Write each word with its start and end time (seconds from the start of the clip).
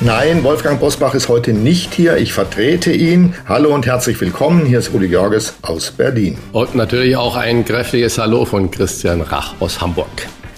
Nein, 0.00 0.44
Wolfgang 0.44 0.78
Bosbach 0.78 1.14
ist 1.14 1.28
heute 1.28 1.52
nicht 1.52 1.92
hier. 1.92 2.18
Ich 2.18 2.32
vertrete 2.32 2.92
ihn. 2.92 3.34
Hallo 3.48 3.74
und 3.74 3.84
herzlich 3.84 4.20
willkommen. 4.20 4.64
Hier 4.64 4.78
ist 4.78 4.94
Uli 4.94 5.08
Jorges 5.08 5.54
aus 5.62 5.90
Berlin. 5.90 6.38
Und 6.52 6.76
natürlich 6.76 7.16
auch 7.16 7.34
ein 7.34 7.64
kräftiges 7.64 8.16
Hallo 8.16 8.44
von 8.44 8.70
Christian 8.70 9.22
Rach 9.22 9.54
aus 9.58 9.80
Hamburg. 9.80 10.06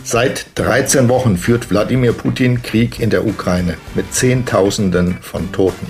Seit 0.05 0.45
13 0.56 1.09
Wochen 1.09 1.38
führt 1.38 1.70
Wladimir 1.70 2.12
Putin 2.12 2.62
Krieg 2.62 3.00
in 3.00 3.09
der 3.09 3.27
Ukraine 3.27 3.78
mit 3.95 4.12
Zehntausenden 4.12 5.16
von 5.23 5.50
Toten. 5.52 5.86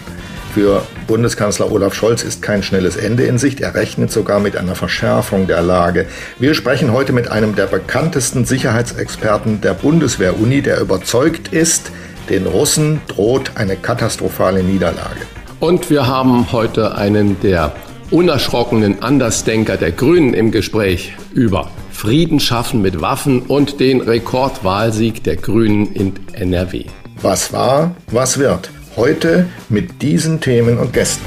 Für 0.54 0.82
Bundeskanzler 1.08 1.72
Olaf 1.72 1.94
Scholz 1.94 2.22
ist 2.22 2.42
kein 2.42 2.62
schnelles 2.62 2.96
Ende 2.96 3.24
in 3.24 3.38
Sicht. 3.38 3.60
Er 3.60 3.74
rechnet 3.74 4.12
sogar 4.12 4.38
mit 4.38 4.56
einer 4.56 4.76
Verschärfung 4.76 5.48
der 5.48 5.62
Lage. 5.62 6.06
Wir 6.38 6.54
sprechen 6.54 6.92
heute 6.92 7.12
mit 7.12 7.28
einem 7.28 7.56
der 7.56 7.66
bekanntesten 7.66 8.44
Sicherheitsexperten 8.44 9.60
der 9.60 9.74
Bundeswehr-Uni, 9.74 10.62
der 10.62 10.80
überzeugt 10.80 11.48
ist, 11.48 11.90
den 12.30 12.46
Russen 12.46 13.00
droht 13.08 13.52
eine 13.56 13.76
katastrophale 13.76 14.62
Niederlage. 14.62 15.26
Und 15.58 15.90
wir 15.90 16.06
haben 16.06 16.52
heute 16.52 16.94
einen 16.96 17.38
der 17.40 17.72
unerschrockenen 18.10 19.02
Andersdenker 19.02 19.76
der 19.76 19.92
Grünen 19.92 20.32
im 20.32 20.50
Gespräch 20.50 21.12
über 21.34 21.70
Frieden 21.92 22.40
schaffen 22.40 22.80
mit 22.80 23.02
Waffen 23.02 23.42
und 23.42 23.78
den 23.78 24.00
Rekordwahlsieg 24.00 25.22
der 25.22 25.36
Grünen 25.36 25.92
in 25.92 26.14
NRW. 26.32 26.86
Was 27.20 27.52
war, 27.52 27.94
was 28.10 28.38
wird? 28.38 28.70
Heute 28.96 29.46
mit 29.68 30.00
diesen 30.00 30.40
Themen 30.40 30.78
und 30.78 30.94
Gästen. 30.94 31.24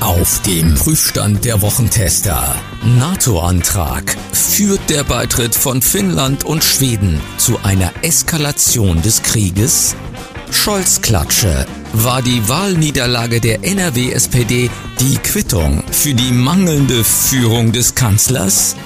Auf 0.00 0.40
dem 0.42 0.74
Prüfstand 0.74 1.44
der 1.44 1.60
Wochentester. 1.60 2.54
NATO-Antrag. 2.98 4.16
Führt 4.32 4.80
der 4.88 5.04
Beitritt 5.04 5.54
von 5.54 5.82
Finnland 5.82 6.44
und 6.44 6.64
Schweden 6.64 7.20
zu 7.36 7.58
einer 7.62 7.92
Eskalation 8.00 9.02
des 9.02 9.22
Krieges? 9.22 9.94
Scholz-Klatsche. 10.52 11.66
War 11.92 12.22
die 12.22 12.48
Wahlniederlage 12.48 13.40
der 13.40 13.64
NRW-SPD 13.64 14.70
die 15.00 15.16
Quittung 15.16 15.82
für 15.90 16.14
die 16.14 16.32
mangelnde 16.32 17.04
Führung 17.04 17.72
des 17.72 17.94
Kanzlers? 17.94 18.76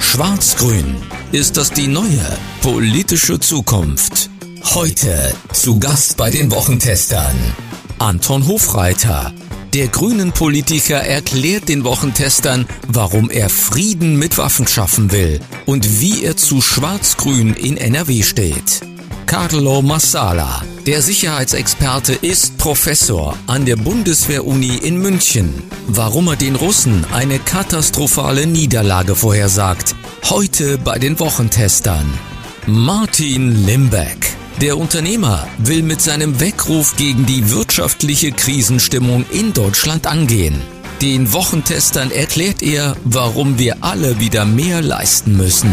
Schwarz-Grün. 0.00 0.96
Ist 1.32 1.56
das 1.56 1.70
die 1.70 1.88
neue 1.88 2.38
politische 2.62 3.40
Zukunft? 3.40 4.30
Heute 4.74 5.34
zu 5.52 5.78
Gast 5.78 6.16
bei 6.16 6.30
den 6.30 6.50
Wochentestern. 6.50 7.36
Anton 7.98 8.46
Hofreiter. 8.46 9.32
Der 9.74 9.88
grünen 9.88 10.32
Politiker 10.32 10.98
erklärt 10.98 11.68
den 11.68 11.82
Wochentestern, 11.84 12.66
warum 12.86 13.28
er 13.28 13.50
Frieden 13.50 14.16
mit 14.16 14.38
Waffen 14.38 14.68
schaffen 14.68 15.10
will 15.10 15.40
und 15.66 16.00
wie 16.00 16.22
er 16.22 16.36
zu 16.36 16.60
Schwarz-Grün 16.60 17.54
in 17.54 17.76
NRW 17.76 18.22
steht. 18.22 18.82
Carlo 19.26 19.82
Massala. 19.82 20.62
Der 20.86 21.02
Sicherheitsexperte 21.02 22.14
ist 22.14 22.58
Professor 22.58 23.36
an 23.46 23.64
der 23.64 23.76
Bundeswehr-Uni 23.76 24.76
in 24.76 24.98
München. 24.98 25.62
Warum 25.86 26.28
er 26.28 26.36
den 26.36 26.56
Russen 26.56 27.04
eine 27.12 27.38
katastrophale 27.38 28.46
Niederlage 28.46 29.14
vorhersagt. 29.14 29.94
Heute 30.24 30.78
bei 30.78 30.98
den 30.98 31.18
Wochentestern. 31.20 32.06
Martin 32.66 33.66
Limbeck. 33.66 34.36
Der 34.60 34.78
Unternehmer 34.78 35.48
will 35.58 35.82
mit 35.82 36.00
seinem 36.00 36.40
Weckruf 36.40 36.96
gegen 36.96 37.26
die 37.26 37.50
wirtschaftliche 37.50 38.32
Krisenstimmung 38.32 39.24
in 39.30 39.52
Deutschland 39.52 40.06
angehen. 40.06 40.60
Den 41.02 41.32
Wochentestern 41.32 42.10
erklärt 42.10 42.62
er, 42.62 42.96
warum 43.04 43.58
wir 43.58 43.78
alle 43.80 44.20
wieder 44.20 44.44
mehr 44.44 44.80
leisten 44.80 45.36
müssen. 45.36 45.72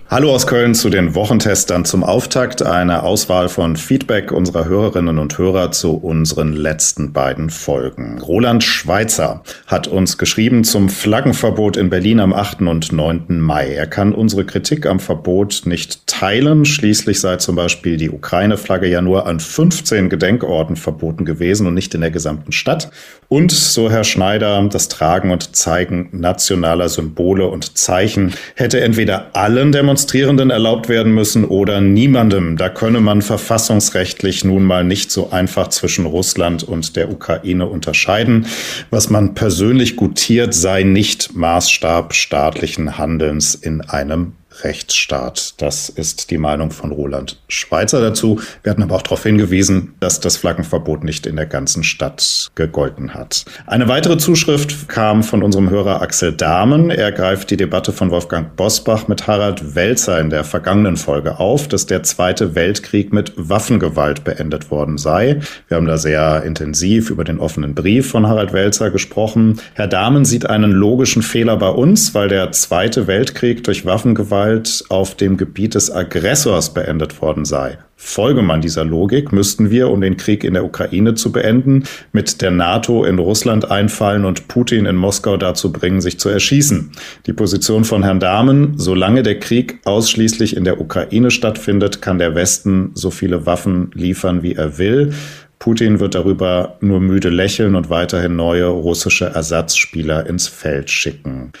Hallo 0.13 0.35
aus 0.35 0.45
Köln 0.45 0.75
zu 0.75 0.89
den 0.89 1.15
Wochentestern 1.15 1.85
zum 1.85 2.03
Auftakt. 2.03 2.61
Eine 2.61 3.03
Auswahl 3.03 3.47
von 3.47 3.77
Feedback 3.77 4.33
unserer 4.33 4.65
Hörerinnen 4.65 5.17
und 5.17 5.37
Hörer 5.37 5.71
zu 5.71 5.93
unseren 5.93 6.51
letzten 6.51 7.13
beiden 7.13 7.49
Folgen. 7.49 8.19
Roland 8.19 8.61
Schweitzer 8.61 9.41
hat 9.67 9.87
uns 9.87 10.17
geschrieben 10.17 10.65
zum 10.65 10.89
Flaggenverbot 10.89 11.77
in 11.77 11.89
Berlin 11.89 12.19
am 12.19 12.33
8. 12.33 12.63
und 12.63 12.91
9. 12.91 13.39
Mai. 13.39 13.69
Er 13.73 13.87
kann 13.87 14.13
unsere 14.13 14.43
Kritik 14.43 14.85
am 14.85 14.99
Verbot 14.99 15.61
nicht 15.63 16.05
teilen. 16.07 16.65
Schließlich 16.65 17.21
sei 17.21 17.37
zum 17.37 17.55
Beispiel 17.55 17.95
die 17.95 18.09
Ukraine-Flagge 18.09 18.89
ja 18.89 19.01
nur 19.01 19.27
an 19.27 19.39
15 19.39 20.09
Gedenkorten 20.09 20.75
verboten 20.75 21.23
gewesen 21.23 21.67
und 21.67 21.73
nicht 21.73 21.95
in 21.95 22.01
der 22.01 22.11
gesamten 22.11 22.51
Stadt. 22.51 22.91
Und, 23.33 23.53
so 23.53 23.89
Herr 23.89 24.03
Schneider, 24.03 24.61
das 24.69 24.89
Tragen 24.89 25.31
und 25.31 25.55
Zeigen 25.55 26.09
nationaler 26.11 26.89
Symbole 26.89 27.47
und 27.47 27.77
Zeichen 27.77 28.33
hätte 28.55 28.81
entweder 28.81 29.29
allen 29.37 29.71
Demonstrierenden 29.71 30.49
erlaubt 30.49 30.89
werden 30.89 31.15
müssen 31.15 31.45
oder 31.45 31.79
niemandem. 31.79 32.57
Da 32.57 32.67
könne 32.67 32.99
man 32.99 33.21
verfassungsrechtlich 33.21 34.43
nun 34.43 34.65
mal 34.65 34.83
nicht 34.83 35.11
so 35.11 35.29
einfach 35.31 35.69
zwischen 35.69 36.05
Russland 36.05 36.63
und 36.63 36.97
der 36.97 37.09
Ukraine 37.09 37.67
unterscheiden. 37.67 38.47
Was 38.89 39.09
man 39.09 39.33
persönlich 39.33 39.95
gutiert, 39.95 40.53
sei 40.53 40.83
nicht 40.83 41.33
Maßstab 41.33 42.13
staatlichen 42.13 42.97
Handelns 42.97 43.55
in 43.55 43.79
einem 43.79 44.33
Rechtsstaat. 44.63 45.61
Das 45.61 45.89
ist 45.89 46.31
die 46.31 46.37
Meinung 46.37 46.71
von 46.71 46.91
Roland 46.91 47.37
Schweizer 47.47 48.01
dazu. 48.01 48.39
Wir 48.63 48.71
hatten 48.71 48.83
aber 48.83 48.95
auch 48.95 49.01
darauf 49.01 49.23
hingewiesen, 49.23 49.93
dass 49.99 50.19
das 50.19 50.37
Flaggenverbot 50.37 51.03
nicht 51.03 51.25
in 51.25 51.35
der 51.35 51.45
ganzen 51.45 51.83
Stadt 51.83 52.51
gegolten 52.55 53.13
hat. 53.13 53.45
Eine 53.65 53.87
weitere 53.87 54.17
Zuschrift 54.17 54.87
kam 54.89 55.23
von 55.23 55.43
unserem 55.43 55.69
Hörer 55.69 56.01
Axel 56.01 56.33
Dahmen. 56.33 56.89
Er 56.89 57.11
greift 57.11 57.51
die 57.51 57.57
Debatte 57.57 57.91
von 57.91 58.11
Wolfgang 58.11 58.55
Bosbach 58.55 59.07
mit 59.07 59.27
Harald 59.27 59.75
Welzer 59.75 60.19
in 60.19 60.29
der 60.29 60.43
vergangenen 60.43 60.97
Folge 60.97 61.39
auf, 61.39 61.67
dass 61.67 61.85
der 61.85 62.03
Zweite 62.03 62.55
Weltkrieg 62.55 63.13
mit 63.13 63.33
Waffengewalt 63.35 64.23
beendet 64.23 64.71
worden 64.71 64.97
sei. 64.97 65.39
Wir 65.67 65.77
haben 65.77 65.87
da 65.87 65.97
sehr 65.97 66.43
intensiv 66.43 67.09
über 67.09 67.23
den 67.23 67.39
offenen 67.39 67.75
Brief 67.75 68.09
von 68.09 68.27
Harald 68.27 68.53
Welzer 68.53 68.91
gesprochen. 68.91 69.59
Herr 69.73 69.87
Dahmen 69.87 70.25
sieht 70.25 70.49
einen 70.49 70.71
logischen 70.71 71.21
Fehler 71.21 71.57
bei 71.57 71.69
uns, 71.69 72.13
weil 72.13 72.27
der 72.27 72.51
Zweite 72.51 73.07
Weltkrieg 73.07 73.63
durch 73.63 73.85
Waffengewalt 73.85 74.50
Gewalt 74.51 74.83
auf 74.89 75.15
dem 75.15 75.37
Gebiet 75.37 75.75
des 75.75 75.91
Aggressors 75.91 76.73
beendet 76.73 77.21
worden 77.21 77.45
sei. 77.45 77.77
Folge 77.95 78.41
man 78.41 78.61
dieser 78.61 78.83
Logik, 78.83 79.31
müssten 79.31 79.69
wir, 79.69 79.89
um 79.89 80.01
den 80.01 80.17
Krieg 80.17 80.43
in 80.43 80.55
der 80.55 80.65
Ukraine 80.65 81.13
zu 81.13 81.31
beenden, 81.31 81.83
mit 82.11 82.41
der 82.41 82.51
NATO 82.51 83.05
in 83.05 83.19
Russland 83.19 83.69
einfallen 83.69 84.25
und 84.25 84.47
Putin 84.47 84.85
in 84.85 84.95
Moskau 84.95 85.37
dazu 85.37 85.71
bringen, 85.71 86.01
sich 86.01 86.19
zu 86.19 86.27
erschießen. 86.27 86.91
Die 87.27 87.33
Position 87.33 87.85
von 87.85 88.03
Herrn 88.03 88.19
Dahmen, 88.19 88.73
solange 88.77 89.23
der 89.23 89.39
Krieg 89.39 89.79
ausschließlich 89.85 90.57
in 90.57 90.65
der 90.65 90.81
Ukraine 90.81 91.31
stattfindet, 91.31 92.01
kann 92.01 92.17
der 92.17 92.35
Westen 92.35 92.91
so 92.95 93.11
viele 93.11 93.45
Waffen 93.45 93.91
liefern, 93.93 94.43
wie 94.43 94.55
er 94.55 94.77
will. 94.77 95.13
Putin 95.59 95.99
wird 95.99 96.15
darüber 96.15 96.77
nur 96.81 96.99
müde 96.99 97.29
lächeln 97.29 97.75
und 97.75 97.91
weiterhin 97.91 98.35
neue 98.35 98.65
russische 98.65 99.25
Ersatzspieler 99.25 100.25
ins 100.25 100.47
Feld 100.47 100.89
schicken. 100.89 101.51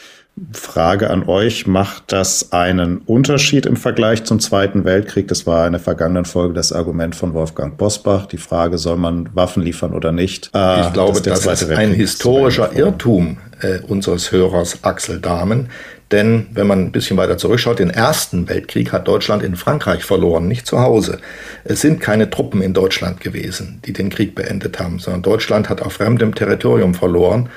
Frage 0.53 1.09
an 1.09 1.23
euch, 1.27 1.67
macht 1.67 2.11
das 2.11 2.51
einen 2.51 2.99
Unterschied 2.99 3.65
im 3.65 3.75
Vergleich 3.75 4.23
zum 4.23 4.39
Zweiten 4.39 4.85
Weltkrieg? 4.85 5.27
Das 5.27 5.45
war 5.45 5.67
in 5.67 5.73
der 5.73 5.81
vergangenen 5.81 6.25
Folge 6.25 6.53
das 6.53 6.71
Argument 6.71 7.15
von 7.15 7.33
Wolfgang 7.33 7.77
Bosbach. 7.77 8.25
Die 8.25 8.37
Frage, 8.37 8.77
soll 8.77 8.97
man 8.97 9.29
Waffen 9.35 9.61
liefern 9.61 9.93
oder 9.93 10.11
nicht? 10.11 10.49
Äh, 10.55 10.81
ich 10.81 10.93
glaube, 10.93 11.21
das 11.21 11.45
ist 11.45 11.69
ein 11.69 11.93
historischer 11.93 12.73
Irrtum 12.73 13.37
äh, 13.61 13.79
unseres 13.87 14.31
Hörers 14.31 14.83
Axel 14.83 15.19
Dahmen. 15.19 15.69
Denn 16.11 16.47
wenn 16.51 16.67
man 16.67 16.79
ein 16.79 16.91
bisschen 16.91 17.17
weiter 17.17 17.37
zurückschaut, 17.37 17.79
den 17.79 17.89
Ersten 17.89 18.49
Weltkrieg 18.49 18.91
hat 18.91 19.07
Deutschland 19.07 19.43
in 19.43 19.55
Frankreich 19.55 20.03
verloren, 20.03 20.47
nicht 20.47 20.67
zu 20.67 20.79
Hause. 20.81 21.19
Es 21.63 21.81
sind 21.81 22.01
keine 22.01 22.29
Truppen 22.29 22.61
in 22.61 22.73
Deutschland 22.73 23.21
gewesen, 23.21 23.79
die 23.85 23.93
den 23.93 24.09
Krieg 24.09 24.35
beendet 24.35 24.79
haben, 24.79 24.99
sondern 24.99 25.21
Deutschland 25.21 25.69
hat 25.69 25.81
auf 25.81 25.93
fremdem 25.93 26.35
Territorium 26.35 26.93
verloren. 26.93 27.49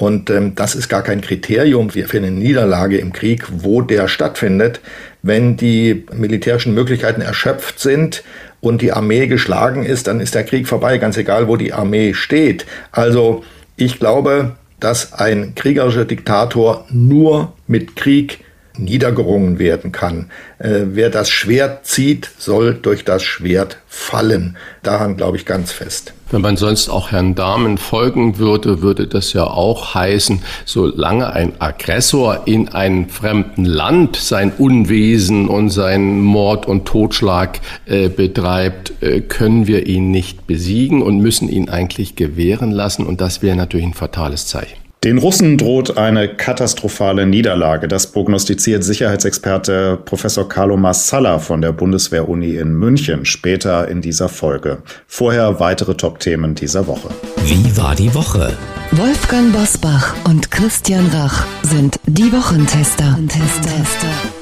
Und 0.00 0.30
ähm, 0.30 0.54
das 0.54 0.74
ist 0.74 0.88
gar 0.88 1.02
kein 1.02 1.20
Kriterium 1.20 1.90
für 1.90 2.16
eine 2.16 2.30
Niederlage 2.30 2.96
im 2.96 3.12
Krieg, 3.12 3.44
wo 3.50 3.82
der 3.82 4.08
stattfindet. 4.08 4.80
Wenn 5.22 5.58
die 5.58 6.06
militärischen 6.14 6.72
Möglichkeiten 6.72 7.20
erschöpft 7.20 7.80
sind 7.80 8.24
und 8.62 8.80
die 8.80 8.92
Armee 8.92 9.26
geschlagen 9.26 9.84
ist, 9.84 10.06
dann 10.06 10.20
ist 10.20 10.34
der 10.34 10.44
Krieg 10.44 10.66
vorbei, 10.66 10.96
ganz 10.96 11.18
egal, 11.18 11.48
wo 11.48 11.56
die 11.56 11.74
Armee 11.74 12.14
steht. 12.14 12.64
Also 12.92 13.44
ich 13.76 13.98
glaube, 13.98 14.56
dass 14.80 15.12
ein 15.12 15.54
kriegerischer 15.54 16.06
Diktator 16.06 16.86
nur 16.88 17.52
mit 17.66 17.94
Krieg 17.94 18.38
niedergerungen 18.84 19.58
werden 19.58 19.92
kann. 19.92 20.30
Äh, 20.58 20.80
wer 20.92 21.10
das 21.10 21.30
Schwert 21.30 21.86
zieht, 21.86 22.30
soll 22.38 22.74
durch 22.74 23.04
das 23.04 23.22
Schwert 23.22 23.78
fallen. 23.86 24.56
Daran 24.82 25.16
glaube 25.16 25.36
ich 25.36 25.46
ganz 25.46 25.72
fest. 25.72 26.12
Wenn 26.30 26.42
man 26.42 26.56
sonst 26.56 26.88
auch 26.88 27.10
Herrn 27.10 27.34
Dahmen 27.34 27.76
folgen 27.76 28.38
würde, 28.38 28.82
würde 28.82 29.08
das 29.08 29.32
ja 29.32 29.44
auch 29.44 29.94
heißen, 29.94 30.42
solange 30.64 31.32
ein 31.32 31.60
Aggressor 31.60 32.42
in 32.46 32.68
einem 32.68 33.08
fremden 33.08 33.64
Land 33.64 34.14
sein 34.14 34.52
Unwesen 34.56 35.48
und 35.48 35.70
seinen 35.70 36.20
Mord 36.20 36.66
und 36.66 36.86
Totschlag 36.86 37.60
äh, 37.86 38.08
betreibt, 38.08 39.02
äh, 39.02 39.20
können 39.22 39.66
wir 39.66 39.86
ihn 39.86 40.12
nicht 40.12 40.46
besiegen 40.46 41.02
und 41.02 41.18
müssen 41.18 41.48
ihn 41.48 41.68
eigentlich 41.68 42.14
gewähren 42.14 42.70
lassen. 42.70 43.04
Und 43.04 43.20
das 43.20 43.42
wäre 43.42 43.56
natürlich 43.56 43.86
ein 43.86 43.94
fatales 43.94 44.46
Zeichen. 44.46 44.79
Den 45.02 45.16
Russen 45.16 45.56
droht 45.56 45.96
eine 45.96 46.28
katastrophale 46.28 47.24
Niederlage. 47.24 47.88
Das 47.88 48.08
prognostiziert 48.08 48.84
Sicherheitsexperte 48.84 49.98
Professor 50.04 50.46
Carlo 50.46 50.76
Massala 50.76 51.38
von 51.38 51.62
der 51.62 51.72
Bundeswehr-Uni 51.72 52.56
in 52.56 52.74
München 52.74 53.24
später 53.24 53.88
in 53.88 54.02
dieser 54.02 54.28
Folge. 54.28 54.82
Vorher 55.06 55.58
weitere 55.58 55.94
Top-Themen 55.94 56.54
dieser 56.54 56.86
Woche. 56.86 57.08
Wie 57.46 57.74
war 57.78 57.94
die 57.94 58.14
Woche? 58.14 58.52
Wolfgang 58.90 59.50
Bosbach 59.54 60.14
und 60.24 60.50
Christian 60.50 61.06
Rach 61.06 61.46
sind 61.62 61.98
die 62.04 62.30
Wochentester. 62.30 63.16
Wochentester. 63.18 64.39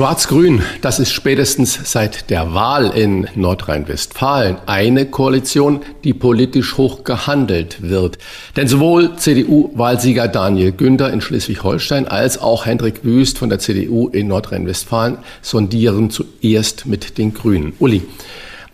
Schwarz-Grün, 0.00 0.62
das 0.80 0.98
ist 0.98 1.12
spätestens 1.12 1.78
seit 1.92 2.30
der 2.30 2.54
Wahl 2.54 2.86
in 2.96 3.28
Nordrhein-Westfalen 3.34 4.56
eine 4.64 5.04
Koalition, 5.04 5.82
die 6.04 6.14
politisch 6.14 6.78
hoch 6.78 7.04
gehandelt 7.04 7.82
wird. 7.82 8.16
Denn 8.56 8.66
sowohl 8.66 9.16
CDU-Wahlsieger 9.16 10.26
Daniel 10.28 10.72
Günther 10.72 11.12
in 11.12 11.20
Schleswig-Holstein 11.20 12.08
als 12.08 12.38
auch 12.38 12.64
Hendrik 12.64 13.04
Wüst 13.04 13.36
von 13.36 13.50
der 13.50 13.58
CDU 13.58 14.08
in 14.08 14.28
Nordrhein-Westfalen 14.28 15.18
sondieren 15.42 16.08
zuerst 16.08 16.86
mit 16.86 17.18
den 17.18 17.34
Grünen. 17.34 17.74
Uli, 17.78 18.00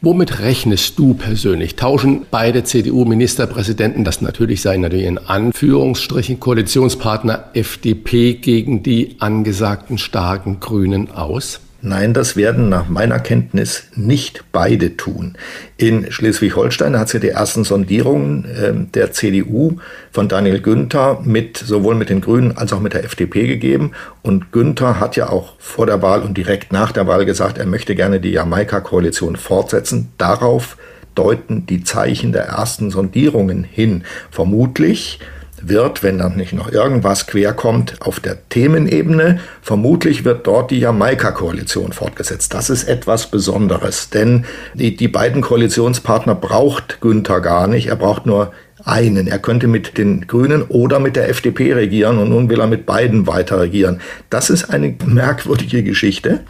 Womit 0.03 0.41
rechnest 0.41 0.99
du 0.99 1.15
persönlich? 1.15 1.77
Tauschen 1.77 2.27
beide 2.31 2.65
CDU-Ministerpräsidenten, 2.65 4.05
das 4.05 4.21
natürlich 4.21 4.61
sei 4.61 4.77
natürlich 4.77 5.07
in 5.07 5.19
Anführungsstrichen 5.19 6.39
Koalitionspartner 6.39 7.51
FDP 7.55 8.35
gegen 8.35 8.83
die 8.83 9.17
angesagten 9.21 9.97
starken 9.97 10.61
Grünen 10.61 11.11
aus? 11.11 11.61
Nein, 11.87 12.15
das 12.15 12.35
werden 12.35 12.69
nach 12.69 12.89
meiner 12.89 13.21
Kenntnis 13.21 13.85
nicht 13.95 14.43
beide 14.51 14.97
tun. 14.97 15.37
In 15.77 16.11
Schleswig-Holstein 16.11 16.99
hat 16.99 17.07
es 17.07 17.13
ja 17.13 17.21
die 17.21 17.29
ersten 17.29 17.63
Sondierungen 17.63 18.45
äh, 18.45 18.73
der 18.93 19.13
CDU 19.13 19.77
von 20.11 20.29
Daniel 20.29 20.61
Günther 20.61 21.21
mit 21.23 21.59
sowohl 21.59 21.95
mit 21.95 22.11
den 22.11 22.21
Grünen 22.21 22.57
als 22.57 22.73
auch 22.73 22.81
mit 22.81 22.93
der 22.93 23.05
FDP 23.05 23.47
gegeben. 23.47 23.93
Und 24.23 24.51
Günther 24.51 24.99
hat 24.99 25.15
ja 25.15 25.29
auch 25.29 25.53
vor 25.61 25.87
der 25.87 26.03
Wahl 26.03 26.23
und 26.23 26.37
direkt 26.37 26.73
nach 26.73 26.91
der 26.91 27.07
Wahl 27.07 27.25
gesagt, 27.25 27.57
er 27.57 27.67
möchte 27.67 27.95
gerne 27.95 28.19
die 28.19 28.33
Jamaika-Koalition 28.33 29.37
fortsetzen. 29.37 30.09
Darauf 30.19 30.77
deuten 31.15 31.67
die 31.67 31.85
Zeichen 31.85 32.33
der 32.33 32.47
ersten 32.47 32.91
Sondierungen 32.91 33.63
hin. 33.63 34.03
Vermutlich 34.33 35.21
wird, 35.69 36.03
wenn 36.03 36.19
dann 36.19 36.37
nicht 36.37 36.53
noch 36.53 36.71
irgendwas 36.71 37.27
querkommt, 37.27 37.97
auf 38.01 38.21
der 38.21 38.49
Themenebene, 38.49 39.41
vermutlich 39.63 40.25
wird 40.25 40.47
dort 40.47 40.71
die 40.71 40.81
Jamaika-Koalition 40.81 41.93
fortgesetzt. 41.93 42.55
Das 42.55 42.71
ist 42.71 42.85
etwas 42.85 43.31
Besonderes, 43.31 44.11
denn 44.11 44.45
die, 44.75 44.97
die 44.97 45.09
beiden 45.09 45.43
Koalitionspartner 45.43 46.35
braucht 46.35 47.01
Günther 47.01 47.41
gar 47.41 47.67
nicht. 47.67 47.89
Er 47.89 47.97
braucht 47.97 48.27
nur 48.27 48.53
einen. 48.85 49.27
Er 49.27 49.39
könnte 49.39 49.67
mit 49.67 49.99
den 49.99 50.27
Grünen 50.27 50.63
oder 50.63 51.01
mit 51.01 51.17
der 51.17 51.29
FDP 51.29 51.73
regieren 51.73 52.19
und 52.19 52.29
nun 52.29 52.49
will 52.49 52.61
er 52.61 52.67
mit 52.67 52.87
beiden 52.87 53.27
weiter 53.27 53.61
regieren. 53.61 54.01
Das 54.31 54.51
ist 54.51 54.71
eine 54.71 54.95
merkwürdige 55.05 55.83
Geschichte 55.83 56.41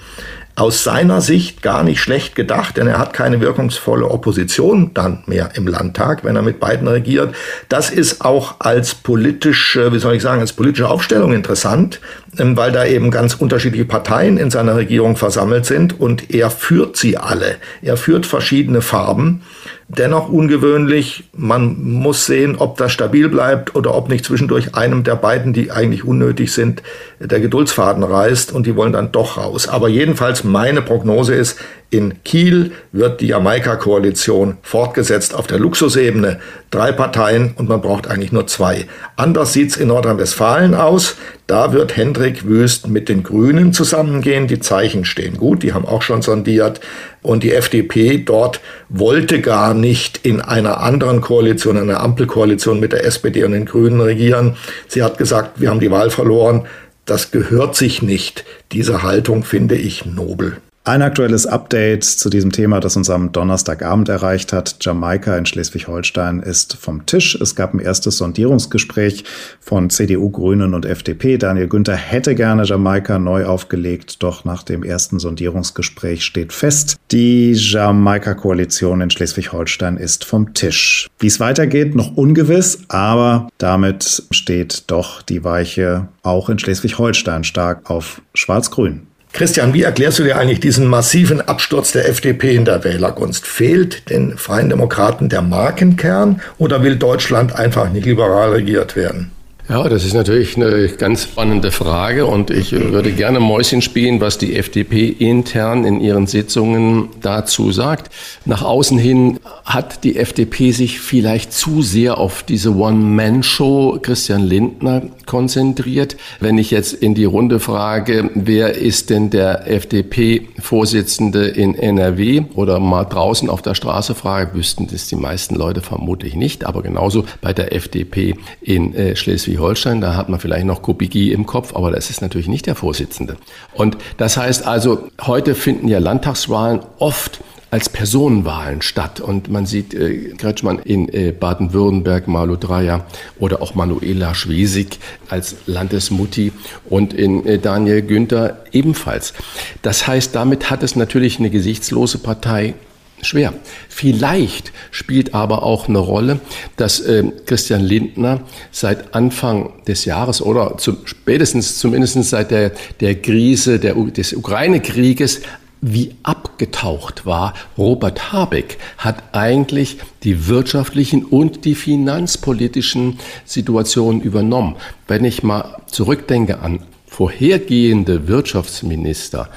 aus 0.56 0.82
seiner 0.82 1.20
Sicht 1.20 1.62
gar 1.62 1.85
nicht 1.85 2.00
schlecht 2.00 2.35
gedacht, 2.35 2.79
denn 2.79 2.87
er 2.87 2.99
hat 2.99 3.12
keine 3.12 3.43
wirkungsvolle 3.43 4.08
Opposition 4.08 4.93
dann 4.94 5.23
mehr 5.26 5.50
im 5.55 5.67
Landtag, 5.67 6.25
wenn 6.25 6.35
er 6.35 6.41
mit 6.41 6.61
beiden 6.61 6.88
regiert. 6.88 7.35
Das 7.69 7.91
ist 7.91 8.25
auch 8.25 8.56
als 8.61 8.94
politische, 8.94 9.93
wie 9.93 9.99
soll 9.99 10.14
ich 10.14 10.23
sagen, 10.23 10.41
als 10.41 10.55
politische 10.55 10.88
Aufstellung 10.88 11.35
interessant, 11.35 12.00
ähm, 12.38 12.56
weil 12.56 12.73
da 12.73 12.87
eben 12.87 13.11
ganz 13.11 13.35
unterschiedliche 13.35 13.85
Parteien 13.85 14.38
in 14.38 14.50
seiner 14.50 14.76
Regierung 14.76 15.17
versammelt 15.17 15.67
sind 15.67 16.00
und 16.00 16.35
er 16.35 16.49
führt 16.49 16.97
sie 16.97 17.19
alle. 17.19 17.56
Er 17.82 17.99
führt 17.99 18.25
verschiedene 18.25 18.81
Farben 18.81 19.43
dennoch 19.88 20.29
ungewöhnlich. 20.29 21.25
Man 21.33 21.83
muss 21.83 22.27
sehen, 22.27 22.56
ob 22.59 22.77
das 22.77 22.93
stabil 22.93 23.29
bleibt 23.29 23.75
oder 23.75 23.94
ob 23.94 24.09
nicht 24.09 24.25
zwischendurch 24.25 24.75
einem 24.75 25.05
der 25.05 25.17
beiden, 25.17 25.53
die 25.53 25.71
eigentlich 25.71 26.05
unnötig 26.05 26.53
sind, 26.53 26.83
der 27.21 27.41
Geduldsfaden 27.41 28.03
reißt 28.03 28.53
und 28.53 28.67
die 28.67 28.77
wollen 28.77 28.93
dann 28.93 29.12
doch 29.12 29.37
raus. 29.37 29.69
Aber 29.69 29.88
jedenfalls 29.88 30.44
meine 30.44 30.83
Prognose 30.83 31.35
ist, 31.35 31.59
in 31.91 32.23
Kiel 32.25 32.73
wird 32.91 33.21
die 33.21 33.29
Jamaika-Koalition 33.29 34.56
fortgesetzt 34.62 35.35
auf 35.35 35.47
der 35.47 35.61
Luxusebene. 35.61 36.41
Drei 36.71 36.91
Parteien 36.91 37.55
und 37.56 37.69
man 37.69 37.81
braucht 37.81 38.09
eigentlich 38.09 38.33
nur 38.33 38.49
zwei. 38.49 38.87
Anders 39.15 39.53
sieht's 39.53 39.77
in 39.77 39.88
Nordrhein-Westfalen 39.88 40.75
aus. 40.75 41.17
Da 41.47 41.73
wird 41.73 41.97
Hendrik 41.97 42.44
Wüst 42.44 42.88
mit 42.88 43.09
den 43.09 43.23
Grünen 43.23 43.73
zusammengehen. 43.73 44.49
Die 44.49 44.59
Zeichen 44.59 45.05
stehen 45.05 45.37
gut, 45.37 45.62
die 45.62 45.75
haben 45.75 45.87
auch 45.87 46.03
schon 46.03 46.23
sondiert. 46.23 46.81
Und 47.23 47.44
die 47.44 47.53
FDP 47.53 48.19
dort 48.19 48.61
wollte 48.88 49.41
gar 49.41 49.73
nicht 49.73 50.19
in 50.27 50.41
einer 50.41 50.81
anderen 50.81 51.21
Koalition, 51.21 51.77
einer 51.77 52.00
Ampelkoalition 52.00 52.81
mit 52.81 52.93
der 52.93 53.05
SPD 53.05 53.44
und 53.44 53.53
den 53.53 53.65
Grünen 53.65 54.00
regieren. 54.00 54.56
Sie 54.88 55.05
hat 55.05 55.19
gesagt, 55.19 55.61
wir 55.61 55.71
haben 55.71 55.81
die 55.81 55.91
Wahl 55.93 56.11
verloren. 56.11 56.67
Das 57.05 57.31
gehört 57.31 57.77
sich 57.77 58.03
nicht. 58.03 58.44
Diese 58.73 59.05
Haltung 59.05 59.44
finde 59.44 59.77
ich 59.77 60.05
nobel. 60.05 60.56
Ein 60.88 61.03
aktuelles 61.03 61.49
Update 61.49 62.05
zu 62.05 62.31
diesem 62.31 62.53
Thema, 62.53 62.79
das 62.79 62.97
uns 62.97 63.11
am 63.11 63.33
Donnerstagabend 63.33 64.09
erreicht 64.09 64.53
hat. 64.53 64.77
Jamaika 64.81 65.37
in 65.37 65.44
Schleswig-Holstein 65.44 66.38
ist 66.38 66.77
vom 66.77 67.05
Tisch. 67.06 67.35
Es 67.35 67.56
gab 67.56 67.75
ein 67.75 67.81
erstes 67.81 68.19
Sondierungsgespräch 68.19 69.25
von 69.59 69.91
CDU, 69.91 70.31
Grünen 70.31 70.75
und 70.75 70.87
FDP. 70.87 71.38
Daniel 71.38 71.67
Günther 71.67 71.97
hätte 71.97 72.37
gerne 72.37 72.62
Jamaika 72.62 73.19
neu 73.19 73.47
aufgelegt, 73.47 74.23
doch 74.23 74.44
nach 74.44 74.62
dem 74.62 74.85
ersten 74.85 75.19
Sondierungsgespräch 75.19 76.25
steht 76.25 76.53
fest, 76.53 76.99
die 77.11 77.50
Jamaika-Koalition 77.55 79.00
in 79.00 79.11
Schleswig-Holstein 79.11 79.97
ist 79.97 80.25
vom 80.25 80.55
Tisch. 80.55 81.09
Wie 81.19 81.27
es 81.27 81.41
weitergeht, 81.41 81.97
noch 81.97 82.17
ungewiss, 82.17 82.85
aber 82.87 83.49
damit 83.59 84.23
steht 84.31 84.85
doch 84.87 85.21
die 85.23 85.43
Weiche 85.43 86.06
auch 86.23 86.49
in 86.49 86.61
Schleswig-Holstein 86.61 87.43
stark 87.43 87.91
auf 87.91 88.23
Schwarz-Grün. 88.35 89.09
Christian, 89.37 89.75
wie 89.75 89.83
erklärst 89.83 90.19
du 90.19 90.23
dir 90.23 90.38
eigentlich 90.38 90.61
diesen 90.61 90.87
massiven 90.87 91.43
Absturz 91.43 91.93
der 91.93 92.09
FDP 92.09 92.57
in 92.57 92.64
der 92.64 92.85
Wählergunst? 92.85 93.47
Fehlt 93.47 94.09
den 94.09 94.38
Freien 94.38 94.71
Demokraten 94.71 95.28
der 95.28 95.43
Markenkern 95.43 96.40
oder 96.57 96.83
will 96.83 96.97
Deutschland 96.97 97.55
einfach 97.55 97.90
nicht 97.90 98.07
liberal 98.07 98.52
regiert 98.52 98.97
werden? 98.97 99.36
Ja, 99.68 99.88
das 99.88 100.04
ist 100.04 100.14
natürlich 100.14 100.56
eine 100.56 100.87
ganz 100.90 101.25
spannende 101.25 101.73
Frage 101.73 102.25
und 102.26 102.50
ich 102.52 102.70
würde 102.70 103.11
gerne 103.11 103.40
Mäuschen 103.40 103.82
spielen, 103.82 104.20
was 104.20 104.38
die 104.38 104.54
FDP 104.54 105.08
intern 105.08 105.85
in 105.85 106.00
ihren 106.00 106.28
Sitzungen 106.28 107.08
dazu 107.20 107.73
sagt. 107.73 108.14
Nach 108.44 108.62
außen 108.62 108.96
hin 108.96 109.40
hat 109.64 110.04
die 110.04 110.18
FDP 110.18 110.70
sich 110.70 111.00
vielleicht 111.00 111.52
zu 111.52 111.82
sehr 111.82 112.18
auf 112.18 112.44
diese 112.44 112.76
One-Man-Show 112.76 113.99
Christian 114.02 114.44
Lindner 114.44 115.02
konzentriert. 115.26 116.16
Wenn 116.38 116.58
ich 116.58 116.70
jetzt 116.70 116.92
in 116.92 117.16
die 117.16 117.25
Runde 117.25 117.58
frage, 117.58 118.30
wer 118.37 118.76
ist 118.76 119.11
denn 119.11 119.30
der 119.30 119.68
FDP-Vorsitzende 119.68 121.49
in 121.49 121.75
NRW 121.75 122.42
oder 122.54 122.78
mal 122.78 123.02
draußen 123.02 123.50
auf 123.50 123.62
der 123.62 123.75
Straße 123.75 124.14
frage, 124.14 124.54
wüssten 124.54 124.87
das 124.87 125.08
die 125.08 125.16
meisten 125.16 125.56
Leute 125.56 125.80
vermutlich 125.80 126.37
nicht, 126.37 126.64
aber 126.64 126.82
genauso 126.85 127.25
bei 127.40 127.52
der 127.52 127.75
FDP 127.75 128.37
in 128.61 128.94
äh, 128.94 129.16
Schleswig 129.16 129.55
Schleswig-Holstein, 129.56 130.00
da 130.00 130.14
hat 130.14 130.28
man 130.28 130.38
vielleicht 130.40 130.66
noch 130.66 130.82
Kubicki 130.82 131.32
im 131.32 131.46
Kopf, 131.46 131.75
aber 131.75 131.90
das 131.90 132.10
ist 132.10 132.22
natürlich 132.22 132.48
nicht 132.48 132.66
der 132.66 132.75
Vorsitzende. 132.75 133.36
Und 133.75 133.96
das 134.16 134.36
heißt 134.36 134.66
also, 134.66 135.08
heute 135.22 135.54
finden 135.54 135.88
ja 135.88 135.98
Landtagswahlen 135.98 136.80
oft 136.98 137.40
als 137.70 137.88
Personenwahlen 137.88 138.80
statt. 138.80 139.20
Und 139.20 139.50
man 139.50 139.66
sieht 139.66 139.92
äh, 139.92 140.34
Kretschmann 140.38 140.78
in 140.78 141.08
äh, 141.08 141.32
Baden-Württemberg, 141.32 142.28
Malu 142.28 142.56
Dreyer 142.56 143.04
oder 143.40 143.60
auch 143.60 143.75
Manuela 143.75 144.34
Schwesig 144.34 145.00
als 145.28 145.56
Landesmutti 145.66 146.52
und 146.88 147.12
in 147.12 147.44
äh, 147.44 147.58
Daniel 147.58 148.02
Günther 148.02 148.58
ebenfalls. 148.72 149.34
Das 149.82 150.06
heißt, 150.06 150.34
damit 150.34 150.70
hat 150.70 150.84
es 150.84 150.94
natürlich 150.94 151.40
eine 151.40 151.50
gesichtslose 151.50 152.18
Partei 152.18 152.75
schwer. 153.23 153.54
Vielleicht 153.88 154.73
spielt 154.90 155.35
aber 155.35 155.62
auch 155.62 155.88
eine 155.88 155.99
Rolle, 155.99 156.40
dass 156.76 157.00
äh, 157.00 157.25
Christian 157.46 157.82
Lindner 157.82 158.40
seit 158.70 159.14
Anfang 159.14 159.73
des 159.87 160.04
Jahres 160.04 160.42
oder 160.42 160.78
zu, 160.78 160.99
spätestens 161.04 161.78
zumindest 161.78 162.23
seit 162.25 162.50
der, 162.50 162.73
der 163.00 163.14
Krise 163.16 163.78
der, 163.78 163.94
des 163.94 164.32
Ukraine-Krieges 164.32 165.42
wie 165.80 166.14
abgetaucht 166.23 167.26
war. 167.26 167.54
Robert 167.76 168.32
Habeck 168.32 168.78
hat 168.99 169.23
eigentlich 169.32 169.99
die 170.23 170.49
wirtschaftlichen 170.49 171.25
und 171.25 171.64
die 171.64 171.75
finanzpolitischen 171.75 173.18
Situationen 173.44 174.20
übernommen. 174.20 174.76
Wenn 175.06 175.25
ich 175.25 175.42
mal 175.42 175.76
zurückdenke 175.87 176.61
an 176.61 176.80
vorhergehende 177.06 178.26
Wirtschaftsminister, 178.28 179.49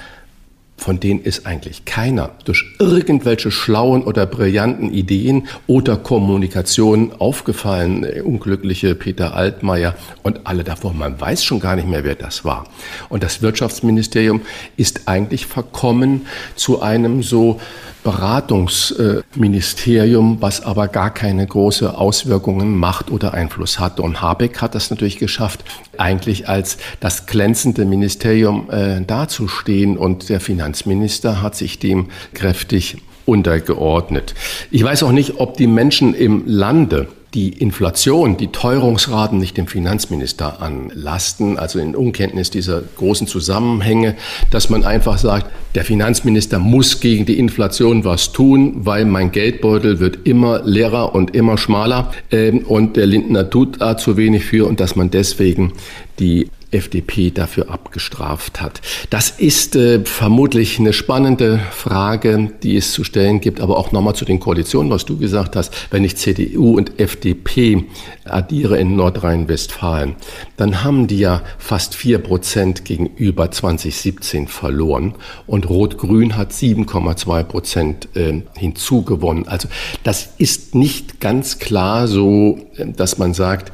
von 0.80 1.00
denen 1.00 1.22
ist 1.22 1.46
eigentlich 1.46 1.86
keiner 1.86 2.32
durch 2.46 2.66
irgendwelche 2.80 3.52
schlauen 3.52 4.04
oder 4.04 4.26
brillanten 4.26 4.94
Ideen 4.94 5.48
oder 5.68 5.98
Kommunikation 5.98 7.12
aufgefallen. 7.20 8.02
Der 8.02 8.26
unglückliche 8.26 8.96
Peter 8.96 9.36
Altmaier 9.36 9.96
und 10.24 10.48
alle 10.48 10.64
davor. 10.64 10.94
Man 10.94 11.20
weiß 11.20 11.44
schon 11.44 11.60
gar 11.60 11.76
nicht 11.76 11.88
mehr, 11.88 12.04
wer 12.04 12.16
das 12.16 12.46
war. 12.46 12.66
Und 13.10 13.24
das 13.24 13.42
Wirtschaftsministerium 13.42 14.42
ist 14.78 15.08
eigentlich 15.08 15.46
verkommen 15.46 16.26
zu 16.56 16.82
einem 16.82 17.24
so 17.24 17.60
Beratungsministerium, 18.04 20.38
was 20.40 20.62
aber 20.62 20.88
gar 20.88 21.14
keine 21.14 21.46
große 21.46 21.98
Auswirkungen 21.98 22.78
macht 22.78 23.12
oder 23.12 23.34
Einfluss 23.34 23.78
hat. 23.80 24.00
Und 24.00 24.22
Habeck 24.22 24.62
hat 24.62 24.74
das 24.74 24.90
natürlich 24.90 25.18
geschafft, 25.18 25.66
eigentlich 25.98 26.48
als 26.48 26.78
das 27.02 27.26
glänzende 27.26 27.84
Ministerium 27.84 28.70
äh, 28.72 29.02
dazustehen. 29.02 29.98
Und 29.98 30.30
der 30.30 30.40
Finanzminister 30.70 31.42
hat 31.42 31.56
sich 31.56 31.80
dem 31.80 32.10
kräftig 32.36 32.98
untergeordnet. 33.26 34.36
Ich 34.70 34.84
weiß 34.84 35.02
auch 35.04 35.12
nicht, 35.12 35.40
ob 35.40 35.58
die 35.58 35.66
Menschen 35.66 36.14
im 36.14 36.44
Lande 36.46 37.08
die 37.34 37.50
Inflation, 37.50 38.38
die 38.38 38.48
Teuerungsraten 38.48 39.40
nicht 39.40 39.58
dem 39.58 39.66
Finanzminister 39.66 40.62
anlasten, 40.62 41.58
also 41.58 41.80
in 41.80 41.96
Unkenntnis 41.96 42.52
dieser 42.52 42.84
großen 42.98 43.26
Zusammenhänge, 43.26 44.16
dass 44.52 44.70
man 44.70 44.84
einfach 44.84 45.18
sagt, 45.18 45.48
der 45.76 45.86
Finanzminister 45.86 46.60
muss 46.60 47.00
gegen 47.00 47.26
die 47.26 47.40
Inflation 47.40 48.04
was 48.04 48.32
tun, 48.32 48.86
weil 48.86 49.06
mein 49.06 49.32
Geldbeutel 49.32 50.00
wird 50.00 50.28
immer 50.28 50.62
leerer 50.64 51.16
und 51.16 51.36
immer 51.36 51.58
schmaler 51.58 52.12
ähm, 52.32 52.60
und 52.60 52.96
der 52.96 53.08
Lindner 53.08 53.50
tut 53.50 53.82
da 53.82 53.98
zu 53.98 54.18
wenig 54.18 54.46
für 54.46 54.68
und 54.68 54.80
dass 54.80 54.96
man 54.96 55.12
deswegen 55.12 55.74
die 56.20 56.50
FDP 56.72 57.32
dafür 57.32 57.70
abgestraft 57.70 58.62
hat. 58.62 58.82
Das 59.10 59.32
ist 59.32 59.76
äh, 59.76 60.06
vermutlich 60.06 60.80
eine 60.80 60.94
spannende 60.94 61.60
Frage, 61.72 62.52
die 62.64 62.78
es 62.78 62.92
zu 62.92 63.04
stellen 63.04 63.42
gibt, 63.42 63.60
aber 63.60 63.78
auch 63.78 63.92
nochmal 63.92 64.16
zu 64.16 64.26
den 64.26 64.40
Koalitionen, 64.40 64.92
was 64.92 65.06
du 65.06 65.18
gesagt 65.18 65.56
hast. 65.56 65.74
Wenn 65.92 66.04
ich 66.04 66.18
CDU 66.18 66.78
und 66.78 67.00
FDP 67.00 67.86
addiere 68.26 68.78
in 68.78 68.96
Nordrhein-Westfalen, 68.96 70.16
dann 70.58 70.84
haben 70.84 71.08
die 71.08 71.20
ja 71.20 71.42
fast 71.58 71.96
vier 71.96 72.20
Prozent 72.20 72.86
gegenüber 72.86 73.50
2017 73.50 74.48
verloren 74.48 75.16
und 75.48 75.70
Rot-Grün 75.70 76.38
hat 76.38 76.52
7,2 76.52 77.44
Prozent 77.44 78.10
äh, 78.16 78.42
hinzugewonnen. 78.56 79.48
Also 79.48 79.68
das 80.04 80.30
ist 80.38 80.76
nicht 80.76 81.20
ganz 81.20 81.60
klar 81.60 82.08
so, 82.08 82.60
äh, 82.76 82.86
dass 82.88 83.18
man 83.18 83.34
sagt, 83.34 83.72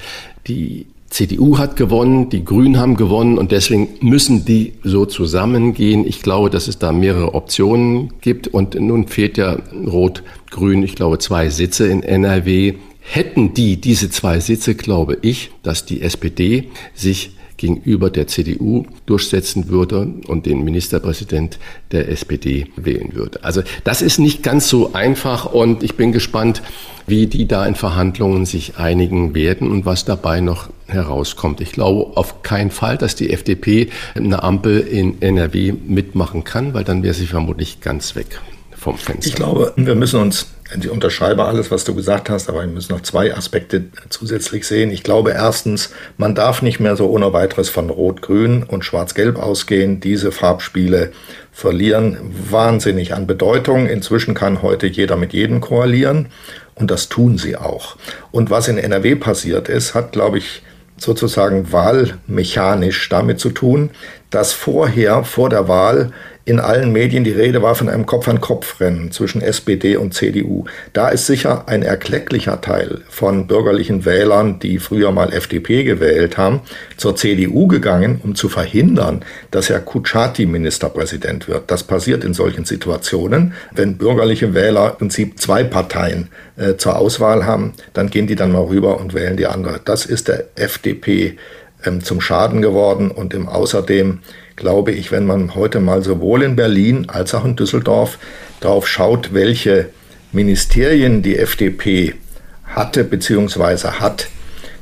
die 0.47 0.87
CDU 1.15 1.57
hat 1.57 1.77
gewonnen, 1.77 2.29
die 2.29 2.43
Grünen 2.43 2.77
haben 2.77 2.97
gewonnen 2.97 3.37
und 3.37 3.53
deswegen 3.53 3.87
müssen 4.01 4.43
die 4.43 4.73
so 4.83 5.05
zusammengehen. 5.05 6.05
Ich 6.05 6.21
glaube, 6.21 6.49
dass 6.49 6.67
es 6.67 6.77
da 6.77 6.91
mehrere 6.91 7.35
Optionen 7.35 8.11
gibt 8.19 8.49
und 8.49 8.75
nun 8.75 9.07
fehlt 9.07 9.37
ja 9.37 9.57
Rot-Grün, 9.87 10.83
ich 10.83 10.93
glaube, 10.95 11.17
zwei 11.19 11.47
Sitze 11.49 11.87
in 11.87 12.03
NRW. 12.03 12.73
Hätten 12.99 13.53
die 13.53 13.79
diese 13.79 14.09
zwei 14.09 14.41
Sitze, 14.41 14.75
glaube 14.75 15.17
ich, 15.21 15.51
dass 15.63 15.85
die 15.85 16.01
SPD 16.01 16.67
sich 16.93 17.31
gegenüber 17.65 18.09
der 18.09 18.27
CDU 18.27 18.85
durchsetzen 19.05 19.69
würde 19.69 20.07
und 20.27 20.45
den 20.45 20.63
Ministerpräsident 20.63 21.57
der 21.91 22.09
SPD 22.09 22.67
wählen 22.75 23.15
würde. 23.15 23.43
Also 23.43 23.63
das 23.83 24.01
ist 24.01 24.19
nicht 24.19 24.43
ganz 24.43 24.69
so 24.69 24.93
einfach 24.93 25.45
und 25.45 25.81
ich 25.83 25.95
bin 25.95 26.11
gespannt, 26.11 26.61
wie 27.07 27.27
die 27.27 27.47
da 27.47 27.65
in 27.65 27.75
Verhandlungen 27.75 28.45
sich 28.45 28.77
einigen 28.77 29.33
werden 29.35 29.69
und 29.69 29.85
was 29.85 30.05
dabei 30.05 30.41
noch 30.41 30.69
herauskommt. 30.87 31.61
Ich 31.61 31.71
glaube 31.71 32.17
auf 32.17 32.43
keinen 32.43 32.71
Fall, 32.71 32.97
dass 32.97 33.15
die 33.15 33.31
FDP 33.31 33.89
eine 34.13 34.43
Ampel 34.43 34.79
in 34.79 35.21
NRW 35.21 35.73
mitmachen 35.73 36.43
kann, 36.43 36.73
weil 36.73 36.83
dann 36.83 37.03
wäre 37.03 37.13
sie 37.13 37.27
vermutlich 37.27 37.81
ganz 37.81 38.15
weg 38.15 38.41
vom 38.75 38.97
Fenster. 38.97 39.27
Ich 39.27 39.35
glaube, 39.35 39.73
wir 39.75 39.95
müssen 39.95 40.19
uns 40.19 40.47
ich 40.73 40.89
unterschreibe 40.89 41.45
alles, 41.45 41.69
was 41.69 41.83
du 41.83 41.93
gesagt 41.93 42.29
hast, 42.29 42.49
aber 42.49 42.61
wir 42.61 42.67
müssen 42.67 42.93
noch 42.93 43.01
zwei 43.01 43.35
Aspekte 43.35 43.85
zusätzlich 44.09 44.65
sehen. 44.65 44.89
Ich 44.89 45.03
glaube 45.03 45.31
erstens, 45.31 45.91
man 46.17 46.33
darf 46.33 46.61
nicht 46.61 46.79
mehr 46.79 46.95
so 46.95 47.07
ohne 47.07 47.33
weiteres 47.33 47.69
von 47.69 47.89
Rot-Grün 47.89 48.63
und 48.63 48.83
Schwarz-Gelb 48.83 49.37
ausgehen. 49.37 49.99
Diese 49.99 50.31
Farbspiele 50.31 51.11
verlieren 51.51 52.17
wahnsinnig 52.49 53.13
an 53.13 53.27
Bedeutung. 53.27 53.87
Inzwischen 53.87 54.33
kann 54.33 54.63
heute 54.63 54.87
jeder 54.87 55.17
mit 55.17 55.33
jedem 55.33 55.61
koalieren 55.61 56.27
und 56.73 56.89
das 56.89 57.09
tun 57.09 57.37
sie 57.37 57.55
auch. 57.55 57.95
Und 58.31 58.49
was 58.49 58.67
in 58.67 58.79
NRW 58.79 59.15
passiert 59.15 59.69
ist, 59.69 59.93
hat, 59.93 60.13
glaube 60.13 60.39
ich, 60.39 60.63
sozusagen 60.97 61.71
wahlmechanisch 61.71 63.09
damit 63.09 63.39
zu 63.39 63.51
tun, 63.51 63.91
dass 64.29 64.53
vorher, 64.53 65.23
vor 65.23 65.49
der 65.49 65.67
Wahl, 65.67 66.11
in 66.47 66.59
allen 66.59 66.91
Medien 66.91 67.23
die 67.23 67.31
Rede 67.31 67.63
war 67.63 67.73
von 67.73 67.89
einem 67.89 68.05
Kopf-an-Kopf-Rennen 68.05 69.11
zwischen 69.11 69.41
SPD 69.41 69.97
und 69.97 70.13
CDU. 70.13 70.65
Da 70.93 71.09
ist 71.09 71.25
sicher 71.25 71.63
ein 71.67 71.81
erklecklicher 71.81 72.61
Teil 72.61 73.01
von 73.09 73.47
bürgerlichen 73.47 74.05
Wählern, 74.05 74.59
die 74.59 74.77
früher 74.77 75.11
mal 75.11 75.33
FDP 75.33 75.83
gewählt 75.83 76.37
haben, 76.37 76.61
zur 76.97 77.15
CDU 77.15 77.67
gegangen, 77.67 78.21
um 78.23 78.35
zu 78.35 78.47
verhindern, 78.47 79.25
dass 79.49 79.69
Herr 79.69 79.79
Kutschaty 79.79 80.45
Ministerpräsident 80.45 81.47
wird. 81.47 81.71
Das 81.71 81.81
passiert 81.81 82.23
in 82.23 82.35
solchen 82.35 82.65
Situationen. 82.65 83.53
Wenn 83.73 83.97
bürgerliche 83.97 84.53
Wähler 84.53 84.91
im 84.91 84.97
Prinzip 84.97 85.39
zwei 85.39 85.63
Parteien 85.63 86.29
äh, 86.57 86.75
zur 86.75 86.97
Auswahl 86.99 87.47
haben, 87.47 87.73
dann 87.93 88.11
gehen 88.11 88.27
die 88.27 88.35
dann 88.35 88.51
mal 88.51 88.65
rüber 88.65 88.99
und 88.99 89.15
wählen 89.15 89.35
die 89.35 89.47
andere. 89.47 89.81
Das 89.83 90.05
ist 90.05 90.27
der 90.27 90.45
FDP 90.55 91.37
ähm, 91.85 92.03
zum 92.03 92.21
Schaden 92.21 92.61
geworden 92.61 93.11
und 93.11 93.33
im 93.33 93.47
Außerdem 93.47 94.19
glaube 94.55 94.91
ich, 94.91 95.11
wenn 95.11 95.25
man 95.25 95.55
heute 95.55 95.79
mal 95.79 96.01
sowohl 96.03 96.43
in 96.43 96.55
Berlin 96.55 97.07
als 97.09 97.33
auch 97.33 97.45
in 97.45 97.55
Düsseldorf 97.55 98.17
darauf 98.59 98.87
schaut, 98.87 99.33
welche 99.33 99.89
Ministerien 100.31 101.21
die 101.21 101.37
FDP 101.37 102.15
hatte 102.63 103.03
bzw. 103.03 103.99
hat, 103.99 104.27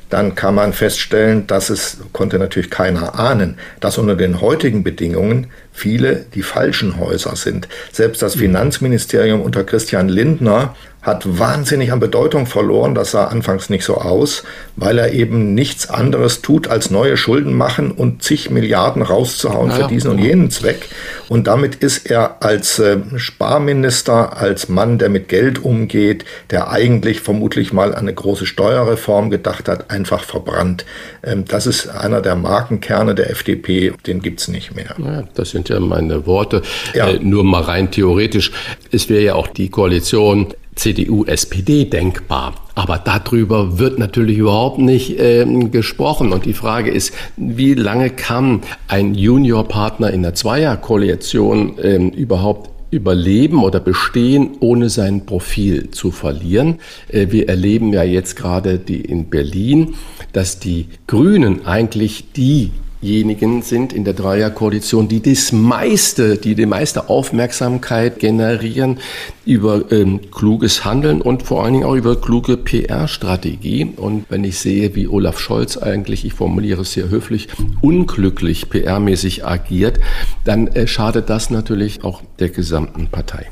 dann 0.09 0.35
kann 0.35 0.53
man 0.53 0.73
feststellen, 0.73 1.47
dass 1.47 1.71
es, 1.71 1.97
konnte 2.11 2.37
natürlich 2.37 2.69
keiner 2.69 3.19
ahnen, 3.19 3.57
dass 3.79 3.97
unter 3.97 4.15
den 4.15 4.41
heutigen 4.41 4.83
Bedingungen 4.83 5.47
viele 5.73 6.25
die 6.33 6.43
falschen 6.43 6.99
Häuser 6.99 7.35
sind. 7.35 7.67
Selbst 7.91 8.21
das 8.21 8.35
Finanzministerium 8.35 9.41
unter 9.41 9.63
Christian 9.63 10.07
Lindner 10.07 10.75
hat 11.03 11.37
wahnsinnig 11.37 11.91
an 11.91 11.99
Bedeutung 11.99 12.45
verloren. 12.45 12.95
Das 12.95 13.11
sah 13.11 13.25
anfangs 13.25 13.69
nicht 13.69 13.83
so 13.83 13.97
aus, 13.97 14.43
weil 14.77 14.97
er 14.97 15.11
eben 15.11 15.53
nichts 15.53 15.89
anderes 15.89 16.41
tut, 16.41 16.69
als 16.69 16.89
neue 16.89 17.17
Schulden 17.17 17.53
machen 17.53 17.91
und 17.91 18.23
zig 18.23 18.49
Milliarden 18.49 19.01
rauszuhauen 19.01 19.67
naja, 19.67 19.83
für 19.83 19.93
diesen 19.93 20.11
und 20.11 20.19
jenen 20.19 20.49
Zweck. 20.49 20.87
Und 21.27 21.47
damit 21.47 21.75
ist 21.75 22.09
er 22.09 22.41
als 22.41 22.79
äh, 22.79 22.99
Sparminister, 23.17 24.37
als 24.37 24.69
Mann, 24.69 24.97
der 24.97 25.09
mit 25.09 25.27
Geld 25.27 25.63
umgeht, 25.63 26.23
der 26.51 26.71
eigentlich 26.71 27.19
vermutlich 27.19 27.73
mal 27.73 27.93
an 27.93 28.03
eine 28.03 28.13
große 28.13 28.45
Steuerreform 28.45 29.29
gedacht 29.29 29.67
hat, 29.67 29.91
einfach 29.91 30.23
verbrannt. 30.23 30.85
Ähm, 31.21 31.43
das 31.45 31.67
ist 31.67 31.89
einer 31.89 32.21
der 32.21 32.35
Markenkerne 32.35 33.13
der 33.13 33.29
FDP, 33.29 33.93
den 34.07 34.21
gibt's 34.21 34.47
nicht 34.47 34.73
mehr. 34.73 34.95
Ja, 34.97 35.23
das 35.35 35.49
sind 35.49 35.62
ja 35.69 35.79
meine 35.79 36.25
Worte. 36.25 36.61
Ja. 36.93 37.09
Äh, 37.09 37.19
nur 37.19 37.43
mal 37.43 37.61
rein 37.61 37.91
theoretisch. 37.91 38.51
Es 38.91 39.09
wäre 39.09 39.23
ja 39.23 39.35
auch 39.35 39.47
die 39.47 39.69
Koalition 39.69 40.53
CDU-SPD 40.75 41.85
denkbar. 41.85 42.55
Aber 42.75 42.97
darüber 42.97 43.77
wird 43.77 43.99
natürlich 43.99 44.37
überhaupt 44.37 44.79
nicht 44.79 45.19
äh, 45.19 45.45
gesprochen. 45.71 46.33
Und 46.33 46.45
die 46.45 46.53
Frage 46.53 46.89
ist, 46.89 47.13
wie 47.37 47.75
lange 47.75 48.09
kann 48.09 48.61
ein 48.87 49.13
Juniorpartner 49.13 50.11
in 50.11 50.23
der 50.23 50.33
Zweierkoalition 50.33 51.77
äh, 51.77 51.97
überhaupt 51.97 52.71
überleben 52.89 53.63
oder 53.63 53.79
bestehen, 53.79 54.51
ohne 54.59 54.89
sein 54.89 55.25
Profil 55.25 55.91
zu 55.91 56.11
verlieren. 56.11 56.79
Äh, 57.09 57.27
wir 57.29 57.49
erleben 57.49 57.93
ja 57.93 58.03
jetzt 58.03 58.35
gerade 58.35 58.79
die 58.79 59.01
in 59.01 59.29
Berlin, 59.29 59.95
dass 60.31 60.59
die 60.59 60.87
Grünen 61.07 61.65
eigentlich 61.65 62.31
die 62.35 62.71
diejenigen 63.03 63.61
sind 63.61 63.93
in 63.93 64.05
der 64.05 64.13
Dreierkoalition, 64.13 65.07
die 65.07 65.21
das 65.21 65.51
meiste, 65.51 66.37
die 66.37 66.55
die 66.55 66.65
meiste 66.65 67.09
Aufmerksamkeit 67.09 68.19
generieren 68.19 68.99
über 69.45 69.91
ähm, 69.91 70.21
kluges 70.31 70.85
Handeln 70.85 71.21
und 71.21 71.43
vor 71.43 71.63
allen 71.63 71.73
Dingen 71.73 71.85
auch 71.85 71.95
über 71.95 72.19
kluge 72.19 72.55
PR-Strategie. 72.57 73.93
Und 73.97 74.25
wenn 74.29 74.43
ich 74.43 74.57
sehe, 74.57 74.95
wie 74.95 75.07
Olaf 75.07 75.39
Scholz 75.39 75.77
eigentlich, 75.77 76.25
ich 76.25 76.33
formuliere 76.33 76.81
es 76.81 76.93
sehr 76.93 77.09
höflich, 77.09 77.49
unglücklich 77.81 78.67
PR-mäßig 78.67 79.45
agiert, 79.45 79.99
dann 80.45 80.67
äh, 80.67 80.87
schadet 80.87 81.29
das 81.29 81.49
natürlich 81.49 82.03
auch 82.03 82.21
der 82.39 82.49
gesamten 82.49 83.07
Partei. 83.07 83.47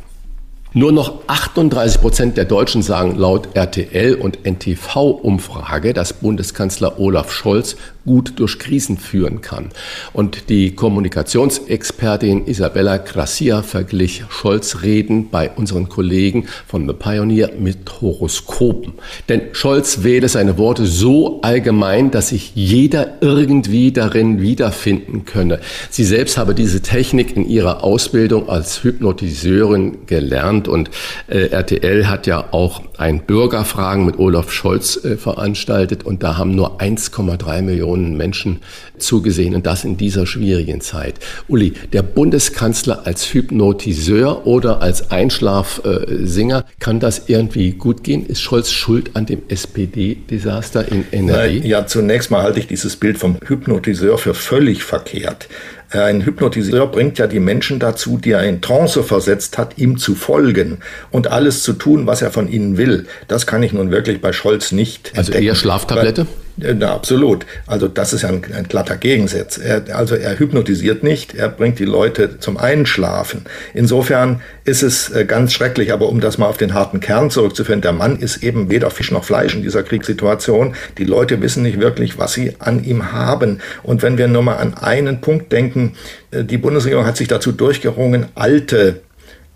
Nur 0.74 0.94
noch 0.94 1.28
38 1.28 2.00
Prozent 2.00 2.38
der 2.38 2.46
Deutschen 2.46 2.82
sagen 2.82 3.18
laut 3.18 3.50
RTL 3.56 4.16
und 4.16 4.46
NTV-Umfrage, 4.46 5.94
dass 5.94 6.14
Bundeskanzler 6.14 6.98
Olaf 6.98 7.34
Scholz 7.34 7.76
gut 8.06 8.34
durch 8.38 8.58
Krisen 8.58 8.98
führen 8.98 9.42
kann. 9.42 9.70
Und 10.14 10.50
die 10.50 10.76
Kommunikationsexpertin 10.76 12.48
Isabella 12.48 12.98
Gracia 12.98 13.62
verglich 13.62 14.24
Scholz 14.30 14.82
Reden 14.82 15.30
bei 15.30 15.52
unseren 15.52 15.88
Kollegen 15.90 16.48
von 16.68 16.88
The 16.88 16.94
Pioneer 16.94 17.52
mit 17.60 18.02
Horoskopen. 18.02 18.94
Denn 19.30 19.42
Scholz 19.54 20.04
wähle 20.04 20.30
seine 20.30 20.58
Worte 20.58 20.86
so 20.86 21.42
allgemein, 21.42 22.12
dass 22.12 22.30
sich 22.30 22.54
jeder 22.56 23.18
irgendwie 23.22 23.92
darin 23.92 24.42
wiederfinden 24.42 25.26
könne. 25.26 25.60
Sie 25.90 26.04
selbst 26.04 26.38
habe 26.38 26.56
diese 26.56 26.82
Technik 26.82 27.36
in 27.36 27.48
ihrer 27.48 27.84
Ausbildung 27.84 28.50
als 28.50 28.84
Hypnotiseurin 28.84 30.06
gelernt 30.08 30.68
und 30.68 30.90
äh, 31.28 31.48
RTL 31.48 32.08
hat 32.08 32.28
ja 32.28 32.52
auch 32.52 32.82
ein 32.98 33.26
Bürgerfragen 33.26 34.06
mit 34.06 34.18
Olaf 34.20 34.52
Scholz 34.52 35.04
äh, 35.04 35.18
veranstaltet 35.18 36.04
und 36.06 36.24
da 36.24 36.38
haben 36.38 36.56
nur 36.56 36.82
1,3 36.82 37.62
Millionen 37.62 37.91
Menschen 37.96 38.60
zugesehen 38.98 39.56
und 39.56 39.66
das 39.66 39.84
in 39.84 39.98
dieser 39.98 40.26
schwierigen 40.26 40.82
Zeit. 40.82 41.16
Uli, 41.48 41.74
der 41.94 42.04
Bundeskanzler 42.04 43.06
als 43.06 43.34
Hypnotiseur 43.34 44.46
oder 44.48 44.82
als 44.82 45.12
Einschlafsinger, 45.12 46.66
kann 46.80 47.00
das 47.00 47.24
irgendwie 47.28 47.72
gut 47.72 48.04
gehen? 48.04 48.26
Ist 48.26 48.42
Scholz 48.42 48.72
schuld 48.72 49.16
an 49.16 49.26
dem 49.26 49.42
SPD-Desaster 49.48 50.88
in 50.92 51.06
NRW? 51.12 51.60
Ja, 51.68 51.86
zunächst 51.86 52.32
mal 52.32 52.44
halte 52.44 52.60
ich 52.60 52.68
dieses 52.68 52.96
Bild 52.96 53.18
vom 53.18 53.38
Hypnotiseur 53.46 54.18
für 54.18 54.34
völlig 54.34 54.84
verkehrt. 54.84 55.48
Ein 55.92 56.26
Hypnotiseur 56.26 56.88
bringt 56.88 57.18
ja 57.18 57.28
die 57.28 57.42
Menschen 57.42 57.80
dazu, 57.80 58.18
die 58.18 58.32
er 58.32 58.44
in 58.44 58.62
Trance 58.62 59.04
versetzt 59.04 59.58
hat, 59.58 59.78
ihm 59.78 59.98
zu 59.98 60.16
folgen 60.16 60.78
und 61.12 61.28
alles 61.28 61.64
zu 61.64 61.74
tun, 61.74 62.08
was 62.08 62.22
er 62.22 62.32
von 62.32 62.48
ihnen 62.48 62.78
will. 62.78 63.08
Das 63.28 63.46
kann 63.46 63.62
ich 63.62 63.74
nun 63.74 63.92
wirklich 63.92 64.22
bei 64.22 64.32
Scholz 64.32 64.72
nicht. 64.72 65.12
Also 65.18 65.32
entdecken. 65.32 65.48
eher 65.48 65.56
Schlaftablette? 65.56 66.28
Na, 66.58 66.94
absolut. 66.94 67.46
Also 67.66 67.88
das 67.88 68.14
ist 68.14 68.24
ja 68.24 68.30
ein, 68.30 68.42
ein 68.54 68.68
glatter 68.68 68.98
Gegensatz. 68.98 69.58
Er, 69.58 69.84
also 69.96 70.16
er 70.16 70.38
hypnotisiert 70.38 71.02
nicht, 71.04 71.34
er 71.34 71.50
bringt 71.50 71.80
die 71.80 71.86
Leute 71.86 72.40
zum 72.40 72.58
Einschlafen. 72.58 73.46
Insofern 73.74 74.42
ist 74.66 74.84
es 74.84 75.10
äh, 75.10 75.26
ganz 75.26 75.54
schrecklich, 75.54 75.94
aber 75.94 76.10
um 76.10 76.20
das 76.20 76.38
mal 76.38 76.48
auf 76.48 76.58
den 76.58 76.74
harten 76.74 77.00
Kern 77.00 77.30
zurückzuführen, 77.30 77.82
der 77.82 77.94
Mann 77.94 78.18
ist 78.18 78.44
eben 78.44 78.70
weder 78.70 78.92
Fisch 78.92 79.12
noch 79.12 79.24
Fleisch 79.24 79.56
in 79.56 79.62
dieser 79.62 79.84
Kriegssituation. 79.84 80.76
Die 80.98 81.06
Leute 81.06 81.42
wissen 81.42 81.64
nicht 81.64 81.80
wirklich, 81.80 82.18
was 82.18 82.34
sie 82.34 82.56
an 82.60 82.84
ihm 82.84 83.12
haben. 83.12 83.60
Und 83.84 84.02
wenn 84.02 84.18
wir 84.18 84.28
nur 84.28 84.44
mal 84.44 84.58
an 84.58 84.74
einen 84.74 85.22
Punkt 85.22 85.52
denken, 85.52 85.94
äh, 86.32 86.44
die 86.44 86.58
Bundesregierung 86.58 87.06
hat 87.06 87.18
sich 87.18 87.28
dazu 87.28 87.52
durchgerungen, 87.52 88.26
alte 88.36 89.02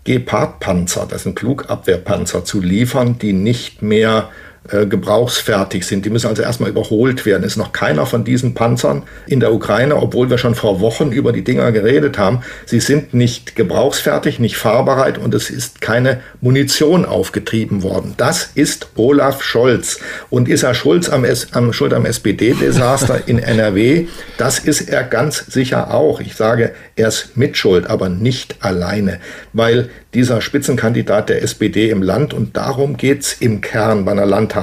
Gepard-Panzer, 0.04 1.06
das 1.10 1.24
sind 1.24 1.38
Flugabwehrpanzer, 1.38 2.44
zu 2.44 2.60
liefern, 2.60 3.18
die 3.18 3.32
nicht 3.32 3.82
mehr 3.82 4.30
äh, 4.70 4.86
gebrauchsfertig 4.86 5.86
sind. 5.86 6.04
Die 6.04 6.10
müssen 6.10 6.26
also 6.26 6.42
erstmal 6.42 6.70
überholt 6.70 7.24
werden. 7.24 7.44
Ist 7.44 7.56
noch 7.56 7.72
keiner 7.72 8.06
von 8.06 8.24
diesen 8.24 8.54
Panzern 8.54 9.02
in 9.26 9.40
der 9.40 9.52
Ukraine, 9.52 9.96
obwohl 9.96 10.28
wir 10.28 10.38
schon 10.38 10.54
vor 10.54 10.80
Wochen 10.80 11.12
über 11.12 11.32
die 11.32 11.44
Dinger 11.44 11.70
geredet 11.72 12.18
haben. 12.18 12.40
Sie 12.64 12.80
sind 12.80 13.14
nicht 13.14 13.54
gebrauchsfertig, 13.54 14.38
nicht 14.38 14.56
fahrbereit 14.56 15.18
und 15.18 15.34
es 15.34 15.50
ist 15.50 15.80
keine 15.80 16.20
Munition 16.40 17.04
aufgetrieben 17.04 17.82
worden. 17.82 18.14
Das 18.16 18.50
ist 18.54 18.88
Olaf 18.96 19.42
Scholz. 19.42 20.00
Und 20.30 20.48
ist 20.48 20.62
er 20.62 20.74
Schulz 20.74 21.08
am, 21.08 21.24
S 21.24 21.48
am 21.52 21.72
Schuld 21.72 21.94
am 21.94 22.04
SPD-Desaster 22.04 23.22
in 23.26 23.38
NRW? 23.38 24.06
Das 24.38 24.58
ist 24.58 24.88
er 24.88 25.04
ganz 25.04 25.46
sicher 25.46 25.94
auch. 25.94 26.20
Ich 26.20 26.34
sage, 26.34 26.72
er 26.96 27.08
ist 27.08 27.36
mitschuld, 27.36 27.88
aber 27.88 28.08
nicht 28.08 28.56
alleine, 28.60 29.20
weil 29.52 29.90
dieser 30.16 30.40
Spitzenkandidat 30.40 31.28
der 31.28 31.42
SPD 31.42 31.90
im 31.90 32.02
Land 32.02 32.32
und 32.32 32.56
darum 32.56 32.96
geht's 32.96 33.36
im 33.38 33.60
Kern 33.60 34.04
bei 34.06 34.12
einer 34.12 34.24
Landtagswahl. 34.24 34.55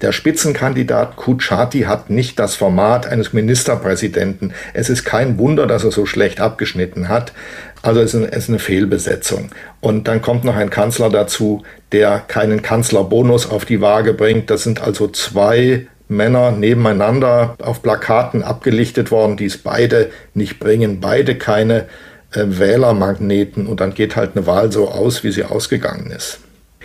Der 0.00 0.12
Spitzenkandidat 0.12 1.16
Kuchati 1.16 1.80
hat 1.82 2.10
nicht 2.10 2.38
das 2.38 2.54
Format 2.54 3.06
eines 3.06 3.32
Ministerpräsidenten. 3.32 4.52
Es 4.72 4.88
ist 4.88 5.04
kein 5.04 5.38
Wunder, 5.38 5.66
dass 5.66 5.84
er 5.84 5.90
so 5.90 6.06
schlecht 6.06 6.40
abgeschnitten 6.40 7.08
hat. 7.08 7.32
Also 7.82 8.00
es 8.00 8.14
ist 8.14 8.48
eine 8.48 8.58
Fehlbesetzung. 8.58 9.50
Und 9.80 10.06
dann 10.06 10.22
kommt 10.22 10.44
noch 10.44 10.56
ein 10.56 10.70
Kanzler 10.70 11.10
dazu, 11.10 11.62
der 11.92 12.20
keinen 12.20 12.62
Kanzlerbonus 12.62 13.50
auf 13.50 13.64
die 13.64 13.80
Waage 13.80 14.14
bringt. 14.14 14.50
Das 14.50 14.62
sind 14.62 14.82
also 14.82 15.08
zwei 15.08 15.86
Männer 16.08 16.50
nebeneinander 16.50 17.56
auf 17.62 17.82
Plakaten 17.82 18.42
abgelichtet 18.42 19.10
worden, 19.10 19.36
die 19.36 19.46
es 19.46 19.58
beide 19.58 20.10
nicht 20.34 20.58
bringen, 20.58 21.00
beide 21.00 21.36
keine 21.36 21.86
äh, 22.32 22.44
Wählermagneten 22.46 23.66
und 23.66 23.80
dann 23.80 23.94
geht 23.94 24.16
halt 24.16 24.36
eine 24.36 24.46
Wahl 24.46 24.72
so 24.72 24.88
aus, 24.88 25.24
wie 25.24 25.32
sie 25.32 25.44
ausgegangen 25.44 26.10
ist. 26.10 26.40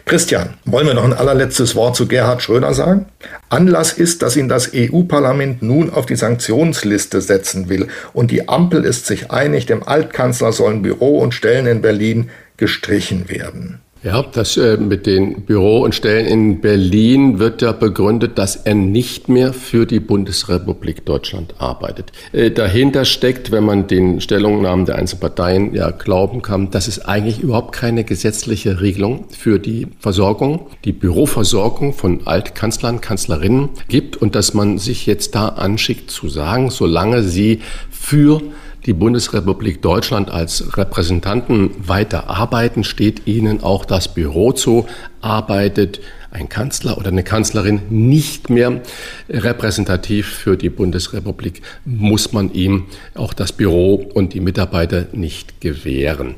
Christian, 0.05 0.53
wollen 0.65 0.85
wir 0.85 0.93
noch 0.93 1.03
ein 1.03 1.13
allerletztes 1.13 1.73
Wort 1.73 1.95
zu 1.95 2.07
Gerhard 2.07 2.43
Schröder 2.43 2.75
sagen? 2.75 3.07
Anlass 3.49 3.91
ist, 3.91 4.21
dass 4.21 4.35
ihn 4.35 4.47
das 4.47 4.69
EU-Parlament 4.71 5.63
nun 5.63 5.89
auf 5.89 6.05
die 6.05 6.15
Sanktionsliste 6.15 7.21
setzen 7.21 7.69
will 7.69 7.87
und 8.13 8.29
die 8.29 8.47
Ampel 8.47 8.85
ist 8.85 9.07
sich 9.07 9.31
einig, 9.31 9.65
dem 9.65 9.81
Altkanzler 9.81 10.53
sollen 10.53 10.83
Büro 10.83 11.17
und 11.17 11.33
Stellen 11.33 11.65
in 11.65 11.81
Berlin 11.81 12.29
gestrichen 12.57 13.29
werden. 13.29 13.81
Ja, 14.05 14.21
das 14.21 14.55
äh, 14.55 14.77
mit 14.77 15.07
den 15.07 15.45
Büro 15.45 15.79
und 15.79 15.95
Stellen 15.95 16.27
in 16.27 16.61
Berlin 16.61 17.39
wird 17.39 17.63
ja 17.63 17.71
begründet, 17.71 18.37
dass 18.37 18.55
er 18.55 18.75
nicht 18.75 19.29
mehr 19.29 19.51
für 19.51 19.87
die 19.87 19.99
Bundesrepublik 19.99 21.07
Deutschland 21.07 21.55
arbeitet. 21.57 22.11
Äh, 22.31 22.51
dahinter 22.51 23.03
steckt, 23.03 23.51
wenn 23.51 23.63
man 23.63 23.87
den 23.87 24.21
Stellungnahmen 24.21 24.85
der 24.85 24.97
einzelnen 24.97 25.21
Parteien 25.21 25.73
ja 25.73 25.89
glauben 25.89 26.43
kann, 26.43 26.69
dass 26.69 26.87
es 26.87 27.03
eigentlich 27.03 27.39
überhaupt 27.39 27.71
keine 27.71 28.03
gesetzliche 28.03 28.79
Regelung 28.79 29.25
für 29.31 29.57
die 29.57 29.87
Versorgung, 29.99 30.67
die 30.83 30.93
Büroversorgung 30.93 31.93
von 31.93 32.27
Altkanzlern, 32.27 33.01
Kanzlerinnen 33.01 33.69
gibt 33.87 34.17
und 34.17 34.35
dass 34.35 34.53
man 34.53 34.77
sich 34.77 35.07
jetzt 35.07 35.33
da 35.33 35.47
anschickt 35.47 36.11
zu 36.11 36.29
sagen, 36.29 36.69
solange 36.69 37.23
sie 37.23 37.61
für 37.89 38.39
die 38.85 38.93
Bundesrepublik 38.93 39.81
Deutschland 39.81 40.29
als 40.29 40.77
Repräsentanten 40.77 41.71
weiter 41.87 42.29
arbeiten, 42.29 42.83
steht 42.83 43.25
ihnen 43.25 43.63
auch 43.63 43.85
das 43.85 44.13
Büro 44.13 44.51
zu, 44.51 44.85
arbeitet 45.21 46.01
ein 46.31 46.49
Kanzler 46.49 46.97
oder 46.97 47.07
eine 47.07 47.23
Kanzlerin 47.23 47.81
nicht 47.89 48.49
mehr 48.49 48.81
repräsentativ 49.29 50.27
für 50.27 50.57
die 50.57 50.69
Bundesrepublik, 50.69 51.61
muss 51.85 52.33
man 52.33 52.53
ihm 52.53 52.85
auch 53.15 53.33
das 53.33 53.53
Büro 53.53 53.95
und 53.95 54.33
die 54.33 54.41
Mitarbeiter 54.41 55.07
nicht 55.13 55.61
gewähren. 55.61 56.35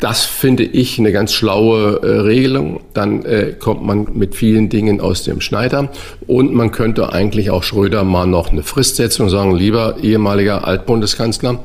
Das 0.00 0.24
finde 0.24 0.62
ich 0.62 0.98
eine 0.98 1.10
ganz 1.12 1.32
schlaue 1.32 2.00
äh, 2.02 2.20
Regelung. 2.20 2.80
Dann 2.94 3.24
äh, 3.24 3.54
kommt 3.58 3.84
man 3.84 4.06
mit 4.14 4.34
vielen 4.34 4.68
Dingen 4.68 5.00
aus 5.00 5.24
dem 5.24 5.40
Schneider. 5.40 5.90
Und 6.26 6.54
man 6.54 6.70
könnte 6.70 7.12
eigentlich 7.12 7.50
auch 7.50 7.62
Schröder 7.62 8.04
mal 8.04 8.26
noch 8.26 8.52
eine 8.52 8.62
Frist 8.62 8.96
setzen 8.96 9.22
und 9.22 9.30
sagen, 9.30 9.54
lieber 9.56 9.96
ehemaliger 10.02 10.66
Altbundeskanzler, 10.66 11.60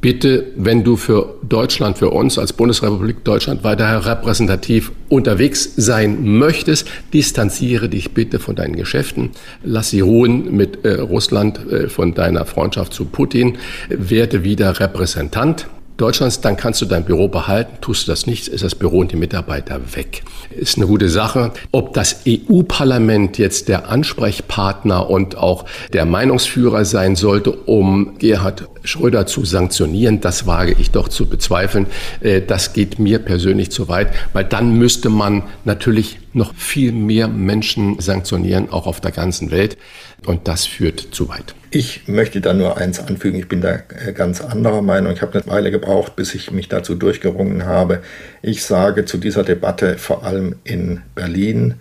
bitte, 0.00 0.46
wenn 0.56 0.84
du 0.84 0.96
für 0.96 1.36
Deutschland, 1.42 1.98
für 1.98 2.10
uns 2.10 2.38
als 2.38 2.52
Bundesrepublik 2.52 3.24
Deutschland 3.24 3.64
weiter 3.64 4.04
repräsentativ 4.04 4.92
unterwegs 5.08 5.72
sein 5.76 6.22
möchtest, 6.24 6.88
distanziere 7.12 7.88
dich 7.88 8.12
bitte 8.12 8.38
von 8.38 8.54
deinen 8.54 8.76
Geschäften, 8.76 9.30
lass 9.64 9.90
sie 9.90 10.00
ruhen 10.00 10.54
mit 10.54 10.84
äh, 10.84 10.94
Russland, 10.94 11.60
äh, 11.70 11.88
von 11.88 12.14
deiner 12.14 12.44
Freundschaft 12.44 12.92
zu 12.92 13.06
Putin, 13.06 13.58
werde 13.88 14.44
wieder 14.44 14.78
Repräsentant 14.78 15.66
Deutschlands, 15.98 16.40
dann 16.40 16.56
kannst 16.56 16.80
du 16.80 16.86
dein 16.86 17.04
Büro 17.04 17.26
behalten. 17.26 17.78
Tust 17.80 18.06
du 18.06 18.12
das 18.12 18.28
nicht, 18.28 18.46
ist 18.46 18.62
das 18.62 18.76
Büro 18.76 19.00
und 19.00 19.10
die 19.10 19.16
Mitarbeiter 19.16 19.80
weg. 19.96 20.22
Ist 20.50 20.76
eine 20.76 20.86
gute 20.86 21.08
Sache. 21.08 21.52
Ob 21.72 21.92
das 21.92 22.22
EU-Parlament 22.26 23.36
jetzt 23.36 23.68
der 23.68 23.88
Ansprechpartner 23.88 25.10
und 25.10 25.36
auch 25.36 25.64
der 25.92 26.04
Meinungsführer 26.04 26.84
sein 26.84 27.16
sollte, 27.16 27.50
um 27.50 28.16
Gerhard 28.18 28.68
Schröder 28.84 29.26
zu 29.26 29.44
sanktionieren, 29.44 30.20
das 30.20 30.46
wage 30.46 30.76
ich 30.78 30.92
doch 30.92 31.08
zu 31.08 31.26
bezweifeln. 31.26 31.86
Äh, 32.20 32.42
das 32.42 32.72
geht 32.72 33.00
mir 33.00 33.18
persönlich 33.18 33.72
zu 33.72 33.88
weit, 33.88 34.08
weil 34.32 34.44
dann 34.44 34.78
müsste 34.78 35.10
man 35.10 35.42
natürlich 35.64 36.18
noch 36.38 36.54
viel 36.54 36.92
mehr 36.92 37.28
Menschen 37.28 38.00
sanktionieren, 38.00 38.70
auch 38.70 38.86
auf 38.86 39.00
der 39.00 39.10
ganzen 39.10 39.50
Welt. 39.50 39.76
Und 40.24 40.48
das 40.48 40.66
führt 40.66 41.00
zu 41.00 41.28
weit. 41.28 41.54
Ich 41.70 42.08
möchte 42.08 42.40
da 42.40 42.54
nur 42.54 42.78
eins 42.78 42.98
anfügen. 42.98 43.38
Ich 43.38 43.48
bin 43.48 43.60
da 43.60 43.80
äh, 44.06 44.12
ganz 44.14 44.40
anderer 44.40 44.80
Meinung. 44.80 45.12
Ich 45.12 45.20
habe 45.20 45.38
eine 45.38 45.46
Weile 45.46 45.70
gebraucht, 45.70 46.16
bis 46.16 46.34
ich 46.34 46.50
mich 46.50 46.68
dazu 46.68 46.94
durchgerungen 46.94 47.66
habe. 47.66 48.00
Ich 48.40 48.64
sage 48.64 49.04
zu 49.04 49.18
dieser 49.18 49.44
Debatte 49.44 49.98
vor 49.98 50.24
allem 50.24 50.56
in 50.64 51.02
Berlin. 51.14 51.74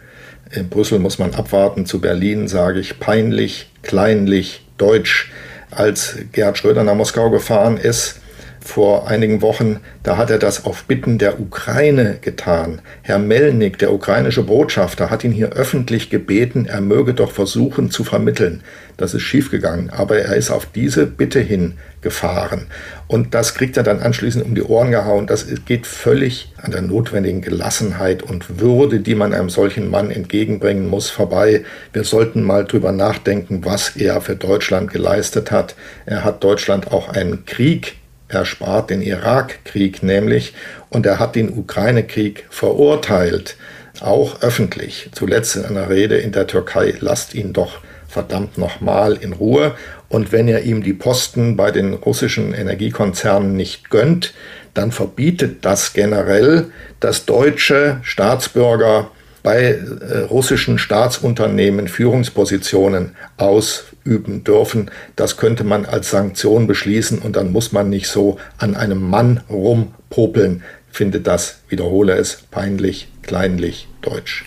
In 0.51 0.69
Brüssel 0.69 0.99
muss 0.99 1.19
man 1.19 1.33
abwarten. 1.33 1.85
Zu 1.85 2.01
Berlin 2.01 2.47
sage 2.47 2.79
ich 2.79 2.99
peinlich, 2.99 3.69
kleinlich, 3.81 4.65
deutsch. 4.77 5.31
Als 5.71 6.17
Gerhard 6.31 6.57
Schröder 6.57 6.83
nach 6.83 6.95
Moskau 6.95 7.29
gefahren 7.29 7.77
ist, 7.77 8.21
vor 8.67 9.07
einigen 9.07 9.41
Wochen, 9.41 9.79
da 10.03 10.17
hat 10.17 10.29
er 10.29 10.37
das 10.37 10.65
auf 10.65 10.83
Bitten 10.83 11.17
der 11.17 11.39
Ukraine 11.39 12.17
getan. 12.21 12.81
Herr 13.01 13.17
Melnik, 13.17 13.77
der 13.79 13.93
ukrainische 13.93 14.43
Botschafter, 14.43 15.09
hat 15.09 15.23
ihn 15.23 15.31
hier 15.31 15.51
öffentlich 15.53 16.09
gebeten, 16.09 16.65
er 16.65 16.81
möge 16.81 17.13
doch 17.13 17.31
versuchen 17.31 17.89
zu 17.89 18.03
vermitteln. 18.03 18.61
Das 18.97 19.13
ist 19.13 19.21
schiefgegangen, 19.21 19.89
aber 19.89 20.19
er 20.19 20.35
ist 20.35 20.51
auf 20.51 20.65
diese 20.65 21.05
Bitte 21.05 21.39
hin 21.39 21.75
gefahren. 22.01 22.67
Und 23.07 23.33
das 23.33 23.55
kriegt 23.55 23.77
er 23.77 23.83
dann 23.83 24.01
anschließend 24.01 24.43
um 24.43 24.53
die 24.53 24.63
Ohren 24.63 24.91
gehauen. 24.91 25.27
Das 25.27 25.47
geht 25.65 25.87
völlig 25.87 26.53
an 26.57 26.71
der 26.71 26.81
notwendigen 26.81 27.41
Gelassenheit 27.41 28.21
und 28.21 28.59
Würde, 28.59 28.99
die 28.99 29.15
man 29.15 29.33
einem 29.33 29.49
solchen 29.49 29.89
Mann 29.89 30.11
entgegenbringen 30.11 30.87
muss, 30.87 31.09
vorbei. 31.09 31.63
Wir 31.93 32.03
sollten 32.03 32.43
mal 32.43 32.65
drüber 32.65 32.91
nachdenken, 32.91 33.63
was 33.63 33.95
er 33.95 34.19
für 34.21 34.35
Deutschland 34.35 34.91
geleistet 34.91 35.51
hat. 35.51 35.75
Er 36.05 36.23
hat 36.23 36.43
Deutschland 36.43 36.91
auch 36.91 37.09
einen 37.09 37.45
Krieg 37.45 37.95
erspart, 38.27 38.89
den 38.89 39.01
Irakkrieg 39.01 40.03
nämlich, 40.03 40.53
und 40.89 41.05
er 41.05 41.19
hat 41.19 41.35
den 41.35 41.57
Ukraine-Krieg 41.57 42.45
verurteilt, 42.49 43.57
auch 44.01 44.41
öffentlich, 44.41 45.09
zuletzt 45.13 45.55
in 45.55 45.65
einer 45.65 45.89
Rede 45.89 46.17
in 46.17 46.31
der 46.31 46.47
Türkei. 46.47 46.93
Lasst 46.99 47.33
ihn 47.33 47.53
doch 47.53 47.79
verdammt 48.07 48.57
nochmal 48.57 49.15
in 49.15 49.33
Ruhe. 49.33 49.75
Und 50.09 50.31
wenn 50.31 50.47
er 50.47 50.63
ihm 50.63 50.83
die 50.83 50.93
Posten 50.93 51.57
bei 51.57 51.71
den 51.71 51.93
russischen 51.93 52.53
Energiekonzernen 52.53 53.55
nicht 53.55 53.89
gönnt, 53.89 54.33
dann 54.73 54.91
verbietet 54.91 55.65
das 55.65 55.93
generell, 55.93 56.71
dass 56.99 57.25
deutsche 57.25 57.99
Staatsbürger 58.03 59.11
bei 59.47 59.79
äh, 59.79 60.17
russischen 60.29 60.77
Staatsunternehmen 60.77 61.87
Führungspositionen 61.87 63.11
ausüben 63.37 64.43
dürfen. 64.43 64.91
Das 65.15 65.37
könnte 65.37 65.63
man 65.63 65.85
als 65.85 66.11
Sanktion 66.11 66.67
beschließen 66.67 67.19
und 67.19 67.37
dann 67.37 67.53
muss 67.53 67.71
man 67.71 67.89
nicht 67.89 68.09
so 68.09 68.39
an 68.57 68.75
einem 68.75 69.09
Mann 69.09 69.39
rumpopeln. 69.49 70.63
Finde 70.91 71.21
das, 71.21 71.59
wiederhole 71.69 72.17
es, 72.17 72.43
peinlich, 72.51 73.07
kleinlich, 73.21 73.87
deutsch. 74.01 74.43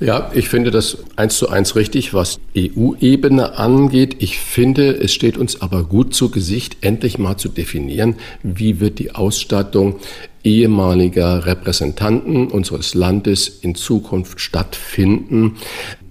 Ja, 0.00 0.30
ich 0.34 0.50
finde 0.50 0.70
das 0.70 0.98
eins 1.16 1.38
zu 1.38 1.48
eins 1.48 1.74
richtig, 1.74 2.12
was 2.12 2.38
EU-Ebene 2.54 3.56
angeht. 3.56 4.16
Ich 4.18 4.38
finde, 4.38 4.90
es 4.90 5.14
steht 5.14 5.38
uns 5.38 5.62
aber 5.62 5.84
gut 5.84 6.12
zu 6.12 6.30
Gesicht, 6.30 6.76
endlich 6.82 7.16
mal 7.16 7.38
zu 7.38 7.48
definieren, 7.48 8.16
wie 8.42 8.80
wird 8.80 8.98
die 8.98 9.14
Ausstattung 9.14 10.00
ehemaliger 10.44 11.46
Repräsentanten 11.46 12.48
unseres 12.48 12.94
Landes 12.94 13.48
in 13.48 13.74
Zukunft 13.74 14.40
stattfinden. 14.40 15.56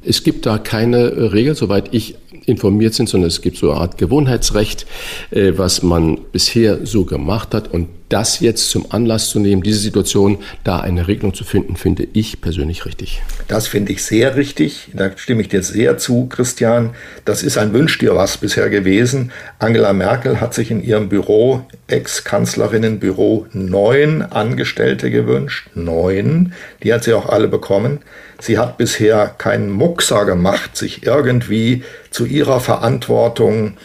Es 0.03 0.23
gibt 0.23 0.45
da 0.45 0.57
keine 0.57 1.33
Regel, 1.33 1.55
soweit 1.55 1.93
ich 1.93 2.15
informiert 2.45 2.93
sind, 2.93 3.07
sondern 3.07 3.27
es 3.27 3.41
gibt 3.41 3.57
so 3.57 3.71
eine 3.71 3.81
Art 3.81 3.97
Gewohnheitsrecht, 3.97 4.85
äh, 5.29 5.53
was 5.55 5.83
man 5.83 6.17
bisher 6.31 6.85
so 6.85 7.05
gemacht 7.05 7.53
hat. 7.53 7.71
Und 7.73 7.87
das 8.11 8.41
jetzt 8.41 8.69
zum 8.69 8.91
Anlass 8.91 9.29
zu 9.29 9.39
nehmen, 9.39 9.63
diese 9.63 9.79
Situation, 9.79 10.39
da 10.63 10.79
eine 10.79 11.07
Regelung 11.07 11.33
zu 11.33 11.43
finden, 11.43 11.75
finde 11.77 12.07
ich 12.13 12.41
persönlich 12.41 12.85
richtig. 12.85 13.21
Das 13.47 13.67
finde 13.67 13.93
ich 13.93 14.03
sehr 14.03 14.35
richtig. 14.35 14.89
Da 14.93 15.11
stimme 15.15 15.41
ich 15.41 15.47
dir 15.47 15.63
sehr 15.63 15.97
zu, 15.97 16.27
Christian. 16.27 16.91
Das 17.25 17.41
ist 17.41 17.57
ein 17.57 17.73
Wünsch 17.73 17.97
dir 17.99 18.15
was 18.15 18.37
bisher 18.37 18.69
gewesen. 18.69 19.31
Angela 19.59 19.93
Merkel 19.93 20.41
hat 20.41 20.53
sich 20.53 20.71
in 20.71 20.83
ihrem 20.83 21.09
Büro, 21.09 21.65
Ex-Kanzlerinnenbüro, 21.87 23.47
neun 23.53 24.21
Angestellte 24.21 25.09
gewünscht. 25.09 25.69
Neun. 25.73 26.53
Die 26.83 26.93
hat 26.93 27.05
sie 27.05 27.13
auch 27.13 27.29
alle 27.29 27.47
bekommen. 27.47 27.99
Sie 28.39 28.57
hat 28.57 28.77
bisher 28.77 29.27
keinen 29.37 29.69
Muckser 29.69 30.25
gemacht, 30.25 30.75
sich 30.75 31.05
irgendwie 31.05 31.83
zu 32.09 32.25
ihrer 32.25 32.59
Verantwortung 32.59 33.77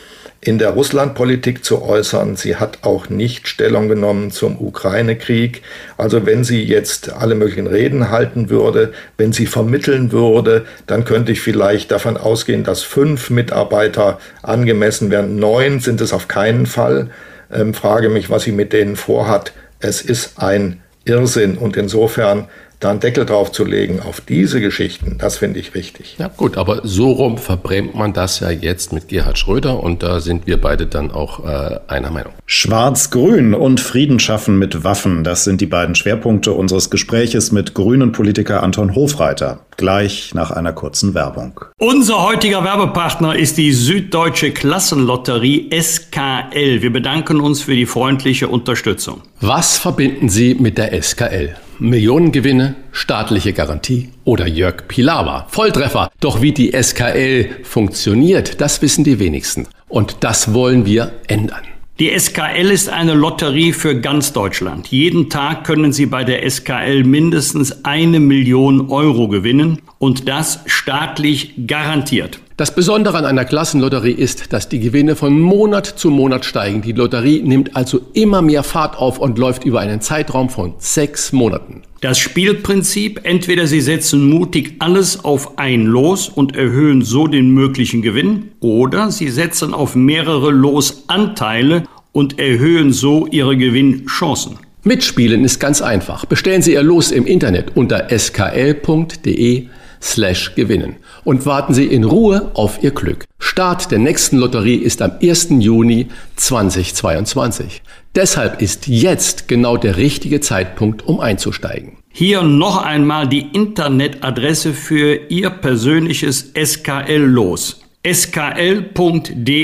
in 0.46 0.58
der 0.58 0.70
Russlandpolitik 0.70 1.64
zu 1.64 1.82
äußern. 1.82 2.36
Sie 2.36 2.54
hat 2.54 2.78
auch 2.82 3.08
nicht 3.08 3.48
Stellung 3.48 3.88
genommen 3.88 4.30
zum 4.30 4.60
Ukraine-Krieg. 4.60 5.62
Also 5.96 6.24
wenn 6.24 6.44
sie 6.44 6.62
jetzt 6.62 7.12
alle 7.12 7.34
möglichen 7.34 7.66
Reden 7.66 8.10
halten 8.10 8.48
würde, 8.48 8.92
wenn 9.16 9.32
sie 9.32 9.46
vermitteln 9.46 10.12
würde, 10.12 10.64
dann 10.86 11.04
könnte 11.04 11.32
ich 11.32 11.40
vielleicht 11.40 11.90
davon 11.90 12.16
ausgehen, 12.16 12.62
dass 12.62 12.82
fünf 12.82 13.28
Mitarbeiter 13.28 14.20
angemessen 14.42 15.10
werden. 15.10 15.40
Neun 15.40 15.80
sind 15.80 16.00
es 16.00 16.12
auf 16.12 16.28
keinen 16.28 16.66
Fall. 16.66 17.10
Ähm, 17.52 17.74
frage 17.74 18.08
mich, 18.08 18.30
was 18.30 18.44
sie 18.44 18.52
mit 18.52 18.72
denen 18.72 18.94
vorhat. 18.94 19.52
Es 19.80 20.00
ist 20.00 20.38
ein 20.38 20.80
Irrsinn 21.04 21.58
und 21.58 21.76
insofern 21.76 22.46
da 22.80 22.90
einen 22.90 23.00
Deckel 23.00 23.24
drauf 23.24 23.52
zu 23.52 23.64
legen 23.64 24.00
auf 24.00 24.20
diese 24.20 24.60
Geschichten, 24.60 25.16
das 25.18 25.38
finde 25.38 25.60
ich 25.60 25.74
wichtig. 25.74 26.16
Ja 26.18 26.28
gut, 26.28 26.56
aber 26.58 26.80
so 26.84 27.10
rum 27.10 27.38
verbrämt 27.38 27.94
man 27.94 28.12
das 28.12 28.40
ja 28.40 28.50
jetzt 28.50 28.92
mit 28.92 29.08
Gerhard 29.08 29.38
Schröder 29.38 29.82
und 29.82 30.02
da 30.02 30.20
sind 30.20 30.46
wir 30.46 30.60
beide 30.60 30.86
dann 30.86 31.10
auch 31.10 31.44
äh, 31.44 31.78
einer 31.88 32.10
Meinung. 32.10 32.32
Schwarz-Grün 32.46 33.54
und 33.54 33.80
Frieden 33.80 34.18
schaffen 34.18 34.58
mit 34.58 34.84
Waffen, 34.84 35.24
das 35.24 35.44
sind 35.44 35.60
die 35.60 35.66
beiden 35.66 35.94
Schwerpunkte 35.94 36.52
unseres 36.52 36.90
Gespräches 36.90 37.50
mit 37.50 37.74
grünen 37.74 38.12
Politiker 38.12 38.62
Anton 38.62 38.94
Hofreiter. 38.94 39.60
Gleich 39.76 40.32
nach 40.34 40.50
einer 40.50 40.72
kurzen 40.72 41.12
Werbung. 41.12 41.60
Unser 41.78 42.22
heutiger 42.22 42.64
Werbepartner 42.64 43.36
ist 43.36 43.58
die 43.58 43.72
Süddeutsche 43.72 44.50
Klassenlotterie 44.50 45.68
SKL. 45.70 46.80
Wir 46.80 46.90
bedanken 46.90 47.40
uns 47.40 47.62
für 47.62 47.74
die 47.74 47.84
freundliche 47.84 48.48
Unterstützung. 48.48 49.20
Was 49.40 49.76
verbinden 49.76 50.30
Sie 50.30 50.54
mit 50.54 50.78
der 50.78 51.02
SKL? 51.02 51.56
Millionengewinne, 51.78 52.76
staatliche 52.92 53.52
Garantie 53.52 54.10
oder 54.24 54.46
Jörg 54.46 54.88
Pilawa. 54.88 55.46
Volltreffer. 55.50 56.10
Doch 56.20 56.42
wie 56.42 56.52
die 56.52 56.72
SKL 56.72 57.48
funktioniert, 57.62 58.60
das 58.60 58.82
wissen 58.82 59.04
die 59.04 59.18
wenigsten. 59.18 59.66
Und 59.88 60.18
das 60.20 60.54
wollen 60.54 60.86
wir 60.86 61.12
ändern. 61.28 61.62
Die 61.98 62.10
SKL 62.18 62.70
ist 62.70 62.90
eine 62.90 63.14
Lotterie 63.14 63.72
für 63.72 63.98
ganz 63.98 64.34
Deutschland. 64.34 64.88
Jeden 64.88 65.30
Tag 65.30 65.64
können 65.64 65.92
Sie 65.92 66.04
bei 66.04 66.24
der 66.24 66.48
SKL 66.48 67.04
mindestens 67.04 67.86
eine 67.86 68.20
Million 68.20 68.90
Euro 68.90 69.28
gewinnen 69.28 69.80
und 69.98 70.28
das 70.28 70.60
staatlich 70.66 71.54
garantiert. 71.66 72.40
Das 72.56 72.74
Besondere 72.74 73.18
an 73.18 73.26
einer 73.26 73.44
Klassenlotterie 73.44 74.12
ist, 74.12 74.54
dass 74.54 74.70
die 74.70 74.80
Gewinne 74.80 75.14
von 75.14 75.38
Monat 75.38 75.84
zu 75.84 76.08
Monat 76.08 76.46
steigen. 76.46 76.80
Die 76.80 76.92
Lotterie 76.92 77.42
nimmt 77.42 77.76
also 77.76 78.00
immer 78.14 78.40
mehr 78.40 78.62
Fahrt 78.62 78.96
auf 78.96 79.18
und 79.18 79.36
läuft 79.36 79.64
über 79.64 79.80
einen 79.80 80.00
Zeitraum 80.00 80.48
von 80.48 80.72
sechs 80.78 81.32
Monaten. 81.32 81.82
Das 82.00 82.18
Spielprinzip, 82.18 83.20
entweder 83.24 83.66
Sie 83.66 83.82
setzen 83.82 84.30
mutig 84.30 84.76
alles 84.78 85.22
auf 85.22 85.58
ein 85.58 85.84
Los 85.84 86.30
und 86.30 86.56
erhöhen 86.56 87.02
so 87.02 87.26
den 87.26 87.50
möglichen 87.50 88.00
Gewinn, 88.00 88.52
oder 88.60 89.10
Sie 89.10 89.28
setzen 89.28 89.74
auf 89.74 89.94
mehrere 89.94 90.50
Losanteile 90.50 91.82
und 92.12 92.38
erhöhen 92.38 92.90
so 92.90 93.26
Ihre 93.26 93.58
Gewinnchancen. 93.58 94.56
Mitspielen 94.82 95.44
ist 95.44 95.60
ganz 95.60 95.82
einfach. 95.82 96.24
Bestellen 96.24 96.62
Sie 96.62 96.72
Ihr 96.72 96.82
Los 96.82 97.10
im 97.10 97.26
Internet 97.26 97.76
unter 97.76 98.08
skl.de 98.08 99.66
slash 100.02 100.54
gewinnen 100.54 100.96
und 101.24 101.46
warten 101.46 101.74
Sie 101.74 101.86
in 101.86 102.04
Ruhe 102.04 102.50
auf 102.54 102.82
Ihr 102.82 102.92
Glück. 102.92 103.24
Start 103.38 103.90
der 103.90 103.98
nächsten 103.98 104.38
Lotterie 104.38 104.76
ist 104.76 105.02
am 105.02 105.12
1. 105.22 105.48
Juni 105.58 106.08
2022. 106.36 107.82
Deshalb 108.14 108.62
ist 108.62 108.86
jetzt 108.86 109.48
genau 109.48 109.76
der 109.76 109.96
richtige 109.96 110.40
Zeitpunkt, 110.40 111.06
um 111.06 111.20
einzusteigen. 111.20 111.98
Hier 112.10 112.42
noch 112.42 112.82
einmal 112.82 113.28
die 113.28 113.46
Internetadresse 113.52 114.72
für 114.72 115.28
Ihr 115.28 115.50
persönliches 115.50 116.52
SKL-Los. 116.54 117.82
skl.de 118.10 119.54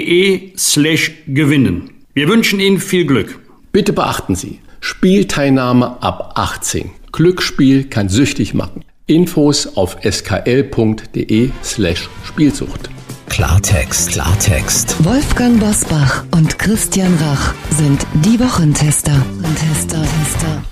slash 0.56 1.12
gewinnen. 1.28 1.90
Wir 2.12 2.28
wünschen 2.28 2.60
Ihnen 2.60 2.78
viel 2.78 3.06
Glück. 3.06 3.38
Bitte 3.72 3.94
beachten 3.94 4.34
Sie, 4.34 4.60
Spielteilnahme 4.80 6.02
ab 6.02 6.32
18. 6.34 6.90
Glücksspiel 7.10 7.84
kann 7.84 8.10
süchtig 8.10 8.52
machen. 8.52 8.84
Infos 9.06 9.76
auf 9.76 9.96
skl.de 10.02 11.50
slash 11.64 12.08
Spielsucht. 12.24 12.88
Klartext, 13.28 14.10
Klartext. 14.12 15.04
Wolfgang 15.04 15.58
Bosbach 15.58 16.24
und 16.32 16.58
Christian 16.58 17.16
Rach 17.20 17.54
sind 17.70 18.06
die 18.24 18.38
Wochentester. 18.38 19.20
Tester, 19.56 20.02
Tester. 20.02 20.62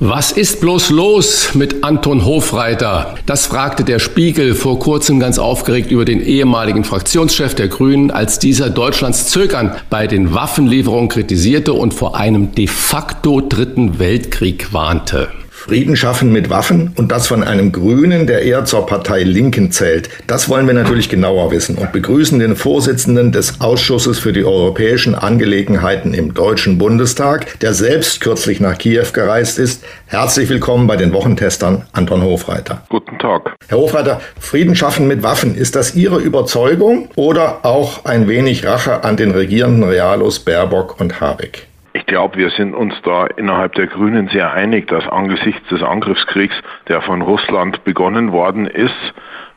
Was 0.00 0.32
ist 0.32 0.60
bloß 0.60 0.90
los 0.90 1.54
mit 1.54 1.84
Anton 1.84 2.24
Hofreiter? 2.24 3.14
Das 3.26 3.46
fragte 3.46 3.84
der 3.84 4.00
Spiegel 4.00 4.54
vor 4.54 4.80
kurzem 4.80 5.20
ganz 5.20 5.38
aufgeregt 5.38 5.92
über 5.92 6.04
den 6.04 6.20
ehemaligen 6.20 6.82
Fraktionschef 6.82 7.54
der 7.54 7.68
Grünen, 7.68 8.10
als 8.10 8.40
dieser 8.40 8.70
Deutschlands 8.70 9.28
Zögern 9.28 9.76
bei 9.90 10.08
den 10.08 10.34
Waffenlieferungen 10.34 11.08
kritisierte 11.08 11.72
und 11.72 11.94
vor 11.94 12.16
einem 12.16 12.52
de 12.52 12.66
facto 12.66 13.40
dritten 13.40 14.00
Weltkrieg 14.00 14.72
warnte. 14.72 15.28
Frieden 15.64 15.96
schaffen 15.96 16.30
mit 16.30 16.50
Waffen 16.50 16.92
und 16.96 17.10
das 17.10 17.26
von 17.26 17.42
einem 17.42 17.72
Grünen, 17.72 18.26
der 18.26 18.42
eher 18.42 18.66
zur 18.66 18.84
Partei 18.84 19.22
Linken 19.22 19.70
zählt. 19.72 20.10
Das 20.26 20.50
wollen 20.50 20.66
wir 20.66 20.74
natürlich 20.74 21.08
genauer 21.08 21.52
wissen 21.52 21.78
und 21.78 21.90
begrüßen 21.90 22.38
den 22.38 22.54
Vorsitzenden 22.54 23.32
des 23.32 23.62
Ausschusses 23.62 24.18
für 24.18 24.34
die 24.34 24.44
europäischen 24.44 25.14
Angelegenheiten 25.14 26.12
im 26.12 26.34
Deutschen 26.34 26.76
Bundestag, 26.76 27.58
der 27.60 27.72
selbst 27.72 28.20
kürzlich 28.20 28.60
nach 28.60 28.76
Kiew 28.76 29.06
gereist 29.14 29.58
ist. 29.58 29.82
Herzlich 30.04 30.50
willkommen 30.50 30.86
bei 30.86 30.96
den 30.96 31.14
Wochentestern, 31.14 31.86
Anton 31.92 32.20
Hofreiter. 32.20 32.82
Guten 32.90 33.18
Tag. 33.18 33.56
Herr 33.66 33.78
Hofreiter, 33.78 34.20
Frieden 34.38 34.76
schaffen 34.76 35.08
mit 35.08 35.22
Waffen, 35.22 35.54
ist 35.54 35.76
das 35.76 35.94
Ihre 35.94 36.18
Überzeugung 36.18 37.08
oder 37.16 37.64
auch 37.64 38.04
ein 38.04 38.28
wenig 38.28 38.66
Rache 38.66 39.02
an 39.02 39.16
den 39.16 39.30
regierenden 39.30 39.84
Realos 39.84 40.40
Baerbock 40.40 41.00
und 41.00 41.22
Habeck? 41.22 41.68
Ich 41.96 42.06
glaube, 42.06 42.36
wir 42.36 42.50
sind 42.50 42.74
uns 42.74 42.92
da 43.02 43.26
innerhalb 43.26 43.74
der 43.74 43.86
Grünen 43.86 44.26
sehr 44.26 44.52
einig, 44.52 44.88
dass 44.88 45.06
angesichts 45.06 45.68
des 45.68 45.80
Angriffskriegs, 45.80 46.54
der 46.88 47.00
von 47.02 47.22
Russland 47.22 47.84
begonnen 47.84 48.32
worden 48.32 48.66
ist, 48.66 49.14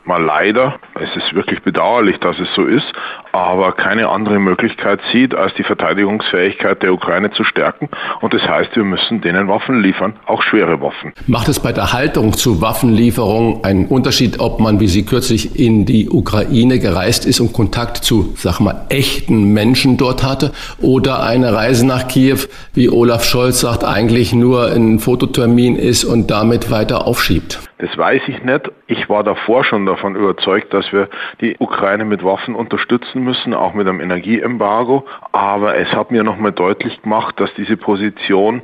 mal 0.08 0.22
leider, 0.22 0.80
es 0.94 1.14
ist 1.14 1.34
wirklich 1.34 1.62
bedauerlich, 1.62 2.18
dass 2.18 2.38
es 2.40 2.48
so 2.56 2.64
ist, 2.64 2.86
aber 3.32 3.72
keine 3.72 4.08
andere 4.08 4.38
Möglichkeit 4.40 5.00
sieht, 5.12 5.34
als 5.34 5.54
die 5.54 5.62
Verteidigungsfähigkeit 5.62 6.82
der 6.82 6.94
Ukraine 6.94 7.30
zu 7.30 7.44
stärken. 7.44 7.90
Und 8.22 8.32
das 8.32 8.42
heißt, 8.42 8.74
wir 8.74 8.84
müssen 8.84 9.20
denen 9.20 9.48
Waffen 9.48 9.82
liefern, 9.82 10.14
auch 10.26 10.42
schwere 10.42 10.80
Waffen. 10.80 11.12
Macht 11.26 11.48
es 11.48 11.60
bei 11.60 11.72
der 11.72 11.92
Haltung 11.92 12.32
zu 12.32 12.62
Waffenlieferungen 12.62 13.62
einen 13.64 13.86
Unterschied, 13.86 14.40
ob 14.40 14.60
man, 14.60 14.80
wie 14.80 14.88
Sie 14.88 15.04
kürzlich 15.04 15.58
in 15.58 15.84
die 15.84 16.08
Ukraine 16.08 16.78
gereist 16.78 17.26
ist 17.26 17.40
und 17.40 17.52
Kontakt 17.52 17.98
zu, 17.98 18.32
sag 18.34 18.60
mal, 18.60 18.86
echten 18.88 19.52
Menschen 19.52 19.98
dort 19.98 20.24
hatte 20.24 20.52
oder 20.80 21.22
eine 21.22 21.52
Reise 21.52 21.86
nach 21.86 22.08
Kiew, 22.08 22.38
wie 22.72 22.88
Olaf 22.88 23.24
Scholz 23.24 23.60
sagt, 23.60 23.84
eigentlich 23.84 24.32
nur 24.32 24.72
ein 24.72 24.98
Fototermin 25.00 25.76
ist 25.76 26.04
und 26.04 26.30
damit 26.30 26.70
weiter 26.70 27.06
aufschiebt? 27.06 27.67
Das 27.78 27.96
weiß 27.96 28.22
ich 28.26 28.42
nicht. 28.42 28.72
Ich 28.88 29.08
war 29.08 29.22
davor 29.22 29.64
schon 29.64 29.86
davon 29.86 30.16
überzeugt, 30.16 30.74
dass 30.74 30.92
wir 30.92 31.08
die 31.40 31.56
Ukraine 31.58 32.04
mit 32.04 32.24
Waffen 32.24 32.56
unterstützen 32.56 33.22
müssen, 33.22 33.54
auch 33.54 33.72
mit 33.72 33.86
einem 33.86 34.00
Energieembargo. 34.00 35.06
Aber 35.30 35.76
es 35.76 35.92
hat 35.92 36.10
mir 36.10 36.24
nochmal 36.24 36.52
deutlich 36.52 37.00
gemacht, 37.02 37.38
dass 37.38 37.54
diese 37.54 37.76
Position 37.76 38.62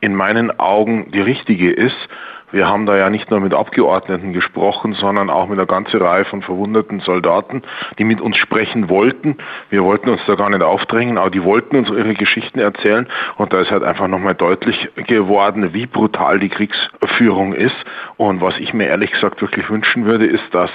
in 0.00 0.14
meinen 0.14 0.58
Augen 0.60 1.10
die 1.10 1.20
richtige 1.20 1.72
ist 1.72 2.08
wir 2.52 2.68
haben 2.68 2.86
da 2.86 2.96
ja 2.96 3.10
nicht 3.10 3.30
nur 3.30 3.40
mit 3.40 3.54
Abgeordneten 3.54 4.32
gesprochen, 4.32 4.92
sondern 4.92 5.30
auch 5.30 5.48
mit 5.48 5.58
einer 5.58 5.66
ganzen 5.66 6.00
Reihe 6.00 6.24
von 6.26 6.42
verwundeten 6.42 7.00
Soldaten, 7.00 7.62
die 7.98 8.04
mit 8.04 8.20
uns 8.20 8.36
sprechen 8.36 8.88
wollten. 8.88 9.38
Wir 9.70 9.82
wollten 9.82 10.10
uns 10.10 10.20
da 10.26 10.34
gar 10.34 10.50
nicht 10.50 10.62
aufdrängen, 10.62 11.18
aber 11.18 11.30
die 11.30 11.42
wollten 11.42 11.76
uns 11.76 11.88
ihre 11.88 12.14
Geschichten 12.14 12.58
erzählen. 12.58 13.08
Und 13.36 13.52
da 13.52 13.60
ist 13.60 13.70
halt 13.70 13.82
einfach 13.82 14.06
nochmal 14.06 14.34
deutlich 14.34 14.88
geworden, 14.94 15.72
wie 15.72 15.86
brutal 15.86 16.38
die 16.38 16.50
Kriegsführung 16.50 17.54
ist. 17.54 17.76
Und 18.16 18.40
was 18.40 18.58
ich 18.58 18.74
mir 18.74 18.86
ehrlich 18.86 19.10
gesagt 19.12 19.40
wirklich 19.40 19.68
wünschen 19.70 20.04
würde, 20.04 20.26
ist, 20.26 20.54
dass 20.54 20.70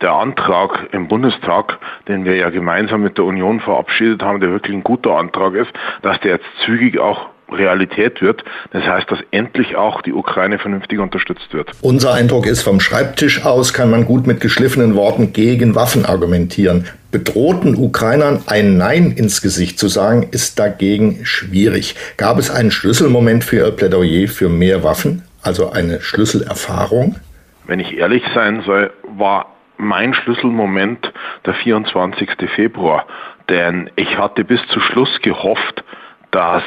der 0.00 0.12
Antrag 0.12 0.88
im 0.92 1.08
Bundestag, 1.08 1.78
den 2.08 2.24
wir 2.24 2.34
ja 2.36 2.50
gemeinsam 2.50 3.02
mit 3.02 3.18
der 3.18 3.24
Union 3.24 3.60
verabschiedet 3.60 4.22
haben, 4.22 4.40
der 4.40 4.50
wirklich 4.50 4.74
ein 4.74 4.82
guter 4.82 5.16
Antrag 5.16 5.54
ist, 5.54 5.70
dass 6.02 6.18
der 6.20 6.32
jetzt 6.32 6.46
zügig 6.64 6.98
auch 6.98 7.28
Realität 7.50 8.22
wird. 8.22 8.44
Das 8.72 8.84
heißt, 8.84 9.10
dass 9.10 9.18
endlich 9.30 9.76
auch 9.76 10.02
die 10.02 10.12
Ukraine 10.12 10.58
vernünftig 10.58 10.98
unterstützt 10.98 11.52
wird. 11.52 11.70
Unser 11.80 12.14
Eindruck 12.14 12.46
ist, 12.46 12.62
vom 12.62 12.80
Schreibtisch 12.80 13.44
aus 13.44 13.72
kann 13.72 13.90
man 13.90 14.04
gut 14.04 14.26
mit 14.26 14.40
geschliffenen 14.40 14.94
Worten 14.94 15.32
gegen 15.32 15.74
Waffen 15.74 16.04
argumentieren. 16.04 16.86
Bedrohten 17.10 17.74
Ukrainern 17.76 18.42
ein 18.46 18.76
Nein 18.76 19.12
ins 19.12 19.42
Gesicht 19.42 19.78
zu 19.78 19.88
sagen, 19.88 20.28
ist 20.30 20.58
dagegen 20.58 21.24
schwierig. 21.24 21.96
Gab 22.16 22.38
es 22.38 22.50
einen 22.50 22.70
Schlüsselmoment 22.70 23.42
für 23.42 23.56
Ihr 23.56 23.72
Plädoyer 23.72 24.28
für 24.28 24.48
mehr 24.48 24.84
Waffen, 24.84 25.24
also 25.42 25.70
eine 25.70 26.00
Schlüsselerfahrung? 26.00 27.16
Wenn 27.66 27.80
ich 27.80 27.96
ehrlich 27.96 28.22
sein 28.34 28.62
soll, 28.64 28.92
war 29.16 29.54
mein 29.76 30.14
Schlüsselmoment 30.14 31.12
der 31.46 31.54
24. 31.54 32.28
Februar. 32.54 33.06
Denn 33.48 33.90
ich 33.96 34.16
hatte 34.16 34.44
bis 34.44 34.60
zu 34.68 34.78
Schluss 34.80 35.10
gehofft, 35.22 35.82
dass 36.30 36.62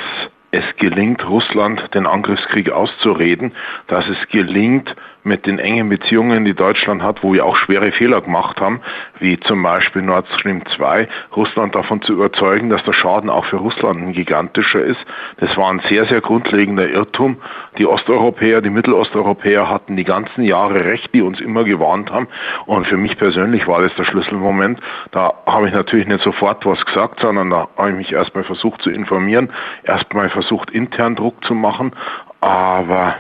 es 0.54 0.64
gelingt, 0.78 1.28
Russland 1.28 1.94
den 1.96 2.06
Angriffskrieg 2.06 2.70
auszureden, 2.70 3.54
dass 3.88 4.08
es 4.08 4.28
gelingt, 4.30 4.96
mit 5.24 5.46
den 5.46 5.60
engen 5.60 5.90
Beziehungen, 5.90 6.46
die 6.46 6.54
Deutschland 6.54 7.02
hat, 7.02 7.24
wo 7.24 7.34
wir 7.34 7.46
auch 7.46 7.56
schwere 7.56 7.92
Fehler 7.92 8.22
gemacht 8.22 8.60
haben, 8.60 8.82
wie 9.20 9.40
zum 9.40 9.64
Beispiel 9.64 10.02
Nord 10.02 10.28
Stream 10.40 10.66
2, 10.66 11.08
Russland 11.36 11.76
davon 11.76 12.02
zu 12.02 12.14
überzeugen, 12.14 12.70
dass 12.70 12.84
der 12.84 12.94
Schaden 12.94 13.30
auch 13.30 13.46
für 13.46 13.58
Russland 13.58 14.02
ein 14.02 14.14
gigantischer 14.14 14.84
ist. 14.84 15.00
Das 15.38 15.56
war 15.58 15.70
ein 15.72 15.82
sehr, 15.88 16.06
sehr 16.06 16.22
grundlegender 16.22 16.90
Irrtum. 16.90 17.38
Die 17.78 17.86
Osteuropäer, 17.86 18.62
die 18.62 18.70
Mittelosteuropäer 18.70 19.70
hatten 19.70 19.96
die 19.96 20.04
ganzen 20.04 20.44
Jahre 20.44 20.86
recht, 20.86 21.14
die 21.14 21.22
uns 21.22 21.40
immer 21.40 21.64
gewarnt 21.64 22.12
haben. 22.12 22.28
Und 22.66 22.88
für 22.88 22.98
mich 22.98 23.18
persönlich 23.18 23.68
war 23.68 23.82
das 23.82 23.96
der 23.96 24.04
Schlüsselmoment. 24.04 24.80
Da 25.12 25.34
habe 25.46 25.68
ich 25.68 25.74
natürlich 25.74 26.08
nicht 26.08 26.24
sofort 26.24 26.66
was 26.66 26.84
gesagt, 26.86 27.20
sondern 27.20 27.50
da 27.50 27.68
habe 27.78 27.92
ich 27.92 27.96
mich 27.96 28.12
erstmal 28.12 28.44
versucht 28.44 28.82
zu 28.82 28.90
informieren, 28.90 29.52
erstmal 29.84 30.30
versucht 30.30 30.72
intern 30.72 31.16
Druck 31.16 31.44
zu 31.46 31.54
machen. 31.54 31.94
Aber 32.42 33.16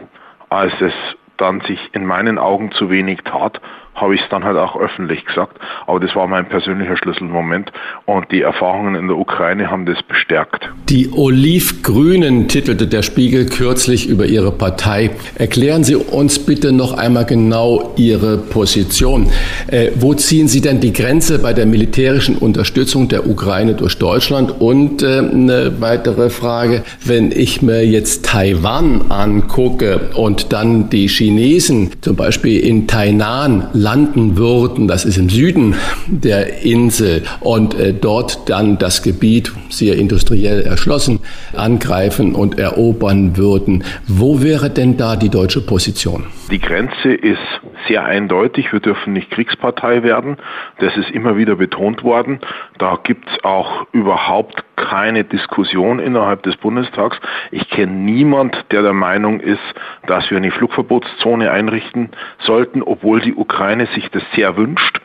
als 0.50 0.74
es 0.82 0.94
dann 1.38 1.62
sich 1.62 1.90
in 1.94 2.06
meinen 2.06 2.38
Augen 2.38 2.72
zu 2.72 2.90
wenig 2.90 3.22
tat, 3.24 3.62
habe 3.96 4.16
ich 4.16 4.22
es 4.22 4.30
dann 4.30 4.44
halt 4.44 4.58
auch 4.58 4.80
öffentlich 4.80 5.26
gesagt. 5.26 5.58
Aber 5.88 6.00
das 6.00 6.16
war 6.16 6.28
mein 6.28 6.48
persönlicher 6.48 6.98
Schlüsselmoment 6.98 7.72
und 8.06 8.32
die 8.32 8.42
Erfahrungen 8.42 8.96
in 8.96 9.08
der 9.08 9.18
Ukraine 9.18 9.70
haben 9.70 9.86
das 9.86 10.02
bestärkt. 10.04 10.70
Die 10.90 11.12
Olivgrünen 11.12 12.48
titelte 12.48 12.88
der 12.88 13.04
Spiegel 13.04 13.46
kürzlich 13.46 14.08
über 14.08 14.26
ihre 14.26 14.52
Partei. 14.52 15.12
Erklären 15.36 15.84
Sie 15.84 15.96
uns 15.96 16.40
bitte 16.40 16.72
noch 16.72 16.98
einmal 16.98 17.26
genau 17.26 17.94
Ihre 17.96 18.38
Position. 18.38 19.30
Äh, 19.68 19.92
wo 19.96 20.14
ziehen 20.14 20.48
Sie 20.48 20.62
denn 20.62 20.80
die 20.80 20.94
Grenze 20.94 21.40
bei 21.40 21.54
der 21.54 21.66
militärischen 21.66 22.38
Unterstützung 22.38 23.08
der 23.08 23.28
Ukraine 23.28 23.76
durch 23.76 23.98
Deutschland? 23.98 24.60
Und 24.60 25.04
äh, 25.04 25.20
eine 25.20 25.82
weitere 25.82 26.30
Frage, 26.30 26.84
wenn 27.06 27.32
ich 27.32 27.62
mir 27.62 27.86
jetzt 27.86 28.26
Taiwan 28.26 29.12
angucke 29.12 30.10
und 30.16 30.52
dann 30.52 30.90
die 30.90 31.08
Chinesen 31.08 31.92
zum 32.02 32.16
Beispiel 32.16 32.60
in 32.60 32.88
Tainan 32.88 33.68
landen 33.84 34.38
würden, 34.38 34.88
das 34.88 35.06
ist 35.06 35.18
im 35.18 35.30
Süden 35.30 35.76
der 36.08 36.64
Insel, 36.64 37.24
und 37.42 37.76
äh, 37.76 37.94
dort 37.94 38.50
dann 38.50 38.78
das 38.78 39.02
Gebiet 39.02 39.52
sehr 39.70 39.98
industriell 39.98 40.62
erschlossen 40.62 41.20
angreifen 41.54 42.34
und 42.34 42.58
erobern 42.58 43.38
würden. 43.38 43.84
Wo 44.08 44.42
wäre 44.42 44.70
denn 44.70 44.98
da 44.98 45.16
die 45.16 45.30
deutsche 45.30 45.62
Position? 45.62 46.24
Die 46.54 46.60
Grenze 46.60 47.12
ist 47.12 47.62
sehr 47.88 48.06
eindeutig. 48.06 48.72
Wir 48.72 48.80
dürfen 48.80 49.14
nicht 49.14 49.32
Kriegspartei 49.32 50.04
werden. 50.04 50.38
Das 50.78 50.96
ist 50.98 51.10
immer 51.10 51.36
wieder 51.36 51.56
betont 51.56 52.04
worden. 52.04 52.42
Da 52.78 53.00
gibt 53.02 53.28
es 53.28 53.44
auch 53.44 53.88
überhaupt 53.92 54.64
keine 54.76 55.24
Diskussion 55.24 55.98
innerhalb 55.98 56.44
des 56.44 56.56
Bundestags. 56.58 57.20
Ich 57.50 57.68
kenne 57.72 57.94
niemand, 57.94 58.66
der 58.70 58.84
der 58.84 58.94
Meinung 58.94 59.40
ist, 59.40 59.64
dass 60.06 60.30
wir 60.30 60.38
eine 60.38 60.52
Flugverbotszone 60.52 61.50
einrichten 61.50 62.12
sollten, 62.38 62.84
obwohl 62.84 63.20
die 63.22 63.34
Ukraine 63.34 63.88
sich 63.88 64.12
das 64.12 64.22
sehr 64.36 64.56
wünscht. 64.56 65.02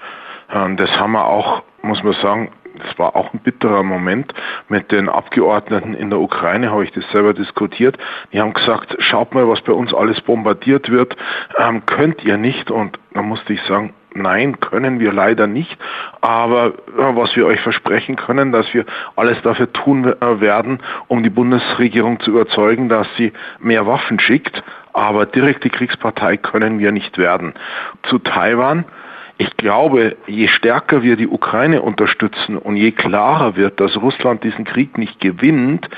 Ähm, 0.53 0.77
das 0.77 0.91
haben 1.01 1.13
wir 1.13 1.25
auch, 1.25 1.63
muss 1.81 2.03
man 2.03 2.13
sagen, 2.13 2.51
das 2.79 2.99
war 2.99 3.17
auch 3.17 3.33
ein 3.33 3.41
bitterer 3.41 3.83
Moment 3.83 4.33
mit 4.69 4.91
den 4.93 5.09
Abgeordneten 5.09 5.95
in 5.95 6.11
der 6.11 6.19
Ukraine, 6.19 6.71
habe 6.71 6.85
ich 6.85 6.93
das 6.93 7.09
selber 7.11 7.35
diskutiert. 7.35 7.99
Die 8.33 8.41
haben 8.41 8.53
gesagt, 8.53 8.97
schaut 9.01 9.35
mal, 9.35 9.49
was 9.49 9.61
bei 9.63 9.73
uns 9.73 9.93
alles 9.95 10.21
bombardiert 10.21 10.91
wird, 10.91 11.17
ähm, 11.59 11.85
könnt 11.87 12.25
ihr 12.25 12.37
nicht. 12.37 12.71
Und 12.71 12.99
da 13.13 13.23
musste 13.23 13.53
ich 13.53 13.63
sagen, 13.63 13.95
Nein, 14.15 14.59
können 14.59 15.01
wir 15.01 15.13
leider 15.13 15.47
nicht. 15.47 15.77
Aber 16.21 16.69
äh, 16.69 16.73
was 16.97 17.37
wir 17.37 17.47
euch 17.47 17.61
versprechen 17.61 18.17
können, 18.17 18.53
dass 18.53 18.73
wir 18.73 18.85
alles 19.17 19.41
dafür 19.43 19.73
tun 19.73 20.05
äh, 20.05 20.41
werden, 20.41 20.81
um 21.09 21.23
die 21.23 21.31
Bundesregierung 21.31 22.19
zu 22.21 22.31
überzeugen, 22.31 22.89
dass 22.89 23.07
sie 23.17 23.33
mehr 23.61 23.87
Waffen 23.87 24.19
schickt. 24.19 24.63
Aber 24.93 25.27
direkte 25.27 25.71
Kriegspartei 25.71 26.39
können 26.39 26.79
wir 26.79 26.91
nicht 26.91 27.19
werden. 27.19 27.55
Zu 28.05 28.19
Taiwan 28.19 28.85
ich 29.39 29.57
glaube, 29.57 30.17
je 30.27 30.49
stärker 30.49 31.03
wir 31.03 31.17
die 31.17 31.29
Ukraine 31.29 31.81
unterstützen 31.81 32.59
und 32.59 32.77
je 32.77 32.91
klarer 32.91 33.57
wird, 33.57 33.79
dass 33.79 33.97
Russland 33.97 34.43
diesen 34.43 34.65
Krieg 34.65 34.99
nicht 34.99 35.21
gewinnt, 35.21 35.89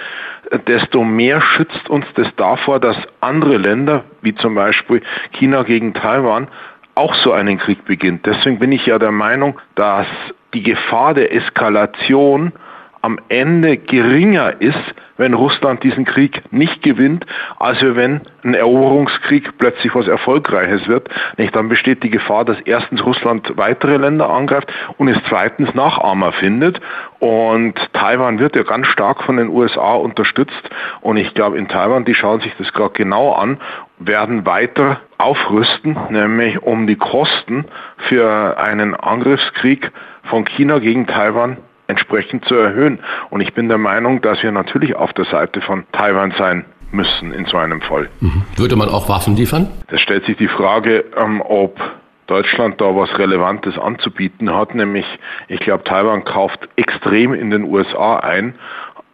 desto 0.66 1.02
mehr 1.04 1.40
schützt 1.40 1.88
uns 1.88 2.04
das 2.16 2.28
davor, 2.36 2.80
dass 2.80 2.96
andere 3.20 3.56
Länder, 3.56 4.04
wie 4.20 4.34
zum 4.34 4.54
Beispiel 4.54 5.02
China 5.32 5.62
gegen 5.62 5.94
Taiwan, 5.94 6.48
auch 6.94 7.14
so 7.14 7.32
einen 7.32 7.56
Krieg 7.56 7.84
beginnt. 7.86 8.26
Deswegen 8.26 8.58
bin 8.58 8.72
ich 8.72 8.84
ja 8.84 8.98
der 8.98 9.12
Meinung, 9.12 9.58
dass 9.74 10.06
die 10.52 10.62
Gefahr 10.62 11.14
der 11.14 11.34
Eskalation 11.34 12.52
am 13.02 13.18
Ende 13.28 13.76
geringer 13.76 14.60
ist, 14.60 14.94
wenn 15.16 15.34
Russland 15.34 15.82
diesen 15.82 16.06
Krieg 16.06 16.42
nicht 16.50 16.82
gewinnt, 16.82 17.26
als 17.58 17.78
wenn 17.82 18.22
ein 18.42 18.54
Eroberungskrieg 18.54 19.58
plötzlich 19.58 19.94
was 19.94 20.08
Erfolgreiches 20.08 20.88
wird. 20.88 21.08
Nicht? 21.36 21.54
Dann 21.54 21.68
besteht 21.68 22.02
die 22.02 22.10
Gefahr, 22.10 22.44
dass 22.44 22.58
erstens 22.62 23.04
Russland 23.04 23.52
weitere 23.56 23.98
Länder 23.98 24.30
angreift 24.30 24.72
und 24.96 25.08
es 25.08 25.18
zweitens 25.28 25.74
Nachahmer 25.74 26.32
findet. 26.32 26.80
Und 27.18 27.74
Taiwan 27.92 28.38
wird 28.38 28.56
ja 28.56 28.62
ganz 28.62 28.86
stark 28.86 29.22
von 29.22 29.36
den 29.36 29.48
USA 29.48 29.94
unterstützt. 29.94 30.70
Und 31.02 31.18
ich 31.18 31.34
glaube, 31.34 31.58
in 31.58 31.68
Taiwan, 31.68 32.06
die 32.06 32.14
schauen 32.14 32.40
sich 32.40 32.54
das 32.56 32.72
gerade 32.72 32.94
genau 32.94 33.32
an, 33.32 33.58
werden 33.98 34.46
weiter 34.46 35.00
aufrüsten, 35.18 35.98
nämlich 36.08 36.62
um 36.62 36.86
die 36.86 36.96
Kosten 36.96 37.66
für 38.08 38.56
einen 38.58 38.94
Angriffskrieg 38.94 39.90
von 40.24 40.46
China 40.46 40.78
gegen 40.78 41.06
Taiwan 41.06 41.58
entsprechend 41.90 42.44
zu 42.46 42.54
erhöhen. 42.54 43.00
Und 43.28 43.40
ich 43.40 43.52
bin 43.52 43.68
der 43.68 43.78
Meinung, 43.78 44.22
dass 44.22 44.42
wir 44.42 44.52
natürlich 44.52 44.96
auf 44.96 45.12
der 45.12 45.26
Seite 45.26 45.60
von 45.60 45.84
Taiwan 45.92 46.32
sein 46.38 46.64
müssen 46.92 47.32
in 47.32 47.44
so 47.46 47.56
einem 47.56 47.80
Fall. 47.82 48.08
Mhm. 48.20 48.42
Würde 48.56 48.76
man 48.76 48.88
auch 48.88 49.08
Waffen 49.08 49.36
liefern? 49.36 49.68
Es 49.88 50.00
stellt 50.00 50.24
sich 50.24 50.36
die 50.36 50.48
Frage, 50.48 51.04
ähm, 51.16 51.42
ob 51.44 51.78
Deutschland 52.26 52.80
da 52.80 52.96
was 52.96 53.16
Relevantes 53.18 53.76
anzubieten 53.78 54.54
hat, 54.54 54.74
nämlich 54.74 55.04
ich 55.48 55.60
glaube, 55.60 55.84
Taiwan 55.84 56.24
kauft 56.24 56.60
extrem 56.76 57.34
in 57.34 57.50
den 57.50 57.64
USA 57.64 58.18
ein, 58.20 58.54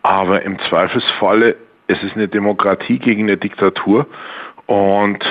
aber 0.03 0.43
im 0.43 0.59
Zweifelsfalle 0.69 1.57
es 1.89 2.03
ist 2.03 2.15
eine 2.15 2.29
Demokratie 2.29 2.99
gegen 2.99 3.23
eine 3.23 3.37
Diktatur 3.37 4.07
und 4.67 5.25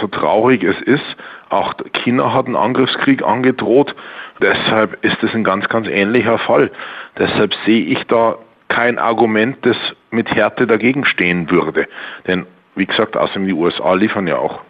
so 0.00 0.08
traurig 0.08 0.64
es 0.64 0.80
ist, 0.82 1.04
auch 1.50 1.74
China 1.92 2.32
hat 2.32 2.46
einen 2.46 2.56
Angriffskrieg 2.56 3.22
angedroht. 3.22 3.94
Deshalb 4.40 5.02
ist 5.04 5.22
es 5.22 5.34
ein 5.34 5.44
ganz, 5.44 5.68
ganz 5.68 5.88
ähnlicher 5.88 6.38
Fall. 6.38 6.70
Deshalb 7.18 7.54
sehe 7.64 7.84
ich 7.84 8.04
da 8.06 8.36
kein 8.68 8.98
Argument, 8.98 9.58
das 9.62 9.76
mit 10.10 10.30
Härte 10.34 10.66
dagegen 10.66 11.04
stehen 11.04 11.50
würde. 11.50 11.86
Denn 12.26 12.46
wie 12.74 12.86
gesagt, 12.86 13.16
außerdem 13.16 13.46
die 13.46 13.52
USA 13.52 13.94
liefern 13.94 14.26
ja 14.26 14.38
auch 14.38 14.60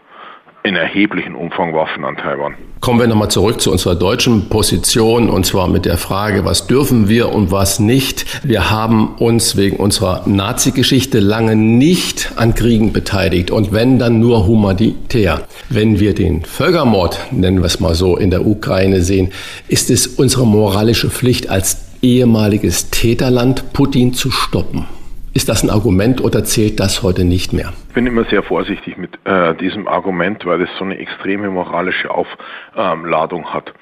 in 0.67 0.77
erheblichen 0.77 1.35
Umfang 1.35 1.75
Waffen 1.75 2.07
an 2.07 2.17
Taiwan. 2.17 2.55
Kommen 2.81 2.99
wir 2.99 3.07
nochmal 3.07 3.31
zurück 3.31 3.61
zu 3.61 3.71
unserer 3.71 3.97
deutschen 3.97 4.49
Position 4.49 5.29
und 5.29 5.45
zwar 5.45 5.69
mit 5.69 5.85
der 5.85 5.99
Frage, 5.99 6.47
was 6.47 6.67
dürfen 6.67 7.07
wir 7.07 7.35
und 7.35 7.51
was 7.51 7.81
nicht. 7.81 8.25
Wir 8.43 8.71
haben 8.71 9.15
uns 9.17 9.59
wegen 9.59 9.77
unserer 9.77 10.27
Nazi-Geschichte 10.27 11.21
lange 11.21 11.55
nicht 11.55 12.33
an 12.37 12.55
Kriegen 12.55 12.95
beteiligt 12.95 13.51
und 13.51 13.73
wenn 13.73 13.99
dann 13.99 14.21
nur 14.21 14.47
humanitär. 14.47 15.47
Wenn 15.69 16.01
wir 16.01 16.15
den 16.15 16.47
Völkermord, 16.47 17.21
nennen 17.31 17.59
wir 17.59 17.67
es 17.67 17.81
mal 17.81 17.95
so, 17.95 18.17
in 18.17 18.31
der 18.31 18.47
Ukraine 18.47 19.03
sehen, 19.03 19.33
ist 19.69 19.91
es 19.91 20.07
unsere 20.07 20.47
moralische 20.47 21.11
Pflicht 21.11 21.51
als 21.51 21.85
ehemaliges 22.01 22.89
Täterland, 22.89 23.75
Putin 23.75 24.15
zu 24.15 24.31
stoppen. 24.31 24.87
Ist 25.35 25.49
das 25.49 25.65
ein 25.65 25.71
Argument 25.71 26.21
oder 26.21 26.45
zählt 26.45 26.79
das 26.79 27.03
heute 27.03 27.25
nicht 27.25 27.53
mehr? 27.53 27.73
Ich 27.89 27.95
bin 27.95 28.07
immer 28.07 28.25
sehr 28.27 28.45
vorsichtig 28.45 28.97
mit 28.97 29.19
äh, 29.25 29.53
diesem 29.57 29.89
Argument, 29.89 30.47
weil 30.47 30.63
es 30.63 30.71
so 30.79 30.85
eine 30.85 30.97
extreme 30.97 31.51
moralische 31.51 32.09
Aufladung 32.09 33.53
hat. 33.53 33.75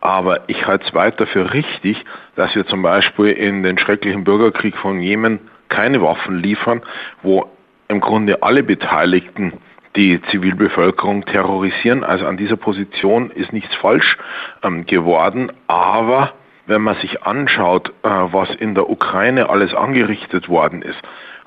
Aber 0.00 0.48
ich 0.48 0.68
halte 0.68 0.86
es 0.86 0.94
weiter 0.94 1.26
für 1.26 1.52
richtig, 1.52 2.04
dass 2.36 2.54
wir 2.54 2.64
zum 2.64 2.82
Beispiel 2.82 3.26
in 3.26 3.64
den 3.64 3.76
schrecklichen 3.76 4.22
Bürgerkrieg 4.22 4.76
von 4.76 5.00
Jemen 5.00 5.40
keine 5.68 6.00
Waffen 6.00 6.38
liefern, 6.38 6.80
wo 7.24 7.50
im 7.88 8.00
Grunde 8.00 8.44
alle 8.44 8.62
Beteiligten 8.62 9.54
die 9.96 10.22
Zivilbevölkerung 10.30 11.24
terrorisieren. 11.24 12.04
Also 12.04 12.26
an 12.26 12.36
dieser 12.36 12.56
Position 12.56 13.32
ist 13.32 13.52
nichts 13.52 13.74
falsch 13.74 14.16
ähm, 14.62 14.86
geworden, 14.86 15.50
aber 15.66 16.34
wenn 16.70 16.82
man 16.82 16.94
sich 16.98 17.24
anschaut, 17.24 17.88
äh, 18.04 18.08
was 18.08 18.48
in 18.54 18.76
der 18.76 18.88
Ukraine 18.88 19.50
alles 19.50 19.74
angerichtet 19.74 20.48
worden 20.48 20.82
ist, 20.82 21.00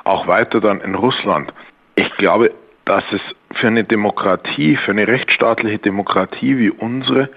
auch 0.04 0.28
weiter 0.28 0.60
dann 0.60 0.82
in 0.82 0.96
Russland, 0.96 1.54
ich 1.96 2.14
glaube, 2.18 2.52
dass 2.84 3.06
es 3.14 3.22
für 3.54 3.68
eine 3.68 3.86
Demokratie, 3.86 4.76
für 4.76 4.92
eine 4.92 5.08
rechtsstaatliche 5.08 5.80
Demokratie 5.80 6.58
wie 6.58 6.70
unsere, 6.70 7.30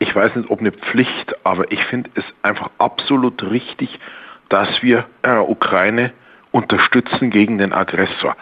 ich 0.00 0.12
weiß 0.12 0.34
nicht, 0.34 0.50
ob 0.50 0.58
eine 0.58 0.72
Pflicht, 0.72 1.36
aber 1.46 1.70
ich 1.70 1.84
finde 1.84 2.10
es 2.16 2.24
einfach 2.42 2.70
absolut 2.78 3.44
richtig, 3.44 4.00
dass 4.48 4.82
wir 4.82 5.06
äh, 5.22 5.36
Ukraine 5.36 6.12
unterstützen 6.50 7.30
gegen 7.30 7.58
den 7.58 7.72
Aggressor. 7.72 8.36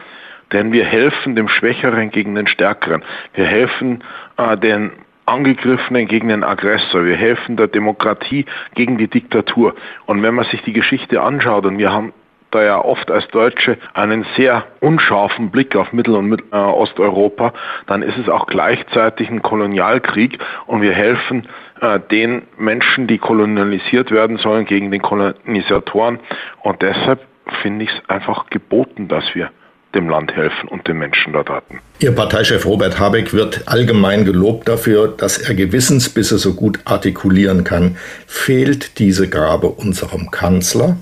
Denn 0.50 0.72
wir 0.72 0.86
helfen 0.86 1.36
dem 1.36 1.48
Schwächeren 1.48 2.10
gegen 2.10 2.34
den 2.34 2.46
Stärkeren. 2.46 3.04
Wir 3.34 3.44
helfen 3.44 4.02
äh, 4.38 4.56
den 4.56 4.92
Angegriffenen 5.26 6.08
gegen 6.08 6.28
den 6.28 6.44
Aggressor. 6.44 7.04
Wir 7.04 7.16
helfen 7.16 7.56
der 7.56 7.68
Demokratie 7.68 8.46
gegen 8.74 8.98
die 8.98 9.08
Diktatur. 9.08 9.74
Und 10.06 10.22
wenn 10.22 10.34
man 10.34 10.44
sich 10.46 10.62
die 10.62 10.72
Geschichte 10.72 11.22
anschaut, 11.22 11.64
und 11.66 11.78
wir 11.78 11.92
haben 11.92 12.12
da 12.52 12.62
ja 12.62 12.84
oft 12.84 13.10
als 13.10 13.26
Deutsche 13.28 13.78
einen 13.94 14.24
sehr 14.36 14.66
unscharfen 14.80 15.50
Blick 15.50 15.74
auf 15.74 15.92
Mittel- 15.92 16.16
und 16.16 16.40
äh, 16.52 16.56
Osteuropa, 16.56 17.52
dann 17.86 18.02
ist 18.02 18.18
es 18.18 18.28
auch 18.28 18.46
gleichzeitig 18.46 19.30
ein 19.30 19.42
Kolonialkrieg 19.42 20.38
und 20.66 20.82
wir 20.82 20.92
helfen 20.92 21.48
äh, 21.80 21.98
den 21.98 22.42
Menschen, 22.58 23.06
die 23.06 23.18
kolonialisiert 23.18 24.10
werden 24.10 24.36
sollen, 24.36 24.66
gegen 24.66 24.90
den 24.90 25.02
Kolonisatoren. 25.02 26.20
Und 26.60 26.82
deshalb 26.82 27.20
finde 27.62 27.84
ich 27.84 27.90
es 27.90 28.08
einfach 28.08 28.46
geboten, 28.50 29.08
dass 29.08 29.34
wir 29.34 29.50
dem 29.94 30.08
Land 30.08 30.34
helfen 30.34 30.68
und 30.68 30.86
den 30.88 30.98
Menschen 30.98 31.32
dort 31.32 31.50
hatten. 31.50 31.80
Ihr 32.00 32.14
Parteichef 32.14 32.66
Robert 32.66 32.98
Habeck 32.98 33.32
wird 33.32 33.62
allgemein 33.66 34.24
gelobt 34.24 34.68
dafür, 34.68 35.08
dass 35.08 35.38
er 35.38 35.54
Gewissensbisse 35.54 36.38
so 36.38 36.54
gut 36.54 36.80
artikulieren 36.84 37.64
kann. 37.64 37.96
Fehlt 38.26 38.98
diese 38.98 39.28
Gabe 39.28 39.68
unserem 39.68 40.30
Kanzler? 40.30 40.96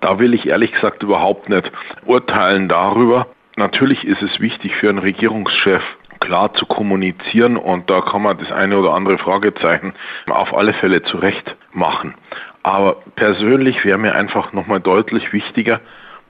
Da 0.00 0.18
will 0.18 0.34
ich 0.34 0.46
ehrlich 0.46 0.72
gesagt 0.72 1.02
überhaupt 1.02 1.48
nicht 1.48 1.70
urteilen 2.04 2.68
darüber. 2.68 3.26
Natürlich 3.56 4.04
ist 4.04 4.20
es 4.22 4.40
wichtig 4.40 4.74
für 4.76 4.88
einen 4.88 4.98
Regierungschef, 4.98 5.82
klar 6.20 6.52
zu 6.54 6.66
kommunizieren 6.66 7.56
und 7.56 7.88
da 7.88 8.00
kann 8.00 8.22
man 8.22 8.36
das 8.38 8.50
eine 8.50 8.78
oder 8.78 8.94
andere 8.94 9.18
Fragezeichen 9.18 9.94
auf 10.28 10.54
alle 10.54 10.72
Fälle 10.74 11.02
zurecht 11.02 11.56
machen. 11.72 12.14
Aber 12.62 12.96
persönlich 13.14 13.84
wäre 13.84 13.98
mir 13.98 14.14
einfach 14.14 14.52
nochmal 14.52 14.80
deutlich 14.80 15.32
wichtiger, 15.32 15.80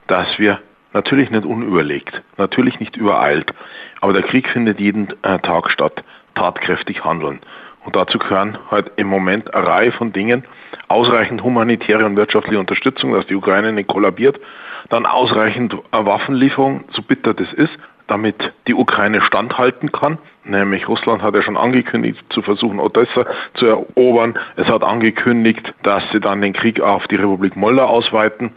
dass 0.07 0.27
wir 0.37 0.59
Natürlich 0.95 1.29
nicht 1.29 1.45
unüberlegt, 1.45 2.21
natürlich 2.37 2.79
nicht 2.79 2.95
übereilt, 2.95 3.53
aber 3.99 4.13
der 4.13 4.23
Krieg 4.23 4.47
findet 4.47 4.79
jeden 4.79 5.09
äh, 5.23 5.39
Tag 5.39 5.69
statt. 5.69 6.05
Tatkräftig 6.35 7.03
handeln. 7.03 7.41
Und 7.83 7.97
dazu 7.97 8.17
gehören 8.17 8.57
halt 8.71 8.93
im 8.95 9.07
Moment 9.07 9.53
eine 9.53 9.67
Reihe 9.67 9.91
von 9.91 10.13
Dingen. 10.13 10.45
Ausreichend 10.87 11.43
humanitäre 11.43 12.05
und 12.05 12.15
wirtschaftliche 12.15 12.61
Unterstützung, 12.61 13.11
dass 13.11 13.27
die 13.27 13.35
Ukraine 13.35 13.73
nicht 13.73 13.89
kollabiert. 13.89 14.39
Dann 14.87 15.05
ausreichend 15.05 15.73
äh, 15.73 15.77
Waffenlieferung, 15.91 16.85
so 16.93 17.01
bitter 17.01 17.33
das 17.33 17.51
ist 17.51 17.77
damit 18.07 18.53
die 18.67 18.75
Ukraine 18.75 19.19
standhalten 19.19 19.91
kann. 19.91 20.19
Nämlich 20.43 20.87
Russland 20.87 21.23
hat 21.23 21.33
ja 21.33 21.41
schon 21.41 21.57
angekündigt, 21.57 22.23
zu 22.29 22.43
versuchen, 22.43 22.79
Odessa 22.79 23.25
zu 23.55 23.65
erobern. 23.65 24.37
Es 24.57 24.67
hat 24.67 24.83
angekündigt, 24.83 25.73
dass 25.81 26.03
sie 26.11 26.19
dann 26.19 26.39
den 26.39 26.53
Krieg 26.53 26.79
auf 26.81 27.07
die 27.07 27.15
Republik 27.15 27.55
Moldau 27.55 27.85
ausweiten 27.85 28.51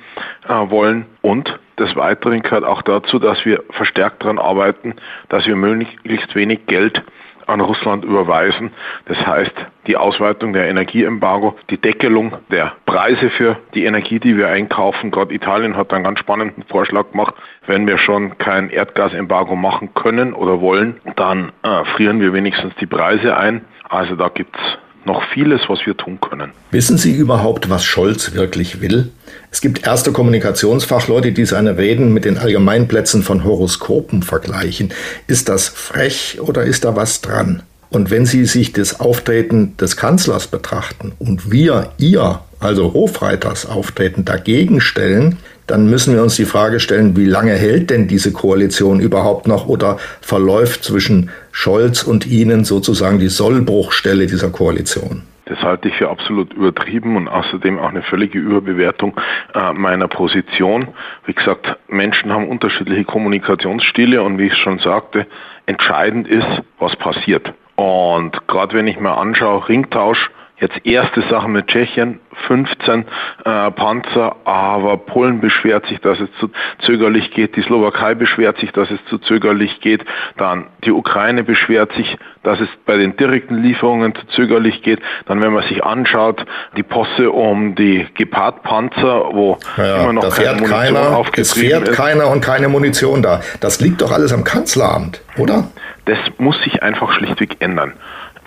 äh, 0.46 0.52
wollen. 0.52 1.06
Und 1.22 1.58
des 1.78 1.94
Weiteren 1.96 2.42
gehört 2.42 2.64
auch 2.64 2.82
dazu, 2.82 3.18
dass 3.18 3.44
wir 3.44 3.62
verstärkt 3.70 4.22
daran 4.22 4.38
arbeiten, 4.38 4.94
dass 5.28 5.46
wir 5.46 5.56
möglichst 5.56 6.34
wenig 6.34 6.66
Geld 6.66 7.02
an 7.48 7.60
Russland 7.60 8.04
überweisen. 8.04 8.72
Das 9.06 9.26
heißt, 9.26 9.54
die 9.86 9.96
Ausweitung 9.96 10.52
der 10.52 10.68
Energieembargo, 10.68 11.56
die 11.70 11.78
Deckelung 11.78 12.36
der 12.50 12.72
Preise 12.84 13.30
für 13.30 13.56
die 13.74 13.86
Energie, 13.86 14.20
die 14.20 14.36
wir 14.36 14.48
einkaufen. 14.48 15.10
Gerade 15.10 15.34
Italien 15.34 15.76
hat 15.76 15.92
einen 15.92 16.04
ganz 16.04 16.18
spannenden 16.18 16.62
Vorschlag 16.64 17.10
gemacht. 17.10 17.34
Wenn 17.66 17.86
wir 17.86 17.96
schon 17.96 18.36
kein 18.36 18.68
Erdgasembargo 18.68 19.56
machen 19.56 19.94
können 19.94 20.34
oder 20.34 20.60
wollen, 20.60 21.00
dann 21.16 21.52
äh, 21.62 21.84
frieren 21.96 22.20
wir 22.20 22.34
wenigstens 22.34 22.74
die 22.76 22.86
Preise 22.86 23.36
ein. 23.36 23.64
Also 23.88 24.14
da 24.14 24.28
gibt 24.28 24.54
es 24.54 24.78
noch 25.08 25.24
vieles, 25.34 25.62
was 25.68 25.80
wir 25.84 25.96
tun 25.96 26.20
können. 26.20 26.52
Wissen 26.70 26.96
Sie 26.98 27.12
überhaupt, 27.12 27.68
was 27.68 27.84
Scholz 27.84 28.34
wirklich 28.34 28.80
will? 28.80 29.10
Es 29.50 29.60
gibt 29.60 29.84
erste 29.84 30.12
Kommunikationsfachleute, 30.12 31.32
die 31.32 31.46
seine 31.46 31.76
Reden 31.76 32.14
mit 32.14 32.24
den 32.24 32.38
Allgemeinplätzen 32.38 33.22
von 33.22 33.42
Horoskopen 33.42 34.22
vergleichen. 34.22 34.92
Ist 35.26 35.48
das 35.48 35.68
frech 35.68 36.38
oder 36.40 36.62
ist 36.62 36.84
da 36.84 36.94
was 36.94 37.20
dran? 37.20 37.64
Und 37.90 38.10
wenn 38.10 38.26
Sie 38.26 38.44
sich 38.44 38.72
das 38.72 39.00
Auftreten 39.00 39.76
des 39.78 39.96
Kanzlers 39.96 40.46
betrachten 40.46 41.12
und 41.18 41.50
wir, 41.50 41.90
ihr, 41.98 42.40
also 42.60 42.92
Hofreiters 42.92 43.66
Auftreten 43.66 44.24
dagegen 44.24 44.80
stellen, 44.80 45.38
dann 45.66 45.88
müssen 45.88 46.14
wir 46.14 46.22
uns 46.22 46.36
die 46.36 46.44
Frage 46.44 46.80
stellen, 46.80 47.16
wie 47.16 47.26
lange 47.26 47.52
hält 47.52 47.90
denn 47.90 48.08
diese 48.08 48.32
Koalition 48.32 49.00
überhaupt 49.00 49.46
noch 49.46 49.68
oder 49.68 49.98
verläuft 50.20 50.84
zwischen 50.84 51.30
Scholz 51.52 52.02
und 52.02 52.26
Ihnen 52.26 52.64
sozusagen 52.64 53.18
die 53.18 53.28
Sollbruchstelle 53.28 54.26
dieser 54.26 54.50
Koalition? 54.50 55.22
Das 55.44 55.62
halte 55.62 55.88
ich 55.88 55.94
für 55.94 56.10
absolut 56.10 56.52
übertrieben 56.52 57.16
und 57.16 57.28
außerdem 57.28 57.78
auch 57.78 57.88
eine 57.88 58.02
völlige 58.02 58.38
Überbewertung 58.38 59.18
äh, 59.54 59.72
meiner 59.72 60.08
Position. 60.08 60.88
Wie 61.24 61.32
gesagt, 61.32 61.74
Menschen 61.88 62.30
haben 62.30 62.48
unterschiedliche 62.48 63.04
Kommunikationsstile 63.04 64.22
und 64.22 64.36
wie 64.38 64.48
ich 64.48 64.56
schon 64.56 64.78
sagte, 64.78 65.26
entscheidend 65.64 66.28
ist, 66.28 66.46
was 66.78 66.94
passiert. 66.96 67.54
Und 67.78 68.48
gerade 68.48 68.76
wenn 68.76 68.88
ich 68.88 68.98
mir 68.98 69.16
anschaue, 69.16 69.68
Ringtausch, 69.68 70.32
Jetzt 70.60 70.84
erste 70.84 71.22
Sache 71.28 71.48
mit 71.48 71.68
Tschechien, 71.68 72.18
15 72.48 73.04
äh, 73.44 73.70
Panzer, 73.70 74.36
aber 74.44 74.96
Polen 74.96 75.40
beschwert 75.40 75.86
sich, 75.86 76.00
dass 76.00 76.18
es 76.18 76.28
zu 76.40 76.50
zögerlich 76.80 77.30
geht, 77.30 77.54
die 77.54 77.62
Slowakei 77.62 78.14
beschwert 78.14 78.58
sich, 78.58 78.72
dass 78.72 78.90
es 78.90 78.98
zu 79.08 79.18
zögerlich 79.18 79.80
geht, 79.80 80.04
dann 80.36 80.66
die 80.84 80.90
Ukraine 80.90 81.44
beschwert 81.44 81.92
sich, 81.92 82.16
dass 82.42 82.58
es 82.60 82.68
bei 82.86 82.96
den 82.96 83.16
direkten 83.16 83.62
Lieferungen 83.62 84.14
zu 84.16 84.26
zögerlich 84.28 84.82
geht, 84.82 85.00
dann 85.26 85.40
wenn 85.42 85.52
man 85.52 85.62
sich 85.68 85.84
anschaut, 85.84 86.44
die 86.76 86.82
Posse 86.82 87.30
um 87.30 87.76
die 87.76 88.06
Gepard-Panzer, 88.14 89.30
wo 89.32 89.58
ja, 89.76 90.02
immer 90.02 90.12
noch 90.14 90.28
keine 90.28 90.54
Munition 90.54 90.70
keiner, 90.70 91.24
es 91.36 91.52
fährt 91.52 91.88
ist. 91.88 91.96
keiner 91.96 92.28
und 92.30 92.44
keine 92.44 92.68
Munition 92.68 93.22
da. 93.22 93.40
Das 93.60 93.80
liegt 93.80 94.02
doch 94.02 94.10
alles 94.10 94.32
am 94.32 94.42
Kanzleramt, 94.42 95.22
oder? 95.36 95.68
Das 96.06 96.18
muss 96.38 96.60
sich 96.62 96.82
einfach 96.82 97.12
schlichtweg 97.12 97.56
ändern. 97.60 97.92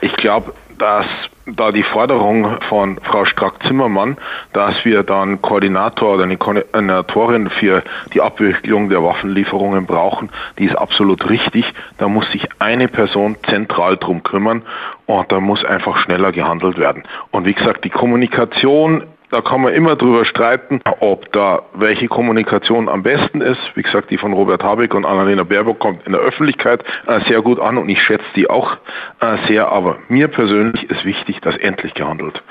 Ich 0.02 0.14
glaube, 0.18 0.54
dass 0.82 1.06
da 1.46 1.72
die 1.72 1.84
Forderung 1.84 2.60
von 2.68 3.00
Frau 3.04 3.26
Strack-Zimmermann, 3.26 4.18
dass 4.52 4.84
wir 4.84 5.04
dann 5.04 5.40
Koordinator 5.40 6.16
oder 6.16 6.24
eine 6.24 6.38
Koordinatorin 6.38 7.52
für 7.52 7.84
die 8.16 8.22
Abwicklung 8.22 8.90
der 8.90 9.04
Waffenlieferungen 9.04 9.86
brauchen, 9.86 10.32
die 10.58 10.66
ist 10.66 10.76
absolut 10.76 11.30
richtig. 11.30 11.72
Da 12.00 12.08
muss 12.08 12.30
sich 12.32 12.48
eine 12.58 12.88
Person 12.88 13.38
zentral 13.48 13.98
drum 13.98 14.24
kümmern 14.24 14.64
und 15.06 15.32
da 15.32 15.40
muss 15.40 15.64
einfach 15.64 15.98
schneller 15.98 16.32
gehandelt 16.32 16.80
werden. 16.80 17.04
Und 17.30 17.46
wie 17.46 17.54
gesagt, 17.54 17.84
die 17.84 17.90
Kommunikation 17.90 19.04
Da 19.32 19.40
kann 19.40 19.62
man 19.62 19.74
immer 19.74 19.96
drüber 19.96 20.26
streiten, 20.26 20.82
ob 21.00 21.32
da 21.32 21.62
welche 21.74 22.10
Kommunikation 22.10 22.90
am 22.90 23.02
besten 23.02 23.40
ist. 23.40 23.62
Wie 23.76 23.82
gesagt, 23.82 24.12
die 24.12 24.18
von 24.18 24.34
Robert 24.34 24.62
Habeck 24.62 24.94
und 24.94 25.06
Annalena 25.06 25.44
Baerbock 25.44 25.80
kommt 25.80 26.06
in 26.06 26.12
der 26.12 26.22
Öffentlichkeit 26.22 26.84
äh, 27.08 27.22
sehr 27.30 27.42
gut 27.42 27.60
an 27.60 27.78
und 27.78 27.88
ich 27.88 28.04
schätze 28.04 28.26
die 28.36 28.50
auch 28.50 28.76
äh, 29.22 29.38
sehr. 29.48 29.70
Aber 29.70 30.00
mir 30.10 30.28
persönlich 30.28 30.90
ist 30.90 31.06
wichtig, 31.06 31.40
dass 31.40 31.56
endlich 31.56 31.94
gehandelt 31.94 32.44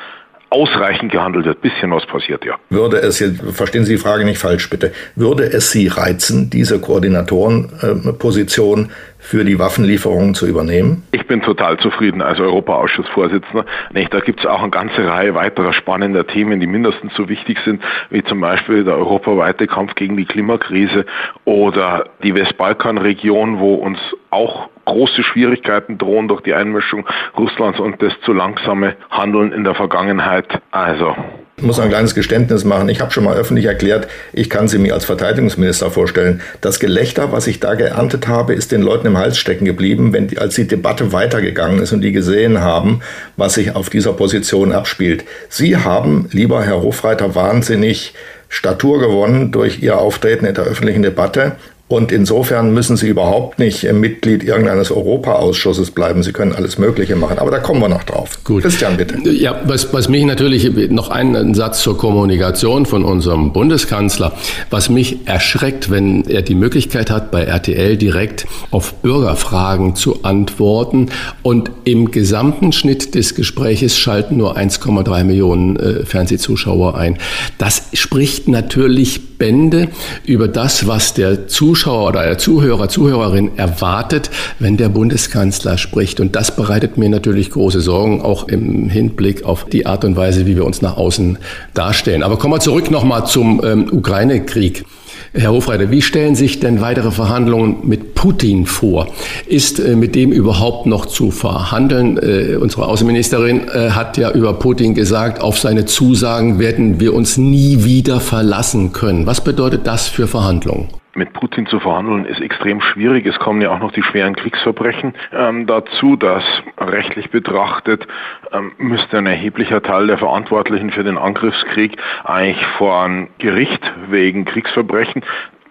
ausreichend 0.51 1.11
gehandelt 1.13 1.47
wird. 1.47 1.63
Bisschen 1.63 1.91
was 1.93 2.05
passiert, 2.07 2.45
ja. 2.45 2.57
Würde 2.71 2.99
es, 2.99 3.23
verstehen 3.53 3.85
Sie 3.85 3.95
die 3.95 4.01
Frage 4.01 4.25
nicht 4.25 4.39
falsch 4.39 4.69
bitte, 4.69 4.93
würde 5.15 5.45
es 5.45 5.71
Sie 5.71 5.87
reizen, 5.87 6.51
diese 6.51 6.81
Koordinatorenposition 6.81 8.87
äh, 8.87 8.89
für 9.21 9.45
die 9.45 9.59
Waffenlieferungen 9.59 10.35
zu 10.35 10.47
übernehmen? 10.47 11.05
Ich 11.13 11.27
bin 11.27 11.43
total 11.43 11.79
zufrieden 11.79 12.23
als 12.23 12.41
Europaausschussvorsitzender. 12.41 13.65
Da 14.11 14.21
gibt 14.21 14.41
es 14.41 14.47
auch 14.47 14.61
eine 14.61 14.71
ganze 14.71 15.07
Reihe 15.07 15.35
weiterer 15.35 15.73
spannender 15.73 16.27
Themen, 16.27 16.59
die 16.59 16.67
mindestens 16.67 17.15
so 17.15 17.29
wichtig 17.29 17.59
sind, 17.65 17.83
wie 18.11 18.25
zum 18.25 18.41
Beispiel 18.41 18.85
der 18.85 18.97
europaweite 18.97 19.67
Kampf 19.67 19.95
gegen 19.95 20.17
die 20.17 20.25
Klimakrise 20.25 21.05
oder 21.45 22.07
die 22.23 22.35
Westbalkanregion, 22.35 23.61
wo 23.61 23.75
uns 23.75 23.99
auch 24.31 24.69
große 24.87 25.23
Schwierigkeiten 25.23 25.99
drohen 25.99 26.27
durch 26.27 26.41
die 26.41 26.55
Einmischung 26.55 27.07
Russlands 27.37 27.79
und 27.79 28.03
das 28.03 28.13
zu 28.25 28.33
langsame 28.33 28.97
Handeln 29.11 29.53
in 29.53 29.63
der 29.63 29.75
Vergangenheit. 29.75 30.61
Also 30.73 31.15
muss 31.63 31.79
ein 31.79 31.89
kleines 31.89 32.15
Geständnis 32.15 32.65
machen. 32.65 32.89
Ich 32.89 33.01
habe 33.01 33.11
schon 33.11 33.25
mal 33.25 33.37
öffentlich 33.37 33.67
erklärt, 33.67 34.09
ich 34.33 34.51
kann 34.51 34.69
sie 34.69 34.79
mir 34.79 34.95
als 34.95 35.05
Verteidigungsminister 35.05 35.91
vorstellen. 35.91 36.41
Das 36.61 36.81
Gelächter, 36.81 37.33
was 37.33 37.47
ich 37.47 37.61
da 37.61 37.75
geerntet 37.75 38.29
habe, 38.29 38.55
ist 38.55 38.73
den 38.73 38.83
Leuten 38.83 39.07
im 39.07 39.19
Hals 39.19 39.39
stecken 39.39 39.65
geblieben, 39.65 40.13
wenn, 40.13 40.37
als 40.39 40.55
die 40.55 40.67
Debatte 40.67 41.13
weitergegangen 41.13 41.81
ist 41.81 41.93
und 41.93 42.01
die 42.01 42.13
gesehen 42.13 42.61
haben, 42.61 43.01
was 43.37 43.55
sich 43.55 43.75
auf 43.75 43.91
dieser 43.91 44.13
Position 44.13 44.73
abspielt. 44.73 45.25
Sie 45.49 45.77
haben, 45.77 46.29
lieber 46.33 46.63
Herr 46.63 46.83
Hofreiter, 46.83 47.35
wahnsinnig 47.35 48.15
Statur 48.49 48.99
gewonnen 48.99 49.53
durch 49.53 49.81
Ihr 49.83 49.99
Auftreten 49.99 50.45
in 50.45 50.55
der 50.55 50.65
öffentlichen 50.65 51.03
Debatte. 51.03 51.53
Und 51.91 52.13
insofern 52.13 52.73
müssen 52.73 52.97
Sie 52.97 53.09
überhaupt 53.09 53.59
nicht 53.59 53.83
Mitglied 53.93 54.45
irgendeines 54.45 54.93
Europaausschusses 54.93 55.91
bleiben. 55.91 56.23
Sie 56.23 56.31
können 56.31 56.53
alles 56.53 56.79
Mögliche 56.79 57.17
machen. 57.17 57.41
Aber 57.41 57.51
da 57.51 57.59
kommen 57.59 57.81
wir 57.81 57.89
noch 57.89 58.05
drauf. 58.05 58.39
Gut. 58.45 58.63
Christian, 58.63 58.97
bitte. 58.97 59.29
Ja, 59.29 59.61
was, 59.65 59.93
was 59.93 60.09
mich 60.09 60.25
natürlich 60.25 60.71
noch 60.89 61.11
einen 61.11 61.53
Satz 61.55 61.83
zur 61.83 61.99
Kommunikation 61.99 62.87
von 62.87 63.05
unserem 63.05 63.53
Bundeskanzler. 63.53 64.35
Was 64.71 64.89
mich 64.89 65.27
erschreckt, 65.27 65.91
wenn 65.91 66.25
er 66.29 66.43
die 66.43 66.55
Möglichkeit 66.55 67.11
hat, 67.11 67.33
bei 67.33 67.43
RTL 67.43 67.97
direkt 67.97 68.47
auf 68.71 68.95
Bürgerfragen 69.03 69.97
zu 69.97 70.23
antworten 70.23 71.09
und 71.43 71.73
im 71.83 72.13
gesamten 72.13 72.71
Schnitt 72.71 73.17
des 73.17 73.35
Gespräches 73.35 73.99
schalten 73.99 74.37
nur 74.37 74.57
1,3 74.57 75.25
Millionen 75.25 75.75
äh, 75.75 76.05
Fernsehzuschauer 76.05 76.97
ein. 76.97 77.19
Das 77.59 77.83
spricht 77.95 78.47
natürlich 78.47 79.39
Bände 79.39 79.89
über 80.25 80.47
das, 80.47 80.87
was 80.87 81.15
der 81.15 81.49
Zuschauer 81.49 81.80
Zuschauer 81.81 82.09
oder 82.09 82.25
der 82.25 82.37
Zuhörer, 82.37 82.91
Zuhörerin 82.91 83.53
erwartet, 83.57 84.31
wenn 84.59 84.77
der 84.77 84.91
Bundeskanzler 84.91 85.79
spricht. 85.79 86.21
Und 86.21 86.37
das 86.37 86.55
bereitet 86.55 86.99
mir 86.99 87.09
natürlich 87.09 87.49
große 87.49 87.81
Sorgen, 87.81 88.21
auch 88.21 88.49
im 88.49 88.91
Hinblick 88.91 89.47
auf 89.47 89.65
die 89.65 89.87
Art 89.87 90.05
und 90.05 90.15
Weise, 90.15 90.45
wie 90.45 90.57
wir 90.57 90.67
uns 90.67 90.83
nach 90.83 90.99
außen 90.99 91.39
darstellen. 91.73 92.23
Aber 92.23 92.37
kommen 92.37 92.53
wir 92.53 92.61
zurück 92.61 92.91
nochmal 92.91 93.25
zum 93.25 93.63
ähm, 93.65 93.89
Ukraine-Krieg. 93.91 94.85
Herr 95.33 95.53
Hofreiter, 95.53 95.91
wie 95.91 96.03
stellen 96.03 96.35
sich 96.35 96.61
denn 96.61 96.83
weitere 96.83 97.11
Verhandlungen 97.11 97.79
mit 97.89 98.15
Putin 98.15 98.67
vor? 98.67 99.07
Ist 99.47 99.81
äh, 99.81 99.97
mit 99.97 100.15
dem 100.15 100.33
überhaupt 100.33 100.85
noch 100.85 101.07
zu 101.07 101.31
verhandeln? 101.31 102.19
Äh, 102.19 102.57
unsere 102.57 102.89
Außenministerin 102.89 103.69
äh, 103.69 103.91
hat 103.93 104.19
ja 104.19 104.33
über 104.33 104.53
Putin 104.53 104.95
gesagt, 104.95 105.41
auf 105.41 105.59
seine 105.59 105.87
Zusagen 105.87 106.59
werden 106.59 107.01
wir 107.01 107.15
uns 107.15 107.39
nie 107.39 107.85
wieder 107.85 108.21
verlassen 108.21 108.93
können. 108.93 109.25
Was 109.25 109.43
bedeutet 109.43 109.87
das 109.87 110.09
für 110.09 110.27
Verhandlungen? 110.27 111.00
Mit 111.15 111.33
Putin 111.33 111.67
zu 111.67 111.81
verhandeln, 111.81 112.25
ist 112.25 112.41
extrem 112.41 112.81
schwierig. 112.81 113.27
Es 113.27 113.39
kommen 113.39 113.61
ja 113.61 113.71
auch 113.71 113.81
noch 113.81 113.93
die 113.93 114.03
schweren 114.03 114.37
Kriegsverbrechen 114.37 115.15
ähm, 115.33 115.67
dazu, 115.67 116.17
dass 116.17 116.45
rechtlich 116.79 117.31
betrachtet 117.31 118.07
ähm, 118.53 118.73
müsste 118.79 119.19
ein 119.19 119.27
erheblicher 119.27 119.83
Teil 119.83 120.07
der 120.07 120.19
Verantwortlichen 120.19 120.91
für 120.91 121.05
den 121.05 121.19
Angriffskrieg 121.19 121.97
eigentlich 122.25 122.65
vor 122.79 123.05
ein 123.05 123.29
Gericht 123.39 123.93
wegen 124.09 124.45
Kriegsverbrechen. 124.45 125.23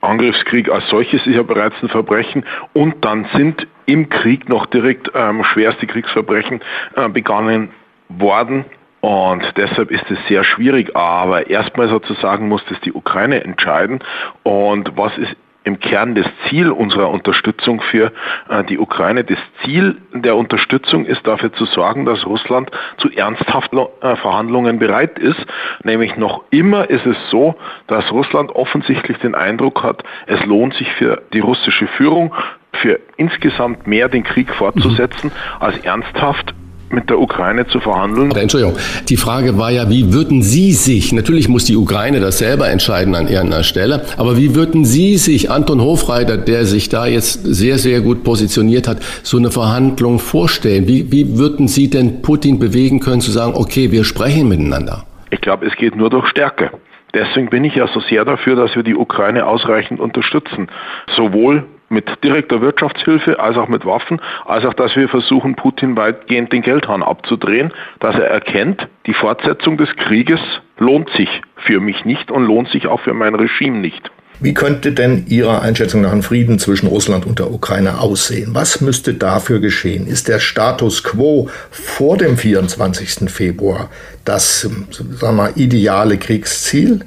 Angriffskrieg 0.01 0.69
als 0.69 0.87
solches 0.89 1.25
ist 1.25 1.35
ja 1.35 1.43
bereits 1.43 1.75
ein 1.81 1.89
Verbrechen 1.89 2.45
und 2.73 3.03
dann 3.03 3.25
sind 3.33 3.67
im 3.85 4.09
Krieg 4.09 4.47
noch 4.47 4.65
direkt 4.65 5.11
ähm, 5.13 5.43
schwerste 5.43 5.87
Kriegsverbrechen 5.87 6.61
äh, 6.95 7.09
begangen 7.09 7.71
worden 8.07 8.65
und 9.01 9.43
deshalb 9.55 9.91
ist 9.91 10.09
es 10.09 10.17
sehr 10.27 10.43
schwierig. 10.43 10.95
Aber 10.95 11.49
erstmal 11.49 11.89
sozusagen 11.89 12.47
muss 12.47 12.63
das 12.69 12.79
die 12.81 12.93
Ukraine 12.93 13.43
entscheiden. 13.43 13.99
Und 14.43 14.97
was 14.97 15.17
ist 15.17 15.35
im 15.63 15.79
Kern 15.79 16.15
das 16.15 16.25
Ziel 16.47 16.71
unserer 16.71 17.09
Unterstützung 17.09 17.81
für 17.81 18.11
äh, 18.49 18.63
die 18.63 18.79
Ukraine. 18.79 19.23
Das 19.23 19.37
Ziel 19.63 19.97
der 20.13 20.35
Unterstützung 20.35 21.05
ist 21.05 21.27
dafür 21.27 21.53
zu 21.53 21.65
sorgen, 21.65 22.05
dass 22.05 22.25
Russland 22.25 22.71
zu 22.97 23.09
ernsthaften 23.11 23.79
äh, 24.01 24.15
Verhandlungen 24.15 24.79
bereit 24.79 25.19
ist. 25.19 25.39
Nämlich 25.83 26.15
noch 26.15 26.43
immer 26.49 26.89
ist 26.89 27.05
es 27.05 27.17
so, 27.29 27.55
dass 27.87 28.11
Russland 28.11 28.51
offensichtlich 28.51 29.17
den 29.19 29.35
Eindruck 29.35 29.83
hat, 29.83 30.03
es 30.27 30.43
lohnt 30.45 30.73
sich 30.73 30.91
für 30.93 31.21
die 31.33 31.39
russische 31.39 31.87
Führung, 31.87 32.33
für 32.73 32.99
insgesamt 33.17 33.85
mehr 33.85 34.07
den 34.09 34.23
Krieg 34.23 34.53
fortzusetzen, 34.53 35.27
mhm. 35.27 35.63
als 35.63 35.77
ernsthaft 35.79 36.53
mit 36.91 37.09
der 37.09 37.19
Ukraine 37.19 37.67
zu 37.67 37.79
verhandeln. 37.79 38.31
Entschuldigung, 38.31 38.77
die 39.07 39.17
Frage 39.17 39.57
war 39.57 39.71
ja, 39.71 39.89
wie 39.89 40.13
würden 40.13 40.41
Sie 40.41 40.71
sich, 40.71 41.13
natürlich 41.13 41.47
muss 41.49 41.65
die 41.65 41.75
Ukraine 41.75 42.19
das 42.19 42.39
selber 42.39 42.69
entscheiden 42.69 43.15
an 43.15 43.27
ihrer 43.27 43.63
Stelle, 43.63 44.05
aber 44.17 44.37
wie 44.37 44.55
würden 44.55 44.85
Sie 44.85 45.17
sich, 45.17 45.51
Anton 45.51 45.81
Hofreiter, 45.81 46.37
der 46.37 46.65
sich 46.65 46.89
da 46.89 47.05
jetzt 47.05 47.43
sehr, 47.43 47.77
sehr 47.77 48.01
gut 48.01 48.23
positioniert 48.23 48.87
hat, 48.87 48.97
so 49.23 49.37
eine 49.37 49.51
Verhandlung 49.51 50.19
vorstellen? 50.19 50.87
Wie, 50.87 51.11
wie 51.11 51.37
würden 51.37 51.67
Sie 51.67 51.89
denn 51.89 52.21
Putin 52.21 52.59
bewegen 52.59 52.99
können 52.99 53.21
zu 53.21 53.31
sagen, 53.31 53.53
okay, 53.55 53.91
wir 53.91 54.03
sprechen 54.03 54.47
miteinander? 54.47 55.03
Ich 55.31 55.41
glaube, 55.41 55.65
es 55.67 55.75
geht 55.75 55.95
nur 55.95 56.09
durch 56.09 56.27
Stärke. 56.27 56.71
Deswegen 57.13 57.49
bin 57.49 57.63
ich 57.63 57.75
ja 57.75 57.87
so 57.87 57.99
sehr 58.01 58.23
dafür, 58.23 58.55
dass 58.55 58.75
wir 58.75 58.83
die 58.83 58.95
Ukraine 58.95 59.47
ausreichend 59.47 59.99
unterstützen. 59.99 60.67
Sowohl 61.15 61.65
mit 61.89 62.23
direkter 62.23 62.61
Wirtschaftshilfe, 62.61 63.39
als 63.39 63.57
auch 63.57 63.67
mit 63.67 63.85
Waffen, 63.85 64.21
als 64.45 64.65
auch, 64.65 64.73
dass 64.73 64.95
wir 64.95 65.09
versuchen, 65.09 65.55
Putin 65.55 65.95
weitgehend 65.95 66.53
den 66.53 66.61
Geldhahn 66.61 67.03
abzudrehen, 67.03 67.73
dass 67.99 68.15
er 68.15 68.27
erkennt, 68.27 68.87
die 69.05 69.13
Fortsetzung 69.13 69.77
des 69.77 69.95
Krieges 69.95 70.39
lohnt 70.77 71.09
sich 71.11 71.29
für 71.57 71.79
mich 71.79 72.05
nicht 72.05 72.31
und 72.31 72.45
lohnt 72.45 72.69
sich 72.69 72.87
auch 72.87 73.01
für 73.01 73.13
mein 73.13 73.35
Regime 73.35 73.79
nicht. 73.79 74.11
Wie 74.41 74.53
könnte 74.53 74.93
denn 74.93 75.25
Ihrer 75.27 75.63
Einschätzung 75.63 76.01
nach 76.01 76.13
ein 76.13 76.23
Frieden 76.23 76.59
zwischen 76.59 76.87
Russland 76.87 77.25
und 77.25 77.39
der 77.39 77.51
Ukraine 77.51 77.99
aussehen? 77.99 78.51
Was 78.53 78.79
müsste 78.79 79.13
dafür 79.13 79.59
geschehen? 79.59 80.07
Ist 80.07 80.29
der 80.29 80.39
Status 80.39 81.03
quo 81.03 81.49
vor 81.71 82.17
dem 82.17 82.37
24. 82.37 83.29
Februar 83.29 83.89
das 84.23 84.61
sagen 84.61 85.37
wir 85.37 85.57
ideale 85.57 86.17
Kriegsziel? 86.17 87.01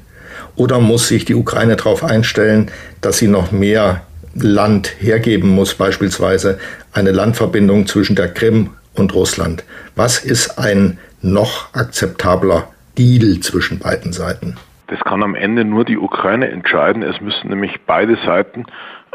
Oder 0.55 0.79
muss 0.79 1.07
sich 1.07 1.25
die 1.25 1.35
Ukraine 1.35 1.75
darauf 1.75 2.03
einstellen, 2.03 2.69
dass 3.01 3.17
sie 3.17 3.27
noch 3.27 3.51
mehr 3.51 4.01
Land 4.35 4.95
hergeben 4.99 5.49
muss, 5.49 5.75
beispielsweise 5.75 6.59
eine 6.91 7.11
Landverbindung 7.11 7.87
zwischen 7.87 8.15
der 8.15 8.33
Krim 8.33 8.71
und 8.95 9.13
Russland. 9.13 9.63
Was 9.95 10.23
ist 10.23 10.57
ein 10.57 10.97
noch 11.21 11.73
akzeptabler 11.73 12.67
Deal 12.97 13.39
zwischen 13.39 13.79
beiden 13.79 14.13
Seiten? 14.13 14.57
Das 14.87 14.99
kann 14.99 15.23
am 15.23 15.35
Ende 15.35 15.65
nur 15.65 15.85
die 15.85 15.97
Ukraine 15.97 16.49
entscheiden. 16.49 17.03
Es 17.03 17.19
müssen 17.21 17.49
nämlich 17.49 17.79
beide 17.85 18.17
Seiten 18.25 18.65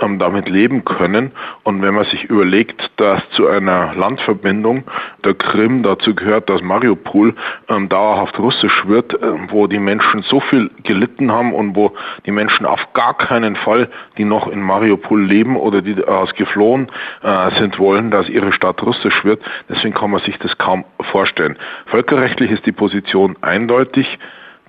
damit 0.01 0.49
leben 0.49 0.85
können. 0.85 1.33
Und 1.63 1.83
wenn 1.83 1.95
man 1.95 2.05
sich 2.07 2.25
überlegt, 2.25 2.91
dass 2.97 3.29
zu 3.31 3.47
einer 3.49 3.95
Landverbindung 3.95 4.85
der 5.25 5.35
Krim 5.35 5.83
dazu 5.83 6.15
gehört, 6.15 6.49
dass 6.49 6.63
Mariupol 6.63 7.35
ähm, 7.69 7.89
dauerhaft 7.89 8.39
russisch 8.39 8.87
wird, 8.87 9.15
äh, 9.15 9.51
wo 9.51 9.67
die 9.67 9.79
Menschen 9.79 10.23
so 10.23 10.41
viel 10.41 10.71
gelitten 10.85 11.33
haben 11.33 11.53
und 11.53 11.77
wo 11.77 11.95
die 12.27 12.31
Menschen 12.31 12.67
auf 12.67 12.93
gar 12.95 13.17
keinen 13.17 13.57
Fall, 13.57 13.89
die 14.17 14.25
noch 14.25 14.49
in 14.49 14.61
Mariupol 14.61 15.23
leben 15.23 15.57
oder 15.57 15.83
die 15.83 15.95
daraus 15.95 16.35
geflohen 16.35 16.91
äh, 17.23 17.51
sind, 17.59 17.79
wollen, 17.79 18.11
dass 18.11 18.29
ihre 18.29 18.53
Stadt 18.53 18.83
russisch 18.83 19.25
wird. 19.25 19.43
Deswegen 19.69 19.95
kann 19.95 20.11
man 20.11 20.21
sich 20.23 20.39
das 20.39 20.57
kaum 20.59 20.85
vorstellen. 21.11 21.57
Völkerrechtlich 21.87 22.51
ist 22.51 22.67
die 22.67 22.73
Position 22.73 23.37
eindeutig, 23.41 24.19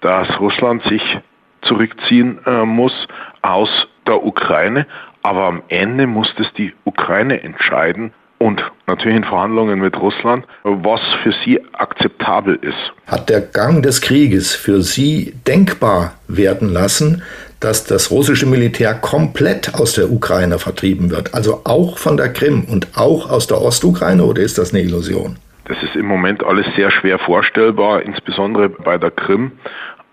dass 0.01 0.39
Russland 0.39 0.83
sich 0.83 1.19
zurückziehen 1.61 2.39
äh, 2.45 2.65
muss 2.65 3.07
aus 3.41 3.69
der 4.07 4.23
Ukraine. 4.25 4.87
Aber 5.21 5.45
am 5.45 5.63
Ende 5.67 6.07
muss 6.07 6.33
das 6.37 6.47
die 6.53 6.73
Ukraine 6.85 7.43
entscheiden 7.43 8.13
und 8.39 8.63
natürlich 8.87 9.17
in 9.17 9.23
Verhandlungen 9.25 9.79
mit 9.79 9.97
Russland, 9.97 10.45
was 10.63 11.01
für 11.23 11.33
sie 11.43 11.59
akzeptabel 11.73 12.57
ist. 12.61 12.93
Hat 13.05 13.29
der 13.29 13.41
Gang 13.41 13.83
des 13.83 14.01
Krieges 14.01 14.55
für 14.55 14.81
Sie 14.81 15.33
denkbar 15.45 16.13
werden 16.27 16.69
lassen, 16.69 17.21
dass 17.59 17.85
das 17.85 18.09
russische 18.09 18.45
Militär 18.45 18.93
komplett 18.93 19.75
aus 19.75 19.93
der 19.93 20.09
Ukraine 20.09 20.59
vertrieben 20.59 21.11
wird, 21.11 21.33
also 21.33 21.61
auch 21.65 21.97
von 21.97 22.15
der 22.15 22.31
Krim 22.31 22.63
und 22.63 22.87
auch 22.95 23.29
aus 23.29 23.47
der 23.47 23.61
Ostukraine, 23.61 24.23
oder 24.23 24.41
ist 24.41 24.57
das 24.57 24.73
eine 24.73 24.81
Illusion? 24.81 25.37
Das 25.65 25.83
ist 25.83 25.95
im 25.95 26.05
Moment 26.05 26.43
alles 26.43 26.65
sehr 26.75 26.89
schwer 26.89 27.19
vorstellbar, 27.19 28.01
insbesondere 28.01 28.69
bei 28.69 28.97
der 28.97 29.11
Krim. 29.11 29.51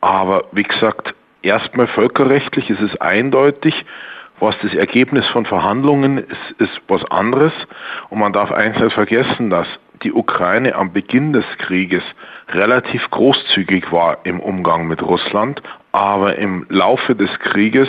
Aber 0.00 0.44
wie 0.52 0.64
gesagt, 0.64 1.14
erstmal 1.42 1.86
völkerrechtlich 1.86 2.68
ist 2.68 2.80
es 2.80 3.00
eindeutig, 3.00 3.86
was 4.41 4.55
das 4.62 4.74
Ergebnis 4.74 5.26
von 5.28 5.47
Verhandlungen 5.47 6.18
ist, 6.18 6.55
ist 6.59 6.80
was 6.89 7.05
anderes. 7.11 7.53
Und 8.11 8.18
man 8.18 8.32
darf 8.32 8.53
eins 8.53 8.78
nicht 8.78 8.93
vergessen, 8.93 9.51
dass 9.51 9.66
die 10.03 10.12
Ukraine 10.12 10.74
am 10.74 10.93
Beginn 10.93 11.32
des 11.32 11.45
Krieges 11.59 12.03
relativ 12.49 13.11
großzügig 13.11 13.91
war 13.93 14.18
im 14.24 14.41
Umgang 14.41 14.87
mit 14.87 15.03
Russland, 15.03 15.62
aber 15.93 16.37
im 16.37 16.66
Laufe 16.68 17.14
des 17.14 17.30
Krieges, 17.41 17.89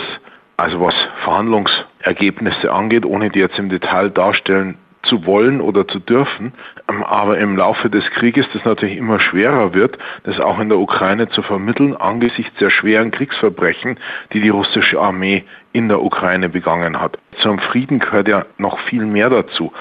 also 0.56 0.80
was 0.80 0.94
Verhandlungsergebnisse 1.22 2.72
angeht, 2.72 3.04
ohne 3.04 3.30
die 3.30 3.40
jetzt 3.40 3.58
im 3.58 3.68
Detail 3.68 4.10
darstellen 4.10 4.78
zu 5.02 5.26
wollen 5.26 5.60
oder 5.60 5.86
zu 5.86 5.98
dürfen, 5.98 6.52
ähm, 6.88 7.02
aber 7.02 7.38
im 7.38 7.56
Laufe 7.56 7.90
des 7.90 8.08
Krieges 8.10 8.46
das 8.52 8.64
natürlich 8.64 8.96
immer 8.96 9.20
schwerer 9.20 9.74
wird, 9.74 9.98
das 10.24 10.40
auch 10.40 10.58
in 10.58 10.68
der 10.68 10.78
Ukraine 10.78 11.28
zu 11.28 11.42
vermitteln 11.42 11.96
angesichts 11.96 12.56
der 12.58 12.70
schweren 12.70 13.10
Kriegsverbrechen, 13.10 13.98
die 14.32 14.40
die 14.40 14.48
russische 14.48 15.00
Armee 15.00 15.44
in 15.72 15.88
der 15.88 16.02
Ukraine 16.02 16.48
begangen 16.48 17.00
hat. 17.00 17.18
Zum 17.42 17.58
Frieden 17.58 17.98
gehört 17.98 18.28
ja 18.28 18.46
noch 18.56 18.78
viel 18.80 19.04
mehr 19.04 19.30
dazu. 19.30 19.72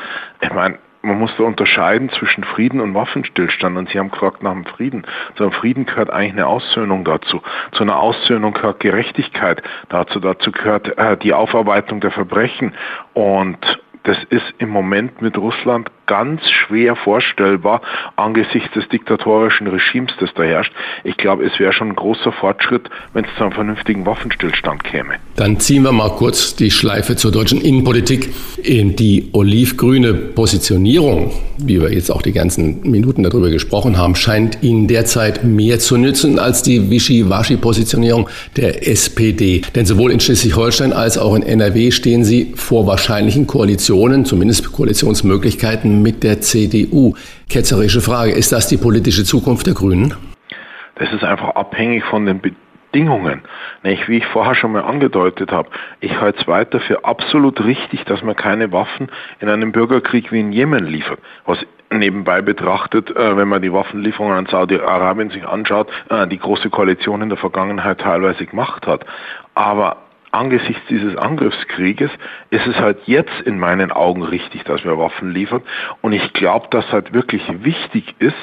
Ich 0.42 0.54
meine, 0.54 0.78
man 1.08 1.20
muss 1.20 1.32
da 1.38 1.44
unterscheiden 1.44 2.10
zwischen 2.10 2.44
Frieden 2.44 2.82
und 2.82 2.94
Waffenstillstand. 2.94 3.78
Und 3.78 3.90
Sie 3.90 4.00
haben 4.00 4.12
gefragt 4.12 4.44
nach 4.44 4.52
dem 4.52 4.66
Frieden. 4.66 5.06
Zu 5.36 5.44
einem 5.44 5.54
Frieden 5.54 5.86
gehört 5.86 6.10
eigentlich 6.10 6.34
eine 6.34 6.48
Aussöhnung 6.48 7.06
dazu. 7.06 7.42
Zu 7.72 7.84
einer 7.84 7.98
Aussöhnung 8.00 8.54
gehört 8.54 8.80
Gerechtigkeit 8.80 9.64
dazu. 9.90 10.20
Dazu 10.20 10.52
gehört 10.52 10.98
äh, 10.98 11.16
die 11.18 11.34
Aufarbeitung 11.34 12.02
der 12.02 12.12
Verbrechen. 12.12 12.74
Und 13.14 13.80
das 14.08 14.18
ist 14.30 14.54
im 14.60 14.70
Moment 14.70 15.22
mit 15.22 15.38
Russland 15.38 15.92
ganz 16.08 16.42
schwer 16.50 16.96
vorstellbar 16.96 17.82
angesichts 18.16 18.72
des 18.74 18.88
diktatorischen 18.90 19.68
Regimes, 19.68 20.12
das 20.20 20.34
da 20.34 20.44
herrscht. 20.44 20.74
Ich 21.04 21.18
glaube, 21.18 21.46
es 21.46 21.60
wäre 21.60 21.74
schon 21.74 21.90
ein 21.90 21.96
großer 21.96 22.32
Fortschritt, 22.32 22.90
wenn 23.14 23.26
es 23.26 23.32
zu 23.38 23.44
einem 23.44 23.54
vernünftigen 23.54 24.06
Waffenstillstand 24.06 24.84
käme. 24.84 25.16
Dann 25.36 25.60
ziehen 25.60 25.84
wir 25.84 25.92
mal 25.92 26.10
kurz 26.10 26.56
die 26.56 26.72
Schleife 26.72 27.16
zur 27.16 27.32
deutschen 27.32 27.62
Innenpolitik. 27.62 28.34
In 28.64 28.96
die 28.96 29.30
olivgrüne 29.34 30.14
Positionierung, 30.14 31.32
wie 31.58 31.82
wir 31.82 31.94
jetzt 31.94 32.10
auch 32.10 32.22
die 32.22 32.32
ganzen 32.32 32.90
Minuten 32.90 33.24
darüber 33.24 33.50
gesprochen 33.50 33.98
haben, 33.98 34.16
scheint 34.16 34.64
Ihnen 34.64 34.88
derzeit 34.88 35.44
mehr 35.44 35.80
zu 35.80 35.98
nützen 35.98 36.40
als 36.40 36.64
die 36.64 36.90
Wischiwaschi-Positionierung 36.90 38.30
der 38.56 38.88
SPD. 38.88 39.62
Denn 39.76 39.86
sowohl 39.86 40.12
in 40.12 40.20
Schleswig-Holstein 40.20 40.94
als 40.94 41.18
auch 41.18 41.36
in 41.36 41.44
NRW 41.44 41.92
stehen 41.92 42.24
Sie 42.24 42.54
vor 42.56 42.88
wahrscheinlichen 42.88 43.46
Koalitionen, 43.46 44.26
zumindest 44.26 44.72
Koalitionsmöglichkeiten 44.72 45.97
mit 46.02 46.24
der 46.24 46.42
CDU. 46.42 47.14
Ketzerische 47.50 48.02
Frage, 48.02 48.32
ist 48.32 48.52
das 48.52 48.68
die 48.68 48.78
politische 48.78 49.24
Zukunft 49.24 49.68
der 49.68 49.74
Grünen? 49.74 50.14
Das 50.96 51.12
ist 51.14 51.24
einfach 51.24 51.56
abhängig 51.56 52.04
von 52.06 52.26
den 52.26 52.42
Bedingungen. 52.42 53.42
Wie 53.84 54.18
ich 54.18 54.26
vorher 54.26 54.56
schon 54.56 54.72
mal 54.72 54.82
angedeutet 54.82 55.52
habe, 55.52 55.70
ich 56.00 56.20
halte 56.20 56.40
es 56.42 56.48
weiter 56.48 56.80
für 56.80 57.06
absolut 57.06 57.64
richtig, 57.64 58.04
dass 58.06 58.24
man 58.24 58.36
keine 58.36 58.72
Waffen 58.72 59.10
in 59.40 59.50
einem 59.50 59.72
Bürgerkrieg 59.72 60.32
wie 60.32 60.40
in 60.40 60.52
Jemen 60.52 60.86
liefert. 60.86 61.20
Was 61.46 61.60
nebenbei 61.92 62.42
betrachtet, 62.42 63.16
äh, 63.16 63.38
wenn 63.38 63.48
man 63.48 63.62
die 63.62 63.72
Waffenlieferungen 63.72 64.38
an 64.38 64.46
Saudi-Arabien 64.48 65.30
sich 65.30 65.46
anschaut, 65.46 65.90
äh, 66.10 66.28
die 66.28 66.38
große 66.38 66.70
Koalition 66.70 67.22
in 67.22 67.30
der 67.30 67.38
Vergangenheit 67.38 68.00
teilweise 68.00 68.46
gemacht 68.46 68.88
hat. 68.88 69.06
Aber 69.54 69.98
angesichts 70.38 70.82
dieses 70.90 71.18
Angriffskrieges 71.18 72.12
ist 72.50 72.68
es 72.68 72.76
halt 72.76 73.00
jetzt 73.06 73.42
in 73.46 73.60
meinen 73.60 73.92
Augen 73.92 74.24
richtig, 74.24 74.64
dass 74.64 74.84
wir 74.84 74.98
Waffen 74.98 75.32
liefern. 75.32 75.62
Und 76.02 76.14
ich 76.14 76.34
glaube, 76.34 76.68
dass 76.72 76.92
halt 76.92 77.14
wirklich 77.14 77.44
wichtig 77.64 78.16
ist, 78.20 78.36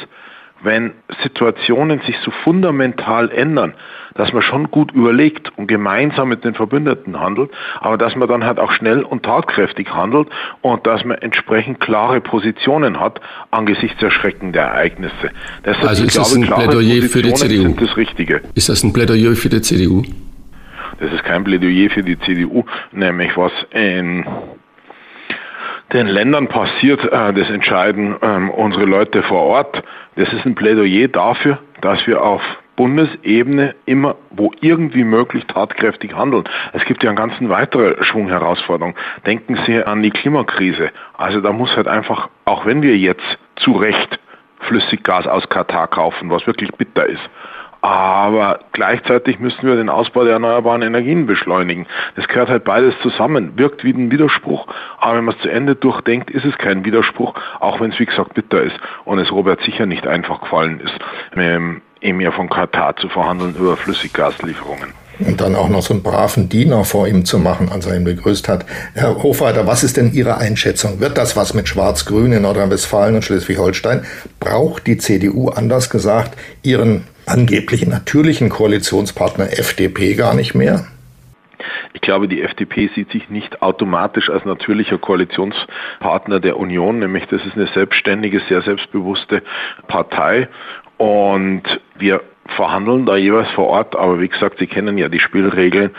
wenn 0.62 0.92
Situationen 1.22 2.00
sich 2.06 2.16
so 2.24 2.30
fundamental 2.42 3.30
ändern, 3.30 3.74
dass 4.14 4.32
man 4.32 4.42
schon 4.42 4.70
gut 4.70 4.92
überlegt 4.92 5.52
und 5.58 5.66
gemeinsam 5.66 6.28
mit 6.28 6.44
den 6.44 6.54
Verbündeten 6.54 7.20
handelt, 7.20 7.50
aber 7.80 7.98
dass 7.98 8.16
man 8.16 8.28
dann 8.28 8.44
halt 8.44 8.58
auch 8.58 8.72
schnell 8.72 9.02
und 9.02 9.24
tatkräftig 9.24 9.92
handelt 9.92 10.28
und 10.62 10.86
dass 10.86 11.04
man 11.04 11.18
entsprechend 11.18 11.80
klare 11.80 12.20
Positionen 12.20 12.98
hat 13.00 13.20
angesichts 13.50 13.98
der 13.98 14.10
Schrecken 14.10 14.52
der 14.52 14.64
Ereignisse. 14.64 15.30
Deshalb, 15.64 15.88
also 15.88 16.04
ist 16.04 16.12
glaube, 16.12 16.28
das 16.28 16.36
ein 16.36 16.46
Plädoyer 16.46 17.02
für 17.02 17.22
die 17.22 17.34
CDU? 17.34 17.74
Das 17.78 17.96
Richtige. 17.96 18.40
Ist 18.54 18.68
das 18.68 18.82
ein 18.82 18.92
Plädoyer 18.92 19.34
für 19.34 19.48
die 19.48 19.60
CDU? 19.60 20.02
Das 20.98 21.12
ist 21.12 21.24
kein 21.24 21.44
Plädoyer 21.44 21.90
für 21.90 22.02
die 22.02 22.18
CDU, 22.18 22.64
nämlich 22.92 23.36
was 23.36 23.52
in 23.70 24.24
den 25.92 26.06
Ländern 26.08 26.48
passiert, 26.48 27.04
äh, 27.04 27.32
das 27.32 27.50
entscheiden 27.50 28.16
ähm, 28.22 28.50
unsere 28.50 28.84
Leute 28.84 29.22
vor 29.22 29.42
Ort. 29.42 29.82
Das 30.16 30.32
ist 30.32 30.44
ein 30.44 30.54
Plädoyer 30.54 31.08
dafür, 31.08 31.58
dass 31.80 32.06
wir 32.06 32.22
auf 32.22 32.42
Bundesebene 32.76 33.74
immer, 33.86 34.16
wo 34.30 34.52
irgendwie 34.60 35.04
möglich, 35.04 35.44
tatkräftig 35.46 36.14
handeln. 36.14 36.44
Es 36.72 36.84
gibt 36.84 37.04
ja 37.04 37.10
einen 37.10 37.16
ganzen 37.16 37.48
weiteren 37.48 38.02
Schwung 38.02 38.28
Herausforderungen. 38.28 38.96
Denken 39.26 39.56
Sie 39.64 39.82
an 39.82 40.02
die 40.02 40.10
Klimakrise. 40.10 40.90
Also 41.16 41.40
da 41.40 41.52
muss 41.52 41.76
halt 41.76 41.86
einfach, 41.86 42.28
auch 42.44 42.66
wenn 42.66 42.82
wir 42.82 42.96
jetzt 42.96 43.38
zu 43.56 43.72
Recht 43.72 44.18
Flüssiggas 44.60 45.26
aus 45.26 45.48
Katar 45.48 45.86
kaufen, 45.86 46.30
was 46.30 46.46
wirklich 46.46 46.72
bitter 46.72 47.06
ist, 47.06 47.22
aber 47.84 48.60
gleichzeitig 48.72 49.40
müssen 49.40 49.68
wir 49.68 49.76
den 49.76 49.90
Ausbau 49.90 50.24
der 50.24 50.32
erneuerbaren 50.32 50.80
Energien 50.80 51.26
beschleunigen. 51.26 51.86
Das 52.16 52.26
gehört 52.28 52.48
halt 52.48 52.64
beides 52.64 52.94
zusammen, 53.02 53.58
wirkt 53.58 53.84
wie 53.84 53.92
ein 53.92 54.10
Widerspruch, 54.10 54.66
aber 54.98 55.18
wenn 55.18 55.24
man 55.26 55.34
es 55.34 55.42
zu 55.42 55.50
Ende 55.50 55.76
durchdenkt, 55.76 56.30
ist 56.30 56.46
es 56.46 56.56
kein 56.56 56.86
Widerspruch, 56.86 57.34
auch 57.60 57.80
wenn 57.80 57.90
es 57.90 57.98
wie 57.98 58.06
gesagt 58.06 58.32
bitter 58.32 58.62
ist 58.62 58.76
und 59.04 59.18
es 59.18 59.30
Robert 59.30 59.60
sicher 59.60 59.84
nicht 59.84 60.06
einfach 60.06 60.40
gefallen 60.40 60.80
ist, 60.80 60.98
mit 61.34 61.44
dem 61.44 61.82
Emir 62.00 62.32
von 62.32 62.48
Katar 62.48 62.96
zu 62.96 63.10
verhandeln 63.10 63.54
über 63.54 63.76
Flüssiggaslieferungen 63.76 65.03
und 65.20 65.40
dann 65.40 65.54
auch 65.54 65.68
noch 65.68 65.82
so 65.82 65.94
einen 65.94 66.02
braven 66.02 66.48
Diener 66.48 66.84
vor 66.84 67.06
ihm 67.06 67.24
zu 67.24 67.38
machen, 67.38 67.68
als 67.70 67.86
er 67.86 67.96
ihn 67.96 68.04
begrüßt 68.04 68.48
hat. 68.48 68.66
Herr 68.94 69.22
Hofreiter, 69.22 69.66
was 69.66 69.84
ist 69.84 69.96
denn 69.96 70.12
Ihre 70.12 70.38
Einschätzung? 70.38 71.00
Wird 71.00 71.18
das 71.18 71.36
was 71.36 71.54
mit 71.54 71.68
Schwarz-Grün 71.68 72.32
in 72.32 72.42
Nordrhein-Westfalen 72.42 73.14
und 73.16 73.24
Schleswig-Holstein? 73.24 74.04
Braucht 74.40 74.86
die 74.86 74.98
CDU, 74.98 75.48
anders 75.48 75.90
gesagt, 75.90 76.36
ihren 76.62 77.04
angeblichen 77.26 77.90
natürlichen 77.90 78.48
Koalitionspartner 78.48 79.58
FDP 79.58 80.14
gar 80.14 80.34
nicht 80.34 80.54
mehr? 80.54 80.86
Ich 81.92 82.00
glaube, 82.00 82.28
die 82.28 82.42
FDP 82.42 82.90
sieht 82.94 83.10
sich 83.12 83.30
nicht 83.30 83.62
automatisch 83.62 84.28
als 84.28 84.44
natürlicher 84.44 84.98
Koalitionspartner 84.98 86.40
der 86.40 86.58
Union, 86.58 86.98
nämlich 86.98 87.26
das 87.26 87.44
ist 87.46 87.54
eine 87.54 87.68
selbstständige, 87.68 88.40
sehr 88.48 88.62
selbstbewusste 88.62 89.42
Partei. 89.86 90.48
Und 90.98 91.62
wir 91.96 92.20
verhandeln 92.56 93.06
da 93.06 93.16
jeweils 93.16 93.50
vor 93.50 93.66
Ort, 93.66 93.96
aber 93.96 94.20
wie 94.20 94.28
gesagt, 94.28 94.58
Sie 94.58 94.66
kennen 94.66 94.98
ja 94.98 95.08
die 95.08 95.20
Spielregeln. 95.20 95.90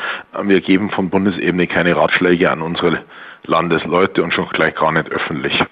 Wir 0.44 0.62
geben 0.62 0.90
von 0.90 1.10
Bundesebene 1.10 1.68
keine 1.68 1.96
Ratschläge 1.96 2.50
an 2.52 2.62
unsere 2.62 3.00
Landesleute 3.48 4.24
und 4.24 4.34
schon 4.34 4.48
gleich 4.50 4.76
gar 4.76 4.92
nicht 4.92 5.10
öffentlich. 5.12 5.64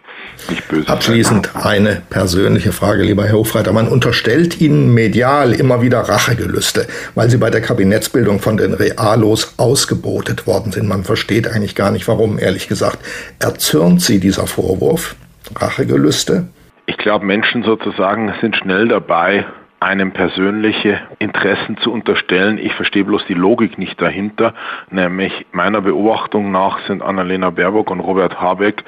Nicht 0.49 0.67
böse 0.67 0.89
Abschließend 0.89 1.47
sein. 1.47 1.63
eine 1.63 2.01
persönliche 2.09 2.71
Frage, 2.71 3.03
lieber 3.03 3.25
Herr 3.25 3.33
Hofreiter. 3.33 3.73
Man 3.73 3.87
unterstellt 3.87 4.61
Ihnen 4.61 4.93
medial 4.93 5.53
immer 5.53 5.81
wieder 5.81 5.99
Rachegelüste, 6.01 6.87
weil 7.15 7.29
Sie 7.29 7.37
bei 7.37 7.49
der 7.49 7.61
Kabinettsbildung 7.61 8.39
von 8.39 8.57
den 8.57 8.73
Realos 8.73 9.55
ausgebotet 9.57 10.47
worden 10.47 10.71
sind. 10.71 10.87
Man 10.87 11.03
versteht 11.03 11.47
eigentlich 11.47 11.75
gar 11.75 11.91
nicht, 11.91 12.07
warum, 12.07 12.39
ehrlich 12.39 12.67
gesagt. 12.67 12.99
Erzürnt 13.39 14.01
Sie 14.01 14.19
dieser 14.19 14.47
Vorwurf? 14.47 15.15
Rachegelüste? 15.59 16.47
Ich 16.85 16.97
glaube, 16.97 17.25
Menschen 17.25 17.63
sozusagen 17.63 18.33
sind 18.41 18.55
schnell 18.55 18.87
dabei, 18.87 19.45
einem 19.83 20.11
persönliche 20.11 21.01
Interessen 21.19 21.77
zu 21.77 21.91
unterstellen. 21.91 22.57
Ich 22.57 22.73
verstehe 22.73 23.03
bloß 23.03 23.25
die 23.27 23.33
Logik 23.33 23.77
nicht 23.77 24.01
dahinter. 24.01 24.53
Nämlich 24.89 25.45
meiner 25.51 25.81
Beobachtung 25.81 26.51
nach 26.51 26.79
sind 26.87 27.01
Annalena 27.01 27.49
Baerbock 27.49 27.91
und 27.91 27.99
Robert 27.99 28.41
Habeck 28.41 28.83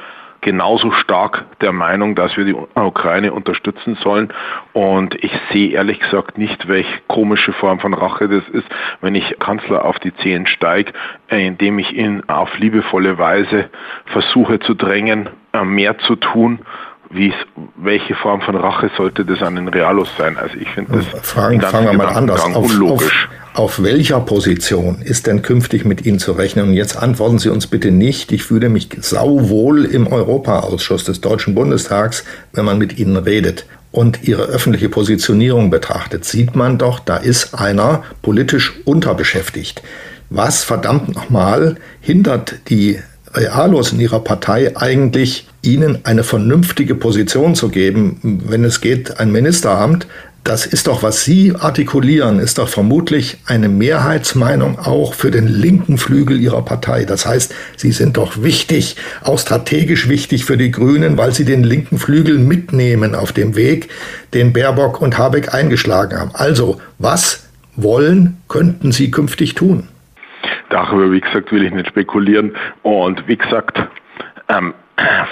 genauso 0.45 0.91
stark 0.91 1.45
der 1.61 1.71
Meinung, 1.71 2.13
dass 2.13 2.37
wir 2.37 2.45
die 2.45 2.53
Ukraine 2.53 3.33
unterstützen 3.33 3.95
sollen. 3.95 4.31
Und 4.73 5.15
ich 5.23 5.31
sehe 5.51 5.71
ehrlich 5.71 5.99
gesagt 5.99 6.37
nicht, 6.37 6.67
welche 6.67 7.01
komische 7.07 7.51
Form 7.51 7.79
von 7.79 7.95
Rache 7.95 8.29
das 8.29 8.47
ist, 8.49 8.67
wenn 9.01 9.15
ich 9.15 9.39
Kanzler 9.39 9.83
auf 9.83 9.97
die 9.99 10.15
Zehen 10.17 10.45
steige, 10.45 10.93
äh, 11.29 11.47
indem 11.47 11.79
ich 11.79 11.93
ihn 11.93 12.23
auf 12.27 12.57
liebevolle 12.59 13.17
Weise 13.17 13.69
versuche 14.05 14.59
zu 14.59 14.75
drängen, 14.75 15.29
äh, 15.51 15.63
mehr 15.63 15.97
zu 15.97 16.15
tun 16.15 16.59
welche 17.78 18.16
Form 18.16 18.41
von 18.41 18.56
Rache 18.56 18.89
sollte 18.97 19.26
das 19.26 19.41
an 19.41 19.56
den 19.56 19.68
Realos 19.68 20.10
sein? 20.18 20.38
Also 20.38 20.56
ich 20.58 20.70
finde 20.70 21.03
das 21.12 21.30
Fragen, 21.30 21.62
fangen 21.62 21.88
wir 21.88 21.93
mal 21.93 22.08
anders 22.08 22.43
auf, 22.43 22.58
unlogisch. 22.58 23.30
Auf, 23.53 23.60
auf 23.60 23.84
welcher 23.84 24.20
Position 24.20 25.01
ist 25.01 25.28
denn 25.28 25.41
künftig 25.41 25.86
mit 25.86 26.06
Ihnen 26.06 26.20
zu 26.20 26.34
rechnen? 26.34 26.70
Und 26.70 26.74
jetzt 26.74 26.97
antworten 26.97 27.39
Sie 27.39 27.49
uns 27.49 27.68
bitte 27.68 27.91
nicht. 27.91 28.32
Ich 28.32 28.43
fühle 28.43 28.70
mich 28.70 28.89
sauwohl 28.99 29.86
im 29.86 30.08
Europaausschuss 30.08 31.03
des 31.03 31.22
Deutschen 31.22 31.56
Bundestags, 31.56 32.26
wenn 32.53 32.66
man 32.66 32.78
mit 32.78 32.97
Ihnen 32.97 33.18
redet 33.18 33.66
und 33.95 34.28
ihre 34.28 34.43
öffentliche 34.43 34.89
Positionierung 34.89 35.70
betrachtet, 35.70 36.26
sieht 36.26 36.53
man 36.53 36.78
doch, 36.78 36.99
da 36.99 37.16
ist 37.16 37.56
einer 37.56 38.03
politisch 38.22 38.74
unterbeschäftigt. 38.84 39.82
Was 40.30 40.66
verdammt 40.66 41.16
nochmal 41.16 41.78
hindert 42.01 42.70
die 42.70 42.99
Realos 43.34 43.93
in 43.93 44.01
ihrer 44.01 44.20
Partei 44.20 44.76
eigentlich 44.76 45.47
ihnen 45.66 45.99
eine 46.03 46.24
vernünftige 46.24 46.95
Position 46.95 47.55
zu 47.55 47.70
geben, 47.70 48.41
wenn 48.47 48.63
es 48.63 48.82
geht, 48.82 49.20
ein 49.20 49.32
Ministeramt 49.32 50.07
das 50.45 50.68
ist 50.68 50.86
doch, 50.86 51.01
was 51.01 51.24
Sie 51.24 51.55
artikulieren, 51.59 52.38
ist 52.38 52.59
doch 52.59 52.70
vermutlich 52.70 53.39
eine 53.47 53.68
Mehrheitsmeinung 53.68 54.78
auch 54.78 55.16
für 55.16 55.32
den 55.32 55.47
linken 55.47 55.97
Flügel 55.97 56.39
Ihrer 56.39 56.61
Partei. 56.61 57.03
Das 57.03 57.26
heißt, 57.26 57.53
Sie 57.78 57.91
sind 57.91 58.18
doch 58.18 58.43
wichtig, 58.43 58.95
auch 59.24 59.39
strategisch 59.39 60.07
wichtig 60.07 60.45
für 60.45 60.55
die 60.55 60.70
Grünen, 60.70 61.18
weil 61.18 61.32
Sie 61.32 61.45
den 61.45 61.63
linken 61.63 61.97
Flügel 61.97 62.38
mitnehmen 62.38 63.16
auf 63.16 63.34
dem 63.34 63.55
Weg, 63.55 63.89
den 64.36 64.53
Baerbock 64.53 65.01
und 65.01 65.18
Habeck 65.18 65.55
eingeschlagen 65.55 66.20
haben. 66.20 66.32
Also, 66.36 66.80
was 66.99 67.49
wollen, 67.76 68.38
könnten 68.47 68.91
Sie 68.91 69.09
künftig 69.09 69.55
tun? 69.55 69.88
Darüber, 70.70 71.11
wie 71.11 71.22
gesagt, 71.22 71.51
will 71.51 71.66
ich 71.66 71.74
nicht 71.74 71.88
spekulieren. 71.88 72.55
Und 72.84 73.28
wie 73.28 73.38
gesagt, 73.38 73.80
ähm, 74.47 74.76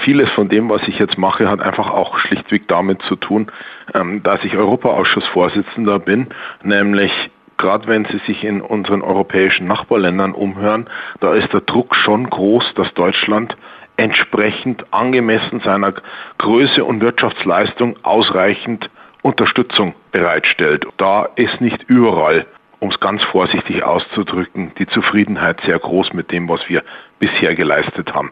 vieles 0.04 0.30
von 0.32 0.50
dem, 0.50 0.70
was 0.70 0.88
ich 0.88 1.00
jetzt 1.00 1.18
mache, 1.18 1.50
hat 1.50 1.62
einfach 1.62 1.90
auch 1.90 2.18
schlichtweg 2.20 2.68
damit 2.68 3.02
zu 3.04 3.16
tun, 3.16 3.52
ähm, 3.94 4.22
dass 4.24 4.44
ich 4.44 4.56
Europaausschussvorsitzender 4.56 6.00
bin, 6.00 6.28
nämlich 6.64 7.12
gerade 7.58 7.88
wenn 7.88 8.06
Sie 8.06 8.18
sich 8.26 8.44
in 8.44 8.62
unseren 8.62 9.02
europäischen 9.02 9.68
Nachbarländern 9.68 10.34
umhören, 10.34 10.90
da 11.20 11.34
ist 11.34 11.54
der 11.54 11.62
Druck 11.62 11.96
schon 11.96 12.30
groß, 12.30 12.74
dass 12.76 12.94
Deutschland 12.94 13.56
entsprechend 13.96 14.86
angemessen 14.92 15.62
seiner 15.62 15.94
Größe 16.40 16.84
und 16.84 17.02
Wirtschaftsleistung 17.02 17.96
ausreichend 18.04 18.90
Unterstützung 19.22 19.94
bereitstellt. 20.12 20.86
Da 20.98 21.30
ist 21.36 21.62
nicht 21.62 21.84
überall, 21.84 22.46
um 22.80 22.90
es 22.90 23.00
ganz 23.00 23.24
vorsichtig 23.24 23.84
auszudrücken, 23.84 24.74
die 24.78 24.88
Zufriedenheit 24.88 25.62
sehr 25.62 25.80
groß 25.80 26.12
mit 26.14 26.32
dem, 26.32 26.50
was 26.50 26.68
wir 26.68 26.84
bisher 27.20 27.56
geleistet 27.56 28.14
haben. 28.14 28.32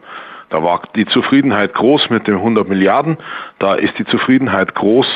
Da 0.52 0.62
war 0.62 0.82
die 0.94 1.06
Zufriedenheit 1.06 1.72
groß 1.72 2.10
mit 2.10 2.26
den 2.26 2.34
100 2.34 2.68
Milliarden. 2.68 3.16
Da 3.58 3.74
ist 3.74 3.98
die 3.98 4.04
Zufriedenheit 4.04 4.74
groß 4.74 5.06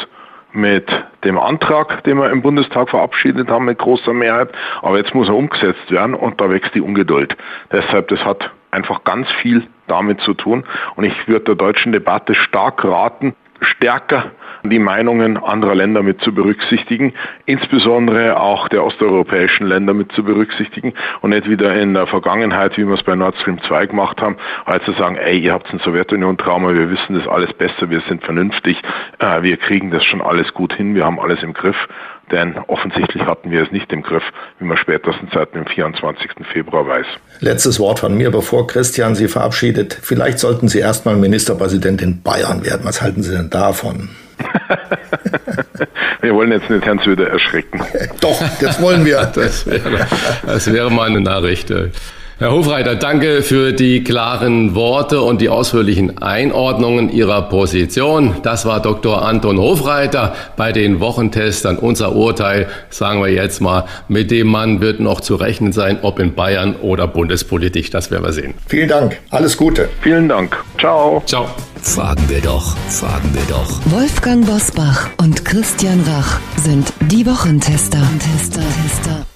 mit 0.53 0.91
dem 1.25 1.39
Antrag, 1.39 2.03
den 2.05 2.17
wir 2.17 2.31
im 2.31 2.41
Bundestag 2.41 2.89
verabschiedet 2.89 3.51
haben 3.51 3.67
mit 3.67 3.77
großer 3.77 4.15
Mehrheit. 4.15 4.49
Aber 4.81 4.97
jetzt 4.97 5.15
muss 5.15 5.29
er 5.29 5.35
umgesetzt 5.35 5.91
werden 5.91 6.15
und 6.15 6.41
da 6.41 6.49
wächst 6.49 6.75
die 6.75 6.81
Ungeduld. 6.81 7.37
Deshalb, 7.71 8.09
das 8.09 8.25
hat 8.25 8.51
einfach 8.71 9.05
ganz 9.05 9.31
viel 9.43 9.67
damit 9.89 10.23
zu 10.23 10.33
tun. 10.33 10.65
Und 10.97 11.05
ich 11.05 11.29
würde 11.29 11.45
der 11.45 11.55
deutschen 11.57 11.93
Debatte 11.93 12.35
stark 12.35 12.83
raten, 12.83 13.35
stärker 13.61 14.33
die 14.65 14.79
Meinungen 14.79 15.37
anderer 15.37 15.75
Länder 15.75 16.03
mit 16.03 16.21
zu 16.23 16.35
berücksichtigen, 16.35 17.13
insbesondere 17.45 18.41
auch 18.41 18.69
der 18.69 18.85
osteuropäischen 18.85 19.67
Länder 19.67 19.95
mit 19.95 20.13
zu 20.13 20.25
berücksichtigen 20.25 20.95
und 21.21 21.31
nicht 21.31 21.49
wieder 21.49 21.75
in 21.75 21.95
der 21.95 22.07
Vergangenheit, 22.07 22.77
wie 22.77 22.87
wir 22.87 22.95
es 22.95 23.03
bei 23.03 23.15
Nord 23.15 23.37
Stream 23.37 23.61
2 23.63 23.87
gemacht 23.87 24.21
haben, 24.21 24.37
halt 24.67 24.83
zu 24.85 24.93
sagen, 24.93 25.17
ey, 25.17 25.39
ihr 25.39 25.53
habt 25.53 25.73
ein 25.73 25.79
Sowjetunion-Trauma, 25.81 26.75
wir 26.75 26.91
wissen 26.91 27.15
das 27.15 27.29
alles 27.29 27.53
besser, 27.55 27.91
wir 27.91 28.01
sind 28.09 28.25
vernünftig, 28.25 28.81
äh, 29.19 29.43
wir 29.43 29.57
kriegen 29.57 29.91
das 29.91 30.05
schon 30.05 30.21
alles 30.21 30.53
gut 30.55 30.73
hin, 30.73 30.95
wir 30.95 31.05
haben 31.05 31.21
alles 31.21 31.43
im 31.43 31.53
Griff. 31.53 31.77
Denn 32.31 32.59
offensichtlich 32.67 33.23
hatten 33.25 33.51
wir 33.51 33.63
es 33.63 33.71
nicht 33.71 33.93
im 33.93 34.03
Griff, 34.03 34.23
wie 34.59 34.65
man 34.65 34.77
spätestens 34.77 35.31
seit 35.33 35.55
dem 35.55 35.65
24. 35.67 36.31
Februar 36.53 36.87
weiß. 36.87 37.07
Letztes 37.41 37.79
Wort 37.79 38.01
von 38.01 38.17
mir, 38.17 38.31
bevor 38.31 38.67
Christian 38.67 39.15
Sie 39.15 39.29
verabschiedet. 39.29 39.97
Vielleicht 40.03 40.41
sollten 40.41 40.69
Sie 40.69 40.81
erstmal 40.81 41.17
Ministerpräsident 41.17 42.03
in 42.03 42.23
Bayern 42.23 42.65
werden. 42.65 42.81
Was 42.85 43.01
halten 43.01 43.23
Sie 43.23 43.35
denn 43.35 43.51
davon? 43.51 44.09
wir 46.21 46.35
wollen 46.35 46.51
jetzt 46.51 46.69
nicht 46.69 46.85
Herrn 46.85 46.99
Söder 46.99 47.29
erschrecken. 47.29 47.81
Doch, 48.21 48.43
das 48.61 48.81
wollen 48.83 49.05
wir. 49.05 49.31
das, 49.35 49.67
wäre, 49.67 50.07
das 50.45 50.73
wäre 50.73 50.91
mal 50.91 51.09
eine 51.09 51.21
Nachricht. 51.21 51.71
Herr 52.39 52.53
Hofreiter, 52.53 52.97
danke 52.97 53.41
für 53.41 53.73
die 53.73 54.05
klaren 54.05 54.75
Worte 54.75 55.23
und 55.23 55.41
die 55.41 55.49
ausführlichen 55.49 56.19
Einordnungen 56.19 57.11
Ihrer 57.11 57.49
Position. 57.49 58.35
Das 58.43 58.67
war 58.67 58.81
Dr. 58.81 59.23
Anton 59.23 59.57
Hofreiter 59.57 60.35
bei 60.55 60.71
den 60.71 61.01
Wochentestern. 61.01 61.79
Unser 61.79 62.15
Urteil, 62.15 62.67
sagen 62.91 63.23
wir 63.23 63.33
jetzt 63.33 63.63
mal, 63.63 63.87
mit 64.09 64.31
dem 64.31 64.49
Mann 64.49 64.83
wird 64.83 65.01
noch 65.01 65.23
zu 65.23 65.37
rechnen 65.37 65.73
sein, 65.73 66.01
ob 66.03 66.19
in 66.19 66.35
Bayern 66.35 66.77
oder 66.77 67.07
bundespolitisch. 67.07 67.89
Das 67.89 68.11
werden 68.11 68.25
wir 68.25 68.35
sehen. 68.35 68.53
Vielen 68.67 68.89
Dank. 68.91 69.19
Alles 69.31 69.57
Gute. 69.57 69.89
Vielen 70.03 70.29
Dank. 70.29 70.63
Ciao. 70.79 71.23
Ciao. 71.25 71.49
Fragen 71.81 72.29
wir 72.29 72.43
doch, 72.43 72.77
fragen 72.91 73.31
wir 73.33 73.47
doch. 73.49 73.81
Wolfgang 73.87 74.45
Bosbach 74.45 75.09
und 75.17 75.47
Christian 75.47 76.05
Rach 76.07 76.39
sind 76.63 76.93
die 77.01 77.25
Wochentester. 77.25 78.03
Tester, 78.19 78.61
Tester. 78.61 79.27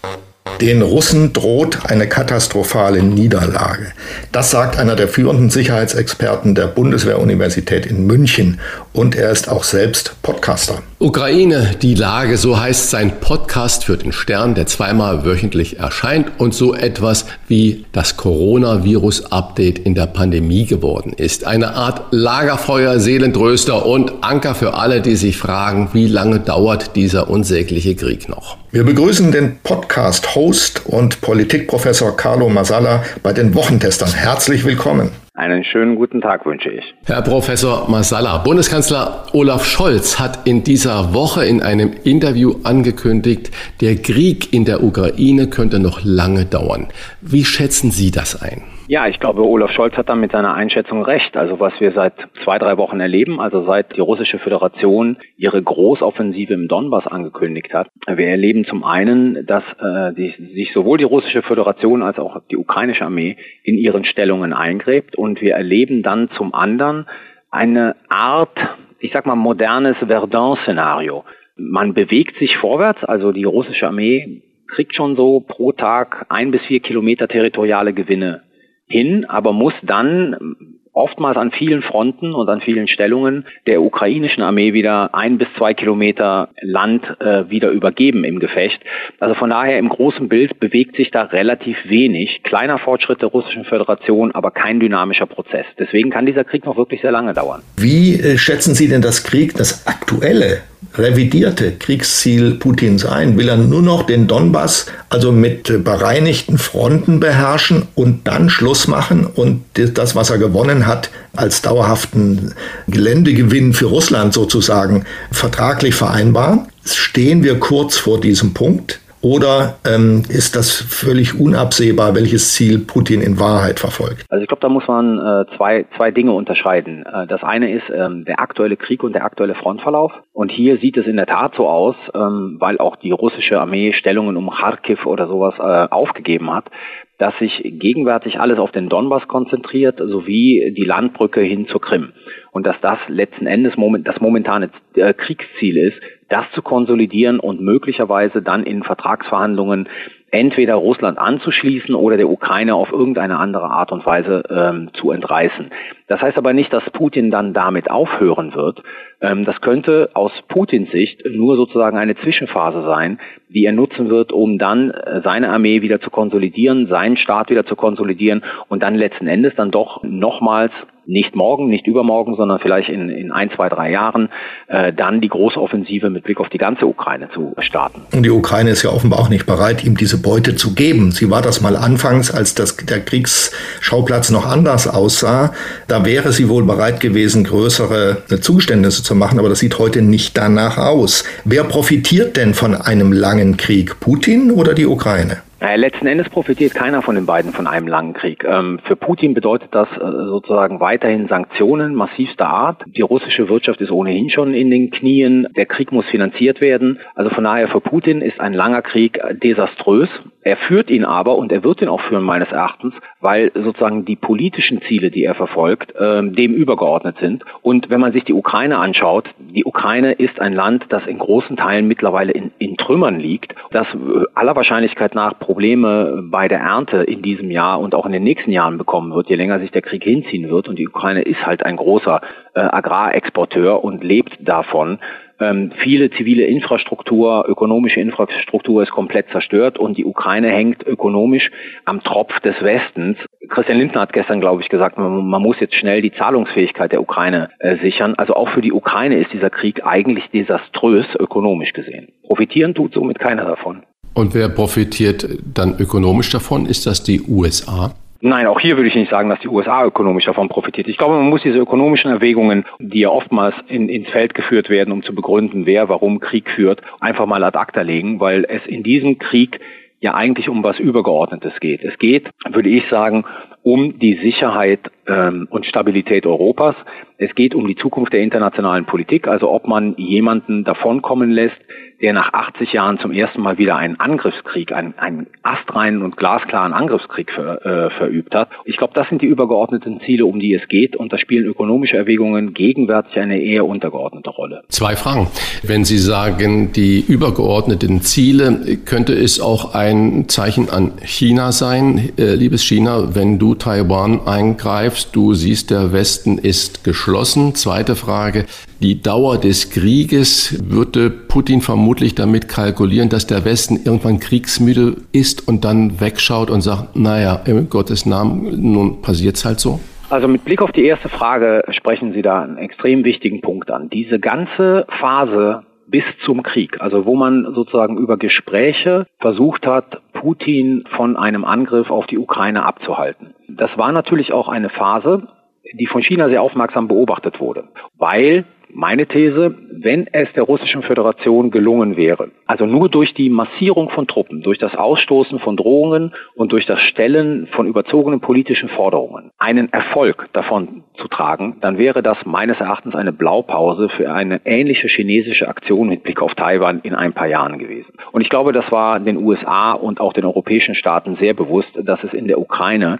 Den 0.60 0.82
Russen 0.82 1.32
droht 1.32 1.78
eine 1.84 2.06
katastrophale 2.06 3.02
Niederlage. 3.02 3.92
Das 4.32 4.50
sagt 4.50 4.78
einer 4.78 4.96
der 4.96 5.08
führenden 5.08 5.50
Sicherheitsexperten 5.50 6.54
der 6.54 6.66
Bundeswehruniversität 6.66 7.86
in 7.86 8.06
München 8.06 8.60
und 8.92 9.14
er 9.14 9.30
ist 9.30 9.48
auch 9.48 9.64
selbst 9.64 10.16
Podcaster. 10.22 10.82
Ukraine, 10.98 11.76
die 11.80 11.94
Lage, 11.94 12.36
so 12.36 12.60
heißt 12.60 12.90
sein 12.90 13.20
Podcast 13.20 13.84
für 13.84 13.96
den 13.96 14.12
Stern, 14.12 14.54
der 14.54 14.66
zweimal 14.66 15.24
wöchentlich 15.24 15.78
erscheint 15.78 16.32
und 16.36 16.54
so 16.54 16.74
etwas 16.74 17.24
wie 17.48 17.86
das 17.92 18.18
Coronavirus-Update 18.18 19.78
in 19.78 19.94
der 19.94 20.06
Pandemie 20.06 20.66
geworden 20.66 21.14
ist. 21.16 21.46
Eine 21.46 21.72
Art 21.74 22.02
Lagerfeuer, 22.10 23.00
Seelentröster 23.00 23.86
und 23.86 24.12
Anker 24.22 24.54
für 24.54 24.74
alle, 24.74 25.00
die 25.00 25.16
sich 25.16 25.38
fragen, 25.38 25.88
wie 25.94 26.06
lange 26.06 26.40
dauert 26.40 26.96
dieser 26.96 27.30
unsägliche 27.30 27.94
Krieg 27.94 28.28
noch. 28.28 28.58
Wir 28.72 28.84
begrüßen 28.84 29.32
den 29.32 29.58
Podcast-Host 29.64 30.86
und 30.86 31.20
Politikprofessor 31.22 32.16
Carlo 32.16 32.48
Masala 32.48 33.02
bei 33.20 33.32
den 33.32 33.52
Wochentestern. 33.56 34.12
Herzlich 34.12 34.64
willkommen. 34.64 35.10
Einen 35.34 35.64
schönen 35.64 35.96
guten 35.96 36.20
Tag 36.20 36.46
wünsche 36.46 36.70
ich. 36.70 36.84
Herr 37.04 37.22
Professor 37.22 37.90
Masala, 37.90 38.38
Bundeskanzler 38.38 39.26
Olaf 39.32 39.64
Scholz 39.64 40.20
hat 40.20 40.46
in 40.46 40.62
dieser 40.62 41.12
Woche 41.12 41.44
in 41.44 41.62
einem 41.62 41.94
Interview 42.04 42.60
angekündigt, 42.62 43.50
der 43.80 43.96
Krieg 43.96 44.52
in 44.52 44.64
der 44.64 44.84
Ukraine 44.84 45.48
könnte 45.48 45.80
noch 45.80 46.04
lange 46.04 46.44
dauern. 46.44 46.86
Wie 47.20 47.44
schätzen 47.44 47.90
Sie 47.90 48.12
das 48.12 48.40
ein? 48.40 48.62
Ja, 48.90 49.06
ich 49.06 49.20
glaube, 49.20 49.46
Olaf 49.46 49.70
Scholz 49.70 49.96
hat 49.96 50.08
da 50.08 50.16
mit 50.16 50.32
seiner 50.32 50.54
Einschätzung 50.54 51.04
recht. 51.04 51.36
Also 51.36 51.60
was 51.60 51.72
wir 51.78 51.92
seit 51.92 52.12
zwei, 52.42 52.58
drei 52.58 52.76
Wochen 52.76 52.98
erleben, 52.98 53.38
also 53.38 53.64
seit 53.64 53.94
die 53.94 54.00
russische 54.00 54.40
Föderation 54.40 55.16
ihre 55.36 55.62
Großoffensive 55.62 56.54
im 56.54 56.66
Donbass 56.66 57.06
angekündigt 57.06 57.72
hat. 57.72 57.86
Wir 58.08 58.26
erleben 58.26 58.64
zum 58.64 58.82
einen, 58.82 59.46
dass 59.46 59.62
äh, 59.78 60.12
die, 60.14 60.34
sich 60.56 60.72
sowohl 60.72 60.98
die 60.98 61.04
russische 61.04 61.42
Föderation 61.42 62.02
als 62.02 62.18
auch 62.18 62.42
die 62.50 62.56
ukrainische 62.56 63.04
Armee 63.04 63.36
in 63.62 63.78
ihren 63.78 64.04
Stellungen 64.04 64.52
eingräbt 64.52 65.14
und 65.14 65.40
wir 65.40 65.54
erleben 65.54 66.02
dann 66.02 66.28
zum 66.30 66.52
anderen 66.52 67.06
eine 67.48 67.94
Art, 68.08 68.58
ich 68.98 69.12
sag 69.12 69.24
mal, 69.24 69.36
modernes 69.36 69.98
Verdun-Szenario. 69.98 71.22
Man 71.54 71.94
bewegt 71.94 72.40
sich 72.40 72.56
vorwärts, 72.56 73.04
also 73.04 73.30
die 73.30 73.44
russische 73.44 73.86
Armee 73.86 74.42
kriegt 74.66 74.96
schon 74.96 75.14
so 75.14 75.38
pro 75.38 75.70
Tag 75.70 76.26
ein 76.28 76.50
bis 76.50 76.62
vier 76.62 76.80
Kilometer 76.80 77.28
territoriale 77.28 77.92
Gewinne 77.92 78.49
hin, 78.90 79.24
aber 79.24 79.52
muss 79.52 79.74
dann 79.82 80.56
oftmals 80.92 81.36
an 81.36 81.52
vielen 81.52 81.82
Fronten 81.82 82.34
und 82.34 82.48
an 82.48 82.60
vielen 82.60 82.88
Stellungen 82.88 83.46
der 83.66 83.80
ukrainischen 83.80 84.42
Armee 84.42 84.72
wieder 84.72 85.14
ein 85.14 85.38
bis 85.38 85.48
zwei 85.56 85.74
Kilometer 85.74 86.48
Land 86.60 87.04
äh, 87.20 87.48
wieder 87.48 87.70
übergeben 87.70 88.24
im 88.24 88.40
Gefecht. 88.40 88.80
Also 89.18 89.34
von 89.34 89.50
daher 89.50 89.78
im 89.78 89.88
großen 89.88 90.28
Bild 90.28 90.58
bewegt 90.58 90.96
sich 90.96 91.10
da 91.10 91.22
relativ 91.22 91.76
wenig. 91.84 92.42
Kleiner 92.42 92.78
Fortschritt 92.78 93.22
der 93.22 93.28
russischen 93.28 93.64
Föderation, 93.64 94.32
aber 94.32 94.50
kein 94.50 94.80
dynamischer 94.80 95.26
Prozess. 95.26 95.66
Deswegen 95.78 96.10
kann 96.10 96.26
dieser 96.26 96.44
Krieg 96.44 96.64
noch 96.64 96.76
wirklich 96.76 97.00
sehr 97.00 97.12
lange 97.12 97.34
dauern. 97.34 97.62
Wie 97.76 98.14
äh, 98.14 98.36
schätzen 98.36 98.74
Sie 98.74 98.88
denn 98.88 99.02
das 99.02 99.22
Krieg, 99.24 99.54
das 99.54 99.86
aktuelle 99.86 100.62
revidierte 100.94 101.72
Kriegsziel 101.72 102.54
Putins 102.54 103.04
ein? 103.04 103.36
Will 103.36 103.48
er 103.48 103.56
nur 103.56 103.82
noch 103.82 104.04
den 104.04 104.26
Donbass 104.26 104.86
also 105.08 105.32
mit 105.32 105.84
bereinigten 105.84 106.58
Fronten 106.58 107.20
beherrschen 107.20 107.88
und 107.94 108.26
dann 108.26 108.50
Schluss 108.50 108.86
machen 108.86 109.26
und 109.26 109.62
das, 109.74 110.14
was 110.14 110.30
er 110.30 110.38
gewonnen 110.38 110.86
hat, 110.86 111.10
als 111.34 111.62
dauerhaften 111.62 112.54
Geländegewinn 112.88 113.72
für 113.72 113.86
Russland 113.86 114.34
sozusagen 114.34 115.04
vertraglich 115.30 115.94
vereinbaren? 115.94 116.68
Stehen 116.84 117.42
wir 117.42 117.58
kurz 117.58 117.96
vor 117.96 118.20
diesem 118.20 118.54
Punkt? 118.54 118.99
Oder 119.22 119.76
ähm, 119.86 120.22
ist 120.28 120.56
das 120.56 120.80
völlig 120.80 121.38
unabsehbar, 121.38 122.14
welches 122.14 122.54
Ziel 122.54 122.78
Putin 122.78 123.20
in 123.20 123.38
Wahrheit 123.38 123.78
verfolgt? 123.78 124.24
Also 124.30 124.42
ich 124.42 124.48
glaube, 124.48 124.62
da 124.62 124.70
muss 124.70 124.88
man 124.88 125.18
äh, 125.18 125.56
zwei, 125.56 125.84
zwei 125.96 126.10
Dinge 126.10 126.32
unterscheiden. 126.32 127.04
Äh, 127.04 127.26
das 127.26 127.42
eine 127.42 127.70
ist 127.70 127.84
ähm, 127.94 128.24
der 128.24 128.40
aktuelle 128.40 128.78
Krieg 128.78 129.02
und 129.02 129.12
der 129.12 129.24
aktuelle 129.24 129.54
Frontverlauf. 129.54 130.12
Und 130.32 130.50
hier 130.50 130.78
sieht 130.78 130.96
es 130.96 131.06
in 131.06 131.16
der 131.16 131.26
Tat 131.26 131.54
so 131.54 131.68
aus, 131.68 131.96
ähm, 132.14 132.56
weil 132.60 132.78
auch 132.78 132.96
die 132.96 133.10
russische 133.10 133.60
Armee 133.60 133.92
Stellungen 133.92 134.38
um 134.38 134.48
Kharkiv 134.48 135.04
oder 135.04 135.26
sowas 135.26 135.54
äh, 135.58 135.92
aufgegeben 135.92 136.50
hat, 136.50 136.70
dass 137.18 137.38
sich 137.38 137.60
gegenwärtig 137.62 138.40
alles 138.40 138.58
auf 138.58 138.72
den 138.72 138.88
Donbass 138.88 139.28
konzentriert, 139.28 139.98
sowie 139.98 140.72
die 140.74 140.86
Landbrücke 140.86 141.42
hin 141.42 141.66
zur 141.68 141.82
Krim. 141.82 142.12
Und 142.52 142.66
dass 142.66 142.76
das 142.80 142.98
letzten 143.08 143.46
Endes 143.46 143.76
moment, 143.76 144.08
das 144.08 144.20
momentane 144.22 144.70
äh, 144.94 145.12
Kriegsziel 145.12 145.76
ist, 145.76 145.98
das 146.30 146.46
zu 146.54 146.62
konsolidieren 146.62 147.38
und 147.40 147.60
möglicherweise 147.60 148.40
dann 148.40 148.62
in 148.62 148.82
Vertragsverhandlungen 148.82 149.88
entweder 150.30 150.76
Russland 150.76 151.18
anzuschließen 151.18 151.94
oder 151.94 152.16
der 152.16 152.30
Ukraine 152.30 152.74
auf 152.74 152.92
irgendeine 152.92 153.38
andere 153.38 153.64
Art 153.64 153.92
und 153.92 154.06
Weise 154.06 154.44
ähm, 154.48 154.90
zu 154.94 155.10
entreißen. 155.10 155.70
Das 156.10 156.20
heißt 156.20 156.36
aber 156.38 156.52
nicht, 156.52 156.72
dass 156.72 156.82
Putin 156.90 157.30
dann 157.30 157.54
damit 157.54 157.88
aufhören 157.88 158.52
wird. 158.52 158.82
Ähm, 159.20 159.44
das 159.44 159.60
könnte 159.60 160.10
aus 160.14 160.32
Putins 160.48 160.90
Sicht 160.90 161.22
nur 161.24 161.54
sozusagen 161.54 161.96
eine 161.96 162.16
Zwischenphase 162.16 162.82
sein, 162.82 163.20
die 163.48 163.64
er 163.64 163.72
nutzen 163.72 164.10
wird, 164.10 164.32
um 164.32 164.58
dann 164.58 164.90
äh, 164.90 165.20
seine 165.22 165.50
Armee 165.50 165.82
wieder 165.82 166.00
zu 166.00 166.10
konsolidieren, 166.10 166.88
seinen 166.88 167.16
Staat 167.16 167.48
wieder 167.48 167.64
zu 167.64 167.76
konsolidieren 167.76 168.42
und 168.66 168.82
dann 168.82 168.96
letzten 168.96 169.28
Endes 169.28 169.54
dann 169.54 169.70
doch 169.70 170.02
nochmals 170.02 170.72
nicht 171.10 171.34
morgen, 171.34 171.68
nicht 171.68 171.86
übermorgen, 171.86 172.36
sondern 172.36 172.60
vielleicht 172.60 172.88
in, 172.88 173.08
in 173.08 173.32
ein, 173.32 173.50
zwei, 173.50 173.68
drei 173.68 173.90
Jahren 173.90 174.28
äh, 174.68 174.92
dann 174.92 175.20
die 175.20 175.28
große 175.28 175.60
Offensive 175.60 176.08
mit 176.08 176.24
Blick 176.24 176.40
auf 176.40 176.48
die 176.48 176.58
ganze 176.58 176.86
Ukraine 176.86 177.28
zu 177.34 177.54
starten. 177.58 178.02
Und 178.14 178.22
die 178.22 178.30
Ukraine 178.30 178.70
ist 178.70 178.82
ja 178.82 178.90
offenbar 178.90 179.18
auch 179.18 179.28
nicht 179.28 179.46
bereit, 179.46 179.84
ihm 179.84 179.96
diese 179.96 180.22
Beute 180.22 180.54
zu 180.54 180.74
geben. 180.74 181.10
Sie 181.10 181.30
war 181.30 181.42
das 181.42 181.60
mal 181.60 181.76
anfangs, 181.76 182.30
als 182.30 182.54
das, 182.54 182.76
der 182.76 183.00
Kriegsschauplatz 183.00 184.30
noch 184.30 184.46
anders 184.46 184.86
aussah. 184.86 185.52
Da 185.88 185.99
wäre 186.04 186.32
sie 186.32 186.48
wohl 186.48 186.64
bereit 186.64 187.00
gewesen, 187.00 187.44
größere 187.44 188.22
Zugeständnisse 188.40 189.02
zu 189.02 189.14
machen, 189.14 189.38
aber 189.38 189.48
das 189.48 189.58
sieht 189.58 189.78
heute 189.78 190.02
nicht 190.02 190.36
danach 190.36 190.78
aus. 190.78 191.24
Wer 191.44 191.64
profitiert 191.64 192.36
denn 192.36 192.54
von 192.54 192.74
einem 192.74 193.12
langen 193.12 193.56
Krieg? 193.56 194.00
Putin 194.00 194.50
oder 194.50 194.74
die 194.74 194.86
Ukraine? 194.86 195.38
Naja, 195.60 195.76
letzten 195.76 196.06
Endes 196.06 196.30
profitiert 196.30 196.74
keiner 196.74 197.02
von 197.02 197.16
den 197.16 197.26
beiden 197.26 197.52
von 197.52 197.66
einem 197.66 197.86
langen 197.86 198.14
Krieg. 198.14 198.44
Ähm, 198.44 198.80
für 198.84 198.96
Putin 198.96 199.34
bedeutet 199.34 199.68
das 199.72 199.88
äh, 199.92 199.98
sozusagen 200.00 200.80
weiterhin 200.80 201.28
Sanktionen 201.28 201.94
massivster 201.94 202.48
Art. 202.48 202.82
Die 202.86 203.02
russische 203.02 203.50
Wirtschaft 203.50 203.78
ist 203.82 203.90
ohnehin 203.90 204.30
schon 204.30 204.54
in 204.54 204.70
den 204.70 204.90
Knien. 204.90 205.46
Der 205.56 205.66
Krieg 205.66 205.92
muss 205.92 206.06
finanziert 206.06 206.62
werden. 206.62 206.98
Also 207.14 207.28
von 207.28 207.44
daher 207.44 207.68
für 207.68 207.82
Putin 207.82 208.22
ist 208.22 208.40
ein 208.40 208.54
langer 208.54 208.80
Krieg 208.80 209.20
desaströs. 209.42 210.08
Er 210.42 210.56
führt 210.56 210.90
ihn 210.90 211.04
aber 211.04 211.36
und 211.36 211.52
er 211.52 211.62
wird 211.64 211.82
ihn 211.82 211.88
auch 211.88 212.00
führen 212.00 212.24
meines 212.24 212.50
Erachtens, 212.50 212.94
weil 213.20 213.52
sozusagen 213.54 214.06
die 214.06 214.16
politischen 214.16 214.80
Ziele, 214.82 215.10
die 215.10 215.24
er 215.24 215.34
verfolgt, 215.34 215.92
ähm, 216.00 216.34
dem 216.34 216.54
übergeordnet 216.54 217.18
sind. 217.20 217.44
Und 217.60 217.90
wenn 217.90 218.00
man 218.00 218.12
sich 218.12 218.24
die 218.24 218.32
Ukraine 218.32 218.78
anschaut, 218.78 219.28
die 219.38 219.64
Ukraine 219.64 220.12
ist 220.12 220.40
ein 220.40 220.54
Land, 220.54 220.86
das 220.88 221.06
in 221.06 221.18
großen 221.18 221.56
Teilen 221.56 221.86
mittlerweile 221.88 222.32
in, 222.32 222.52
in 222.58 222.78
Trümmern 222.78 223.20
liegt, 223.20 223.54
das 223.70 223.86
äh, 223.88 224.24
aller 224.34 224.56
Wahrscheinlichkeit 224.56 225.14
nach 225.14 225.38
Probleme 225.38 226.22
bei 226.30 226.48
der 226.48 226.60
Ernte 226.60 227.02
in 227.02 227.20
diesem 227.20 227.50
Jahr 227.50 227.78
und 227.78 227.94
auch 227.94 228.06
in 228.06 228.12
den 228.12 228.24
nächsten 228.24 228.52
Jahren 228.52 228.78
bekommen 228.78 229.12
wird, 229.12 229.28
je 229.28 229.36
länger 229.36 229.60
sich 229.60 229.72
der 229.72 229.82
Krieg 229.82 230.04
hinziehen 230.04 230.48
wird. 230.48 230.68
Und 230.68 230.78
die 230.78 230.88
Ukraine 230.88 231.20
ist 231.20 231.44
halt 231.44 231.66
ein 231.66 231.76
großer 231.76 232.22
äh, 232.54 232.60
Agrarexporteur 232.60 233.84
und 233.84 234.02
lebt 234.02 234.38
davon. 234.40 234.98
Ähm, 235.40 235.72
viele 235.82 236.10
zivile 236.10 236.44
Infrastruktur, 236.44 237.46
ökonomische 237.48 238.00
Infrastruktur 238.00 238.82
ist 238.82 238.90
komplett 238.90 239.30
zerstört 239.30 239.78
und 239.78 239.96
die 239.96 240.04
Ukraine 240.04 240.50
hängt 240.50 240.86
ökonomisch 240.86 241.50
am 241.86 242.02
Tropf 242.02 242.38
des 242.40 242.54
Westens. 242.60 243.16
Christian 243.48 243.78
Lindner 243.78 244.02
hat 244.02 244.12
gestern, 244.12 244.40
glaube 244.40 244.62
ich, 244.62 244.68
gesagt, 244.68 244.98
man, 244.98 245.26
man 245.26 245.42
muss 245.42 245.58
jetzt 245.58 245.74
schnell 245.74 246.02
die 246.02 246.12
Zahlungsfähigkeit 246.12 246.92
der 246.92 247.00
Ukraine 247.00 247.48
äh, 247.58 247.78
sichern. 247.78 248.14
Also 248.16 248.34
auch 248.34 248.50
für 248.50 248.60
die 248.60 248.72
Ukraine 248.72 249.18
ist 249.18 249.32
dieser 249.32 249.50
Krieg 249.50 249.84
eigentlich 249.84 250.28
desaströs 250.30 251.06
ökonomisch 251.18 251.72
gesehen. 251.72 252.08
Profitieren 252.22 252.74
tut 252.74 252.92
somit 252.92 253.18
keiner 253.18 253.44
davon. 253.44 253.82
Und 254.12 254.34
wer 254.34 254.48
profitiert 254.48 255.26
dann 255.54 255.78
ökonomisch 255.78 256.30
davon? 256.30 256.66
Ist 256.66 256.86
das 256.86 257.02
die 257.02 257.22
USA? 257.22 257.94
Nein, 258.22 258.46
auch 258.46 258.60
hier 258.60 258.76
würde 258.76 258.88
ich 258.88 258.94
nicht 258.94 259.10
sagen, 259.10 259.30
dass 259.30 259.40
die 259.40 259.48
USA 259.48 259.84
ökonomisch 259.84 260.26
davon 260.26 260.50
profitiert. 260.50 260.88
Ich 260.88 260.98
glaube, 260.98 261.14
man 261.14 261.30
muss 261.30 261.42
diese 261.42 261.58
ökonomischen 261.58 262.10
Erwägungen, 262.10 262.66
die 262.78 263.00
ja 263.00 263.08
oftmals 263.08 263.54
in, 263.68 263.88
ins 263.88 264.10
Feld 264.10 264.34
geführt 264.34 264.68
werden, 264.68 264.92
um 264.92 265.02
zu 265.02 265.14
begründen, 265.14 265.64
wer 265.64 265.88
warum 265.88 266.20
Krieg 266.20 266.50
führt, 266.50 266.82
einfach 267.00 267.24
mal 267.24 267.42
ad 267.42 267.56
acta 267.56 267.80
legen, 267.80 268.20
weil 268.20 268.44
es 268.46 268.64
in 268.66 268.82
diesem 268.82 269.18
Krieg 269.18 269.58
ja 270.00 270.14
eigentlich 270.14 270.50
um 270.50 270.62
was 270.62 270.78
Übergeordnetes 270.78 271.58
geht. 271.60 271.82
Es 271.82 271.98
geht, 271.98 272.28
würde 272.50 272.68
ich 272.68 272.86
sagen, 272.88 273.24
um 273.62 273.98
die 273.98 274.18
Sicherheit 274.22 274.80
ähm, 275.06 275.46
und 275.50 275.66
Stabilität 275.66 276.26
Europas. 276.26 276.74
Es 277.18 277.34
geht 277.34 277.54
um 277.54 277.66
die 277.66 277.76
Zukunft 277.76 278.12
der 278.12 278.20
internationalen 278.20 278.86
Politik, 278.86 279.28
also 279.28 279.50
ob 279.50 279.66
man 279.66 279.94
jemanden 279.96 280.64
davonkommen 280.64 281.30
lässt, 281.30 281.60
der 282.00 282.14
nach 282.14 282.32
80 282.32 282.72
Jahren 282.72 282.98
zum 282.98 283.12
ersten 283.12 283.42
Mal 283.42 283.58
wieder 283.58 283.76
einen 283.76 284.00
Angriffskrieg, 284.00 284.72
einen, 284.72 284.94
einen 284.98 285.26
astreinen 285.42 286.02
und 286.02 286.16
glasklaren 286.16 286.72
Angriffskrieg 286.72 287.30
ver, 287.30 287.64
äh, 287.64 287.90
verübt 287.90 288.34
hat. 288.34 288.48
Ich 288.64 288.76
glaube, 288.76 288.94
das 288.94 289.08
sind 289.08 289.20
die 289.22 289.26
übergeordneten 289.26 290.00
Ziele, 290.00 290.24
um 290.24 290.40
die 290.40 290.54
es 290.54 290.66
geht 290.68 290.96
und 290.96 291.12
da 291.12 291.18
spielen 291.18 291.44
ökonomische 291.44 291.96
Erwägungen 291.96 292.54
gegenwärtig 292.54 293.18
eine 293.18 293.40
eher 293.40 293.66
untergeordnete 293.66 294.30
Rolle. 294.30 294.62
Zwei 294.68 294.96
Fragen. 294.96 295.28
Wenn 295.62 295.84
Sie 295.84 295.98
sagen, 295.98 296.72
die 296.72 297.00
übergeordneten 297.00 298.00
Ziele, 298.00 298.78
könnte 298.84 299.12
es 299.12 299.40
auch 299.40 299.74
ein 299.74 300.28
Zeichen 300.28 300.70
an 300.70 300.92
China 301.04 301.52
sein, 301.52 302.12
äh, 302.18 302.34
liebes 302.34 302.62
China, 302.62 303.14
wenn 303.14 303.38
du 303.38 303.54
Taiwan 303.54 304.26
eingreifst, 304.26 305.14
du 305.14 305.34
siehst, 305.34 305.70
der 305.70 305.92
Westen 305.92 306.38
ist 306.38 306.82
geschlossen. 306.84 307.54
Zweite 307.54 307.94
Frage, 307.94 308.46
die 308.82 309.02
Dauer 309.02 309.38
des 309.38 309.70
Krieges 309.70 310.62
würde 310.70 311.10
Putin 311.10 311.60
vermutlich 311.60 312.14
damit 312.14 312.48
kalkulieren, 312.48 313.08
dass 313.10 313.26
der 313.26 313.44
Westen 313.44 313.80
irgendwann 313.84 314.20
kriegsmüde 314.20 314.96
ist 315.12 315.46
und 315.46 315.64
dann 315.64 316.00
wegschaut 316.00 316.50
und 316.50 316.62
sagt, 316.62 316.96
naja, 316.96 317.42
im 317.44 317.68
Gottes 317.68 318.06
Namen, 318.06 318.72
nun 318.72 319.02
passiert's 319.02 319.44
halt 319.44 319.60
so? 319.60 319.80
Also 320.08 320.26
mit 320.26 320.44
Blick 320.44 320.62
auf 320.62 320.72
die 320.72 320.84
erste 320.84 321.08
Frage 321.08 321.62
sprechen 321.70 322.12
Sie 322.12 322.22
da 322.22 322.42
einen 322.42 322.56
extrem 322.56 323.04
wichtigen 323.04 323.42
Punkt 323.42 323.70
an. 323.70 323.90
Diese 323.90 324.18
ganze 324.18 324.86
Phase 324.98 325.62
bis 325.86 326.04
zum 326.24 326.42
Krieg, 326.42 326.80
also 326.80 327.04
wo 327.04 327.16
man 327.16 327.52
sozusagen 327.54 327.98
über 327.98 328.16
Gespräche 328.16 329.06
versucht 329.18 329.66
hat, 329.66 330.00
Putin 330.12 330.84
von 330.96 331.16
einem 331.16 331.44
Angriff 331.44 331.90
auf 331.90 332.06
die 332.06 332.18
Ukraine 332.18 332.64
abzuhalten. 332.64 333.34
Das 333.48 333.76
war 333.76 333.92
natürlich 333.92 334.32
auch 334.32 334.48
eine 334.48 334.68
Phase, 334.68 335.28
die 335.72 335.86
von 335.86 336.02
China 336.02 336.28
sehr 336.28 336.42
aufmerksam 336.42 336.88
beobachtet 336.88 337.40
wurde, 337.40 337.64
weil 337.98 338.44
meine 338.74 339.06
These, 339.06 339.54
wenn 339.72 340.06
es 340.12 340.32
der 340.34 340.44
Russischen 340.44 340.82
Föderation 340.82 341.50
gelungen 341.50 341.96
wäre, 341.96 342.30
also 342.46 342.66
nur 342.66 342.88
durch 342.88 343.14
die 343.14 343.30
Massierung 343.30 343.90
von 343.90 344.06
Truppen, 344.06 344.42
durch 344.42 344.58
das 344.58 344.74
Ausstoßen 344.74 345.38
von 345.38 345.56
Drohungen 345.56 346.12
und 346.34 346.52
durch 346.52 346.66
das 346.66 346.80
Stellen 346.80 347.48
von 347.48 347.66
überzogenen 347.66 348.20
politischen 348.20 348.68
Forderungen, 348.68 349.30
einen 349.38 349.72
Erfolg 349.72 350.28
davon 350.32 350.84
zu 350.94 351.08
tragen, 351.08 351.56
dann 351.60 351.78
wäre 351.78 352.02
das 352.02 352.18
meines 352.24 352.60
Erachtens 352.60 352.94
eine 352.94 353.12
Blaupause 353.12 353.88
für 353.88 354.12
eine 354.12 354.40
ähnliche 354.44 354.88
chinesische 354.88 355.48
Aktion 355.48 355.88
mit 355.88 356.02
Blick 356.02 356.22
auf 356.22 356.34
Taiwan 356.34 356.80
in 356.82 356.94
ein 356.94 357.12
paar 357.12 357.28
Jahren 357.28 357.58
gewesen. 357.58 357.92
Und 358.12 358.20
ich 358.20 358.28
glaube, 358.28 358.52
das 358.52 358.70
war 358.70 359.00
den 359.00 359.16
USA 359.16 359.72
und 359.72 360.00
auch 360.00 360.12
den 360.12 360.24
europäischen 360.24 360.74
Staaten 360.74 361.16
sehr 361.16 361.34
bewusst, 361.34 361.70
dass 361.82 362.02
es 362.04 362.12
in 362.12 362.28
der 362.28 362.38
Ukraine 362.38 362.98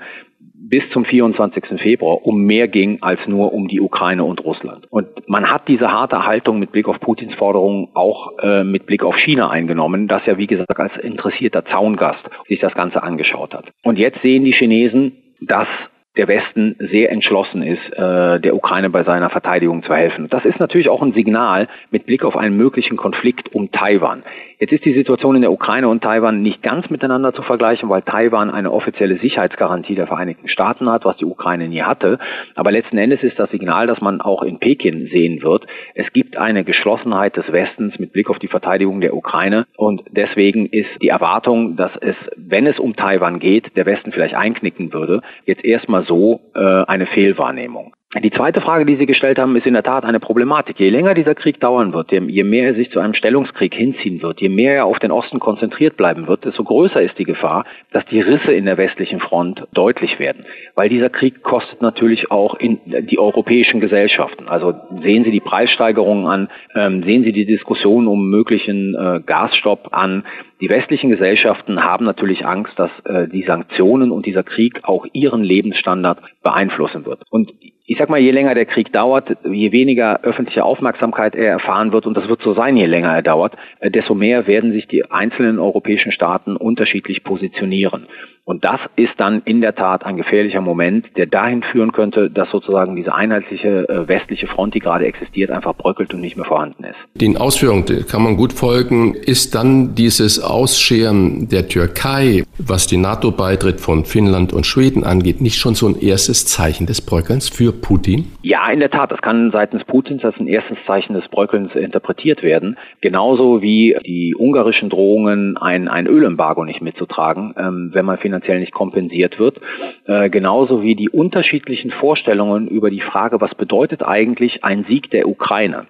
bis 0.61 0.89
zum 0.91 1.05
24. 1.05 1.81
Februar 1.81 2.27
um 2.27 2.45
mehr 2.45 2.69
ging 2.69 2.99
als 3.01 3.21
nur 3.27 3.53
um 3.53 3.67
die 3.67 3.81
Ukraine 3.81 4.25
und 4.25 4.45
Russland. 4.45 4.87
Und 4.91 5.29
man 5.29 5.51
hat 5.51 5.69
diese 5.69 5.91
harte 5.91 6.27
Haltung 6.27 6.59
mit 6.59 6.71
Blick 6.71 6.87
auf 6.87 7.01
Putins 7.01 7.35
Forderungen 7.35 7.89
auch 7.95 8.39
äh, 8.39 8.63
mit 8.63 8.87
Blick 8.87 9.03
auf 9.03 9.17
China 9.17 9.51
eingenommen, 9.51 10.07
das 10.07 10.25
ja 10.27 10.37
wie 10.37 10.47
gesagt 10.47 10.79
als 10.79 10.97
interessierter 10.99 11.65
Zaungast 11.65 12.23
sich 12.49 12.61
das 12.61 12.75
Ganze 12.75 13.03
angeschaut 13.03 13.55
hat. 13.55 13.71
Und 13.83 13.99
jetzt 13.99 14.21
sehen 14.23 14.45
die 14.45 14.53
Chinesen, 14.53 15.13
dass 15.41 15.69
der 16.17 16.29
Westen 16.29 16.77
sehr 16.79 17.11
entschlossen 17.13 17.63
ist, 17.63 17.93
äh, 17.93 18.41
der 18.41 18.55
Ukraine 18.55 18.91
bei 18.91 19.05
seiner 19.05 19.31
Verteidigung 19.31 19.83
zu 19.85 19.95
helfen. 19.95 20.29
Das 20.29 20.45
ist 20.45 20.59
natürlich 20.59 20.89
auch 20.89 21.03
ein 21.03 21.13
Signal 21.13 21.69
mit 21.91 22.05
Blick 22.05 22.25
auf 22.25 22.37
einen 22.37 22.57
möglichen 22.57 22.97
Konflikt 22.97 23.55
um 23.55 23.71
Taiwan. 23.71 24.25
Jetzt 24.61 24.73
ist 24.73 24.85
die 24.85 24.93
Situation 24.93 25.37
in 25.37 25.41
der 25.41 25.53
Ukraine 25.53 25.89
und 25.89 26.03
Taiwan 26.03 26.43
nicht 26.43 26.63
ganz 26.63 26.91
miteinander 26.91 27.33
zu 27.33 27.41
vergleichen, 27.41 27.89
weil 27.89 28.03
Taiwan 28.03 28.51
eine 28.51 28.71
offizielle 28.71 29.17
Sicherheitsgarantie 29.17 29.95
der 29.95 30.07
Vereinigten 30.07 30.49
Staaten 30.49 30.91
hat, 30.91 31.07
was 31.07 31.17
die 31.17 31.25
Ukraine 31.25 31.67
nie 31.67 31.81
hatte. 31.81 32.19
Aber 32.57 32.71
letzten 32.71 32.99
Endes 32.99 33.23
ist 33.23 33.39
das 33.39 33.51
Signal, 33.51 33.87
dass 33.87 34.03
man 34.03 34.21
auch 34.21 34.43
in 34.43 34.59
Peking 34.59 35.07
sehen 35.07 35.43
wird. 35.43 35.67
Es 35.95 36.13
gibt 36.13 36.37
eine 36.37 36.63
Geschlossenheit 36.63 37.39
des 37.39 37.51
Westens 37.51 37.99
mit 37.99 38.13
Blick 38.13 38.29
auf 38.29 38.39
die 38.39 38.49
Verteidigung 38.49 39.01
der 39.01 39.17
Ukraine 39.17 39.67
und 39.79 40.03
deswegen 40.11 40.67
ist 40.67 40.91
die 41.01 41.09
Erwartung, 41.09 41.77
dass 41.77 41.93
es, 42.03 42.17
wenn 42.37 42.67
es 42.67 42.79
um 42.79 42.95
Taiwan 42.95 43.39
geht, 43.39 43.75
der 43.79 43.87
Westen 43.87 44.13
vielleicht 44.13 44.35
einknicken 44.35 44.93
würde, 44.93 45.23
jetzt 45.47 45.65
erstmal 45.65 46.05
so 46.05 46.43
äh, 46.55 46.61
eine 46.61 47.07
Fehlwahrnehmung. 47.07 47.95
Die 48.19 48.33
zweite 48.33 48.61
Frage, 48.61 48.87
die 48.87 48.97
Sie 48.97 49.07
gestellt 49.07 49.39
haben, 49.39 49.55
ist 49.55 49.69
in 49.69 49.75
der 49.75 49.85
Tat 49.85 50.05
eine 50.05 50.19
Problematik. 50.19 50.81
Je 50.81 50.91
länger 50.91 51.15
dieser 51.15 51.37
Krieg 51.37 51.61
dauern 51.61 51.93
wird, 51.93 52.11
je 52.11 52.43
mehr 52.43 52.71
er 52.71 52.75
sich 52.75 52.91
zu 52.91 52.99
einem 52.99 53.15
Stellungskrieg 53.15 53.73
hinziehen 53.73 54.21
wird, 54.21 54.41
je 54.41 54.49
mehr 54.49 54.75
er 54.75 54.87
auf 54.87 54.99
den 54.99 55.13
Osten 55.13 55.39
konzentriert 55.39 55.97
bleiben 55.97 56.27
wird, 56.27 56.45
desto 56.45 56.65
größer 56.65 57.01
ist 57.01 57.17
die 57.21 57.25
Gefahr, 57.25 57.67
dass 57.93 58.05
die 58.07 58.21
Risse 58.21 58.53
in 58.53 58.65
der 58.65 58.79
westlichen 58.79 59.21
Front 59.21 59.65
deutlich 59.75 60.19
werden. 60.19 60.45
Weil 60.75 60.89
dieser 60.89 61.09
Krieg 61.09 61.45
kostet 61.45 61.83
natürlich 61.83 62.33
auch 62.33 62.57
in 62.57 62.81
die 62.85 63.21
europäischen 63.21 63.79
Gesellschaften. 63.79 64.49
Also 64.49 64.75
sehen 65.03 65.23
Sie 65.23 65.31
die 65.31 65.39
Preissteigerungen 65.39 66.27
an, 66.27 66.49
ähm, 66.75 67.05
sehen 67.05 67.23
Sie 67.23 67.33
die 67.33 67.47
Diskussion 67.47 68.09
um 68.09 68.29
möglichen 68.29 68.97
äh, 68.97 69.21
Gasstopp 69.25 69.91
an. 69.93 70.25
Die 70.61 70.69
westlichen 70.69 71.11
Gesellschaften 71.11 71.85
haben 71.85 72.07
natürlich 72.07 72.45
Angst, 72.45 72.77
dass 72.77 72.91
äh, 73.05 73.29
die 73.29 73.45
Sanktionen 73.45 74.11
und 74.11 74.27
dieser 74.27 74.43
Krieg 74.43 74.81
auch 74.83 75.07
ihren 75.13 75.45
Lebensstandard 75.45 76.19
beeinflussen 76.43 77.07
wird. 77.07 77.23
Und 77.31 77.53
ich 77.91 77.99
sag 77.99 78.09
mal, 78.09 78.21
je 78.21 78.31
länger 78.31 78.55
der 78.55 78.67
Krieg 78.67 78.93
dauert, 78.93 79.37
je 79.43 79.73
weniger 79.73 80.21
öffentliche 80.23 80.65
Aufmerksamkeit 80.65 81.35
er 81.35 81.51
erfahren 81.51 81.91
wird, 81.91 82.07
und 82.07 82.17
das 82.17 82.29
wird 82.29 82.41
so 82.41 82.55
sein, 82.55 82.77
je 82.77 82.87
länger 82.87 83.13
er 83.13 83.23
dauert, 83.23 83.57
äh, 83.81 83.91
desto 83.91 84.15
mehr 84.15 84.47
werden 84.47 84.71
sich 84.71 84.87
die 84.87 85.11
einzelnen 85.11 85.59
europäischen 85.59 86.13
Staaten 86.13 86.55
unterschiedlich 86.55 87.25
positionieren. 87.25 88.07
Und 88.51 88.65
das 88.65 88.81
ist 88.97 89.13
dann 89.19 89.43
in 89.45 89.61
der 89.61 89.77
Tat 89.77 90.05
ein 90.05 90.17
gefährlicher 90.17 90.61
Moment, 90.61 91.07
der 91.17 91.27
dahin 91.27 91.63
führen 91.63 91.93
könnte, 91.93 92.29
dass 92.31 92.51
sozusagen 92.51 92.97
diese 92.97 93.15
einheitliche 93.15 93.89
äh, 93.89 94.09
westliche 94.09 94.49
Front, 94.49 94.75
die 94.75 94.81
gerade 94.81 95.05
existiert, 95.05 95.53
einfach 95.53 95.73
bröckelt 95.77 96.13
und 96.15 96.21
nicht 96.21 96.37
mehr 96.37 96.47
vorhanden 96.47 96.83
ist. 96.83 96.97
Den 97.15 97.37
Ausführungen 97.37 97.85
kann 98.09 98.25
man 98.25 98.37
gut 98.37 98.53
folgen. 98.53 99.15
Ist 99.15 99.55
dann 99.55 99.95
dieses 99.95 100.43
Ausscheren 100.43 101.49
der 101.49 101.69
Türkei, 101.69 102.43
was 102.59 102.89
die 102.89 102.97
NATO-Beitritt 102.97 103.81
von 103.81 104.05
Finnland 104.05 104.53
und 104.53 104.67
Schweden 104.67 105.05
angeht, 105.05 105.41
nicht 105.41 105.57
schon 105.57 105.77
so 105.77 105.87
ein 105.87 106.01
erstes 106.01 106.45
Zeichen 106.45 106.87
des 106.87 107.01
Bröckelns 107.01 107.49
für 107.49 107.71
Putin? 107.71 108.33
Ja, 108.43 108.69
in 108.73 108.81
der 108.81 108.91
Tat. 108.91 109.13
Das 109.13 109.23
kann 109.23 109.53
seitens 109.53 109.85
Putins 109.85 110.25
als 110.25 110.35
ein 110.41 110.49
erstes 110.49 110.77
Zeichen 110.89 111.15
des 111.15 111.29
Bröckelns 111.29 111.77
interpretiert 111.77 112.43
werden. 112.43 112.77
Genauso 113.01 113.63
wie 113.63 113.97
die 114.05 114.35
ungarischen 114.37 114.91
Drohungen, 114.91 115.57
ein, 115.57 115.87
ein 115.87 116.09
Ölembargo 116.09 116.65
nicht 116.65 116.83
mitzutragen, 116.83 117.55
ähm, 117.57 117.91
wenn 117.93 118.05
man 118.05 118.19
finanziell 118.41 118.61
nicht 118.61 118.73
kompensiert 118.73 119.39
wird. 119.39 119.61
Äh, 120.07 120.31
genauso 120.31 120.83
wie 120.83 120.95
die 120.95 121.11
unterschiedlichen 121.11 121.91
Vorstellungen 121.91 122.69
über 122.69 122.91
die 122.91 123.01
Frage, 123.01 123.41
was 123.41 123.55
bedeutet 123.55 124.03
eigentlich 124.03 124.65
ein 124.65 124.85
Sieg 124.89 125.11
der 125.11 125.29
Ukraine. 125.29 125.87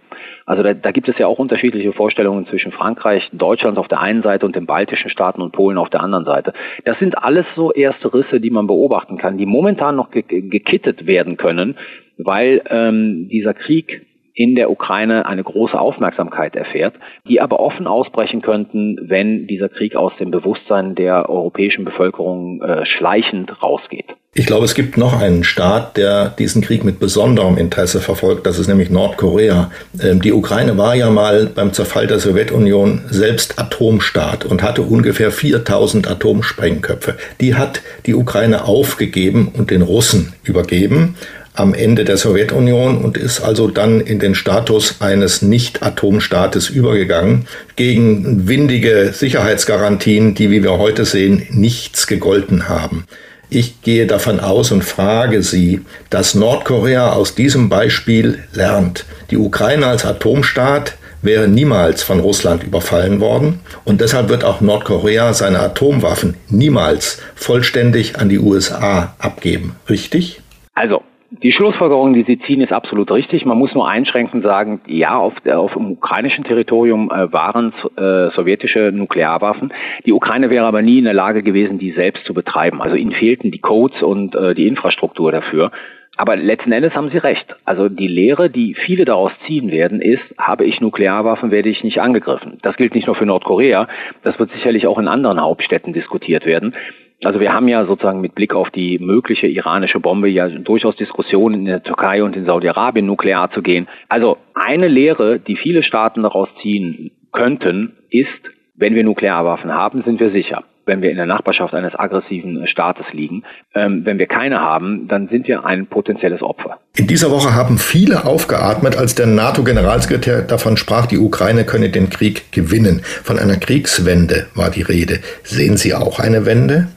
Also 0.46 0.62
da, 0.62 0.74
da 0.74 0.90
gibt 0.90 1.08
es 1.08 1.18
ja 1.18 1.26
auch 1.26 1.38
unterschiedliche 1.38 1.92
Vorstellungen 1.92 2.46
zwischen 2.46 2.72
Frankreich, 2.72 3.28
Deutschland 3.32 3.78
auf 3.78 3.88
der 3.88 4.00
einen 4.00 4.22
Seite 4.22 4.46
und 4.46 4.56
den 4.56 4.66
baltischen 4.66 5.10
Staaten 5.10 5.40
und 5.40 5.52
Polen 5.52 5.78
auf 5.78 5.90
der 5.90 6.02
anderen 6.02 6.24
Seite. 6.24 6.52
Das 6.84 6.98
sind 6.98 7.16
alles 7.16 7.46
so 7.54 7.72
erste 7.72 8.12
Risse, 8.12 8.40
die 8.40 8.50
man 8.50 8.66
beobachten 8.66 9.16
kann, 9.16 9.38
die 9.38 9.46
momentan 9.46 9.96
noch 9.96 10.10
ge 10.10 10.22
gekittet 10.22 11.06
werden 11.06 11.36
können, 11.36 11.76
weil 12.18 12.62
ähm, 12.68 13.28
dieser 13.28 13.54
Krieg 13.54 14.06
in 14.34 14.54
der 14.54 14.70
Ukraine 14.70 15.26
eine 15.26 15.42
große 15.42 15.78
Aufmerksamkeit 15.78 16.56
erfährt, 16.56 16.94
die 17.28 17.40
aber 17.40 17.60
offen 17.60 17.86
ausbrechen 17.86 18.42
könnten, 18.42 18.98
wenn 19.02 19.46
dieser 19.46 19.68
Krieg 19.68 19.96
aus 19.96 20.12
dem 20.18 20.30
Bewusstsein 20.30 20.94
der 20.94 21.28
europäischen 21.28 21.84
Bevölkerung 21.84 22.62
äh, 22.62 22.86
schleichend 22.86 23.62
rausgeht. 23.62 24.16
Ich 24.32 24.46
glaube, 24.46 24.64
es 24.64 24.76
gibt 24.76 24.96
noch 24.96 25.20
einen 25.20 25.42
Staat, 25.42 25.96
der 25.96 26.28
diesen 26.28 26.62
Krieg 26.62 26.84
mit 26.84 27.00
besonderem 27.00 27.58
Interesse 27.58 28.00
verfolgt. 28.00 28.46
Das 28.46 28.60
ist 28.60 28.68
nämlich 28.68 28.88
Nordkorea. 28.88 29.72
Ähm, 30.00 30.22
die 30.22 30.32
Ukraine 30.32 30.78
war 30.78 30.94
ja 30.94 31.10
mal 31.10 31.46
beim 31.46 31.72
Zerfall 31.72 32.06
der 32.06 32.20
Sowjetunion 32.20 33.02
selbst 33.10 33.58
Atomstaat 33.58 34.44
und 34.44 34.62
hatte 34.62 34.82
ungefähr 34.82 35.32
4000 35.32 36.08
Atomsprengköpfe. 36.08 37.16
Die 37.40 37.56
hat 37.56 37.82
die 38.06 38.14
Ukraine 38.14 38.66
aufgegeben 38.66 39.50
und 39.52 39.72
den 39.72 39.82
Russen 39.82 40.32
übergeben 40.44 41.16
am 41.54 41.74
Ende 41.74 42.04
der 42.04 42.16
Sowjetunion 42.16 42.98
und 42.98 43.16
ist 43.16 43.40
also 43.40 43.68
dann 43.68 44.00
in 44.00 44.18
den 44.18 44.34
Status 44.34 45.00
eines 45.00 45.42
Nicht-Atomstaates 45.42 46.68
übergegangen, 46.68 47.46
gegen 47.76 48.48
windige 48.48 49.12
Sicherheitsgarantien, 49.12 50.34
die, 50.34 50.50
wie 50.50 50.62
wir 50.62 50.78
heute 50.78 51.04
sehen, 51.04 51.46
nichts 51.50 52.06
gegolten 52.06 52.68
haben. 52.68 53.04
Ich 53.52 53.82
gehe 53.82 54.06
davon 54.06 54.38
aus 54.38 54.70
und 54.70 54.84
frage 54.84 55.42
Sie, 55.42 55.80
dass 56.08 56.36
Nordkorea 56.36 57.12
aus 57.12 57.34
diesem 57.34 57.68
Beispiel 57.68 58.38
lernt. 58.52 59.04
Die 59.30 59.36
Ukraine 59.36 59.88
als 59.88 60.04
Atomstaat 60.04 60.94
wäre 61.20 61.48
niemals 61.48 62.04
von 62.04 62.20
Russland 62.20 62.62
überfallen 62.62 63.20
worden 63.20 63.58
und 63.84 64.00
deshalb 64.00 64.28
wird 64.28 64.44
auch 64.44 64.60
Nordkorea 64.60 65.34
seine 65.34 65.58
Atomwaffen 65.58 66.36
niemals 66.48 67.18
vollständig 67.34 68.18
an 68.18 68.28
die 68.28 68.38
USA 68.38 69.14
abgeben. 69.18 69.74
Richtig? 69.88 70.40
Also, 70.74 71.02
die 71.30 71.52
Schlussfolgerung, 71.52 72.12
die 72.12 72.24
Sie 72.24 72.40
ziehen, 72.40 72.60
ist 72.60 72.72
absolut 72.72 73.10
richtig. 73.12 73.46
Man 73.46 73.56
muss 73.56 73.72
nur 73.72 73.88
einschränkend 73.88 74.42
sagen, 74.42 74.80
ja, 74.86 75.16
auf, 75.16 75.34
auf 75.46 75.74
dem 75.74 75.92
ukrainischen 75.92 76.42
Territorium 76.42 77.10
äh, 77.10 77.32
waren 77.32 77.72
äh, 77.96 78.30
sowjetische 78.34 78.90
Nuklearwaffen. 78.92 79.72
Die 80.04 80.12
Ukraine 80.12 80.50
wäre 80.50 80.66
aber 80.66 80.82
nie 80.82 80.98
in 80.98 81.04
der 81.04 81.14
Lage 81.14 81.44
gewesen, 81.44 81.78
die 81.78 81.92
selbst 81.92 82.24
zu 82.24 82.34
betreiben. 82.34 82.82
Also 82.82 82.96
ihnen 82.96 83.12
fehlten 83.12 83.52
die 83.52 83.60
Codes 83.60 84.02
und 84.02 84.34
äh, 84.34 84.54
die 84.54 84.66
Infrastruktur 84.66 85.30
dafür. 85.30 85.70
Aber 86.16 86.36
letzten 86.36 86.72
Endes 86.72 86.94
haben 86.94 87.10
Sie 87.10 87.18
recht. 87.18 87.54
Also 87.64 87.88
die 87.88 88.08
Lehre, 88.08 88.50
die 88.50 88.74
viele 88.74 89.04
daraus 89.04 89.32
ziehen 89.46 89.70
werden, 89.70 90.02
ist, 90.02 90.24
habe 90.36 90.64
ich 90.64 90.80
Nuklearwaffen, 90.80 91.52
werde 91.52 91.68
ich 91.68 91.84
nicht 91.84 92.00
angegriffen. 92.00 92.58
Das 92.62 92.76
gilt 92.76 92.94
nicht 92.94 93.06
nur 93.06 93.14
für 93.14 93.24
Nordkorea, 93.24 93.86
das 94.24 94.38
wird 94.38 94.50
sicherlich 94.50 94.86
auch 94.88 94.98
in 94.98 95.08
anderen 95.08 95.40
Hauptstädten 95.40 95.92
diskutiert 95.92 96.44
werden. 96.44 96.74
Also 97.22 97.38
wir 97.38 97.52
haben 97.52 97.68
ja 97.68 97.84
sozusagen 97.84 98.20
mit 98.20 98.34
Blick 98.34 98.54
auf 98.54 98.70
die 98.70 98.98
mögliche 98.98 99.46
iranische 99.46 100.00
Bombe 100.00 100.28
ja 100.28 100.48
durchaus 100.48 100.96
Diskussionen 100.96 101.60
in 101.60 101.64
der 101.66 101.82
Türkei 101.82 102.22
und 102.24 102.34
in 102.34 102.46
Saudi-Arabien 102.46 103.06
nuklear 103.06 103.50
zu 103.50 103.60
gehen. 103.60 103.88
Also 104.08 104.38
eine 104.54 104.88
Lehre, 104.88 105.38
die 105.38 105.56
viele 105.56 105.82
Staaten 105.82 106.22
daraus 106.22 106.48
ziehen 106.62 107.10
könnten, 107.32 107.96
ist, 108.10 108.28
wenn 108.74 108.94
wir 108.94 109.04
Nuklearwaffen 109.04 109.72
haben, 109.72 110.02
sind 110.02 110.20
wir 110.20 110.30
sicher 110.30 110.64
wenn 110.86 111.02
wir 111.02 111.10
in 111.10 111.16
der 111.16 111.26
Nachbarschaft 111.26 111.72
eines 111.72 111.94
aggressiven 111.94 112.66
Staates 112.66 113.06
liegen. 113.12 113.44
Ähm, 113.74 114.04
wenn 114.04 114.18
wir 114.18 114.26
keine 114.26 114.60
haben, 114.60 115.06
dann 115.06 115.28
sind 115.28 115.46
wir 115.46 115.64
ein 115.64 115.86
potenzielles 115.86 116.42
Opfer. 116.42 116.80
In 116.96 117.06
dieser 117.06 117.30
Woche 117.30 117.54
haben 117.54 117.78
viele 117.78 118.24
aufgeatmet, 118.24 118.96
als 118.96 119.14
der 119.14 119.26
NATO-Generalsekretär 119.26 120.42
davon 120.42 120.76
sprach, 120.76 121.06
die 121.06 121.18
Ukraine 121.18 121.64
könne 121.64 121.90
den 121.90 122.10
Krieg 122.10 122.50
gewinnen. 122.50 123.02
Von 123.04 123.38
einer 123.38 123.56
Kriegswende 123.56 124.48
war 124.56 124.70
die 124.70 124.82
Rede. 124.82 125.20
Sehen 125.44 125.76
Sie 125.76 125.94
auch 125.94 126.18
eine 126.18 126.44
Wende? 126.44 126.88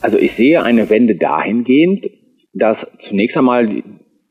Also 0.00 0.18
ich 0.18 0.32
sehe 0.32 0.62
eine 0.62 0.90
Wende 0.90 1.16
dahingehend, 1.16 2.06
dass 2.54 2.76
zunächst 3.08 3.36
einmal 3.36 3.66
die, 3.66 3.82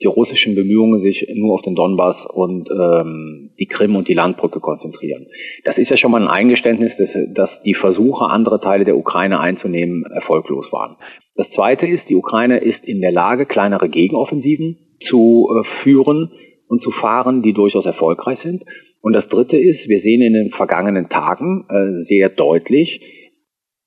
die 0.02 0.08
russischen 0.08 0.56
Bemühungen 0.56 1.02
sich 1.02 1.28
nur 1.36 1.56
auf 1.56 1.62
den 1.64 1.76
Donbass 1.76 2.16
und 2.34 2.70
ähm, 2.70 3.52
die 3.60 3.66
Krim 3.66 3.96
und 3.96 4.08
die 4.08 4.14
Landbrücke 4.14 4.60
konzentrieren. 4.60 5.28
Das 5.66 5.78
ist 5.78 5.90
ja 5.90 5.98
schon 5.98 6.12
mal 6.12 6.22
ein 6.22 6.28
Eingeständnis, 6.28 6.92
dass, 6.98 7.10
dass 7.34 7.50
die 7.66 7.74
Versuche, 7.74 8.26
andere 8.30 8.62
Teile 8.62 8.86
der 8.86 8.98
Ukraine 8.98 9.40
einzunehmen, 9.40 10.04
erfolglos 10.06 10.72
waren. 10.72 10.98
Das 11.36 11.48
Zweite 11.56 11.86
ist, 11.86 12.04
die 12.10 12.16
Ukraine 12.16 12.60
ist 12.60 12.84
in 12.84 13.02
der 13.02 13.12
Lage, 13.12 13.46
kleinere 13.46 13.90
Gegenoffensiven 13.90 14.78
zu 15.10 15.50
äh, 15.52 15.84
führen 15.84 16.32
und 16.68 16.82
zu 16.84 16.92
fahren, 16.92 17.42
die 17.42 17.54
durchaus 17.54 17.86
erfolgreich 17.86 18.40
sind. 18.44 18.64
Und 19.02 19.14
das 19.14 19.28
Dritte 19.30 19.58
ist, 19.58 19.88
wir 19.88 20.02
sehen 20.02 20.22
in 20.22 20.34
den 20.34 20.52
vergangenen 20.52 21.10
Tagen 21.10 21.66
äh, 21.70 22.06
sehr 22.08 22.30
deutlich, 22.30 23.02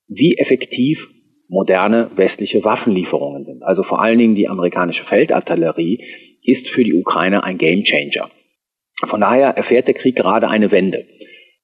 wie 0.07 0.37
effektiv 0.37 0.99
moderne 1.51 2.09
westliche 2.15 2.63
Waffenlieferungen 2.63 3.43
sind. 3.43 3.61
Also 3.61 3.83
vor 3.83 4.01
allen 4.01 4.17
Dingen 4.17 4.35
die 4.35 4.47
amerikanische 4.47 5.03
Feldartillerie 5.03 5.99
ist 6.43 6.67
für 6.69 6.83
die 6.83 6.93
Ukraine 6.93 7.43
ein 7.43 7.57
Gamechanger. 7.57 8.31
Von 9.07 9.19
daher 9.19 9.49
erfährt 9.57 9.87
der 9.87 9.95
Krieg 9.95 10.15
gerade 10.15 10.47
eine 10.47 10.71
Wende. 10.71 11.05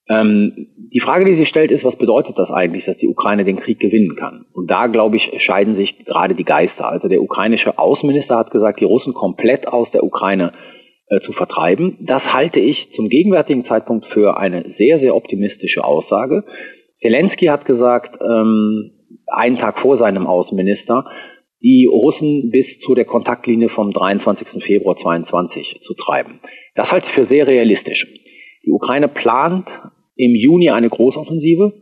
Ähm, 0.09 0.67
die 0.93 0.99
Frage, 0.99 1.25
die 1.25 1.38
sich 1.38 1.47
stellt, 1.47 1.71
ist, 1.71 1.85
was 1.85 1.95
bedeutet 1.97 2.38
das 2.38 2.49
eigentlich, 2.49 2.83
dass 2.85 2.97
die 2.97 3.07
Ukraine 3.07 3.45
den 3.45 3.59
Krieg 3.59 3.79
gewinnen 3.79 4.15
kann? 4.17 4.45
Und 4.53 4.69
da, 4.69 4.88
glaube 4.88 5.17
ich, 5.17 5.31
scheiden 5.41 5.77
sich 5.77 6.05
gerade 6.05 6.35
die 6.35 6.43
Geister. 6.43 6.88
Also 6.88 7.07
der 7.07 7.21
ukrainische 7.21 7.79
Außenminister 7.79 8.38
hat 8.38 8.51
gesagt, 8.51 8.81
die 8.81 8.85
Russen 8.85 9.13
komplett 9.13 9.67
aus 9.67 9.89
der 9.91 10.03
Ukraine 10.03 10.51
äh, 11.07 11.21
zu 11.21 11.31
vertreiben. 11.31 11.97
Das 12.01 12.23
halte 12.33 12.59
ich 12.59 12.89
zum 12.95 13.07
gegenwärtigen 13.07 13.65
Zeitpunkt 13.65 14.05
für 14.07 14.38
eine 14.38 14.73
sehr, 14.77 14.99
sehr 14.99 15.15
optimistische 15.15 15.83
Aussage. 15.83 16.43
Zelensky 17.01 17.45
hat 17.45 17.65
gesagt, 17.65 18.17
ähm, 18.21 18.91
einen 19.28 19.57
Tag 19.57 19.80
vor 19.80 19.97
seinem 19.97 20.28
Außenminister, 20.28 21.05
die 21.61 21.86
Russen 21.86 22.51
bis 22.51 22.65
zu 22.86 22.95
der 22.95 23.05
Kontaktlinie 23.05 23.69
vom 23.69 23.91
23. 23.91 24.63
Februar 24.63 24.97
22 24.97 25.82
zu 25.86 25.93
treiben. 25.95 26.39
Das 26.75 26.91
halte 26.91 27.07
ich 27.07 27.13
für 27.13 27.25
sehr 27.28 27.47
realistisch. 27.47 28.05
Die 28.65 28.71
Ukraine 28.71 29.07
plant 29.07 29.67
im 30.15 30.36
Juni 30.36 30.69
eine 30.69 30.89
Großoffensive. 30.89 31.73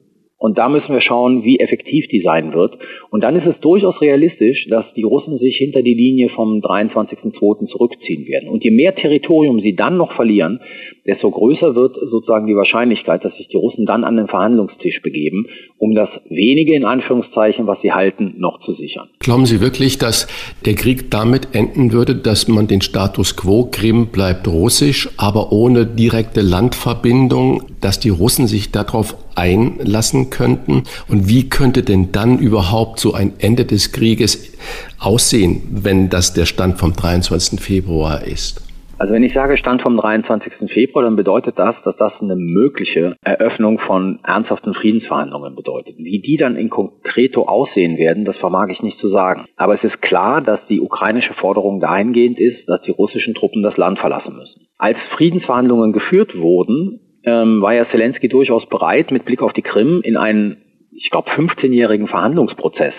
Und 0.46 0.60
da 0.60 0.70
müssen 0.70 0.94
wir 0.94 1.02
schauen, 1.02 1.44
wie 1.44 1.60
effektiv 1.60 2.08
die 2.08 2.22
sein 2.22 2.54
wird. 2.54 2.78
Und 3.10 3.24
dann 3.24 3.36
ist 3.36 3.48
es 3.48 3.60
durchaus 3.62 4.00
realistisch, 4.00 4.68
dass 4.70 4.86
die 4.96 5.02
Russen 5.02 5.40
sich 5.40 5.58
hinter 5.58 5.82
die 5.82 5.96
Linie 5.96 6.30
vom 6.30 6.60
23.02. 6.60 7.66
zurückziehen 7.66 8.28
werden. 8.28 8.50
Und 8.50 8.64
je 8.64 8.70
mehr 8.70 8.94
Territorium 8.94 9.60
sie 9.60 9.76
dann 9.76 9.98
noch 9.98 10.12
verlieren, 10.12 10.60
desto 11.08 11.32
größer 11.32 11.74
wird 11.74 11.96
sozusagen 12.12 12.46
die 12.46 12.56
Wahrscheinlichkeit, 12.56 13.26
dass 13.26 13.36
sich 13.38 13.48
die 13.48 13.58
Russen 13.58 13.88
dann 13.88 14.04
an 14.04 14.18
den 14.18 14.28
Verhandlungstisch 14.28 15.02
begeben, 15.02 15.48
um 15.80 15.96
das 15.96 16.10
wenige 16.30 16.76
in 16.76 16.86
Anführungszeichen, 16.86 17.66
was 17.66 17.82
sie 17.82 17.92
halten, 17.92 18.36
noch 18.38 18.60
zu 18.62 18.74
sichern. 18.74 19.10
Glauben 19.20 19.48
Sie 19.48 19.62
wirklich, 19.62 19.98
dass 19.98 20.28
der 20.64 20.76
Krieg 20.76 21.10
damit 21.10 21.56
enden 21.56 21.92
würde, 21.92 22.16
dass 22.16 22.48
man 22.48 22.68
den 22.68 22.82
Status 22.82 23.36
quo 23.36 23.68
Krim 23.72 24.12
bleibt 24.12 24.48
russisch, 24.48 25.10
aber 25.18 25.52
ohne 25.52 25.88
direkte 25.88 26.42
Landverbindung, 26.42 27.64
dass 27.86 28.00
die 28.00 28.10
Russen 28.10 28.48
sich 28.48 28.72
darauf 28.72 29.16
einlassen 29.36 30.32
könnten? 30.32 30.84
Und 31.08 31.30
wie 31.30 31.50
könnte 31.50 31.84
denn 31.84 32.12
dann 32.12 32.40
überhaupt 32.40 33.00
so 33.00 33.14
ein 33.14 33.34
Ende 33.38 33.64
des 33.66 33.92
Krieges 33.92 34.58
aussehen, 35.00 35.62
wenn 35.72 36.10
das 36.10 36.34
der 36.34 36.46
Stand 36.46 36.80
vom 36.80 36.94
23. 36.94 37.60
Februar 37.62 38.24
ist? 38.24 38.66
Also 38.98 39.14
wenn 39.14 39.24
ich 39.24 39.34
sage 39.34 39.58
Stand 39.58 39.82
vom 39.84 39.98
23. 39.98 40.72
Februar, 40.72 41.04
dann 41.04 41.16
bedeutet 41.16 41.60
das, 41.60 41.76
dass 41.84 41.96
das 41.98 42.14
eine 42.22 42.36
mögliche 42.36 43.18
Eröffnung 43.22 43.78
von 43.78 44.20
ernsthaften 44.24 44.74
Friedensverhandlungen 44.74 45.54
bedeutet. 45.54 45.96
Wie 45.98 46.22
die 46.22 46.38
dann 46.38 46.56
in 46.56 46.70
konkreto 46.70 47.44
aussehen 47.44 47.98
werden, 47.98 48.26
das 48.26 48.38
vermag 48.38 48.70
ich 48.70 48.82
nicht 48.82 48.98
zu 49.00 49.10
sagen. 49.10 49.46
Aber 49.58 49.76
es 49.76 49.84
ist 49.84 50.02
klar, 50.02 50.42
dass 50.42 50.60
die 50.70 50.82
ukrainische 50.82 51.34
Forderung 51.34 51.82
dahingehend 51.82 52.40
ist, 52.40 52.68
dass 52.68 52.82
die 52.82 52.92
russischen 52.92 53.36
Truppen 53.36 53.62
das 53.62 53.78
Land 53.78 54.00
verlassen 54.00 54.36
müssen. 54.38 54.66
Als 54.78 54.98
Friedensverhandlungen 55.16 55.94
geführt 55.94 56.38
wurden, 56.38 57.02
ähm, 57.26 57.62
war 57.62 57.74
ja 57.74 57.90
Zelensky 57.90 58.28
durchaus 58.28 58.68
bereit, 58.68 59.12
mit 59.12 59.26
Blick 59.26 59.42
auf 59.42 59.54
die 59.54 59.62
Krim 59.62 60.02
in 60.04 60.18
einen, 60.18 60.58
ich 60.92 61.10
glaube, 61.10 61.30
15-jährigen 61.32 62.08
Verhandlungsprozess 62.08 62.94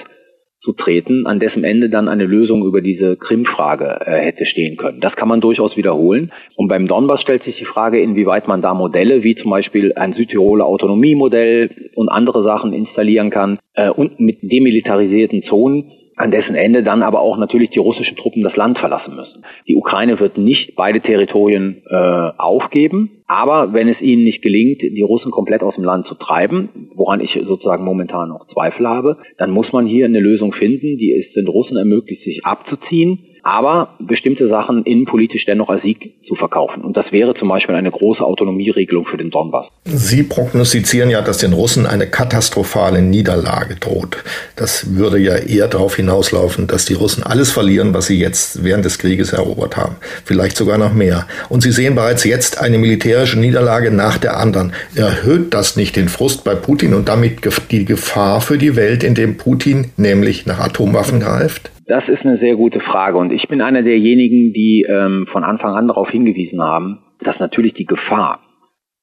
zu 0.66 0.72
treten, 0.72 1.26
an 1.26 1.38
dessen 1.38 1.62
Ende 1.62 1.88
dann 1.88 2.08
eine 2.08 2.24
Lösung 2.24 2.64
über 2.64 2.80
diese 2.80 3.16
Krim-Frage 3.16 4.00
äh, 4.04 4.18
hätte 4.18 4.44
stehen 4.46 4.76
können. 4.76 5.00
Das 5.00 5.14
kann 5.14 5.28
man 5.28 5.40
durchaus 5.40 5.76
wiederholen. 5.76 6.32
Und 6.56 6.66
beim 6.68 6.88
Donbass 6.88 7.22
stellt 7.22 7.44
sich 7.44 7.56
die 7.56 7.64
Frage, 7.64 8.00
inwieweit 8.00 8.48
man 8.48 8.62
da 8.62 8.74
Modelle 8.74 9.22
wie 9.22 9.36
zum 9.36 9.50
Beispiel 9.50 9.92
ein 9.94 10.14
Südtiroler 10.14 10.66
Autonomiemodell 10.66 11.92
und 11.94 12.08
andere 12.08 12.42
Sachen 12.42 12.72
installieren 12.72 13.30
kann 13.30 13.60
äh, 13.74 13.90
und 13.90 14.18
mit 14.18 14.38
demilitarisierten 14.42 15.44
Zonen 15.44 15.92
an 16.16 16.30
dessen 16.30 16.54
Ende 16.54 16.82
dann 16.82 17.02
aber 17.02 17.20
auch 17.20 17.36
natürlich 17.36 17.70
die 17.70 17.78
russischen 17.78 18.16
Truppen 18.16 18.42
das 18.42 18.56
Land 18.56 18.78
verlassen 18.78 19.14
müssen. 19.14 19.44
Die 19.68 19.76
Ukraine 19.76 20.18
wird 20.18 20.38
nicht 20.38 20.74
beide 20.74 21.00
Territorien 21.00 21.82
äh, 21.88 21.94
aufgeben, 22.38 23.22
aber 23.26 23.72
wenn 23.74 23.88
es 23.88 24.00
ihnen 24.00 24.24
nicht 24.24 24.42
gelingt, 24.42 24.80
die 24.80 25.02
Russen 25.02 25.30
komplett 25.30 25.62
aus 25.62 25.74
dem 25.74 25.84
Land 25.84 26.06
zu 26.06 26.14
treiben, 26.14 26.90
woran 26.94 27.20
ich 27.20 27.38
sozusagen 27.46 27.84
momentan 27.84 28.30
noch 28.30 28.46
Zweifel 28.48 28.88
habe, 28.88 29.18
dann 29.36 29.50
muss 29.50 29.72
man 29.72 29.86
hier 29.86 30.06
eine 30.06 30.20
Lösung 30.20 30.52
finden, 30.52 30.96
die 30.96 31.12
es 31.12 31.32
den 31.34 31.48
Russen 31.48 31.76
ermöglicht, 31.76 32.24
sich 32.24 32.44
abzuziehen 32.44 33.26
aber 33.46 33.94
bestimmte 34.00 34.48
Sachen 34.48 34.82
innenpolitisch 34.82 35.44
dennoch 35.46 35.68
als 35.68 35.82
Sieg 35.82 36.14
zu 36.26 36.34
verkaufen. 36.34 36.82
Und 36.82 36.96
das 36.96 37.12
wäre 37.12 37.32
zum 37.34 37.48
Beispiel 37.48 37.76
eine 37.76 37.92
große 37.92 38.20
Autonomieregelung 38.20 39.06
für 39.06 39.16
den 39.16 39.30
Donbass. 39.30 39.66
Sie 39.84 40.24
prognostizieren 40.24 41.10
ja, 41.10 41.22
dass 41.22 41.38
den 41.38 41.52
Russen 41.52 41.86
eine 41.86 42.08
katastrophale 42.08 43.02
Niederlage 43.02 43.76
droht. 43.76 44.16
Das 44.56 44.96
würde 44.96 45.18
ja 45.18 45.36
eher 45.36 45.68
darauf 45.68 45.94
hinauslaufen, 45.94 46.66
dass 46.66 46.86
die 46.86 46.94
Russen 46.94 47.22
alles 47.22 47.52
verlieren, 47.52 47.94
was 47.94 48.08
sie 48.08 48.18
jetzt 48.18 48.64
während 48.64 48.84
des 48.84 48.98
Krieges 48.98 49.32
erobert 49.32 49.76
haben. 49.76 49.94
Vielleicht 50.24 50.56
sogar 50.56 50.76
noch 50.76 50.92
mehr. 50.92 51.28
Und 51.48 51.62
sie 51.62 51.70
sehen 51.70 51.94
bereits 51.94 52.24
jetzt 52.24 52.60
eine 52.60 52.78
militärische 52.78 53.38
Niederlage 53.38 53.92
nach 53.92 54.18
der 54.18 54.38
anderen. 54.38 54.72
Erhöht 54.96 55.54
das 55.54 55.76
nicht 55.76 55.94
den 55.94 56.08
Frust 56.08 56.42
bei 56.42 56.56
Putin 56.56 56.94
und 56.94 57.08
damit 57.08 57.48
die 57.70 57.84
Gefahr 57.84 58.40
für 58.40 58.58
die 58.58 58.74
Welt, 58.74 59.04
indem 59.04 59.36
Putin 59.36 59.92
nämlich 59.96 60.46
nach 60.46 60.58
Atomwaffen 60.58 61.20
greift? 61.20 61.70
Das 61.88 62.08
ist 62.08 62.24
eine 62.24 62.38
sehr 62.38 62.56
gute 62.56 62.80
Frage 62.80 63.16
und 63.16 63.32
ich 63.32 63.46
bin 63.48 63.60
einer 63.62 63.82
derjenigen, 63.82 64.52
die 64.52 64.84
ähm, 64.88 65.26
von 65.30 65.44
Anfang 65.44 65.74
an 65.74 65.86
darauf 65.86 66.10
hingewiesen 66.10 66.60
haben, 66.60 66.98
dass 67.20 67.38
natürlich 67.38 67.74
die 67.74 67.86
Gefahr 67.86 68.40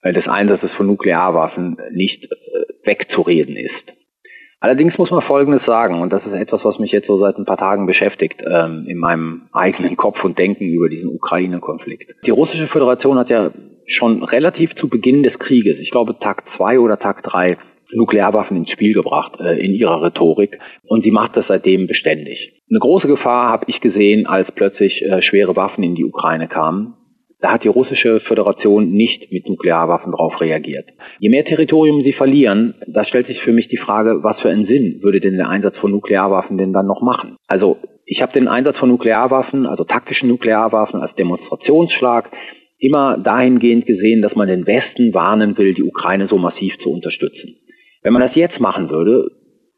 äh, 0.01 0.11
des 0.11 0.27
Einsatzes 0.27 0.71
von 0.71 0.87
Nuklearwaffen 0.87 1.77
nicht 1.93 2.25
äh, 2.25 2.27
wegzureden 2.83 3.55
ist. 3.55 3.93
Allerdings 4.59 4.97
muss 4.97 5.11
man 5.11 5.21
Folgendes 5.21 5.65
sagen, 5.65 6.01
und 6.01 6.11
das 6.11 6.25
ist 6.25 6.33
etwas, 6.33 6.63
was 6.63 6.79
mich 6.79 6.91
jetzt 6.91 7.07
so 7.07 7.19
seit 7.19 7.37
ein 7.37 7.45
paar 7.45 7.57
Tagen 7.57 7.85
beschäftigt, 7.85 8.41
ähm, 8.45 8.85
in 8.87 8.97
meinem 8.97 9.49
eigenen 9.51 9.97
Kopf 9.97 10.23
und 10.23 10.37
Denken 10.37 10.65
über 10.65 10.87
diesen 10.87 11.09
Ukraine-Konflikt. 11.09 12.13
Die 12.25 12.31
russische 12.31 12.67
Föderation 12.67 13.17
hat 13.17 13.29
ja 13.29 13.51
schon 13.87 14.23
relativ 14.23 14.73
zu 14.75 14.87
Beginn 14.87 15.23
des 15.23 15.37
Krieges, 15.39 15.79
ich 15.79 15.91
glaube 15.91 16.17
Tag 16.19 16.43
zwei 16.55 16.79
oder 16.79 16.97
Tag 16.97 17.23
drei, 17.23 17.57
Nuklearwaffen 17.95 18.57
ins 18.57 18.71
Spiel 18.71 18.93
gebracht 18.93 19.39
äh, 19.39 19.59
in 19.59 19.73
ihrer 19.73 20.01
Rhetorik 20.01 20.59
und 20.85 21.03
sie 21.03 21.11
macht 21.11 21.35
das 21.35 21.47
seitdem 21.47 21.87
beständig. 21.87 22.61
Eine 22.69 22.79
große 22.79 23.07
Gefahr 23.07 23.49
habe 23.49 23.65
ich 23.67 23.81
gesehen, 23.81 24.27
als 24.27 24.51
plötzlich 24.51 25.01
äh, 25.03 25.21
schwere 25.21 25.55
Waffen 25.55 25.83
in 25.83 25.95
die 25.95 26.05
Ukraine 26.05 26.47
kamen. 26.47 26.95
Da 27.39 27.51
hat 27.51 27.65
die 27.65 27.69
russische 27.69 28.21
Föderation 28.21 28.91
nicht 28.91 29.29
mit 29.31 29.49
Nuklearwaffen 29.49 30.13
darauf 30.13 30.39
reagiert. 30.39 30.87
Je 31.19 31.29
mehr 31.29 31.43
Territorium 31.43 32.01
sie 32.01 32.13
verlieren, 32.13 32.75
da 32.87 33.03
stellt 33.03 33.27
sich 33.27 33.41
für 33.41 33.51
mich 33.51 33.67
die 33.67 33.77
Frage, 33.77 34.23
was 34.23 34.39
für 34.39 34.49
einen 34.49 34.65
Sinn 34.65 34.99
würde 35.01 35.19
denn 35.19 35.35
der 35.35 35.49
Einsatz 35.49 35.75
von 35.77 35.91
Nuklearwaffen 35.91 36.57
denn 36.57 36.71
dann 36.71 36.87
noch 36.87 37.01
machen? 37.01 37.35
Also 37.47 37.79
ich 38.05 38.21
habe 38.21 38.31
den 38.31 38.47
Einsatz 38.47 38.77
von 38.77 38.87
Nuklearwaffen, 38.87 39.65
also 39.65 39.83
taktischen 39.83 40.29
Nuklearwaffen 40.29 41.01
als 41.01 41.13
Demonstrationsschlag 41.15 42.31
immer 42.77 43.17
dahingehend 43.17 43.85
gesehen, 43.85 44.21
dass 44.21 44.35
man 44.35 44.47
den 44.47 44.65
Westen 44.65 45.13
warnen 45.13 45.57
will, 45.57 45.73
die 45.73 45.83
Ukraine 45.83 46.27
so 46.27 46.37
massiv 46.37 46.77
zu 46.79 46.91
unterstützen. 46.91 47.57
Wenn 48.03 48.13
man 48.13 48.21
das 48.21 48.35
jetzt 48.35 48.59
machen 48.59 48.89
würde, 48.89 49.31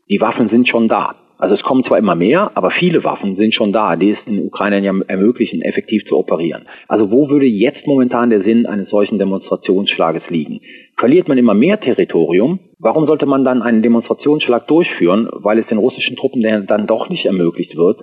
die 0.10 0.20
Waffen 0.20 0.50
sind 0.50 0.68
schon 0.68 0.88
da. 0.88 1.16
Also 1.38 1.56
es 1.56 1.64
kommen 1.64 1.84
zwar 1.84 1.98
immer 1.98 2.16
mehr, 2.16 2.52
aber 2.56 2.72
viele 2.72 3.04
Waffen 3.04 3.36
sind 3.36 3.54
schon 3.54 3.74
da, 3.74 3.98
die 3.98 4.12
es 4.12 4.18
den 4.26 4.46
Ukrainern 4.46 4.84
ja 4.84 4.94
ermöglichen, 5.08 5.62
effektiv 5.62 6.06
zu 6.06 6.18
operieren. 6.18 6.66
Also 6.88 7.12
wo 7.12 7.30
würde 7.30 7.46
jetzt 7.46 7.86
momentan 7.86 8.30
der 8.30 8.42
Sinn 8.44 8.66
eines 8.66 8.90
solchen 8.90 9.20
Demonstrationsschlages 9.20 10.24
liegen? 10.30 10.62
Verliert 10.98 11.28
man 11.28 11.38
immer 11.38 11.54
mehr 11.54 11.80
Territorium, 11.80 12.60
warum 12.80 13.06
sollte 13.06 13.26
man 13.26 13.44
dann 13.44 13.62
einen 13.62 13.82
Demonstrationsschlag 13.82 14.66
durchführen, 14.68 15.28
weil 15.34 15.60
es 15.60 15.68
den 15.68 15.78
russischen 15.78 16.16
Truppen 16.16 16.42
dann 16.42 16.88
doch 16.88 17.10
nicht 17.10 17.26
ermöglicht 17.26 17.76
wird, 17.76 18.00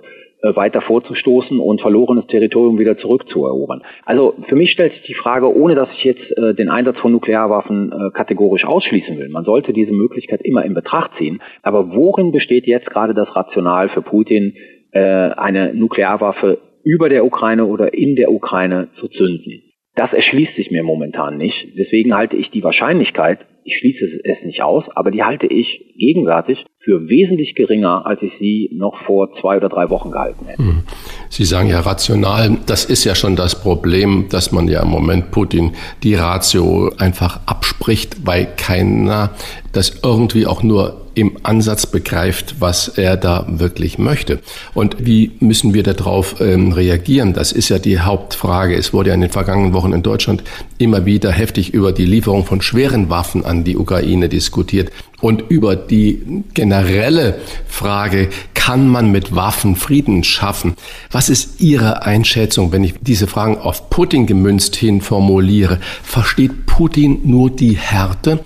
weiter 0.55 0.81
vorzustoßen 0.81 1.59
und 1.59 1.81
verlorenes 1.81 2.27
Territorium 2.27 2.77
wieder 2.77 2.97
zurückzuerobern. 2.97 3.81
Also 4.05 4.35
für 4.47 4.55
mich 4.55 4.71
stellt 4.71 4.93
sich 4.93 5.03
die 5.03 5.13
Frage, 5.13 5.55
ohne 5.55 5.75
dass 5.75 5.89
ich 5.93 6.03
jetzt 6.03 6.37
äh, 6.37 6.53
den 6.53 6.69
Einsatz 6.69 6.99
von 6.99 7.11
Nuklearwaffen 7.11 7.91
äh, 7.91 8.11
kategorisch 8.11 8.65
ausschließen 8.65 9.17
will, 9.17 9.29
man 9.29 9.45
sollte 9.45 9.73
diese 9.73 9.93
Möglichkeit 9.93 10.41
immer 10.41 10.65
in 10.65 10.73
Betracht 10.73 11.11
ziehen, 11.17 11.41
aber 11.61 11.93
worin 11.95 12.31
besteht 12.31 12.67
jetzt 12.67 12.89
gerade 12.89 13.13
das 13.13 13.33
Rational 13.35 13.89
für 13.89 14.01
Putin, 14.01 14.53
äh, 14.91 14.99
eine 14.99 15.73
Nuklearwaffe 15.73 16.59
über 16.83 17.09
der 17.09 17.25
Ukraine 17.25 17.65
oder 17.65 17.93
in 17.93 18.15
der 18.15 18.31
Ukraine 18.31 18.89
zu 18.99 19.07
zünden? 19.07 19.61
Das 19.95 20.11
erschließt 20.11 20.55
sich 20.55 20.71
mir 20.71 20.83
momentan 20.83 21.37
nicht. 21.37 21.67
Deswegen 21.77 22.15
halte 22.15 22.35
ich 22.35 22.49
die 22.49 22.63
Wahrscheinlichkeit, 22.63 23.39
ich 23.65 23.77
schließe 23.77 24.05
es 24.23 24.45
nicht 24.45 24.61
aus, 24.61 24.83
aber 24.95 25.11
die 25.11 25.23
halte 25.23 25.47
ich 25.47 25.93
gegenwärtig 25.97 26.65
für 26.79 27.07
wesentlich 27.07 27.55
geringer, 27.55 28.05
als 28.05 28.21
ich 28.21 28.33
sie 28.39 28.69
noch 28.73 28.97
vor 29.05 29.29
zwei 29.39 29.57
oder 29.57 29.69
drei 29.69 29.89
Wochen 29.89 30.11
gehalten 30.11 30.45
hätte. 30.45 30.63
Hm. 30.63 30.83
Sie 31.29 31.45
sagen 31.45 31.69
ja 31.69 31.79
rational, 31.79 32.57
das 32.65 32.85
ist 32.85 33.05
ja 33.05 33.15
schon 33.15 33.35
das 33.35 33.61
Problem, 33.61 34.25
dass 34.29 34.51
man 34.51 34.67
ja 34.67 34.81
im 34.81 34.89
Moment 34.89 35.31
Putin 35.31 35.71
die 36.03 36.15
Ratio 36.15 36.91
einfach 36.97 37.39
abspricht, 37.45 38.25
weil 38.25 38.47
keiner 38.57 39.31
das 39.71 40.01
irgendwie 40.03 40.45
auch 40.45 40.61
nur 40.61 41.03
im 41.15 41.37
Ansatz 41.43 41.85
begreift, 41.85 42.55
was 42.59 42.87
er 42.87 43.17
da 43.17 43.45
wirklich 43.47 43.97
möchte. 43.97 44.39
Und 44.73 44.97
wie 44.99 45.31
müssen 45.39 45.73
wir 45.73 45.83
darauf 45.83 46.41
ähm, 46.41 46.71
reagieren? 46.71 47.33
Das 47.33 47.51
ist 47.51 47.69
ja 47.69 47.79
die 47.79 47.99
Hauptfrage. 47.99 48.75
Es 48.75 48.93
wurde 48.93 49.09
ja 49.09 49.15
in 49.15 49.21
den 49.21 49.29
vergangenen 49.29 49.73
Wochen 49.73 49.93
in 49.93 50.01
Deutschland 50.01 50.43
immer 50.77 51.05
wieder 51.05 51.31
heftig 51.31 51.73
über 51.73 51.91
die 51.91 52.05
Lieferung 52.05 52.45
von 52.45 52.61
schweren 52.61 53.09
Waffen 53.09 53.45
an 53.53 53.63
die 53.63 53.77
Ukraine 53.77 54.29
diskutiert 54.29 54.91
und 55.21 55.43
über 55.49 55.75
die 55.75 56.43
generelle 56.53 57.35
Frage, 57.67 58.29
kann 58.55 58.87
man 58.87 59.11
mit 59.11 59.35
Waffen 59.35 59.75
Frieden 59.75 60.23
schaffen? 60.23 60.75
Was 61.11 61.29
ist 61.29 61.61
Ihre 61.61 62.03
Einschätzung, 62.03 62.71
wenn 62.71 62.83
ich 62.83 62.95
diese 63.01 63.27
Fragen 63.27 63.57
auf 63.57 63.89
Putin 63.89 64.25
gemünzt 64.25 64.75
hin 64.75 65.01
formuliere? 65.01 65.79
Versteht 66.01 66.65
Putin 66.65 67.21
nur 67.25 67.49
die 67.49 67.77
Härte? 67.77 68.39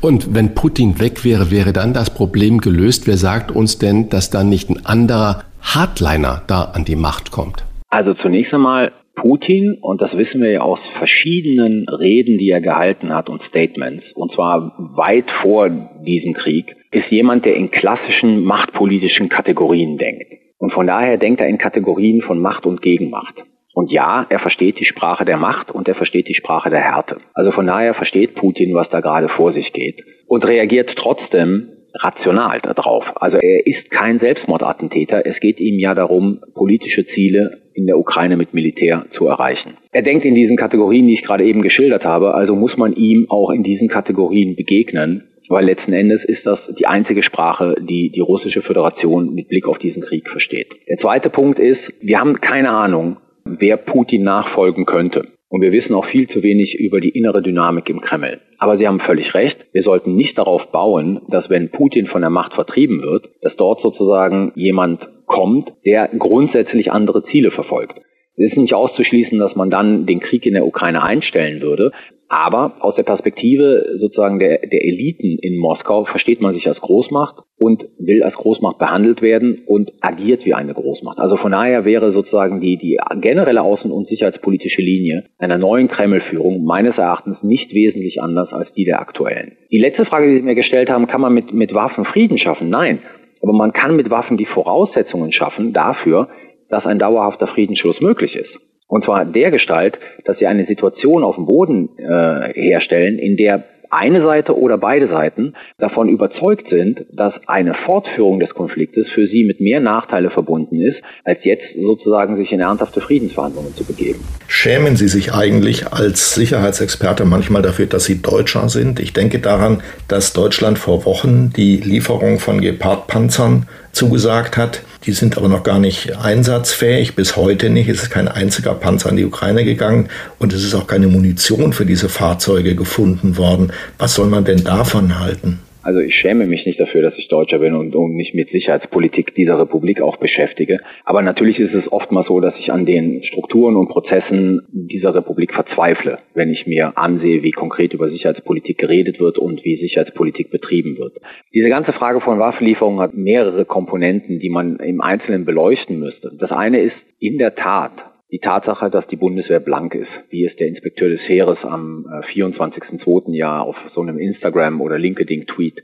Und 0.00 0.34
wenn 0.34 0.54
Putin 0.54 0.98
weg 0.98 1.24
wäre, 1.24 1.50
wäre 1.50 1.72
dann 1.72 1.92
das 1.92 2.10
Problem 2.10 2.60
gelöst? 2.60 3.06
Wer 3.06 3.16
sagt 3.16 3.50
uns 3.50 3.78
denn, 3.78 4.08
dass 4.08 4.30
dann 4.30 4.48
nicht 4.48 4.70
ein 4.70 4.86
anderer 4.86 5.44
Hardliner 5.60 6.42
da 6.46 6.62
an 6.62 6.84
die 6.84 6.96
Macht 6.96 7.30
kommt? 7.30 7.64
Also 7.90 8.14
zunächst 8.14 8.52
einmal 8.54 8.92
Putin, 9.16 9.78
und 9.80 10.00
das 10.02 10.16
wissen 10.16 10.42
wir 10.42 10.50
ja 10.50 10.60
aus 10.60 10.80
verschiedenen 10.98 11.88
Reden, 11.88 12.38
die 12.38 12.50
er 12.50 12.60
gehalten 12.60 13.14
hat 13.14 13.28
und 13.28 13.42
Statements, 13.42 14.04
und 14.14 14.32
zwar 14.32 14.74
weit 14.96 15.30
vor 15.42 15.68
diesem 16.04 16.34
Krieg, 16.34 16.74
ist 16.90 17.10
jemand, 17.10 17.44
der 17.44 17.56
in 17.56 17.70
klassischen 17.70 18.44
machtpolitischen 18.44 19.28
Kategorien 19.28 19.98
denkt. 19.98 20.32
Und 20.58 20.72
von 20.72 20.86
daher 20.86 21.18
denkt 21.18 21.40
er 21.40 21.48
in 21.48 21.58
Kategorien 21.58 22.22
von 22.22 22.40
Macht 22.40 22.66
und 22.66 22.82
Gegenmacht. 22.82 23.34
Und 23.74 23.90
ja, 23.90 24.24
er 24.28 24.38
versteht 24.38 24.78
die 24.78 24.84
Sprache 24.84 25.24
der 25.24 25.36
Macht 25.36 25.70
und 25.70 25.88
er 25.88 25.96
versteht 25.96 26.28
die 26.28 26.34
Sprache 26.34 26.70
der 26.70 26.80
Härte. 26.80 27.18
Also 27.34 27.50
von 27.50 27.66
daher 27.66 27.94
versteht 27.94 28.36
Putin, 28.36 28.74
was 28.74 28.88
da 28.90 29.00
gerade 29.00 29.28
vor 29.28 29.52
sich 29.52 29.72
geht 29.72 30.00
und 30.28 30.46
reagiert 30.46 30.94
trotzdem 30.96 31.70
rational 31.94 32.60
darauf. 32.60 33.04
Also 33.16 33.38
er 33.38 33.66
ist 33.66 33.90
kein 33.90 34.18
Selbstmordattentäter. 34.18 35.26
Es 35.26 35.38
geht 35.40 35.60
ihm 35.60 35.78
ja 35.78 35.94
darum, 35.94 36.40
politische 36.54 37.06
Ziele 37.06 37.62
in 37.74 37.86
der 37.86 37.98
Ukraine 37.98 38.36
mit 38.36 38.54
Militär 38.54 39.06
zu 39.12 39.26
erreichen. 39.26 39.76
Er 39.92 40.02
denkt 40.02 40.24
in 40.24 40.34
diesen 40.34 40.56
Kategorien, 40.56 41.06
die 41.08 41.14
ich 41.14 41.24
gerade 41.24 41.44
eben 41.44 41.62
geschildert 41.62 42.04
habe, 42.04 42.34
also 42.34 42.54
muss 42.54 42.76
man 42.76 42.94
ihm 42.94 43.26
auch 43.28 43.50
in 43.50 43.62
diesen 43.62 43.88
Kategorien 43.88 44.54
begegnen, 44.56 45.24
weil 45.48 45.66
letzten 45.66 45.92
Endes 45.92 46.24
ist 46.24 46.46
das 46.46 46.58
die 46.78 46.86
einzige 46.86 47.22
Sprache, 47.22 47.74
die 47.80 48.10
die 48.10 48.20
russische 48.20 48.62
Föderation 48.62 49.34
mit 49.34 49.48
Blick 49.48 49.66
auf 49.66 49.78
diesen 49.78 50.02
Krieg 50.02 50.28
versteht. 50.28 50.68
Der 50.88 50.98
zweite 50.98 51.30
Punkt 51.30 51.58
ist, 51.58 51.80
wir 52.00 52.18
haben 52.18 52.40
keine 52.40 52.70
Ahnung, 52.70 53.18
wer 53.44 53.76
Putin 53.76 54.22
nachfolgen 54.22 54.86
könnte. 54.86 55.33
Und 55.54 55.60
wir 55.60 55.70
wissen 55.70 55.94
auch 55.94 56.06
viel 56.06 56.28
zu 56.28 56.42
wenig 56.42 56.74
über 56.80 57.00
die 57.00 57.10
innere 57.10 57.40
Dynamik 57.40 57.88
im 57.88 58.00
Kreml. 58.00 58.40
Aber 58.58 58.76
Sie 58.76 58.88
haben 58.88 58.98
völlig 58.98 59.34
recht. 59.34 59.56
Wir 59.70 59.84
sollten 59.84 60.16
nicht 60.16 60.36
darauf 60.36 60.72
bauen, 60.72 61.20
dass 61.28 61.48
wenn 61.48 61.70
Putin 61.70 62.08
von 62.08 62.22
der 62.22 62.30
Macht 62.30 62.54
vertrieben 62.54 63.02
wird, 63.02 63.28
dass 63.40 63.54
dort 63.54 63.80
sozusagen 63.80 64.50
jemand 64.56 65.08
kommt, 65.26 65.70
der 65.86 66.08
grundsätzlich 66.18 66.90
andere 66.90 67.22
Ziele 67.26 67.52
verfolgt. 67.52 68.00
Es 68.36 68.50
ist 68.50 68.56
nicht 68.56 68.74
auszuschließen, 68.74 69.38
dass 69.38 69.54
man 69.54 69.70
dann 69.70 70.06
den 70.06 70.18
Krieg 70.18 70.44
in 70.44 70.54
der 70.54 70.66
Ukraine 70.66 71.04
einstellen 71.04 71.62
würde. 71.62 71.92
Aber 72.28 72.78
aus 72.80 72.96
der 72.96 73.04
Perspektive 73.04 73.96
sozusagen 74.00 74.40
der, 74.40 74.58
der 74.58 74.84
Eliten 74.84 75.38
in 75.40 75.56
Moskau 75.56 76.04
versteht 76.04 76.40
man 76.40 76.56
sich 76.56 76.66
als 76.66 76.80
Großmacht 76.80 77.44
und 77.58 77.84
will 77.98 78.22
als 78.22 78.34
Großmacht 78.34 78.78
behandelt 78.78 79.22
werden 79.22 79.62
und 79.66 79.92
agiert 80.00 80.44
wie 80.44 80.54
eine 80.54 80.74
Großmacht. 80.74 81.18
Also 81.18 81.36
von 81.36 81.52
daher 81.52 81.84
wäre 81.84 82.12
sozusagen 82.12 82.60
die, 82.60 82.76
die 82.76 82.98
generelle 83.20 83.60
außen- 83.60 83.90
und 83.90 84.08
sicherheitspolitische 84.08 84.82
Linie 84.82 85.24
einer 85.38 85.58
neuen 85.58 85.88
Kreml-Führung 85.88 86.64
meines 86.64 86.98
Erachtens 86.98 87.42
nicht 87.42 87.72
wesentlich 87.72 88.20
anders 88.20 88.52
als 88.52 88.72
die 88.72 88.84
der 88.84 89.00
aktuellen. 89.00 89.52
Die 89.70 89.78
letzte 89.78 90.04
Frage, 90.04 90.28
die 90.28 90.36
Sie 90.36 90.42
mir 90.42 90.54
gestellt 90.56 90.90
haben, 90.90 91.06
kann 91.06 91.20
man 91.20 91.32
mit, 91.32 91.52
mit 91.52 91.72
Waffen 91.74 92.04
Frieden 92.04 92.38
schaffen? 92.38 92.68
Nein. 92.68 93.00
Aber 93.40 93.52
man 93.52 93.72
kann 93.72 93.94
mit 93.94 94.10
Waffen 94.10 94.36
die 94.36 94.46
Voraussetzungen 94.46 95.30
schaffen 95.32 95.72
dafür, 95.72 96.28
dass 96.70 96.86
ein 96.86 96.98
dauerhafter 96.98 97.46
Friedensschluss 97.46 98.00
möglich 98.00 98.34
ist. 98.34 98.50
Und 98.88 99.04
zwar 99.04 99.24
der 99.24 99.50
Gestalt, 99.50 99.98
dass 100.24 100.38
sie 100.38 100.46
eine 100.46 100.66
Situation 100.66 101.24
auf 101.24 101.36
dem 101.36 101.46
Boden 101.46 101.90
äh, 101.98 102.52
herstellen, 102.54 103.18
in 103.18 103.36
der 103.36 103.64
eine 103.94 104.22
Seite 104.22 104.58
oder 104.58 104.78
beide 104.78 105.08
Seiten 105.08 105.54
davon 105.78 106.08
überzeugt 106.08 106.68
sind, 106.70 107.06
dass 107.12 107.34
eine 107.46 107.74
Fortführung 107.86 108.40
des 108.40 108.50
Konfliktes 108.50 109.06
für 109.14 109.26
sie 109.26 109.44
mit 109.44 109.60
mehr 109.60 109.80
Nachteile 109.80 110.30
verbunden 110.30 110.80
ist, 110.80 111.00
als 111.24 111.38
jetzt 111.44 111.64
sozusagen 111.80 112.36
sich 112.36 112.52
in 112.52 112.60
ernsthafte 112.60 113.00
Friedensverhandlungen 113.00 113.74
zu 113.74 113.84
begeben. 113.84 114.20
Schämen 114.48 114.96
Sie 114.96 115.08
sich 115.08 115.32
eigentlich 115.32 115.92
als 115.92 116.34
Sicherheitsexperte 116.34 117.24
manchmal 117.24 117.62
dafür, 117.62 117.86
dass 117.86 118.04
Sie 118.04 118.20
Deutscher 118.20 118.68
sind? 118.68 119.00
Ich 119.00 119.12
denke 119.12 119.38
daran, 119.38 119.82
dass 120.08 120.32
Deutschland 120.32 120.78
vor 120.78 121.04
Wochen 121.04 121.50
die 121.56 121.76
Lieferung 121.76 122.38
von 122.38 122.60
Gepard-Panzern 122.60 123.66
zugesagt 123.92 124.56
hat. 124.56 124.82
Die 125.06 125.12
sind 125.12 125.36
aber 125.36 125.48
noch 125.48 125.62
gar 125.62 125.78
nicht 125.78 126.16
einsatzfähig, 126.16 127.14
bis 127.14 127.36
heute 127.36 127.68
nicht. 127.68 127.88
Es 127.88 128.04
ist 128.04 128.10
kein 128.10 128.28
einziger 128.28 128.74
Panzer 128.74 129.10
an 129.10 129.16
die 129.16 129.24
Ukraine 129.24 129.64
gegangen 129.64 130.08
und 130.38 130.52
es 130.52 130.64
ist 130.64 130.74
auch 130.74 130.86
keine 130.86 131.08
Munition 131.08 131.72
für 131.72 131.84
diese 131.84 132.08
Fahrzeuge 132.08 132.74
gefunden 132.74 133.36
worden. 133.36 133.72
Was 133.98 134.14
soll 134.14 134.28
man 134.28 134.44
denn 134.44 134.64
davon 134.64 135.18
halten? 135.18 135.60
Also 135.84 136.00
ich 136.00 136.14
schäme 136.14 136.46
mich 136.46 136.64
nicht 136.64 136.80
dafür, 136.80 137.02
dass 137.02 137.18
ich 137.18 137.28
Deutscher 137.28 137.58
bin 137.58 137.74
und, 137.74 137.94
und 137.94 138.14
mich 138.14 138.32
mit 138.32 138.48
Sicherheitspolitik 138.48 139.34
dieser 139.34 139.58
Republik 139.58 140.00
auch 140.00 140.16
beschäftige. 140.16 140.80
Aber 141.04 141.20
natürlich 141.20 141.58
ist 141.58 141.74
es 141.74 141.92
oftmals 141.92 142.28
so, 142.28 142.40
dass 142.40 142.58
ich 142.58 142.72
an 142.72 142.86
den 142.86 143.22
Strukturen 143.22 143.76
und 143.76 143.88
Prozessen 143.88 144.62
dieser 144.72 145.14
Republik 145.14 145.52
verzweifle, 145.52 146.20
wenn 146.32 146.50
ich 146.50 146.66
mir 146.66 146.96
ansehe, 146.96 147.42
wie 147.42 147.50
konkret 147.50 147.92
über 147.92 148.08
Sicherheitspolitik 148.08 148.78
geredet 148.78 149.20
wird 149.20 149.36
und 149.36 149.62
wie 149.62 149.76
Sicherheitspolitik 149.76 150.50
betrieben 150.50 150.96
wird. 150.96 151.18
Diese 151.52 151.68
ganze 151.68 151.92
Frage 151.92 152.22
von 152.22 152.38
Waffenlieferungen 152.38 153.00
hat 153.00 153.12
mehrere 153.12 153.66
Komponenten, 153.66 154.40
die 154.40 154.50
man 154.50 154.78
im 154.78 155.02
Einzelnen 155.02 155.44
beleuchten 155.44 155.98
müsste. 155.98 156.32
Das 156.40 156.50
eine 156.50 156.80
ist 156.80 156.96
in 157.18 157.36
der 157.36 157.54
Tat 157.56 158.13
die 158.34 158.40
Tatsache, 158.40 158.90
dass 158.90 159.06
die 159.06 159.16
Bundeswehr 159.16 159.60
blank 159.60 159.94
ist, 159.94 160.10
wie 160.28 160.44
es 160.44 160.56
der 160.56 160.66
Inspekteur 160.66 161.08
des 161.08 161.20
Heeres 161.20 161.58
am 161.62 162.04
24.02. 162.34 163.32
Äh, 163.32 163.36
Jahr 163.36 163.62
auf 163.62 163.76
so 163.94 164.00
einem 164.00 164.18
Instagram- 164.18 164.80
oder 164.80 164.98
LinkedIn-Tweet 164.98 165.80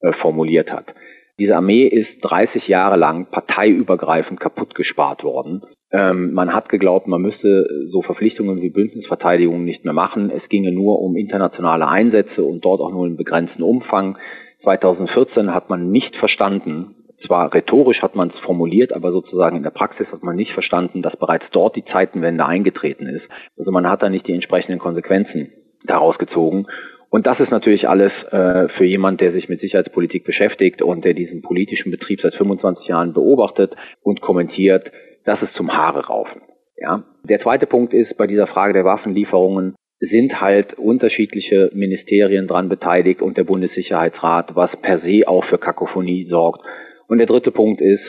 äh, 0.00 0.12
formuliert 0.14 0.72
hat. 0.72 0.86
Diese 1.38 1.54
Armee 1.54 1.86
ist 1.86 2.08
30 2.22 2.66
Jahre 2.66 2.96
lang 2.96 3.30
parteiübergreifend 3.30 4.40
kaputt 4.40 4.74
gespart 4.74 5.22
worden. 5.22 5.62
Ähm, 5.92 6.32
man 6.32 6.52
hat 6.52 6.70
geglaubt, 6.70 7.06
man 7.06 7.22
müsste 7.22 7.68
so 7.92 8.02
Verpflichtungen 8.02 8.62
wie 8.62 8.70
Bündnisverteidigung 8.70 9.62
nicht 9.62 9.84
mehr 9.84 9.94
machen. 9.94 10.28
Es 10.30 10.48
ginge 10.48 10.72
nur 10.72 10.98
um 10.98 11.14
internationale 11.14 11.86
Einsätze 11.86 12.42
und 12.42 12.64
dort 12.64 12.80
auch 12.80 12.90
nur 12.90 13.06
in 13.06 13.16
begrenzten 13.16 13.62
Umfang. 13.62 14.18
2014 14.64 15.54
hat 15.54 15.70
man 15.70 15.92
nicht 15.92 16.16
verstanden, 16.16 16.96
zwar 17.26 17.52
rhetorisch 17.52 18.02
hat 18.02 18.14
man 18.14 18.30
es 18.30 18.40
formuliert, 18.40 18.92
aber 18.92 19.12
sozusagen 19.12 19.56
in 19.56 19.62
der 19.62 19.70
Praxis 19.70 20.06
hat 20.12 20.22
man 20.22 20.36
nicht 20.36 20.52
verstanden, 20.52 21.02
dass 21.02 21.16
bereits 21.16 21.46
dort 21.52 21.76
die 21.76 21.84
Zeitenwende 21.84 22.46
eingetreten 22.46 23.06
ist. 23.06 23.26
Also 23.58 23.70
man 23.70 23.88
hat 23.88 24.02
da 24.02 24.08
nicht 24.08 24.26
die 24.26 24.34
entsprechenden 24.34 24.78
Konsequenzen 24.78 25.52
daraus 25.84 26.18
gezogen. 26.18 26.66
Und 27.10 27.26
das 27.26 27.40
ist 27.40 27.50
natürlich 27.50 27.88
alles 27.88 28.12
äh, 28.30 28.68
für 28.70 28.84
jemand, 28.84 29.20
der 29.20 29.32
sich 29.32 29.48
mit 29.48 29.60
Sicherheitspolitik 29.60 30.24
beschäftigt 30.24 30.80
und 30.80 31.04
der 31.04 31.12
diesen 31.12 31.42
politischen 31.42 31.90
Betrieb 31.90 32.20
seit 32.22 32.34
25 32.34 32.86
Jahren 32.86 33.12
beobachtet 33.12 33.74
und 34.02 34.22
kommentiert, 34.22 34.90
das 35.24 35.42
ist 35.42 35.54
zum 35.54 35.72
Haare 35.72 36.06
raufen. 36.06 36.40
Ja. 36.76 37.04
Der 37.28 37.40
zweite 37.40 37.66
Punkt 37.66 37.92
ist 37.92 38.16
bei 38.16 38.26
dieser 38.26 38.46
Frage 38.46 38.72
der 38.72 38.84
Waffenlieferungen 38.84 39.74
sind 40.00 40.40
halt 40.40 40.74
unterschiedliche 40.78 41.70
Ministerien 41.74 42.48
dran 42.48 42.68
beteiligt 42.68 43.22
und 43.22 43.36
der 43.36 43.44
Bundessicherheitsrat, 43.44 44.56
was 44.56 44.70
per 44.80 45.00
se 45.00 45.28
auch 45.28 45.44
für 45.44 45.58
Kakophonie 45.58 46.26
sorgt. 46.28 46.62
Und 47.12 47.18
der 47.18 47.26
dritte 47.26 47.50
Punkt 47.50 47.82
ist, 47.82 48.00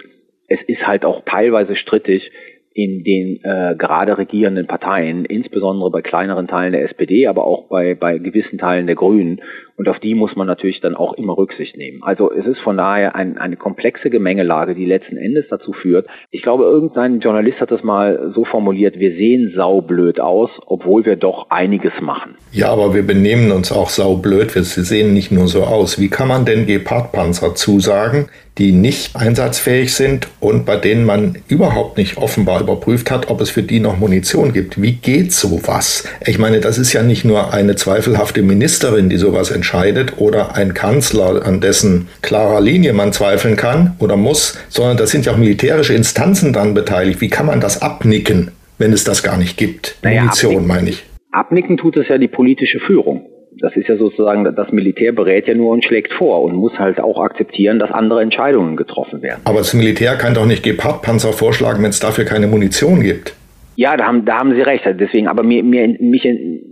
es 0.47 0.61
ist 0.65 0.87
halt 0.87 1.03
auch 1.03 1.23
teilweise 1.25 1.75
strittig, 1.75 2.31
in 2.73 3.03
den 3.03 3.43
äh, 3.43 3.75
gerade 3.77 4.17
regierenden 4.17 4.65
Parteien, 4.65 5.25
insbesondere 5.25 5.91
bei 5.91 6.01
kleineren 6.01 6.47
Teilen 6.47 6.71
der 6.71 6.83
SPD, 6.83 7.27
aber 7.27 7.43
auch 7.45 7.67
bei, 7.67 7.95
bei 7.95 8.17
gewissen 8.17 8.57
Teilen 8.57 8.87
der 8.87 8.95
Grünen. 8.95 9.41
Und 9.75 9.89
auf 9.89 9.99
die 9.99 10.15
muss 10.15 10.35
man 10.35 10.47
natürlich 10.47 10.81
dann 10.81 10.95
auch 10.95 11.13
immer 11.13 11.37
Rücksicht 11.37 11.75
nehmen. 11.77 12.01
Also 12.03 12.31
es 12.31 12.45
ist 12.45 12.59
von 12.61 12.77
daher 12.77 13.15
ein, 13.15 13.37
eine 13.37 13.57
komplexe 13.57 14.09
Gemengelage, 14.09 14.73
die 14.73 14.85
letzten 14.85 15.17
Endes 15.17 15.45
dazu 15.49 15.73
führt. 15.73 16.07
Ich 16.31 16.41
glaube, 16.41 16.63
irgendein 16.63 17.19
Journalist 17.19 17.59
hat 17.59 17.71
das 17.71 17.83
mal 17.83 18.31
so 18.33 18.45
formuliert, 18.45 18.99
wir 18.99 19.11
sehen 19.11 19.51
saublöd 19.55 20.19
aus, 20.19 20.49
obwohl 20.65 21.05
wir 21.05 21.15
doch 21.15 21.49
einiges 21.49 21.93
machen. 22.01 22.35
Ja, 22.51 22.71
aber 22.71 22.93
wir 22.93 23.05
benehmen 23.05 23.51
uns 23.51 23.71
auch 23.71 23.89
saublöd. 23.89 24.55
Wir 24.55 24.63
sehen 24.63 25.13
nicht 25.13 25.31
nur 25.31 25.47
so 25.47 25.63
aus. 25.63 25.99
Wie 25.99 26.09
kann 26.09 26.27
man 26.27 26.45
denn 26.45 26.65
Gepard-Panzer 26.65 27.55
zusagen, 27.55 28.29
die 28.57 28.71
nicht 28.71 29.15
einsatzfähig 29.15 29.93
sind 29.93 30.27
und 30.39 30.65
bei 30.65 30.75
denen 30.75 31.05
man 31.05 31.39
überhaupt 31.47 31.97
nicht 31.97 32.17
offenbar 32.17 32.61
überprüft 32.61 33.09
hat, 33.09 33.29
ob 33.29 33.41
es 33.41 33.49
für 33.49 33.63
die 33.63 33.79
noch 33.79 33.97
Munition 33.97 34.53
gibt. 34.53 34.81
Wie 34.81 34.93
geht 34.93 35.33
sowas? 35.33 36.07
Ich 36.25 36.37
meine, 36.37 36.59
das 36.59 36.77
ist 36.77 36.93
ja 36.93 37.01
nicht 37.01 37.25
nur 37.25 37.53
eine 37.53 37.75
zweifelhafte 37.75 38.43
Ministerin, 38.43 39.09
die 39.09 39.17
sowas 39.17 39.49
entscheidet 39.49 40.17
oder 40.17 40.55
ein 40.55 40.73
Kanzler, 40.73 41.45
an 41.45 41.61
dessen 41.61 42.09
klarer 42.21 42.61
Linie 42.61 42.93
man 42.93 43.11
zweifeln 43.11 43.55
kann 43.55 43.95
oder 43.99 44.17
muss, 44.17 44.57
sondern 44.69 44.97
da 44.97 45.07
sind 45.07 45.25
ja 45.25 45.31
auch 45.31 45.37
militärische 45.37 45.95
Instanzen 45.95 46.53
dran 46.53 46.75
beteiligt. 46.75 47.21
Wie 47.21 47.29
kann 47.29 47.47
man 47.47 47.59
das 47.59 47.81
abnicken, 47.81 48.51
wenn 48.77 48.93
es 48.93 49.03
das 49.03 49.23
gar 49.23 49.37
nicht 49.37 49.57
gibt? 49.57 49.97
Naja, 50.03 50.21
Munition, 50.21 50.67
meine 50.67 50.91
ich. 50.91 51.03
Abnicken 51.31 51.77
tut 51.77 51.97
es 51.97 52.07
ja 52.07 52.19
die 52.19 52.27
politische 52.27 52.79
Führung. 52.79 53.32
Das 53.59 53.75
ist 53.75 53.87
ja 53.87 53.97
sozusagen, 53.97 54.43
das 54.43 54.71
Militär 54.71 55.11
berät 55.11 55.47
ja 55.47 55.53
nur 55.53 55.71
und 55.71 55.83
schlägt 55.83 56.13
vor 56.13 56.43
und 56.43 56.55
muss 56.55 56.77
halt 56.77 56.99
auch 56.99 57.19
akzeptieren, 57.19 57.79
dass 57.79 57.91
andere 57.91 58.21
Entscheidungen 58.21 58.75
getroffen 58.75 59.21
werden. 59.21 59.41
Aber 59.45 59.59
das 59.59 59.73
Militär 59.73 60.15
kann 60.15 60.33
doch 60.33 60.45
nicht 60.45 60.63
Gepard-Panzer 60.63 61.33
vorschlagen, 61.33 61.83
wenn 61.83 61.89
es 61.89 61.99
dafür 61.99 62.25
keine 62.25 62.47
Munition 62.47 63.01
gibt. 63.01 63.35
Ja, 63.75 63.97
da 63.97 64.05
haben, 64.05 64.25
da 64.25 64.39
haben 64.39 64.53
Sie 64.53 64.61
recht. 64.61 64.85
Deswegen, 64.85 65.27
aber 65.27 65.43
mir, 65.43 65.63
mir, 65.63 65.87
mich, 65.99 66.27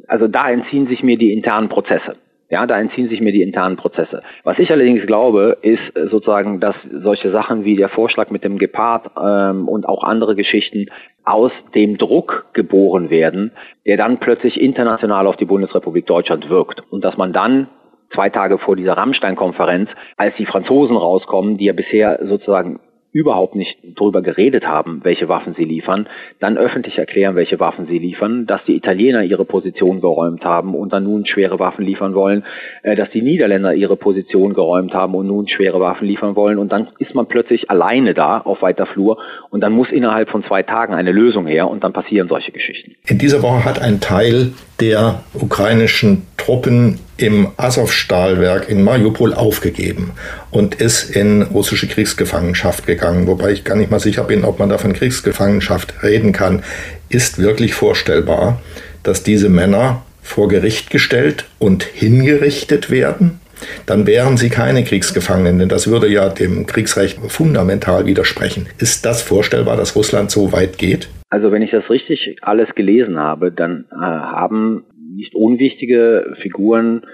also 0.07 0.27
da 0.27 0.51
entziehen 0.51 0.87
sich 0.87 1.03
mir 1.03 1.17
die 1.17 1.33
internen 1.33 1.69
Prozesse. 1.69 2.15
Ja, 2.51 2.67
da 2.67 2.77
entziehen 2.77 3.07
sich 3.07 3.21
mir 3.21 3.31
die 3.31 3.43
internen 3.43 3.77
Prozesse. 3.77 4.23
Was 4.43 4.59
ich 4.59 4.69
allerdings 4.71 5.07
glaube, 5.07 5.57
ist 5.61 5.79
sozusagen, 6.11 6.59
dass 6.59 6.75
solche 6.91 7.31
Sachen 7.31 7.63
wie 7.63 7.77
der 7.77 7.87
Vorschlag 7.87 8.29
mit 8.29 8.43
dem 8.43 8.57
Gepard 8.57 9.09
ähm, 9.17 9.69
und 9.69 9.87
auch 9.87 10.03
andere 10.03 10.35
Geschichten 10.35 10.87
aus 11.23 11.51
dem 11.75 11.97
Druck 11.97 12.47
geboren 12.53 13.09
werden, 13.09 13.51
der 13.85 13.97
dann 13.97 14.19
plötzlich 14.19 14.59
international 14.59 15.27
auf 15.27 15.37
die 15.37 15.45
Bundesrepublik 15.45 16.05
Deutschland 16.05 16.49
wirkt. 16.49 16.83
Und 16.91 17.03
dass 17.03 17.17
man 17.17 17.33
dann 17.33 17.67
zwei 18.13 18.29
Tage 18.29 18.57
vor 18.57 18.75
dieser 18.75 18.93
Rammstein-Konferenz, 18.93 19.89
als 20.17 20.35
die 20.35 20.45
Franzosen 20.45 20.97
rauskommen, 20.97 21.57
die 21.57 21.65
ja 21.65 21.73
bisher 21.73 22.19
sozusagen 22.23 22.79
überhaupt 23.11 23.55
nicht 23.55 23.77
darüber 23.95 24.21
geredet 24.21 24.65
haben, 24.65 25.01
welche 25.03 25.27
Waffen 25.27 25.53
sie 25.57 25.65
liefern, 25.65 26.07
dann 26.39 26.57
öffentlich 26.57 26.97
erklären, 26.97 27.35
welche 27.35 27.59
Waffen 27.59 27.87
sie 27.87 27.97
liefern, 27.97 28.45
dass 28.45 28.63
die 28.65 28.75
Italiener 28.75 29.23
ihre 29.23 29.45
Position 29.45 29.99
geräumt 29.99 30.45
haben 30.45 30.75
und 30.75 30.93
dann 30.93 31.03
nun 31.03 31.25
schwere 31.25 31.59
Waffen 31.59 31.85
liefern 31.85 32.15
wollen, 32.15 32.43
äh, 32.83 32.95
dass 32.95 33.09
die 33.11 33.21
Niederländer 33.21 33.73
ihre 33.73 33.97
Position 33.97 34.53
geräumt 34.53 34.93
haben 34.93 35.15
und 35.15 35.27
nun 35.27 35.47
schwere 35.47 35.79
Waffen 35.79 36.07
liefern 36.07 36.35
wollen 36.35 36.57
und 36.57 36.71
dann 36.71 36.87
ist 36.99 37.13
man 37.13 37.27
plötzlich 37.27 37.69
alleine 37.69 38.13
da 38.13 38.39
auf 38.39 38.61
weiter 38.61 38.85
Flur 38.85 39.17
und 39.49 39.61
dann 39.61 39.73
muss 39.73 39.91
innerhalb 39.91 40.29
von 40.29 40.43
zwei 40.45 40.63
Tagen 40.63 40.93
eine 40.93 41.11
Lösung 41.11 41.47
her 41.47 41.69
und 41.69 41.83
dann 41.83 41.93
passieren 41.93 42.29
solche 42.29 42.51
Geschichten. 42.51 42.95
In 43.07 43.17
dieser 43.17 43.41
Woche 43.43 43.65
hat 43.65 43.81
ein 43.81 43.99
Teil 43.99 44.53
der 44.81 45.23
ukrainischen 45.33 46.23
Truppen 46.37 46.99
im 47.17 47.49
Azov-Stahlwerk 47.55 48.67
in 48.67 48.83
Mariupol 48.83 49.33
aufgegeben 49.33 50.11
und 50.49 50.75
ist 50.75 51.11
in 51.11 51.43
russische 51.43 51.87
Kriegsgefangenschaft 51.87 52.87
gegangen, 52.87 53.27
wobei 53.27 53.51
ich 53.51 53.63
gar 53.63 53.75
nicht 53.77 53.91
mal 53.91 53.99
sicher 53.99 54.23
bin, 54.23 54.43
ob 54.43 54.57
man 54.57 54.69
da 54.69 54.79
von 54.79 54.93
Kriegsgefangenschaft 54.93 56.01
reden 56.01 56.31
kann, 56.31 56.63
ist 57.09 57.37
wirklich 57.37 57.75
vorstellbar, 57.75 58.59
dass 59.03 59.21
diese 59.21 59.49
Männer 59.49 60.01
vor 60.23 60.47
Gericht 60.47 60.89
gestellt 60.89 61.45
und 61.59 61.83
hingerichtet 61.83 62.89
werden. 62.89 63.39
Dann 63.85 64.07
wären 64.07 64.37
sie 64.37 64.49
keine 64.49 64.83
Kriegsgefangenen, 64.83 65.59
denn 65.59 65.69
das 65.69 65.85
würde 65.85 66.07
ja 66.07 66.29
dem 66.29 66.65
Kriegsrecht 66.65 67.19
fundamental 67.27 68.07
widersprechen. 68.07 68.67
Ist 68.79 69.05
das 69.05 69.21
vorstellbar, 69.21 69.77
dass 69.77 69.95
Russland 69.95 70.31
so 70.31 70.51
weit 70.51 70.79
geht? 70.79 71.09
Also 71.31 71.51
wenn 71.53 71.61
ich 71.61 71.71
das 71.71 71.89
richtig 71.89 72.35
alles 72.41 72.75
gelesen 72.75 73.17
habe, 73.17 73.53
dann 73.53 73.85
äh, 73.89 73.95
haben 73.95 74.83
nicht 75.15 75.33
unwichtige 75.33 76.35
Figuren 76.41 77.05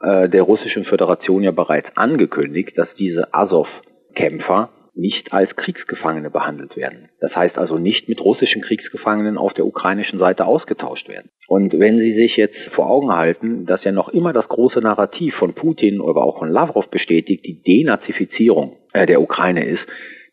äh, 0.00 0.28
der 0.28 0.42
russischen 0.42 0.84
Föderation 0.84 1.42
ja 1.42 1.50
bereits 1.50 1.88
angekündigt, 1.96 2.78
dass 2.78 2.88
diese 2.96 3.34
Azov-Kämpfer 3.34 4.70
nicht 4.94 5.32
als 5.32 5.54
Kriegsgefangene 5.56 6.30
behandelt 6.30 6.76
werden. 6.76 7.08
Das 7.20 7.34
heißt 7.34 7.58
also 7.58 7.76
nicht 7.76 8.08
mit 8.08 8.20
russischen 8.20 8.62
Kriegsgefangenen 8.62 9.36
auf 9.36 9.52
der 9.52 9.66
ukrainischen 9.66 10.20
Seite 10.20 10.46
ausgetauscht 10.46 11.08
werden. 11.08 11.28
Und 11.48 11.78
wenn 11.78 11.98
Sie 11.98 12.14
sich 12.14 12.36
jetzt 12.36 12.56
vor 12.70 12.88
Augen 12.88 13.12
halten, 13.12 13.66
dass 13.66 13.82
ja 13.82 13.90
noch 13.90 14.10
immer 14.10 14.32
das 14.32 14.48
große 14.48 14.78
Narrativ 14.80 15.34
von 15.34 15.54
Putin 15.54 16.00
oder 16.00 16.22
auch 16.22 16.38
von 16.38 16.52
Lavrov 16.52 16.88
bestätigt, 16.88 17.44
die 17.44 17.62
Denazifizierung 17.62 18.76
äh, 18.92 19.06
der 19.06 19.20
Ukraine 19.20 19.66
ist, 19.66 19.84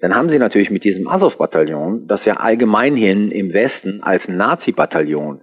dann 0.04 0.14
haben 0.14 0.28
Sie 0.28 0.38
natürlich 0.38 0.70
mit 0.70 0.84
diesem 0.84 1.08
Azov-Bataillon, 1.08 2.08
das 2.08 2.26
ja 2.26 2.34
allgemeinhin 2.34 3.32
im 3.32 3.54
Westen 3.54 4.04
als 4.04 4.22
Nazi-Bataillon 4.28 5.40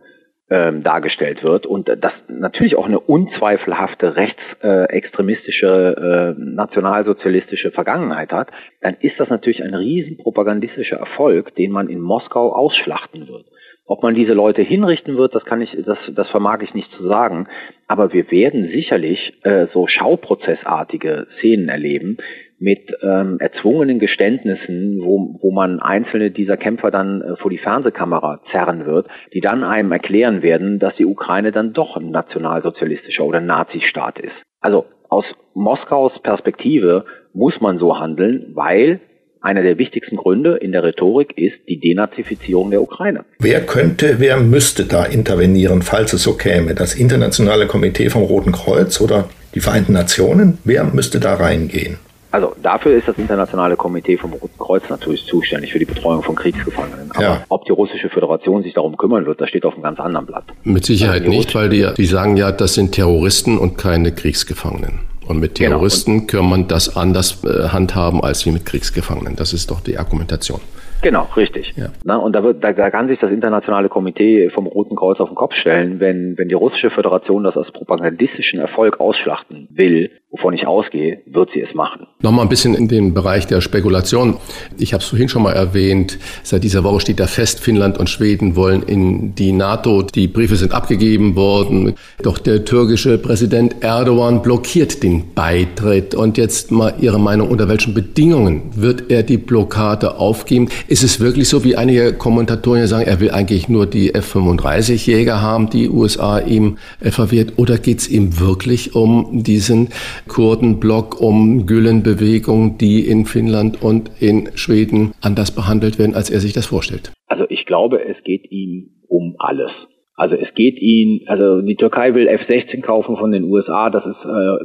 ähm, 0.51 0.83
dargestellt 0.83 1.43
wird 1.43 1.65
und 1.65 1.89
das 1.89 2.13
natürlich 2.29 2.77
auch 2.77 2.85
eine 2.85 3.01
unzweifelhafte 3.01 4.17
rechtsextremistische, 4.17 6.35
äh, 6.37 6.39
nationalsozialistische 6.39 7.71
Vergangenheit 7.71 8.33
hat, 8.33 8.51
dann 8.83 8.99
ist 9.01 9.19
das 9.19 9.31
natürlich 9.31 9.65
ein 9.65 9.75
riesen 9.75 10.19
propagandistischer 10.19 10.99
Erfolg, 10.99 11.55
den 11.55 11.71
man 11.71 11.89
in 11.89 12.03
Moskau 12.03 12.53
ausschlachten 12.53 13.29
wird. 13.29 13.47
Ob 13.87 14.03
man 14.03 14.15
diese 14.15 14.35
Leute 14.35 14.61
hinrichten 14.61 15.17
wird, 15.17 15.35
das 15.35 15.47
kann 15.47 15.63
ich, 15.63 15.75
das, 15.87 15.97
das 16.15 16.29
vermag 16.29 16.61
ich 16.61 16.75
nicht 16.75 16.93
zu 16.93 17.09
sagen. 17.09 17.49
Aber 17.89 18.13
wir 18.13 18.31
werden 18.31 18.69
sicherlich 18.69 19.33
äh, 19.43 19.69
so 19.73 19.87
Schauprozessartige 19.87 21.29
Szenen 21.39 21.71
erleben, 21.71 22.19
mit 22.61 22.93
ähm, 23.03 23.39
erzwungenen 23.41 23.99
Geständnissen, 23.99 25.01
wo, 25.03 25.39
wo 25.41 25.51
man 25.51 25.81
einzelne 25.81 26.31
dieser 26.31 26.59
Kämpfer 26.59 26.91
dann 26.91 27.23
äh, 27.23 27.37
vor 27.37 27.51
die 27.51 27.59
Fernsehkamera 27.59 28.43
zerren 28.53 28.85
wird, 28.85 29.09
die 29.33 29.41
dann 29.41 29.65
einem 29.65 29.91
erklären 29.91 30.43
werden, 30.43 30.79
dass 30.79 30.95
die 30.97 31.07
Ukraine 31.07 31.53
dann 31.53 31.73
doch 31.73 31.97
ein 31.97 32.11
nationalsozialistischer 32.11 33.25
oder 33.25 33.41
Nazistaat 33.41 34.19
ist. 34.19 34.35
Also 34.61 34.85
aus 35.09 35.25
Moskaus 35.55 36.13
Perspektive 36.23 37.07
muss 37.33 37.61
man 37.63 37.79
so 37.79 37.99
handeln, 37.99 38.53
weil 38.55 39.01
einer 39.41 39.63
der 39.63 39.79
wichtigsten 39.79 40.17
Gründe 40.17 40.57
in 40.57 40.73
der 40.73 40.85
Rhetorik 40.85 41.39
ist 41.39 41.57
die 41.67 41.81
Denazifizierung 41.81 42.71
der 42.71 42.83
Ukraine. 42.83 43.25
Wer 43.39 43.63
könnte, 43.63 44.17
wer 44.19 44.37
müsste 44.37 44.85
da 44.85 45.07
intervenieren, 45.07 45.81
falls 45.81 46.13
es 46.13 46.23
so 46.23 46.35
käme? 46.35 46.75
Das 46.75 46.95
Internationale 46.95 47.67
Komitee 47.67 48.11
vom 48.11 48.25
Roten 48.25 48.53
Kreuz 48.53 49.01
oder 49.01 49.31
die 49.55 49.61
Vereinten 49.61 49.95
Nationen? 49.95 50.59
Wer 50.65 50.85
müsste 50.85 51.21
da 51.21 51.35
reingehen? 51.35 51.97
Also 52.31 52.55
dafür 52.63 52.97
ist 52.97 53.09
das 53.09 53.19
Internationale 53.19 53.77
Komitee 53.77 54.17
vom 54.17 54.33
Roten 54.33 54.59
Kreuz 54.59 54.89
natürlich 54.89 55.25
zuständig 55.27 55.73
für 55.73 55.79
die 55.79 55.85
Betreuung 55.85 56.23
von 56.23 56.37
Kriegsgefangenen. 56.37 57.11
Aber 57.13 57.23
ja. 57.23 57.45
ob 57.49 57.65
die 57.65 57.73
Russische 57.73 58.09
Föderation 58.09 58.63
sich 58.63 58.75
darum 58.75 58.97
kümmern 58.97 59.27
wird, 59.27 59.41
das 59.41 59.49
steht 59.49 59.65
auf 59.65 59.75
einem 59.75 59.83
ganz 59.83 59.99
anderen 59.99 60.27
Blatt. 60.27 60.45
Mit 60.63 60.85
Sicherheit 60.85 61.23
also 61.23 61.31
nicht, 61.31 61.55
weil 61.55 61.69
die, 61.69 61.89
die 61.97 62.07
sagen 62.07 62.37
ja, 62.37 62.53
das 62.53 62.75
sind 62.75 62.93
Terroristen 62.93 63.59
und 63.59 63.79
keine 63.79 64.13
Kriegsgefangenen. 64.13 65.01
Und 65.27 65.39
mit 65.39 65.57
genau. 65.57 65.71
Terroristen 65.71 66.27
genau. 66.27 66.43
kann 66.43 66.51
man 66.51 66.69
das 66.69 66.97
anders 66.97 67.45
äh, 67.45 67.69
handhaben 67.69 68.23
als 68.23 68.47
wie 68.47 68.51
mit 68.51 68.67
Kriegsgefangenen. 68.67 69.37
Das 69.37 69.53
ist 69.53 69.71
doch 69.71 69.81
die 69.81 69.99
Argumentation. 69.99 70.61
Genau, 71.03 71.29
richtig. 71.37 71.73
Ja. 71.77 71.91
Na, 72.05 72.17
und 72.17 72.35
da, 72.35 72.43
wird, 72.43 72.63
da, 72.63 72.73
da 72.73 72.91
kann 72.91 73.09
sich 73.09 73.19
das 73.19 73.31
internationale 73.31 73.89
Komitee 73.89 74.51
vom 74.51 74.67
Roten 74.67 74.97
Kreuz 74.97 75.19
auf 75.21 75.31
den 75.31 75.35
Kopf 75.35 75.55
stellen, 75.55 75.99
wenn, 75.99 76.37
wenn 76.37 76.49
die 76.49 76.55
russische 76.55 76.91
Föderation 76.91 77.45
das 77.45 77.57
als 77.57 77.71
propagandistischen 77.73 78.61
Erfolg 78.61 79.01
ausschlachten 79.01 79.69
will, 79.71 80.11
wovon 80.31 80.55
ich 80.55 80.67
ausgehe, 80.67 81.23
wird 81.27 81.51
sie 81.53 81.61
es 81.61 81.75
machen. 81.75 82.07
Nochmal 82.23 82.45
ein 82.45 82.49
bisschen 82.49 82.75
in 82.75 82.87
den 82.87 83.15
Bereich 83.15 83.49
der 83.49 83.61
Spekulation. 83.61 84.37
Ich 84.79 84.93
habe 84.93 85.03
es 85.03 85.09
vorhin 85.09 85.29
schon 85.29 85.43
mal 85.43 85.53
erwähnt, 85.53 86.19
seit 86.45 86.63
dieser 86.63 86.85
Woche 86.85 87.01
steht 87.01 87.19
da 87.19 87.27
fest, 87.27 87.59
Finnland 87.59 87.99
und 87.99 88.09
Schweden 88.09 88.55
wollen 88.55 88.85
in 88.85 89.35
die 89.35 89.51
NATO. 89.51 90.03
Die 90.03 90.29
Briefe 90.29 90.55
sind 90.55 90.73
abgegeben 90.73 91.35
worden. 91.35 91.95
Doch 92.23 92.39
der 92.39 92.65
türkische 92.65 93.19
Präsident 93.19 93.83
Erdogan 93.83 94.41
blockiert 94.41 95.03
den 95.03 95.35
Beitritt. 95.35 96.15
Und 96.15 96.39
jetzt 96.39 96.71
mal 96.71 96.95
Ihre 97.01 97.19
Meinung, 97.19 97.49
unter 97.49 97.69
welchen 97.69 97.93
Bedingungen 97.93 98.71
wird 98.77 99.11
er 99.11 99.25
die 99.25 99.39
Blockade 99.39 100.17
aufgeben? 100.17 100.69
Ist 100.87 101.03
es 101.03 101.19
wirklich 101.19 101.49
so, 101.49 101.65
wie 101.65 101.77
einige 101.77 102.13
Kommentatoren 102.13 102.87
sagen, 102.87 103.07
er 103.07 103.19
will 103.19 103.33
eigentlich 103.33 103.69
nur 103.69 103.87
die 103.87 104.15
F-35-Jäger 104.15 105.41
haben, 105.43 105.71
die 105.71 105.89
USA 105.89 106.39
ihm 106.39 106.79
verwehrt? 107.01 107.55
Oder 107.57 107.79
geht 107.79 107.99
es 107.99 108.09
ihm 108.09 108.39
wirklich 108.39 108.95
um 108.95 109.43
diesen 109.43 109.89
Kurdenblock, 110.29 111.21
um 111.21 111.67
Gülen-Bewegung, 111.67 112.79
die 112.79 113.07
in 113.07 113.25
Finnland 113.27 113.83
und 113.83 114.11
in 114.21 114.51
Schweden 114.55 115.13
anders 115.21 115.55
behandelt 115.55 115.99
werden, 115.99 116.15
als 116.15 116.31
er 116.31 116.41
sich 116.41 116.53
das 116.53 116.67
vorstellt? 116.67 117.13
Also 117.27 117.45
ich 117.49 117.67
glaube, 117.67 118.05
es 118.05 118.23
geht 118.25 118.51
ihm 118.51 118.91
um 119.09 119.37
alles. 119.39 119.71
Also 120.15 120.37
es 120.37 120.53
geht 120.55 120.79
ihm, 120.79 121.23
also 121.27 121.63
die 121.63 121.77
Türkei 121.77 122.15
will 122.15 122.29
F-16 122.29 122.83
kaufen 122.83 123.17
von 123.17 123.33
den 123.33 123.45
USA, 123.45 123.89
das 123.89 124.05
ist 124.05 124.25
äh, 124.25 124.65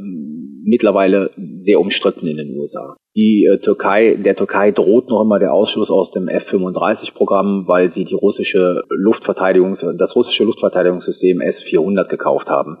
mittlerweile 0.66 1.30
sehr 1.64 1.80
umstritten 1.80 2.26
in 2.26 2.36
den 2.36 2.58
USA. 2.58 2.96
Die 3.14 3.46
äh, 3.46 3.58
Türkei, 3.58 4.16
der 4.16 4.36
Türkei 4.36 4.72
droht 4.72 5.08
noch 5.08 5.22
immer 5.22 5.38
der 5.38 5.54
Ausschluss 5.54 5.88
aus 5.88 6.10
dem 6.10 6.28
F-35-Programm, 6.28 7.66
weil 7.66 7.92
sie 7.94 8.04
die 8.04 8.14
russische 8.14 8.82
Luftverteidigungs, 8.90 9.78
das 9.96 10.14
russische 10.14 10.44
Luftverteidigungssystem 10.44 11.40
S-400 11.40 12.08
gekauft 12.08 12.48
haben. 12.48 12.76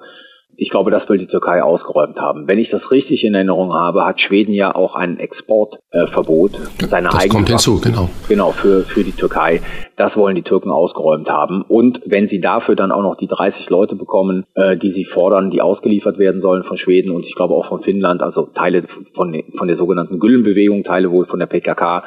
Ich 0.58 0.70
glaube, 0.70 0.90
das 0.90 1.08
will 1.08 1.18
die 1.18 1.26
Türkei 1.26 1.62
ausgeräumt 1.62 2.18
haben. 2.18 2.48
Wenn 2.48 2.58
ich 2.58 2.70
das 2.70 2.90
richtig 2.90 3.24
in 3.24 3.34
Erinnerung 3.34 3.74
habe, 3.74 4.04
hat 4.04 4.20
Schweden 4.20 4.52
ja 4.52 4.74
auch 4.74 4.94
ein 4.94 5.18
Exportverbot. 5.18 6.54
Äh, 6.54 6.86
seine 6.86 7.08
das 7.08 7.28
kommt 7.28 7.48
hinzu, 7.48 7.80
genau. 7.80 8.08
Genau, 8.28 8.52
für, 8.52 8.82
für 8.82 9.04
die 9.04 9.12
Türkei. 9.12 9.60
Das 9.96 10.16
wollen 10.16 10.34
die 10.34 10.42
Türken 10.42 10.70
ausgeräumt 10.70 11.28
haben. 11.28 11.62
Und 11.62 12.00
wenn 12.06 12.28
sie 12.28 12.40
dafür 12.40 12.76
dann 12.76 12.92
auch 12.92 13.02
noch 13.02 13.16
die 13.16 13.28
30 13.28 13.68
Leute 13.70 13.96
bekommen, 13.96 14.44
äh, 14.54 14.76
die 14.76 14.92
sie 14.92 15.04
fordern, 15.04 15.50
die 15.50 15.60
ausgeliefert 15.60 16.18
werden 16.18 16.40
sollen 16.40 16.64
von 16.64 16.78
Schweden 16.78 17.10
und 17.10 17.24
ich 17.24 17.34
glaube 17.34 17.54
auch 17.54 17.68
von 17.68 17.82
Finnland, 17.82 18.22
also 18.22 18.42
Teile 18.54 18.84
von, 19.14 19.42
von 19.56 19.68
der 19.68 19.76
sogenannten 19.76 20.18
Güllenbewegung, 20.18 20.84
Teile 20.84 21.10
wohl 21.10 21.26
von 21.26 21.38
der 21.38 21.46
PKK, 21.46 22.04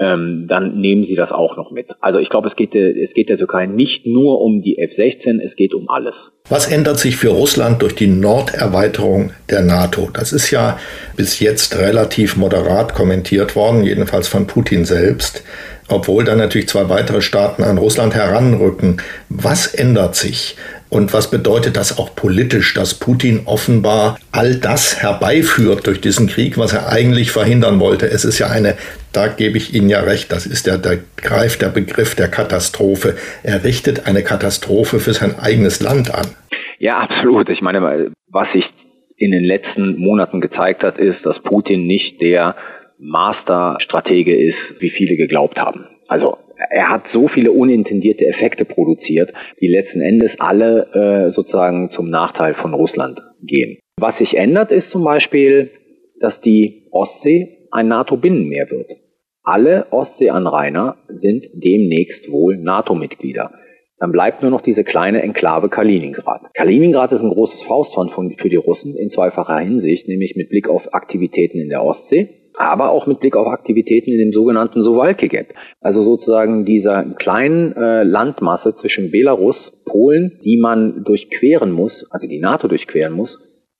ähm, 0.00 0.46
dann 0.48 0.80
nehmen 0.80 1.04
sie 1.06 1.14
das 1.14 1.30
auch 1.30 1.56
noch 1.56 1.70
mit. 1.70 1.88
Also 2.00 2.18
ich 2.18 2.30
glaube, 2.30 2.48
es 2.48 2.56
geht, 2.56 2.74
es 2.74 3.12
geht 3.12 3.28
der 3.28 3.36
Türkei 3.36 3.66
nicht 3.66 4.06
nur 4.06 4.40
um 4.40 4.62
die 4.62 4.78
F-16, 4.78 5.40
es 5.46 5.54
geht 5.56 5.74
um 5.74 5.90
alles. 5.90 6.14
Was 6.48 6.72
ändert 6.72 6.98
sich 6.98 7.16
für 7.16 7.28
Russland 7.28 7.82
durch 7.82 7.94
die 7.94 8.06
Norderweiterung 8.06 9.30
der 9.50 9.60
NATO? 9.60 10.08
Das 10.12 10.32
ist 10.32 10.50
ja 10.50 10.78
bis 11.16 11.38
jetzt 11.38 11.78
relativ 11.78 12.36
moderat 12.38 12.94
kommentiert 12.94 13.54
worden, 13.54 13.84
jedenfalls 13.84 14.26
von 14.26 14.46
Putin 14.46 14.86
selbst, 14.86 15.44
obwohl 15.88 16.24
dann 16.24 16.38
natürlich 16.38 16.68
zwei 16.68 16.88
weitere 16.88 17.20
Staaten 17.20 17.62
an 17.62 17.76
Russland 17.76 18.14
heranrücken. 18.14 19.02
Was 19.28 19.66
ändert 19.66 20.16
sich? 20.16 20.56
Und 20.90 21.12
was 21.14 21.30
bedeutet 21.30 21.76
das 21.76 21.98
auch 21.98 22.16
politisch, 22.16 22.74
dass 22.74 22.94
Putin 22.94 23.42
offenbar 23.46 24.18
all 24.32 24.56
das 24.56 25.00
herbeiführt 25.00 25.86
durch 25.86 26.00
diesen 26.00 26.26
Krieg, 26.26 26.58
was 26.58 26.72
er 26.72 26.88
eigentlich 26.88 27.30
verhindern 27.30 27.78
wollte? 27.78 28.06
Es 28.06 28.24
ist 28.24 28.40
ja 28.40 28.48
eine, 28.48 28.76
da 29.12 29.28
gebe 29.28 29.56
ich 29.56 29.72
Ihnen 29.72 29.88
ja 29.88 30.00
recht, 30.00 30.32
das 30.32 30.46
ist 30.46 30.66
ja, 30.66 30.76
da 30.76 30.94
greift 31.16 31.62
der 31.62 31.68
Begriff 31.68 32.16
der 32.16 32.26
Katastrophe. 32.26 33.16
Er 33.44 33.62
richtet 33.62 34.08
eine 34.08 34.24
Katastrophe 34.24 34.98
für 34.98 35.12
sein 35.12 35.38
eigenes 35.38 35.80
Land 35.80 36.12
an. 36.12 36.26
Ja, 36.80 36.98
absolut. 36.98 37.48
Ich 37.50 37.62
meine, 37.62 38.10
was 38.28 38.52
sich 38.52 38.64
in 39.16 39.30
den 39.30 39.44
letzten 39.44 39.96
Monaten 39.96 40.40
gezeigt 40.40 40.82
hat, 40.82 40.98
ist, 40.98 41.24
dass 41.24 41.40
Putin 41.42 41.86
nicht 41.86 42.20
der 42.20 42.56
Masterstratege 42.98 44.36
ist, 44.36 44.58
wie 44.80 44.90
viele 44.90 45.16
geglaubt 45.16 45.58
haben. 45.58 45.86
Also 46.08 46.38
er 46.70 46.88
hat 46.88 47.02
so 47.12 47.26
viele 47.28 47.50
unintendierte 47.50 48.26
Effekte 48.26 48.64
produziert, 48.64 49.32
die 49.60 49.66
letzten 49.66 50.00
Endes 50.00 50.30
alle 50.38 51.30
äh, 51.30 51.34
sozusagen 51.34 51.90
zum 51.90 52.08
Nachteil 52.08 52.54
von 52.54 52.74
Russland 52.74 53.20
gehen. 53.42 53.78
Was 53.98 54.16
sich 54.18 54.36
ändert, 54.36 54.70
ist 54.70 54.90
zum 54.90 55.04
Beispiel, 55.04 55.70
dass 56.20 56.40
die 56.42 56.86
Ostsee 56.92 57.66
ein 57.72 57.88
NATO-Binnenmeer 57.88 58.70
wird. 58.70 58.88
Alle 59.42 59.86
Ostseeanrainer 59.90 60.96
sind 61.08 61.46
demnächst 61.54 62.30
wohl 62.30 62.56
NATO-Mitglieder. 62.56 63.50
Dann 63.98 64.12
bleibt 64.12 64.42
nur 64.42 64.50
noch 64.50 64.62
diese 64.62 64.84
kleine 64.84 65.22
Enklave 65.22 65.68
Kaliningrad. 65.68 66.42
Kaliningrad 66.54 67.12
ist 67.12 67.20
ein 67.20 67.30
großes 67.30 67.62
Faustpfand 67.66 68.12
für 68.40 68.48
die 68.48 68.56
Russen 68.56 68.96
in 68.96 69.10
zweifacher 69.10 69.58
Hinsicht, 69.58 70.08
nämlich 70.08 70.36
mit 70.36 70.50
Blick 70.50 70.68
auf 70.68 70.94
Aktivitäten 70.94 71.58
in 71.58 71.68
der 71.68 71.84
Ostsee 71.84 72.39
aber 72.60 72.90
auch 72.90 73.06
mit 73.06 73.20
Blick 73.20 73.36
auf 73.36 73.46
Aktivitäten 73.46 74.10
in 74.10 74.18
dem 74.18 74.32
sogenannten 74.32 74.82
Suwalki-Gap. 74.82 75.54
Also 75.80 76.04
sozusagen 76.04 76.66
dieser 76.66 77.04
kleinen 77.14 77.72
äh, 77.72 78.02
Landmasse 78.02 78.74
zwischen 78.80 79.10
Belarus, 79.10 79.56
Polen, 79.86 80.38
die 80.44 80.58
man 80.58 81.02
durchqueren 81.04 81.72
muss, 81.72 81.92
also 82.10 82.26
die 82.26 82.38
NATO 82.38 82.68
durchqueren 82.68 83.14
muss, 83.14 83.30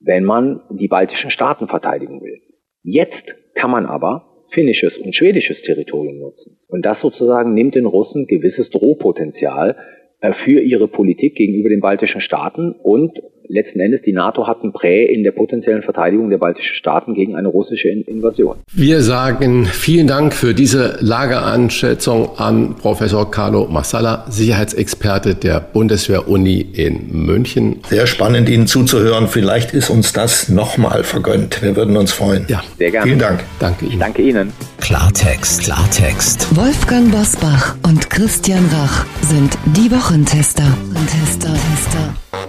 wenn 0.01 0.24
man 0.24 0.62
die 0.70 0.89
baltischen 0.89 1.31
Staaten 1.31 1.69
verteidigen 1.69 2.23
will. 2.23 2.40
Jetzt 2.82 3.23
kann 3.55 3.70
man 3.70 3.85
aber 3.85 4.47
finnisches 4.52 4.97
und 4.97 5.15
schwedisches 5.15 5.61
Territorium 5.62 6.19
nutzen. 6.19 6.57
Und 6.69 6.86
das 6.86 7.01
sozusagen 7.02 7.52
nimmt 7.52 7.74
den 7.74 7.85
Russen 7.85 8.27
gewisses 8.27 8.70
Drohpotenzial 8.70 9.77
äh, 10.20 10.32
für 10.44 10.61
ihre 10.61 10.89
Politik 10.89 11.35
gegenüber 11.35 11.69
den 11.69 11.81
baltischen 11.81 12.23
Staaten 12.23 12.73
und 12.73 13.12
letzten 13.51 13.81
Endes 13.81 14.01
die 14.05 14.12
NATO 14.12 14.47
hat 14.47 14.62
ein 14.62 14.72
Prä 14.72 15.05
in 15.05 15.24
der 15.24 15.32
potenziellen 15.32 15.82
Verteidigung 15.82 16.31
der 16.31 16.39
baltischen 16.39 16.74
Staaten 16.77 17.14
gegen 17.14 17.35
eine 17.36 17.48
russische 17.48 17.89
Invasion. 17.89 18.56
Wir 18.72 19.02
sagen 19.02 19.66
vielen 19.66 20.06
Dank 20.06 20.35
für 20.35 20.55
diese 20.55 20.97
Lageanschätzung 21.01 22.39
an 22.39 22.77
Professor 22.77 23.31
Carlo 23.31 23.66
Massala, 23.66 24.24
Sicherheitsexperte 24.28 25.35
der 25.35 25.60
Bundeswehr-Uni 25.60 26.60
in 26.60 27.09
München. 27.10 27.81
Sehr 27.89 28.06
spannend, 28.06 28.48
Ihnen 28.48 28.66
zuzuhören. 28.66 29.27
Vielleicht 29.27 29.74
ist 29.74 29.90
uns 29.90 30.12
das 30.12 30.48
nochmal 30.48 31.02
vergönnt. 31.02 31.62
Wir 31.62 31.77
würden 31.77 31.97
uns 31.97 32.12
freuen. 32.12 32.44
Ja, 32.48 32.62
sehr 32.78 32.90
gerne. 32.90 33.06
Vielen 33.06 33.18
Dank. 33.18 33.40
Danke 33.59 33.86
Ihnen. 33.86 33.98
Danke 33.98 34.22
Ihnen. 34.22 34.52
Klartext, 34.81 35.64
Klartext. 35.64 36.56
Wolfgang 36.56 37.10
Bosbach 37.10 37.77
und 37.86 38.09
Christian 38.10 38.64
Rach 38.72 39.05
sind 39.22 39.56
die 39.77 39.90
Wochentester. 39.90 40.64
Tester, 41.10 41.52
Tester. 41.52 42.39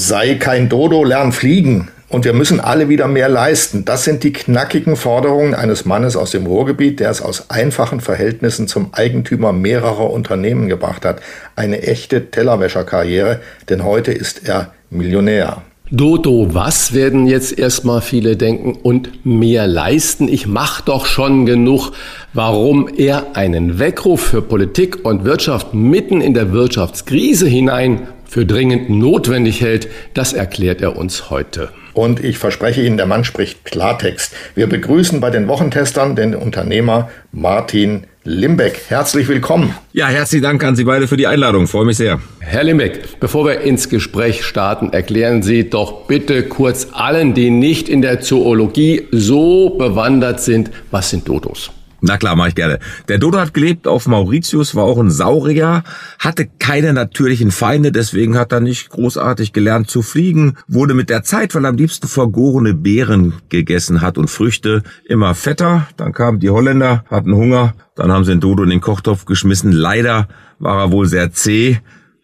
Sei 0.00 0.36
kein 0.36 0.70
Dodo, 0.70 1.04
lern 1.04 1.30
fliegen. 1.30 1.88
Und 2.08 2.24
wir 2.24 2.32
müssen 2.32 2.58
alle 2.58 2.88
wieder 2.88 3.06
mehr 3.06 3.28
leisten. 3.28 3.84
Das 3.84 4.02
sind 4.02 4.24
die 4.24 4.32
knackigen 4.32 4.96
Forderungen 4.96 5.54
eines 5.54 5.84
Mannes 5.84 6.16
aus 6.16 6.30
dem 6.30 6.46
Ruhrgebiet, 6.46 7.00
der 7.00 7.10
es 7.10 7.20
aus 7.20 7.50
einfachen 7.50 8.00
Verhältnissen 8.00 8.66
zum 8.66 8.94
Eigentümer 8.94 9.52
mehrerer 9.52 10.10
Unternehmen 10.10 10.68
gebracht 10.68 11.04
hat. 11.04 11.20
Eine 11.54 11.82
echte 11.82 12.30
Tellerwäscherkarriere, 12.30 13.40
denn 13.68 13.84
heute 13.84 14.10
ist 14.10 14.48
er 14.48 14.72
Millionär. 14.88 15.60
Dodo, 15.92 16.54
was 16.54 16.94
werden 16.94 17.26
jetzt 17.26 17.58
erstmal 17.58 18.00
viele 18.00 18.38
denken 18.38 18.78
und 18.82 19.26
mehr 19.26 19.66
leisten? 19.66 20.28
Ich 20.28 20.46
mach 20.46 20.80
doch 20.80 21.04
schon 21.04 21.44
genug. 21.44 21.92
Warum 22.32 22.88
er 22.96 23.36
einen 23.36 23.78
Weckruf 23.78 24.22
für 24.22 24.40
Politik 24.40 25.04
und 25.04 25.24
Wirtschaft 25.24 25.74
mitten 25.74 26.22
in 26.22 26.32
der 26.32 26.52
Wirtschaftskrise 26.52 27.48
hinein 27.48 28.08
für 28.30 28.46
dringend 28.46 28.88
notwendig 28.88 29.60
hält, 29.60 29.88
das 30.14 30.32
erklärt 30.32 30.80
er 30.80 30.96
uns 30.96 31.30
heute. 31.30 31.70
Und 31.94 32.22
ich 32.22 32.38
verspreche 32.38 32.80
Ihnen, 32.80 32.96
der 32.96 33.06
Mann 33.06 33.24
spricht 33.24 33.64
Klartext. 33.64 34.32
Wir 34.54 34.68
begrüßen 34.68 35.20
bei 35.20 35.30
den 35.30 35.48
Wochentestern 35.48 36.14
den 36.14 36.36
Unternehmer 36.36 37.10
Martin 37.32 38.04
Limbeck. 38.22 38.82
Herzlich 38.86 39.26
willkommen. 39.26 39.74
Ja, 39.92 40.06
herzlichen 40.06 40.44
Dank 40.44 40.62
an 40.62 40.76
Sie 40.76 40.84
beide 40.84 41.08
für 41.08 41.16
die 41.16 41.26
Einladung. 41.26 41.66
Freue 41.66 41.86
mich 41.86 41.96
sehr. 41.96 42.20
Herr 42.38 42.62
Limbeck, 42.62 43.18
bevor 43.18 43.46
wir 43.46 43.62
ins 43.62 43.88
Gespräch 43.88 44.44
starten, 44.44 44.92
erklären 44.92 45.42
Sie 45.42 45.68
doch 45.68 46.06
bitte 46.06 46.44
kurz 46.44 46.88
allen, 46.92 47.34
die 47.34 47.50
nicht 47.50 47.88
in 47.88 48.00
der 48.00 48.20
Zoologie 48.20 49.08
so 49.10 49.70
bewandert 49.70 50.40
sind, 50.40 50.70
was 50.92 51.10
sind 51.10 51.28
Dodos? 51.28 51.72
Na 52.02 52.16
klar, 52.16 52.36
mache 52.36 52.48
ich 52.48 52.54
gerne. 52.54 52.78
Der 53.08 53.18
Dodo 53.18 53.38
hat 53.38 53.54
gelebt 53.54 53.86
auf 53.86 54.06
Mauritius, 54.06 54.74
war 54.74 54.84
auch 54.84 54.98
ein 54.98 55.10
Saurier, 55.10 55.84
hatte 56.18 56.48
keine 56.58 56.92
natürlichen 56.92 57.50
Feinde, 57.50 57.92
deswegen 57.92 58.38
hat 58.38 58.52
er 58.52 58.60
nicht 58.60 58.88
großartig 58.90 59.52
gelernt 59.52 59.90
zu 59.90 60.02
fliegen, 60.02 60.56
wurde 60.66 60.94
mit 60.94 61.10
der 61.10 61.22
Zeit, 61.22 61.54
weil 61.54 61.64
er 61.64 61.70
am 61.70 61.76
liebsten 61.76 62.08
vergorene 62.08 62.74
Beeren 62.74 63.34
gegessen 63.48 64.00
hat 64.00 64.18
und 64.18 64.30
Früchte, 64.30 64.82
immer 65.04 65.34
fetter. 65.34 65.86
Dann 65.96 66.12
kamen 66.12 66.40
die 66.40 66.50
Holländer, 66.50 67.04
hatten 67.10 67.34
Hunger, 67.34 67.74
dann 67.96 68.10
haben 68.12 68.24
sie 68.24 68.32
den 68.32 68.40
Dodo 68.40 68.62
in 68.62 68.70
den 68.70 68.80
Kochtopf 68.80 69.24
geschmissen. 69.26 69.72
Leider 69.72 70.28
war 70.58 70.80
er 70.80 70.92
wohl 70.92 71.06
sehr 71.06 71.32
zäh 71.32 71.80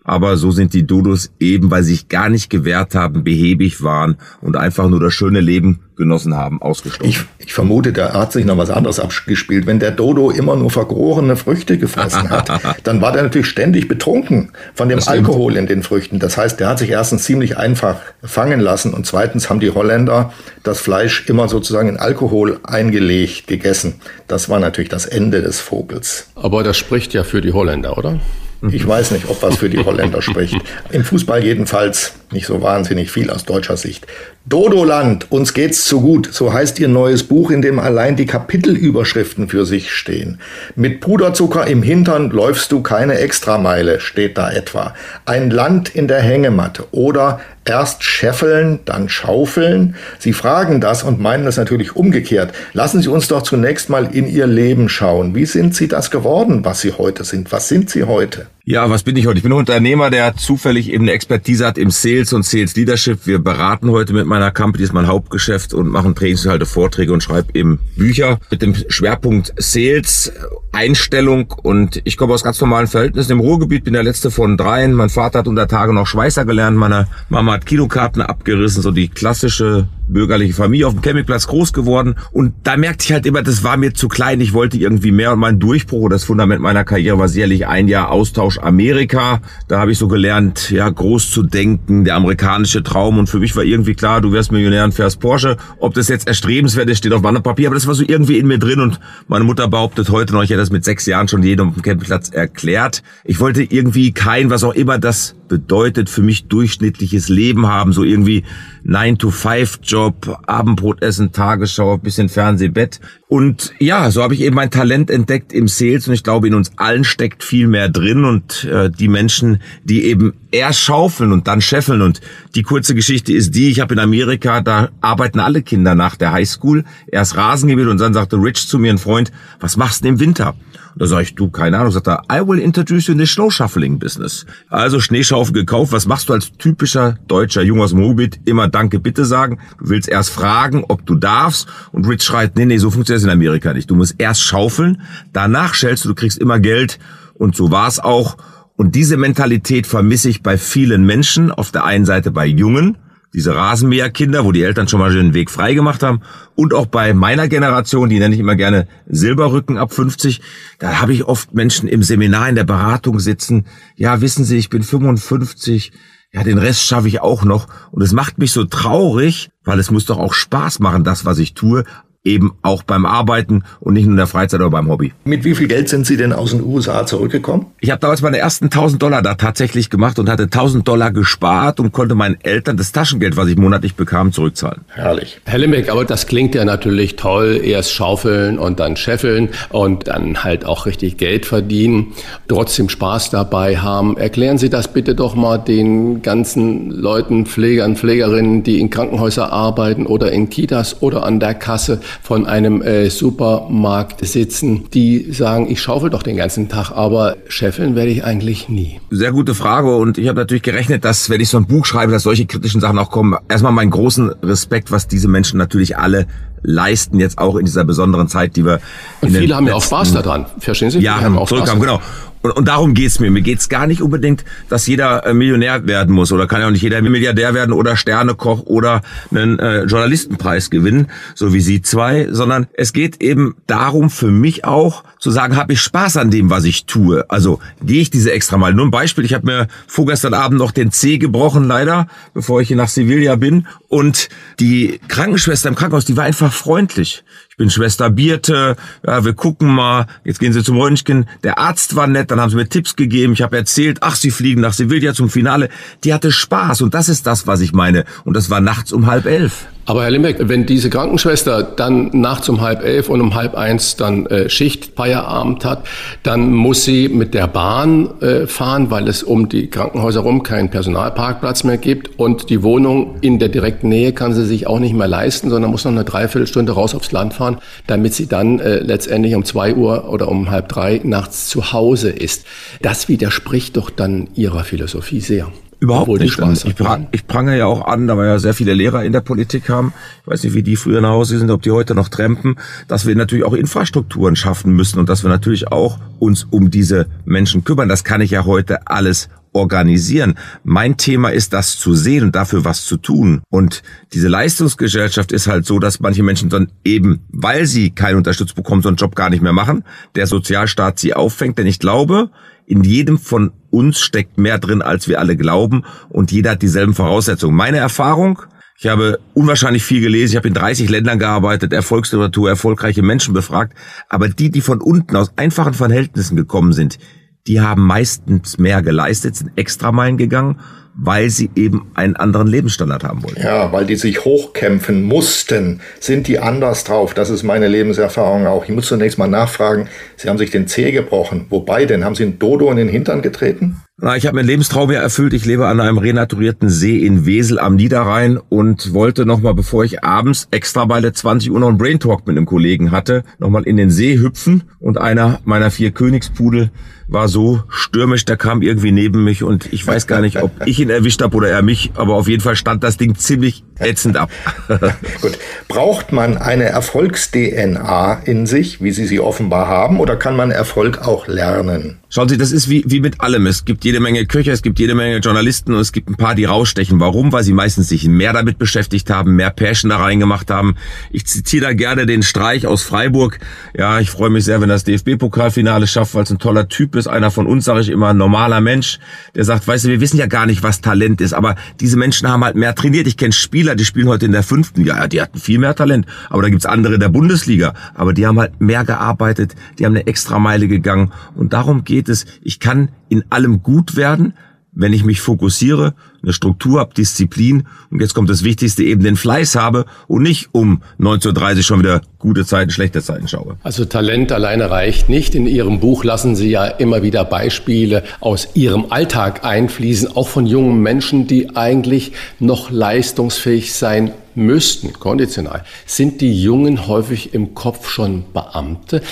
aber 0.07 0.37
so 0.37 0.53
sind 0.53 0.73
die 0.73 0.87
Dodos 0.87 1.33
eben, 1.41 1.71
weil 1.71 1.83
sie 1.83 1.95
sich 1.95 2.09
gar 2.09 2.29
nicht 2.29 2.49
gewehrt 2.49 2.95
haben, 2.95 3.25
behäbig 3.25 3.83
waren 3.83 4.17
und 4.41 4.57
einfach 4.57 4.89
nur 4.89 5.01
das 5.01 5.13
schöne 5.13 5.41
Leben 5.41 5.81
genossen 5.97 6.37
haben, 6.37 6.63
ausgestorben. 6.63 7.11
Ich, 7.11 7.25
ich 7.39 7.53
vermute, 7.53 7.93
da 7.93 8.13
hat 8.13 8.33
sich 8.33 8.45
noch 8.45 8.57
was 8.57 8.71
anderes 8.71 9.01
abgespielt. 9.01 9.67
Wenn 9.67 9.81
der 9.81 9.91
Dodo 9.91 10.31
immer 10.31 10.55
nur 10.55 10.71
vergorene 10.71 11.37
Früchte 11.37 11.77
gefressen 11.77 12.31
hat, 12.31 12.51
dann 12.85 13.01
war 13.01 13.13
der 13.13 13.25
natürlich 13.25 13.49
ständig 13.49 13.89
betrunken 13.89 14.51
von 14.75 14.89
dem 14.89 15.01
Alkohol 15.05 15.57
in 15.57 15.67
den 15.67 15.83
Früchten. 15.83 16.21
Das 16.21 16.37
heißt, 16.37 16.61
der 16.61 16.69
hat 16.69 16.79
sich 16.79 16.91
erstens 16.91 17.25
ziemlich 17.25 17.57
einfach 17.57 17.97
fangen 18.23 18.61
lassen 18.61 18.95
und 18.95 19.07
zweitens 19.07 19.51
haben 19.51 19.59
die 19.59 19.71
Holländer 19.71 20.33
das 20.63 20.81
Fleisch 20.81 21.25
immer 21.29 21.49
sozusagen 21.49 21.89
in 21.89 21.97
Alkohol 21.97 22.61
eingelegt 22.63 23.49
gegessen. 23.49 23.95
Das 24.29 24.49
war 24.49 24.61
natürlich 24.61 24.91
das 24.91 25.07
Ende 25.07 25.43
des 25.43 25.61
Vogels. 25.61 26.29
Aber 26.37 26.63
das 26.63 26.77
spricht 26.77 27.13
ja 27.13 27.25
für 27.25 27.41
die 27.41 27.53
Holländer, 27.53 27.99
oder? 27.99 28.21
Ich 28.63 28.87
weiß 28.87 29.11
nicht, 29.11 29.29
ob 29.29 29.43
was 29.43 29.57
für 29.57 29.69
die 29.69 29.85
Holländer 29.85 30.23
spricht. 30.23 30.57
Im 30.91 31.05
Fußball 31.05 31.45
jedenfalls 31.45 32.15
nicht 32.33 32.47
so 32.47 32.63
wahnsinnig 32.63 33.11
viel 33.11 33.31
aus 33.31 33.45
deutscher 33.45 33.77
Sicht. 33.77 34.07
Dodoland, 34.47 35.31
uns 35.31 35.55
geht's 35.55 35.85
zu 35.85 36.01
gut, 36.01 36.29
so 36.33 36.53
heißt 36.53 36.79
ihr 36.79 36.89
neues 36.89 37.25
Buch, 37.25 37.51
in 37.51 37.63
dem 37.63 37.79
allein 37.79 38.17
die 38.17 38.27
Kapitelüberschriften 38.27 39.49
für 39.49 39.67
sich 39.67 39.93
stehen. 39.93 40.41
Mit 40.75 41.01
Puderzucker 41.01 41.67
im 41.67 41.83
Hintern 41.83 42.31
läufst 42.31 42.73
du 42.73 42.81
keine 42.81 43.19
Extrameile, 43.19 44.01
steht 44.01 44.39
da 44.39 44.51
etwa. 44.51 44.95
Ein 45.25 45.51
Land 45.51 45.95
in 45.95 46.09
der 46.09 46.21
Hängematte 46.21 46.87
oder 46.93 47.41
erst 47.67 48.03
scheffeln, 48.03 48.81
dann 48.85 49.09
schaufeln. 49.09 49.97
Sie 50.19 50.33
fragen 50.33 50.81
das 50.81 51.03
und 51.03 51.21
meinen 51.21 51.47
es 51.47 51.57
natürlich 51.57 51.97
umgekehrt. 51.97 52.53
Lassen 52.73 53.03
Sie 53.03 53.09
uns 53.09 53.29
doch 53.29 53.43
zunächst 53.43 53.91
mal 53.91 54.15
in 54.15 54.27
Ihr 54.27 54.47
Leben 54.47 54.89
schauen. 54.89 55.35
Wie 55.35 55.47
sind 55.47 55.75
Sie 55.75 55.89
das 55.89 56.11
geworden, 56.11 56.65
was 56.65 56.81
Sie 56.81 56.93
heute 56.93 57.25
sind? 57.25 57.53
Was 57.53 57.69
sind 57.69 57.91
Sie 57.91 58.05
heute? 58.05 58.47
Ja, 58.69 58.91
was 58.91 59.05
bin 59.05 59.15
ich 59.15 59.29
heute? 59.29 59.37
Ich 59.37 59.45
bin 59.45 59.53
ein 59.53 59.59
Unternehmer, 59.61 60.11
der 60.11 60.35
zufällig 60.35 60.91
eben 60.91 61.05
eine 61.05 61.13
Expertise 61.13 61.65
hat 61.65 61.79
im 61.79 61.93
Sales 61.93 62.33
und 62.33 62.45
Sales 62.45 62.75
Leadership. 62.75 63.25
Wir 63.25 63.39
beraten 63.39 63.93
heute 63.93 64.13
mit 64.13 64.27
meiner 64.27 64.51
Company, 64.51 64.83
ist 64.83 64.93
mein 64.93 65.07
Hauptgeschäft 65.07 65.73
und 65.73 65.87
machen 65.89 66.17
Trainings, 66.17 66.47
halte 66.47 66.67
Vorträge 66.67 67.13
und 67.13 67.23
schreibe 67.23 67.57
eben 67.57 67.79
Bücher 67.97 68.41
mit 68.51 68.63
dem 68.63 68.75
Schwerpunkt 68.89 69.55
Sales, 69.57 70.33
Einstellung 70.73 71.55
und 71.63 72.03
ich 72.05 72.17
komme 72.17 72.35
aus 72.35 72.43
ganz 72.43 72.61
normalen 72.61 72.87
Verhältnissen 72.87 73.33
im 73.33 73.41
Ruhrgebiet, 73.41 73.85
bin 73.85 73.95
der 73.95 74.03
letzte 74.03 74.31
von 74.31 74.57
dreien. 74.57 74.93
Mein 74.93 75.09
Vater 75.09 75.39
hat 75.39 75.49
unter 75.49 75.69
Tage 75.69 75.95
noch 75.95 76.07
Schweißer 76.07 76.45
gelernt, 76.45 76.77
meine 76.77 77.07
Mama 77.29 77.53
hat 77.53 77.67
Kinokarten 77.67 78.21
abgerissen, 78.21 78.83
so 78.83 78.91
die 78.91 79.09
klassische 79.09 79.89
bürgerliche 80.09 80.55
Familie 80.55 80.87
auf 80.87 80.93
dem 80.93 81.03
Campingplatz 81.03 81.47
groß 81.47 81.73
geworden 81.73 82.17
und 82.31 82.55
da 82.63 82.77
merkte 82.77 83.05
ich 83.05 83.13
halt 83.13 83.27
immer, 83.27 83.43
das 83.43 83.65
war 83.65 83.77
mir 83.77 83.95
zu 83.95 84.09
klein, 84.09 84.41
ich 84.41 84.53
wollte 84.53 84.77
irgendwie 84.77 85.13
mehr 85.13 85.33
und 85.33 85.39
mein 85.39 85.59
Durchbruch, 85.59 86.11
das 86.11 86.25
Fundament 86.25 86.61
meiner 86.61 86.85
Karriere 86.85 87.19
war 87.19 87.29
sicherlich 87.29 87.67
ein 87.67 87.89
Jahr 87.89 88.11
Austausch 88.11 88.56
Amerika. 88.63 89.41
Da 89.69 89.79
habe 89.79 89.93
ich 89.93 89.99
so 89.99 90.09
gelernt, 90.09 90.71
ja, 90.71 90.89
groß 90.89 91.31
zu 91.31 91.43
denken, 91.43 92.05
der 92.05 92.17
amerikanische 92.17 92.83
Traum 92.83 93.19
und 93.19 93.29
für 93.29 93.39
mich 93.39 93.57
war 93.57 93.65
irgendwie 93.65 93.95
klar, 93.95 94.21
du 94.21 94.33
wirst 94.33 94.53
Millionär 94.53 94.85
und 94.85 94.93
fährst 94.93 95.21
Porsche. 95.21 95.57
Ob 95.79 95.95
das 95.95 96.09
jetzt 96.09 96.27
erstrebenswert 96.27 96.89
ist, 96.91 96.99
steht 96.99 97.13
auf 97.13 97.23
meinem 97.23 97.43
Papier, 97.43 97.69
aber 97.69 97.75
das 97.75 97.87
war 97.87 97.95
so 97.95 98.05
irgendwie 98.07 98.39
in 98.39 98.47
mir 98.47 98.59
drin 98.59 98.81
und 98.81 99.01
meine 99.29 99.45
Mutter 99.45 99.69
behauptet 99.69 100.11
heute 100.11 100.33
noch, 100.33 100.43
ich 100.43 100.51
hätte 100.51 100.61
das 100.61 100.71
mit 100.71 100.85
sechs 100.85 101.07
Jahren 101.07 101.29
schon 101.29 101.43
jedem 101.43 101.69
auf 101.69 101.75
dem 101.75 101.83
Campingplatz 101.83 102.31
erklärt. 102.31 103.03
Ich 103.25 103.41
wollte 103.41 103.63
irgendwie 103.63 104.13
kein, 104.13 104.51
was 104.51 104.65
auch 104.65 104.75
immer 104.75 104.99
das 104.99 105.35
bedeutet, 105.49 106.11
für 106.11 106.23
mich 106.23 106.47
durchschnittliches 106.49 107.29
Leben 107.29 107.67
haben, 107.67 107.93
so 107.93 108.03
irgendwie 108.05 108.45
9-to-5-Job, 108.85 110.39
Abendbrot 110.47 111.03
essen, 111.03 111.33
Tagesschau, 111.33 111.99
bisschen 111.99 112.29
Fernsehbett. 112.29 113.01
Und 113.29 113.73
ja, 113.79 114.11
so 114.11 114.23
habe 114.23 114.35
ich 114.35 114.41
eben 114.43 114.55
mein 114.55 114.71
Talent 114.71 115.11
entdeckt 115.11 115.53
im 115.53 115.69
Sales 115.69 116.07
und 116.07 116.15
ich 116.15 116.23
glaube, 116.23 116.47
in 116.49 116.55
uns 116.55 116.73
allen 116.77 117.05
steckt 117.05 117.43
viel 117.43 117.67
mehr 117.67 117.89
drin 117.89 118.25
und 118.25 118.46
äh, 118.65 118.91
die 118.91 119.09
Menschen, 119.09 119.61
die 119.85 120.05
eben 120.05 120.35
erst 120.51 120.81
schaufeln 120.81 121.33
und 121.33 121.47
dann 121.47 121.61
scheffeln 121.61 122.03
und 122.03 122.21
die 122.55 122.63
kurze 122.63 122.95
Geschichte 122.95 123.33
ist 123.33 123.55
die, 123.55 123.71
ich 123.71 123.81
habe 123.81 123.95
in 123.95 124.01
Amerika, 124.01 124.61
da 124.61 124.89
arbeiten 125.01 125.41
alle 125.41 125.63
Kinder 125.63 125.95
nach 125.95 126.17
der 126.17 126.33
Highschool, 126.33 126.85
erst 127.07 127.37
Rasen 127.37 127.71
und 127.77 128.01
dann 128.01 128.15
sagte 128.15 128.37
Rich 128.37 128.69
zu 128.69 128.79
mir, 128.79 128.91
ein 128.91 128.99
Freund, 128.99 129.33
was 129.61 129.77
machst 129.77 130.05
du 130.05 130.09
im 130.09 130.21
Winter? 130.21 130.55
Und 130.97 131.03
da 131.03 131.07
sage 131.09 131.25
ich, 131.25 131.35
du, 131.35 131.51
keine 131.51 131.77
Ahnung, 131.79 131.93
sagt 131.93 132.09
er, 132.09 132.23
I 132.33 132.41
will 132.41 132.59
introduce 132.59 133.07
you 133.07 133.13
in 133.13 133.19
the 133.19 133.27
Snow 133.27 133.53
Shuffling 133.53 133.99
Business. 133.99 134.47
Also 134.71 134.99
Schneeschaufel 134.99 135.53
gekauft, 135.53 135.93
was 135.93 136.07
machst 136.07 136.31
du 136.31 136.33
als 136.33 136.53
typischer 136.57 137.19
deutscher 137.29 137.61
Junge 137.61 137.83
aus 137.83 137.91
dem 137.91 137.99
Ruhrgebiet? 137.99 138.41
Immer 138.47 138.69
Danke, 138.69 138.99
bitte 138.99 139.27
sagen. 139.27 139.59
Du 139.79 139.91
willst 139.91 140.09
erst 140.09 140.31
fragen, 140.31 140.85
ob 140.89 141.05
du 141.05 141.15
darfst 141.15 141.69
und 141.93 142.09
Rich 142.09 142.23
schreit, 142.23 142.57
nee, 142.57 142.65
nee, 142.65 142.79
so 142.79 142.91
funktioniert 142.91 143.19
es 143.19 143.25
in 143.25 143.31
Amerika 143.31 143.75
nicht. 143.75 143.91
Du 143.91 143.95
musst 143.95 144.15
erst 144.17 144.43
schaufeln, 144.43 145.03
danach 145.35 145.75
schellst 145.75 146.07
du, 146.07 146.09
du 146.09 146.15
kriegst 146.15 146.39
immer 146.39 146.61
Geld 146.61 146.99
und 147.39 147.57
so 147.57 147.71
war 147.71 147.89
es 147.89 147.99
auch. 147.99 148.37
Und 148.77 148.95
diese 148.95 149.17
Mentalität 149.17 149.87
vermisse 149.87 150.29
ich 150.29 150.43
bei 150.43 150.59
vielen 150.59 151.05
Menschen. 151.05 151.51
Auf 151.51 151.71
der 151.71 151.85
einen 151.85 152.05
Seite 152.05 152.31
bei 152.31 152.47
Jungen, 152.47 152.99
diese 153.33 153.55
Rasenmäherkinder, 153.55 154.45
wo 154.45 154.53
die 154.53 154.63
Eltern 154.63 154.89
schon 154.89 155.01
mal 155.01 155.13
den 155.13 155.35
Weg 155.35 155.51
frei 155.51 155.75
gemacht 155.75 156.03
haben. 156.03 156.21
Und 156.55 156.75
auch 156.75 156.87
bei 156.87 157.15
meiner 157.15 157.49
Generation, 157.49 158.09
die 158.09 158.19
nenne 158.19 158.35
ich 158.35 158.41
immer 158.41 158.57
gerne 158.57 158.87
Silberrücken 159.09 159.79
ab 159.79 159.93
50, 159.93 160.41
da 160.79 161.01
habe 161.01 161.15
ich 161.15 161.25
oft 161.25 161.55
Menschen 161.55 161.89
im 161.89 162.03
Seminar 162.03 162.49
in 162.49 162.55
der 162.55 162.65
Beratung 162.65 163.19
sitzen. 163.19 163.67
Ja, 163.97 164.21
wissen 164.21 164.45
Sie, 164.45 164.59
ich 164.59 164.71
bin 164.71 164.83
55. 164.83 165.93
Ja, 166.33 166.45
den 166.45 166.59
Rest 166.59 166.83
schaffe 166.83 167.09
ich 167.09 167.21
auch 167.21 167.45
noch. 167.45 167.69
Und 167.93 168.03
es 168.03 168.13
macht 168.13 168.39
mich 168.39 168.53
so 168.53 168.65
traurig, 168.65 169.51
weil 169.65 169.79
es 169.79 169.91
muss 169.91 170.05
doch 170.05 170.19
auch 170.19 170.35
Spaß 170.35 170.81
machen, 170.81 171.05
das, 171.05 171.25
was 171.25 171.39
ich 171.39 171.55
tue. 171.55 171.85
Eben 172.27 172.53
auch 172.63 172.83
beim 172.83 173.07
Arbeiten 173.07 173.63
und 173.81 173.95
nicht 173.95 174.05
nur 174.05 174.13
in 174.13 174.19
der 174.19 174.27
Freizeit 174.27 174.61
oder 174.61 174.71
beim 174.71 174.89
Hobby. 174.89 175.13
Mit 175.25 175.45
wie 175.45 175.55
viel 175.55 175.69
Geld 175.69 175.89
sind 175.89 176.07
Sie 176.07 176.17
denn 176.17 176.33
aus 176.33 176.51
den 176.51 176.65
USA 176.65 177.07
zurückgekommen? 177.07 177.67
Ich 177.81 177.91
habe 177.91 178.01
damals 178.01 178.21
meine 178.21 178.39
ersten 178.39 178.67
1000 178.67 179.01
Dollar 179.01 179.23
da 179.23 179.35
tatsächlich 179.35 179.89
gemacht 179.89 180.19
und 180.19 180.29
hatte 180.29 180.45
1000 180.45 180.87
Dollar 180.87 181.13
gespart 181.13 181.81
und 181.81 181.93
konnte 181.93 182.15
meinen 182.15 182.37
Eltern 182.43 182.77
das 182.77 182.93
Taschengeld, 182.93 183.37
was 183.37 183.49
ich 183.49 183.57
monatlich 183.57 183.95
bekam, 183.95 184.33
zurückzahlen. 184.33 184.83
Herrlich. 184.89 185.41
Herr 185.45 185.59
Limbeck, 185.59 185.89
aber 185.89 186.05
das 186.05 186.27
klingt 186.27 186.55
ja 186.55 186.65
natürlich 186.65 187.17
toll. 187.17 187.61
Erst 187.63 187.93
schaufeln 187.93 188.59
und 188.59 188.81
dann 188.81 188.97
scheffeln 188.97 189.51
und 189.69 190.09
dann 190.09 190.43
halt 190.43 190.65
auch 190.65 190.87
richtig 190.87 191.17
Geld 191.17 191.47
verdienen, 191.47 192.13
trotzdem 192.49 192.89
Spaß 192.89 193.31
dabei 193.31 193.79
haben. 193.79 194.17
Erklären 194.17 194.59
Sie 194.59 194.69
das 194.69 194.93
bitte 194.93 195.15
doch 195.15 195.35
mal 195.37 195.59
den 195.59 196.23
ganzen 196.23 196.91
Leuten, 196.91 197.47
Pflegern, 197.47 197.97
Pflegerinnen, 197.97 198.65
die 198.65 198.81
in 198.81 198.91
Krankenhäusern 198.91 199.51
arbeiten 199.51 200.07
oder 200.07 200.33
in 200.33 200.51
Kitas 200.51 201.03
oder 201.03 201.25
an 201.25 201.39
der 201.39 201.55
Kasse 201.55 202.01
von 202.23 202.47
einem 202.47 202.83
äh, 202.83 203.11
Supermarkt 203.11 204.27
sitzen, 204.27 204.85
die 204.93 205.33
sagen, 205.33 205.71
ich 205.71 205.81
schaufel 205.81 206.11
doch 206.11 206.23
den 206.23 206.37
ganzen 206.37 206.69
Tag, 206.69 206.91
aber 206.91 207.37
scheffeln 207.49 207.95
werde 207.95 208.11
ich 208.11 208.25
eigentlich 208.25 208.69
nie. 208.69 209.01
Sehr 209.11 209.33
gute 209.33 209.55
Frage 209.55 209.97
und 209.97 210.19
ich 210.19 210.29
habe 210.29 210.39
natürlich 210.39 210.63
gerechnet, 210.63 211.05
dass 211.05 211.31
wenn 211.31 211.41
ich 211.41 211.49
so 211.49 211.59
ein 211.59 211.67
Buch 211.67 211.87
schreibe, 211.87 212.13
dass 212.13 212.23
solche 212.23 212.47
kritischen 212.47 212.81
Sachen 212.81 212.99
auch 212.99 213.11
kommen. 213.11 213.37
Erstmal 213.49 213.73
meinen 213.73 213.91
großen 213.91 214.31
Respekt, 214.43 214.91
was 214.91 215.09
diese 215.09 215.29
Menschen 215.29 215.59
natürlich 215.59 215.99
alle 215.99 216.27
leisten, 216.63 217.21
jetzt 217.21 217.39
auch 217.39 217.57
in 217.57 217.65
dieser 217.65 217.85
besonderen 217.85 218.29
Zeit, 218.29 218.57
die 218.57 218.65
wir. 218.65 218.81
Und 219.21 219.31
viele 219.31 219.55
haben 219.55 219.67
ja 219.67 219.75
auch 219.75 219.83
Spaß 219.83 220.13
daran, 220.13 220.47
verstehen 220.59 220.91
Sie? 220.91 220.99
Ja, 220.99 221.21
haben 221.21 221.39
auch 221.39 221.49
zurückkommen, 221.49 221.81
genau. 221.81 222.01
Und, 222.47 222.53
und 222.53 222.69
darum 222.69 222.95
geht's 222.95 223.19
mir. 223.19 223.31
Mir 223.31 223.43
geht's 223.43 223.69
gar 223.69 223.87
nicht 223.87 224.01
unbedingt, 224.01 224.45
dass 224.69 224.87
jeder 224.87 225.27
äh, 225.27 225.35
Millionär 225.35 225.87
werden 225.87 226.15
muss 226.15 226.31
oder 226.31 226.47
kann 226.47 226.61
ja 226.61 226.69
auch 226.69 226.71
nicht 226.71 226.83
jeder 226.83 227.03
Milliardär 227.03 227.55
werden 227.55 227.73
oder 227.73 227.97
Sternekoch 227.97 228.63
oder 228.67 229.03
einen 229.31 229.59
äh, 229.59 229.83
Journalistenpreis 229.85 230.71
gewinnen, 230.71 231.09
so 231.35 231.53
wie 231.53 231.61
Sie 231.61 231.83
zwei, 231.83 232.29
sondern 232.31 232.69
es 232.75 232.93
geht 232.93 233.21
eben 233.21 233.57
darum 233.67 234.11
für 234.11 234.31
mich 234.31 234.65
auch 234.65 235.03
zu 235.19 235.31
sagen, 235.31 235.57
habe 235.57 235.73
ich 235.73 235.81
Spaß 235.81 236.19
an 236.19 236.31
dem, 236.31 236.51
was 236.51 236.65
ich 236.65 236.87
tue. 236.87 237.29
Also 237.29 237.59
gehe 237.83 238.01
ich 238.01 238.11
diese 238.11 238.33
extra 238.33 238.57
mal. 238.57 238.73
Nur 238.75 238.87
ein 238.87 238.91
Beispiel, 238.91 239.25
ich 239.25 239.35
habe 239.35 239.47
mir 239.47 239.69
vorgestern 239.89 240.35
Abend 240.35 240.59
noch 240.59 240.71
den 240.71 240.93
Zeh 240.93 241.19
gebrochen, 241.19 241.65
leider, 241.65 242.07
bevor 242.33 242.61
ich 242.61 242.69
hier 242.69 242.77
nach 242.77 242.89
Sevilla 242.89 243.35
bin. 243.35 243.67
Und 243.89 244.29
die 244.61 245.01
Krankenschwester 245.09 245.69
im 245.69 245.75
Krankenhaus, 245.75 246.05
die 246.05 246.17
war 246.17 246.25
einfach 246.25 246.53
freundlich. 246.53 247.25
Ich 247.57 247.59
bin 247.59 247.71
Schwester 247.71 248.11
Birte, 248.11 248.77
ja, 249.07 249.25
wir 249.25 249.33
gucken 249.33 249.75
mal, 249.75 250.05
jetzt 250.25 250.41
gehen 250.41 250.53
sie 250.53 250.63
zum 250.63 250.79
Röntgen. 250.79 251.25
Der 251.43 251.59
Arzt 251.59 251.97
war 251.97 252.07
nett, 252.07 252.31
dann 252.31 252.39
haben 252.39 252.51
sie 252.51 252.57
mir 252.57 252.69
Tipps 252.69 252.97
gegeben, 252.97 253.33
ich 253.33 253.41
habe 253.41 253.57
erzählt, 253.57 254.01
ach, 254.03 254.15
sie 254.15 254.31
fliegen 254.31 254.61
nach 254.61 254.75
Sevilla 254.75 255.15
zum 255.15 255.31
Finale. 255.31 255.71
Die 256.05 256.13
hatte 256.13 256.33
Spaß 256.33 256.83
und 256.83 256.93
das 256.93 257.09
ist 257.09 257.27
das, 257.27 257.47
was 257.47 257.63
ich 257.63 257.73
meine. 257.73 258.05
Und 258.27 258.37
das 258.37 258.51
war 258.51 258.61
nachts 258.61 258.93
um 258.93 259.07
halb 259.07 259.25
elf. 259.25 259.69
Aber 259.89 260.03
Herr 260.03 260.11
Limbeck, 260.11 260.37
wenn 260.41 260.67
diese 260.67 260.91
Krankenschwester 260.91 261.63
dann 261.63 262.11
nachts 262.13 262.49
um 262.49 262.61
halb 262.61 262.83
elf 262.83 263.09
und 263.09 263.21
um 263.21 263.37
halb 263.37 263.55
eins 263.55 263.95
dann 263.95 264.27
äh, 264.27 264.51
Schicht, 264.51 264.97
Feierabend 264.97 265.65
hat, 265.65 265.87
dann 266.25 266.53
muss 266.53 266.83
sie 266.83 267.09
mit 267.09 267.35
der 267.35 267.47
Bahn 267.47 268.21
äh, 268.21 268.49
fahren, 268.49 268.91
weil 268.91 269.07
es 269.07 269.23
um 269.23 269.49
die 269.49 269.69
Krankenhäuser 269.71 270.21
rum 270.23 270.43
keinen 270.43 270.71
Personalparkplatz 270.71 271.63
mehr 271.63 271.79
gibt 271.79 272.19
und 272.19 272.51
die 272.51 272.65
Wohnung 272.65 273.19
in 273.21 273.39
der 273.39 273.49
direkten 273.49 273.89
Nähe 273.89 274.13
kann 274.13 274.35
sie 274.35 274.45
sich 274.45 274.67
auch 274.67 274.81
nicht 274.81 274.93
mehr 274.93 275.07
leisten, 275.07 275.51
sondern 275.51 275.71
muss 275.71 275.85
noch 275.85 275.93
eine 275.93 276.03
Dreiviertelstunde 276.03 276.73
raus 276.73 276.93
aufs 276.93 277.13
Land 277.13 277.35
fahren, 277.35 277.46
damit 277.87 278.15
sie 278.15 278.27
dann 278.27 278.61
äh, 278.61 278.79
letztendlich 278.79 279.35
um 279.35 279.45
zwei 279.45 279.75
Uhr 279.75 280.09
oder 280.09 280.29
um 280.29 280.51
halb 280.51 280.69
drei 280.69 281.01
nachts 281.05 281.49
zu 281.49 281.73
Hause 281.73 282.11
ist. 282.11 282.47
Das 282.83 283.09
widerspricht 283.09 283.77
doch 283.77 283.91
dann 283.91 284.29
ihrer 284.35 284.65
Philosophie 284.65 285.21
sehr. 285.21 285.49
Überhaupt 285.79 286.09
Obwohl 286.09 286.21
nicht. 286.21 286.39
Ich, 286.65 286.75
prang, 286.77 287.07
ich 287.13 287.27
prangere 287.27 287.59
ja 287.59 287.67
auch 287.67 287.87
an, 287.87 288.07
da 288.07 288.17
wir 288.17 288.25
ja 288.25 288.39
sehr 288.39 288.55
viele 288.55 288.73
Lehrer 288.73 289.05
in 289.05 289.13
der 289.13 289.21
Politik 289.21 289.69
haben. 289.69 289.93
Ich 290.23 290.27
weiß 290.27 290.43
nicht, 290.45 290.55
wie 290.55 290.63
die 290.63 290.77
früher 290.77 291.03
nach 291.03 291.11
Hause 291.11 291.39
sind, 291.39 291.51
ob 291.51 291.63
die 291.63 291.71
heute 291.71 291.95
noch 291.95 292.09
trampen, 292.09 292.57
dass 292.89 293.07
wir 293.07 293.15
natürlich 293.15 293.45
auch 293.45 293.53
Infrastrukturen 293.53 294.37
schaffen 294.37 294.73
müssen 294.73 294.99
und 294.99 295.09
dass 295.09 295.23
wir 295.23 295.29
natürlich 295.29 295.69
auch 295.69 295.99
uns 296.19 296.47
um 296.51 296.71
diese 296.71 297.07
Menschen 297.27 297.65
kümmern. 297.65 297.91
Das 297.91 298.05
kann 298.05 298.23
ich 298.23 298.31
ja 298.31 298.47
heute 298.47 298.87
alles 298.87 299.29
organisieren. 299.57 300.39
Mein 300.63 300.97
Thema 300.97 301.31
ist, 301.31 301.53
das 301.53 301.77
zu 301.77 301.95
sehen 301.95 302.25
und 302.25 302.37
dafür 302.37 302.65
was 302.65 302.85
zu 302.85 302.97
tun. 302.97 303.43
Und 303.51 303.83
diese 304.13 304.29
Leistungsgesellschaft 304.29 305.33
ist 305.33 305.49
halt 305.49 305.67
so, 305.67 305.79
dass 305.79 306.01
manche 306.01 306.23
Menschen 306.23 306.49
dann 306.49 306.71
eben, 306.85 307.21
weil 307.31 307.67
sie 307.67 307.91
keine 307.91 308.17
Unterstützung 308.17 308.57
bekommen, 308.57 308.83
so 308.83 308.89
einen 308.89 308.97
Job 308.97 309.17
gar 309.17 309.31
nicht 309.31 309.43
mehr 309.43 309.53
machen, 309.53 309.85
der 310.15 310.27
Sozialstaat 310.27 310.99
sie 310.99 311.15
auffängt. 311.15 311.59
Denn 311.59 311.67
ich 311.67 311.79
glaube, 311.79 312.31
in 312.67 312.83
jedem 312.83 313.19
von 313.19 313.53
uns 313.71 314.01
steckt 314.01 314.39
mehr 314.39 314.59
drin, 314.59 314.83
als 314.83 315.09
wir 315.09 315.21
alle 315.21 315.37
glauben 315.37 315.85
und 316.09 316.33
jeder 316.33 316.53
hat 316.53 316.63
dieselben 316.63 316.95
Voraussetzungen. 316.95 317.57
Meine 317.57 317.79
Erfahrung, 317.79 318.43
ich 318.79 318.89
habe 318.89 319.21
unwahrscheinlich 319.35 319.85
viel 319.85 320.01
gelesen, 320.01 320.33
ich 320.33 320.37
habe 320.37 320.49
in 320.49 320.55
30 320.55 320.91
Ländern 320.91 321.19
gearbeitet, 321.19 321.73
Erfolgsliteratur, 321.73 322.49
erfolgreiche 322.49 323.03
Menschen 323.03 323.33
befragt, 323.33 323.77
aber 324.09 324.29
die, 324.29 324.51
die 324.51 324.61
von 324.61 324.81
unten 324.81 325.17
aus 325.17 325.33
einfachen 325.37 325.75
Verhältnissen 325.75 326.37
gekommen 326.37 326.73
sind, 326.73 326.99
die 327.47 327.61
haben 327.61 327.87
meistens 327.87 328.59
mehr 328.59 328.83
geleistet, 328.83 329.37
sind 329.37 329.53
extra 329.57 329.93
Meilen 329.93 330.17
gegangen 330.17 330.59
weil 330.97 331.29
sie 331.29 331.51
eben 331.55 331.91
einen 331.95 332.17
anderen 332.17 332.47
Lebensstandard 332.47 333.05
haben 333.05 333.23
wollten. 333.23 333.41
Ja, 333.41 333.71
weil 333.71 333.85
die 333.85 333.97
sich 333.97 334.25
hochkämpfen 334.25 335.03
mussten, 335.03 335.81
sind 336.01 336.27
die 336.27 336.39
anders 336.39 336.85
drauf. 336.85 337.13
Das 337.13 337.29
ist 337.29 337.43
meine 337.43 337.69
Lebenserfahrung 337.69 338.47
auch. 338.47 338.65
Ich 338.65 338.71
muss 338.71 338.87
zunächst 338.87 339.19
mal 339.19 339.29
nachfragen, 339.29 339.89
Sie 340.17 340.29
haben 340.29 340.39
sich 340.39 340.51
den 340.51 340.67
Zeh 340.67 340.93
gebrochen. 340.93 341.47
Wobei 341.51 341.85
denn? 341.85 342.05
Haben 342.05 342.15
Sie 342.15 342.23
einen 342.23 342.39
Dodo 342.39 342.71
in 342.71 342.79
den 342.79 342.89
Hintern 342.89 343.21
getreten? 343.21 343.83
Na, 343.99 344.15
ich 344.15 344.27
habe 344.27 344.37
meinen 344.37 344.47
Lebenstraum 344.47 344.91
ja 344.91 345.01
erfüllt. 345.01 345.33
Ich 345.33 345.47
lebe 345.47 345.67
an 345.69 345.81
einem 345.81 345.97
renaturierten 345.97 346.69
See 346.69 346.99
in 346.99 347.25
Wesel 347.25 347.59
am 347.59 347.77
Niederrhein 347.77 348.37
und 348.37 348.93
wollte 348.93 349.25
nochmal, 349.25 349.55
bevor 349.55 349.85
ich 349.85 350.05
abends 350.05 350.49
extra 350.51 350.85
bei 350.85 351.01
der 351.01 351.15
20 351.15 351.51
Uhr 351.51 351.59
noch 351.61 351.69
einen 351.69 351.79
Brain 351.79 351.99
Talk 351.99 352.27
mit 352.27 352.37
einem 352.37 352.45
Kollegen 352.45 352.91
hatte, 352.91 353.25
nochmal 353.39 353.63
in 353.63 353.79
den 353.79 353.89
See 353.89 354.19
hüpfen 354.19 354.65
und 354.81 354.99
einer 354.99 355.41
meiner 355.47 355.71
vier 355.71 355.93
Königspudel 355.93 356.71
war 357.09 357.29
so 357.29 357.63
stürmisch, 357.69 358.25
der 358.25 358.37
kam 358.37 358.63
irgendwie 358.63 358.93
neben 358.93 359.25
mich 359.25 359.43
und 359.43 359.73
ich 359.73 359.87
weiß 359.87 360.07
gar 360.07 360.21
nicht, 360.21 360.43
ob 360.43 360.51
ich 360.67 360.81
ihn 360.81 360.91
erwischt 360.91 361.23
habe 361.23 361.37
oder 361.37 361.49
er 361.49 361.63
mich, 361.63 361.93
aber 361.95 362.15
auf 362.15 362.29
jeden 362.29 362.43
Fall 362.43 362.57
stand 362.57 362.83
das 362.83 362.97
Ding 362.97 363.15
ziemlich 363.15 363.65
ätzend 363.79 364.17
ab. 364.17 364.31
Gut. 365.23 365.39
Braucht 365.69 366.13
man 366.13 366.37
eine 366.37 366.65
Erfolgs-DNA 366.65 368.23
in 368.25 368.47
sich, 368.47 368.83
wie 368.83 368.91
Sie 368.91 369.07
sie 369.07 369.21
offenbar 369.21 369.69
haben, 369.69 370.01
oder 370.01 370.17
kann 370.17 370.37
man 370.37 370.51
Erfolg 370.51 370.99
auch 371.07 371.29
lernen? 371.29 371.99
Schauen 372.09 372.29
Sie, 372.29 372.39
das 372.39 372.53
ist 372.53 372.69
wie, 372.69 372.85
wie 372.87 373.01
mit 373.01 373.21
allem. 373.21 373.47
Es 373.47 373.65
gibt 373.65 373.85
jede 373.87 374.01
Menge 374.01 374.27
Köcher, 374.27 374.53
es 374.53 374.63
gibt 374.63 374.81
jede 374.81 374.97
Menge 374.97 375.19
Journalisten 375.19 375.73
und 375.73 375.79
es 375.79 375.93
gibt 375.93 376.11
ein 376.11 376.17
paar, 376.17 376.35
die 376.35 376.45
rausstechen. 376.45 376.99
Warum? 376.99 377.31
Weil 377.31 377.45
sie 377.45 377.53
meistens 377.53 377.89
sich 377.89 378.09
mehr 378.09 378.33
damit 378.33 378.59
beschäftigt 378.59 379.11
haben, 379.11 379.37
mehr 379.37 379.51
Passion 379.51 379.91
da 379.91 379.99
reingemacht 379.99 380.51
haben. 380.51 380.75
Ich 381.13 381.25
zitiere 381.25 381.67
da 381.67 381.73
gerne 381.73 382.05
den 382.05 382.25
Streich 382.25 382.67
aus 382.67 382.83
Freiburg. 382.83 383.39
Ja, 383.79 384.01
ich 384.01 384.11
freue 384.11 384.29
mich 384.29 384.45
sehr, 384.45 384.61
wenn 384.61 384.69
das 384.69 384.83
DFB-Pokalfinale 384.83 385.87
schafft, 385.87 386.17
weil 386.17 386.25
es 386.25 386.33
ein 386.33 386.41
toller 386.41 386.67
Typ 386.67 386.97
ist. 386.97 387.07
Einer 387.07 387.31
von 387.31 387.47
uns, 387.47 387.65
sage 387.65 387.81
ich 387.81 387.91
immer, 387.91 388.09
ein 388.09 388.17
normaler 388.17 388.61
Mensch, 388.61 388.99
der 389.37 389.45
sagt, 389.45 389.69
weißt 389.69 389.85
du, 389.85 389.89
wir 389.91 390.01
wissen 390.01 390.19
ja 390.19 390.27
gar 390.27 390.47
nicht, 390.47 390.65
was 390.65 390.81
Talent 390.81 391.21
ist, 391.21 391.33
aber 391.33 391.55
diese 391.79 391.97
Menschen 391.97 392.29
haben 392.29 392.43
halt 392.43 392.57
mehr 392.57 392.75
trainiert. 392.75 393.07
Ich 393.07 393.17
kenne 393.17 393.35
Spieler, 393.35 393.77
die 393.77 393.85
spielen 393.85 394.09
heute 394.09 394.27
in 394.27 394.33
der 394.33 394.43
fünften. 394.43 394.85
Ja, 394.85 395.07
die 395.07 395.23
hatten 395.23 395.39
viel 395.39 395.61
mehr 395.61 395.77
Talent. 395.77 396.07
Aber 396.29 396.43
da 396.43 396.49
gibt's 396.49 396.67
andere 396.67 396.99
der 396.99 397.09
Bundesliga. 397.09 397.73
Aber 397.95 398.13
die 398.13 398.27
haben 398.27 398.41
halt 398.41 398.61
mehr 398.61 398.85
gearbeitet, 398.85 399.55
die 399.79 399.87
haben 399.87 399.95
eine 399.95 400.09
extra 400.09 400.41
Meile 400.41 400.67
gegangen. 400.67 401.13
Und 401.37 401.53
darum 401.53 401.85
geht 401.85 402.09
es. 402.09 402.27
Ich 402.43 402.59
kann 402.59 402.89
in 403.09 403.25
allem 403.31 403.63
gut 403.63 403.97
werden, 403.97 404.35
wenn 404.77 404.93
ich 404.93 405.05
mich 405.05 405.21
fokussiere, 405.21 405.95
eine 406.23 406.33
Struktur 406.33 406.81
habe, 406.81 406.93
Disziplin 406.95 407.67
und 407.91 408.01
jetzt 408.01 408.15
kommt 408.15 408.29
das 408.29 408.45
Wichtigste, 408.45 408.85
eben 408.85 409.03
den 409.03 409.17
Fleiß 409.17 409.57
habe 409.57 409.87
und 410.07 410.23
nicht 410.23 410.51
um 410.53 410.83
19.30 411.01 411.57
Uhr 411.57 411.63
schon 411.63 411.79
wieder 411.81 412.03
gute 412.19 412.45
Zeiten, 412.45 412.71
schlechte 412.71 413.03
Zeiten 413.03 413.27
schaue. 413.27 413.57
Also 413.63 413.87
Talent 413.87 414.33
alleine 414.33 414.71
reicht 414.71 415.09
nicht. 415.09 415.35
In 415.35 415.47
Ihrem 415.47 415.81
Buch 415.81 416.05
lassen 416.05 416.37
Sie 416.37 416.51
ja 416.51 416.67
immer 416.67 417.03
wieder 417.03 417.25
Beispiele 417.25 418.05
aus 418.21 418.49
Ihrem 418.55 418.87
Alltag 418.91 419.45
einfließen, 419.45 420.15
auch 420.15 420.29
von 420.29 420.47
jungen 420.47 420.81
Menschen, 420.83 421.27
die 421.27 421.57
eigentlich 421.57 422.13
noch 422.39 422.71
leistungsfähig 422.71 423.73
sein 423.73 424.13
müssten, 424.37 424.93
konditional, 424.93 425.65
sind 425.87 426.21
die 426.21 426.41
Jungen 426.41 426.87
häufig 426.87 427.35
im 427.35 427.55
Kopf 427.55 427.89
schon 427.89 428.25
Beamte? 428.33 429.03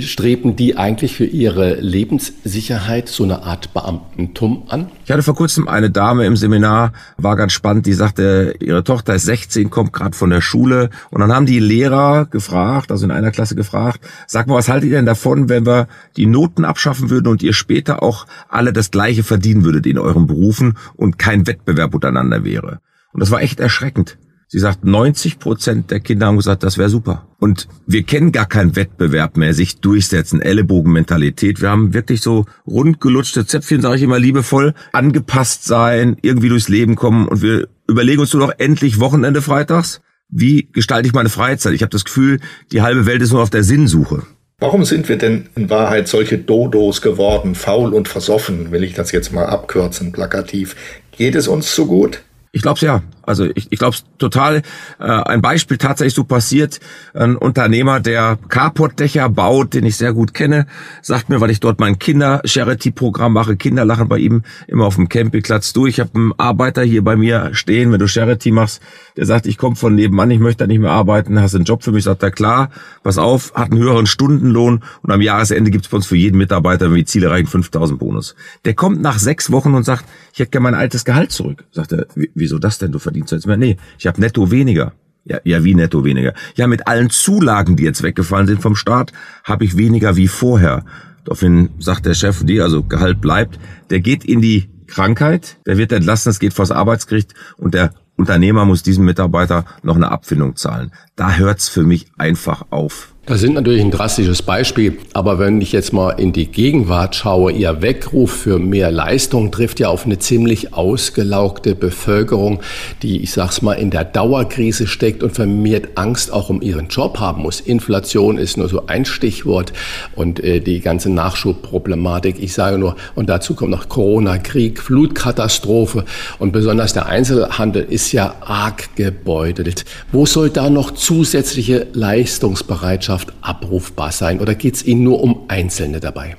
Streben 0.00 0.56
die 0.56 0.76
eigentlich 0.76 1.16
für 1.16 1.24
ihre 1.24 1.74
Lebenssicherheit 1.74 3.08
so 3.08 3.24
eine 3.24 3.42
Art 3.42 3.74
Beamtentum 3.74 4.64
an? 4.68 4.88
Ich 5.04 5.10
hatte 5.10 5.22
vor 5.22 5.34
kurzem 5.34 5.68
eine 5.68 5.90
Dame 5.90 6.26
im 6.26 6.36
Seminar, 6.36 6.92
war 7.16 7.36
ganz 7.36 7.52
spannend, 7.52 7.86
die 7.86 7.92
sagte, 7.92 8.54
ihre 8.60 8.84
Tochter 8.84 9.14
ist 9.14 9.24
16, 9.24 9.70
kommt 9.70 9.92
gerade 9.92 10.16
von 10.16 10.30
der 10.30 10.40
Schule 10.40 10.90
und 11.10 11.20
dann 11.20 11.32
haben 11.32 11.46
die 11.46 11.58
Lehrer 11.58 12.26
gefragt, 12.26 12.90
also 12.90 13.04
in 13.04 13.10
einer 13.10 13.30
Klasse 13.30 13.54
gefragt, 13.54 14.00
sag 14.26 14.46
mal, 14.46 14.54
was 14.54 14.68
haltet 14.68 14.90
ihr 14.90 14.96
denn 14.96 15.06
davon, 15.06 15.48
wenn 15.48 15.66
wir 15.66 15.88
die 16.16 16.26
Noten 16.26 16.64
abschaffen 16.64 17.10
würden 17.10 17.28
und 17.28 17.42
ihr 17.42 17.52
später 17.52 18.02
auch 18.02 18.26
alle 18.48 18.72
das 18.72 18.90
Gleiche 18.90 19.22
verdienen 19.22 19.64
würdet 19.64 19.86
in 19.86 19.98
euren 19.98 20.26
Berufen 20.26 20.76
und 20.94 21.18
kein 21.18 21.46
Wettbewerb 21.46 21.94
untereinander 21.94 22.44
wäre? 22.44 22.80
Und 23.12 23.20
das 23.20 23.30
war 23.30 23.40
echt 23.40 23.60
erschreckend. 23.60 24.18
Sie 24.50 24.58
sagt, 24.58 24.82
90 24.82 25.38
Prozent 25.38 25.90
der 25.90 26.00
Kinder 26.00 26.26
haben 26.26 26.38
gesagt, 26.38 26.62
das 26.62 26.78
wäre 26.78 26.88
super. 26.88 27.26
Und 27.38 27.68
wir 27.86 28.02
kennen 28.04 28.32
gar 28.32 28.46
keinen 28.46 28.76
Wettbewerb 28.76 29.36
mehr, 29.36 29.52
sich 29.52 29.80
durchsetzen, 29.80 30.40
Ellenbogenmentalität. 30.40 31.60
Wir 31.60 31.68
haben 31.68 31.92
wirklich 31.92 32.22
so 32.22 32.46
rundgelutschte 32.66 33.44
Zäpfchen, 33.44 33.82
sage 33.82 33.96
ich 33.96 34.02
immer 34.02 34.18
liebevoll, 34.18 34.72
angepasst 34.94 35.66
sein, 35.66 36.16
irgendwie 36.22 36.48
durchs 36.48 36.70
Leben 36.70 36.96
kommen 36.96 37.28
und 37.28 37.42
wir 37.42 37.68
überlegen 37.86 38.20
uns 38.22 38.32
nur 38.32 38.46
noch 38.46 38.54
endlich 38.56 38.98
Wochenende 39.00 39.42
freitags. 39.42 40.00
wie 40.30 40.68
gestalte 40.72 41.06
ich 41.06 41.14
meine 41.14 41.28
Freizeit? 41.28 41.74
Ich 41.74 41.82
habe 41.82 41.90
das 41.90 42.06
Gefühl, 42.06 42.40
die 42.72 42.80
halbe 42.80 43.04
Welt 43.04 43.20
ist 43.20 43.32
nur 43.32 43.42
auf 43.42 43.50
der 43.50 43.64
Sinnsuche. 43.64 44.22
Warum 44.60 44.84
sind 44.84 45.08
wir 45.08 45.18
denn 45.18 45.50
in 45.56 45.68
Wahrheit 45.70 46.08
solche 46.08 46.38
Dodos 46.38 47.02
geworden, 47.02 47.54
faul 47.54 47.92
und 47.92 48.08
versoffen, 48.08 48.72
will 48.72 48.82
ich 48.82 48.94
das 48.94 49.12
jetzt 49.12 49.32
mal 49.32 49.46
abkürzen, 49.46 50.10
plakativ? 50.10 50.74
Geht 51.12 51.34
es 51.34 51.48
uns 51.48 51.74
so 51.74 51.86
gut? 51.86 52.22
Ich 52.52 52.62
glaube 52.62 52.76
es 52.76 52.80
ja. 52.80 53.02
Also 53.28 53.44
ich, 53.54 53.68
ich 53.70 53.78
glaube 53.78 53.94
es 53.94 54.04
total. 54.18 54.62
Äh, 54.98 55.04
ein 55.04 55.42
Beispiel 55.42 55.76
tatsächlich 55.76 56.14
so 56.14 56.24
passiert. 56.24 56.80
Ein 57.14 57.36
Unternehmer, 57.36 58.00
der 58.00 58.38
Carportdächer 58.48 59.28
baut, 59.28 59.74
den 59.74 59.84
ich 59.84 59.96
sehr 59.96 60.12
gut 60.12 60.34
kenne, 60.34 60.66
sagt 61.02 61.28
mir, 61.28 61.40
weil 61.40 61.50
ich 61.50 61.60
dort 61.60 61.78
mein 61.78 61.98
Kinder-Charity-Programm 61.98 63.32
mache, 63.32 63.56
Kinder 63.56 63.84
lachen 63.84 64.08
bei 64.08 64.18
ihm 64.18 64.42
immer 64.66 64.86
auf 64.86 64.96
dem 64.96 65.08
Campingplatz 65.08 65.72
durch. 65.74 65.94
Ich 65.94 66.00
habe 66.00 66.10
einen 66.14 66.32
Arbeiter 66.38 66.82
hier 66.82 67.04
bei 67.04 67.16
mir 67.16 67.50
stehen, 67.52 67.92
wenn 67.92 67.98
du 67.98 68.08
Charity 68.08 68.50
machst, 68.50 68.80
der 69.16 69.26
sagt, 69.26 69.46
ich 69.46 69.58
komme 69.58 69.76
von 69.76 69.94
nebenan, 69.94 70.30
ich 70.30 70.40
möchte 70.40 70.64
da 70.64 70.66
nicht 70.66 70.80
mehr 70.80 70.90
arbeiten, 70.90 71.40
hast 71.40 71.54
einen 71.54 71.64
Job 71.64 71.82
für 71.82 71.92
mich, 71.92 72.04
sagt 72.04 72.22
er, 72.22 72.30
klar, 72.30 72.70
pass 73.02 73.18
auf, 73.18 73.52
hat 73.54 73.70
einen 73.70 73.80
höheren 73.80 74.06
Stundenlohn 74.06 74.82
und 75.02 75.10
am 75.10 75.20
Jahresende 75.20 75.70
gibt's 75.70 75.88
bei 75.88 75.96
uns 75.96 76.06
für 76.06 76.16
jeden 76.16 76.38
Mitarbeiter, 76.38 76.90
wenn 76.90 76.96
die 76.96 77.04
Ziele 77.04 77.26
erreichen, 77.26 77.46
5000 77.46 77.98
Bonus. 77.98 78.34
Der 78.64 78.74
kommt 78.74 79.02
nach 79.02 79.18
sechs 79.18 79.52
Wochen 79.52 79.74
und 79.74 79.84
sagt, 79.84 80.04
ich 80.32 80.38
hätte 80.38 80.52
gerne 80.52 80.64
mein 80.64 80.74
altes 80.74 81.04
Gehalt 81.04 81.32
zurück. 81.32 81.64
Sagt 81.72 81.92
er, 81.92 82.06
wieso 82.14 82.58
das 82.58 82.78
denn? 82.78 82.92
Du 82.92 82.98
verdienst 82.98 83.17
jetzt 83.26 83.46
mehr? 83.46 83.56
Nee, 83.56 83.76
ich 83.98 84.06
habe 84.06 84.20
netto 84.20 84.50
weniger. 84.50 84.92
Ja, 85.24 85.40
ja, 85.44 85.62
wie 85.62 85.74
netto 85.74 86.04
weniger? 86.04 86.32
Ja, 86.54 86.66
mit 86.66 86.86
allen 86.86 87.10
Zulagen, 87.10 87.76
die 87.76 87.84
jetzt 87.84 88.02
weggefallen 88.02 88.46
sind 88.46 88.62
vom 88.62 88.76
Staat, 88.76 89.12
habe 89.44 89.64
ich 89.64 89.76
weniger 89.76 90.16
wie 90.16 90.28
vorher. 90.28 90.84
Daraufhin 91.24 91.70
sagt 91.78 92.06
der 92.06 92.14
Chef, 92.14 92.44
die, 92.44 92.62
also 92.62 92.82
Gehalt 92.82 93.20
bleibt, 93.20 93.58
der 93.90 94.00
geht 94.00 94.24
in 94.24 94.40
die 94.40 94.70
Krankheit, 94.86 95.58
der 95.66 95.76
wird 95.76 95.92
entlassen, 95.92 96.30
es 96.30 96.38
geht 96.38 96.54
vors 96.54 96.70
Arbeitsgericht 96.70 97.34
und 97.58 97.74
der 97.74 97.92
Unternehmer 98.16 98.64
muss 98.64 98.82
diesem 98.82 99.04
Mitarbeiter 99.04 99.64
noch 99.82 99.96
eine 99.96 100.10
Abfindung 100.10 100.56
zahlen. 100.56 100.90
Da 101.14 101.34
hört's 101.34 101.68
für 101.68 101.84
mich 101.84 102.06
einfach 102.16 102.66
auf. 102.70 103.14
Das 103.28 103.40
sind 103.40 103.52
natürlich 103.52 103.82
ein 103.82 103.90
drastisches 103.90 104.40
Beispiel, 104.40 104.96
aber 105.12 105.38
wenn 105.38 105.60
ich 105.60 105.72
jetzt 105.72 105.92
mal 105.92 106.12
in 106.12 106.32
die 106.32 106.46
Gegenwart 106.46 107.14
schaue, 107.14 107.52
Ihr 107.52 107.82
Weckruf 107.82 108.32
für 108.32 108.58
mehr 108.58 108.90
Leistung 108.90 109.50
trifft 109.50 109.80
ja 109.80 109.88
auf 109.88 110.06
eine 110.06 110.18
ziemlich 110.18 110.72
ausgelaugte 110.72 111.74
Bevölkerung, 111.74 112.60
die, 113.02 113.20
ich 113.20 113.32
sag's 113.32 113.60
mal, 113.60 113.74
in 113.74 113.90
der 113.90 114.06
Dauerkrise 114.06 114.86
steckt 114.86 115.22
und 115.22 115.32
vermehrt 115.32 115.88
Angst 115.96 116.32
auch 116.32 116.48
um 116.48 116.62
ihren 116.62 116.88
Job 116.88 117.20
haben 117.20 117.42
muss. 117.42 117.60
Inflation 117.60 118.38
ist 118.38 118.56
nur 118.56 118.70
so 118.70 118.86
ein 118.86 119.04
Stichwort 119.04 119.74
und 120.16 120.42
äh, 120.42 120.60
die 120.60 120.80
ganze 120.80 121.10
Nachschubproblematik. 121.10 122.42
Ich 122.42 122.54
sage 122.54 122.78
nur, 122.78 122.96
und 123.14 123.28
dazu 123.28 123.54
kommt 123.54 123.72
noch 123.72 123.90
Corona, 123.90 124.38
Krieg, 124.38 124.80
Flutkatastrophe 124.80 126.06
und 126.38 126.52
besonders 126.52 126.94
der 126.94 127.04
Einzelhandel 127.04 127.84
ist 127.90 128.10
ja 128.12 128.36
arg 128.40 128.96
gebeutelt. 128.96 129.84
Wo 130.12 130.24
soll 130.24 130.48
da 130.48 130.70
noch 130.70 130.92
zusätzliche 130.92 131.88
Leistungsbereitschaft 131.92 133.17
Gesellschaft 133.18 133.32
abrufbar 133.42 134.12
sein 134.12 134.40
oder 134.40 134.54
geht 134.54 134.76
es 134.76 134.84
Ihnen 134.84 135.02
nur 135.02 135.22
um 135.22 135.44
Einzelne 135.48 136.00
dabei? 136.00 136.36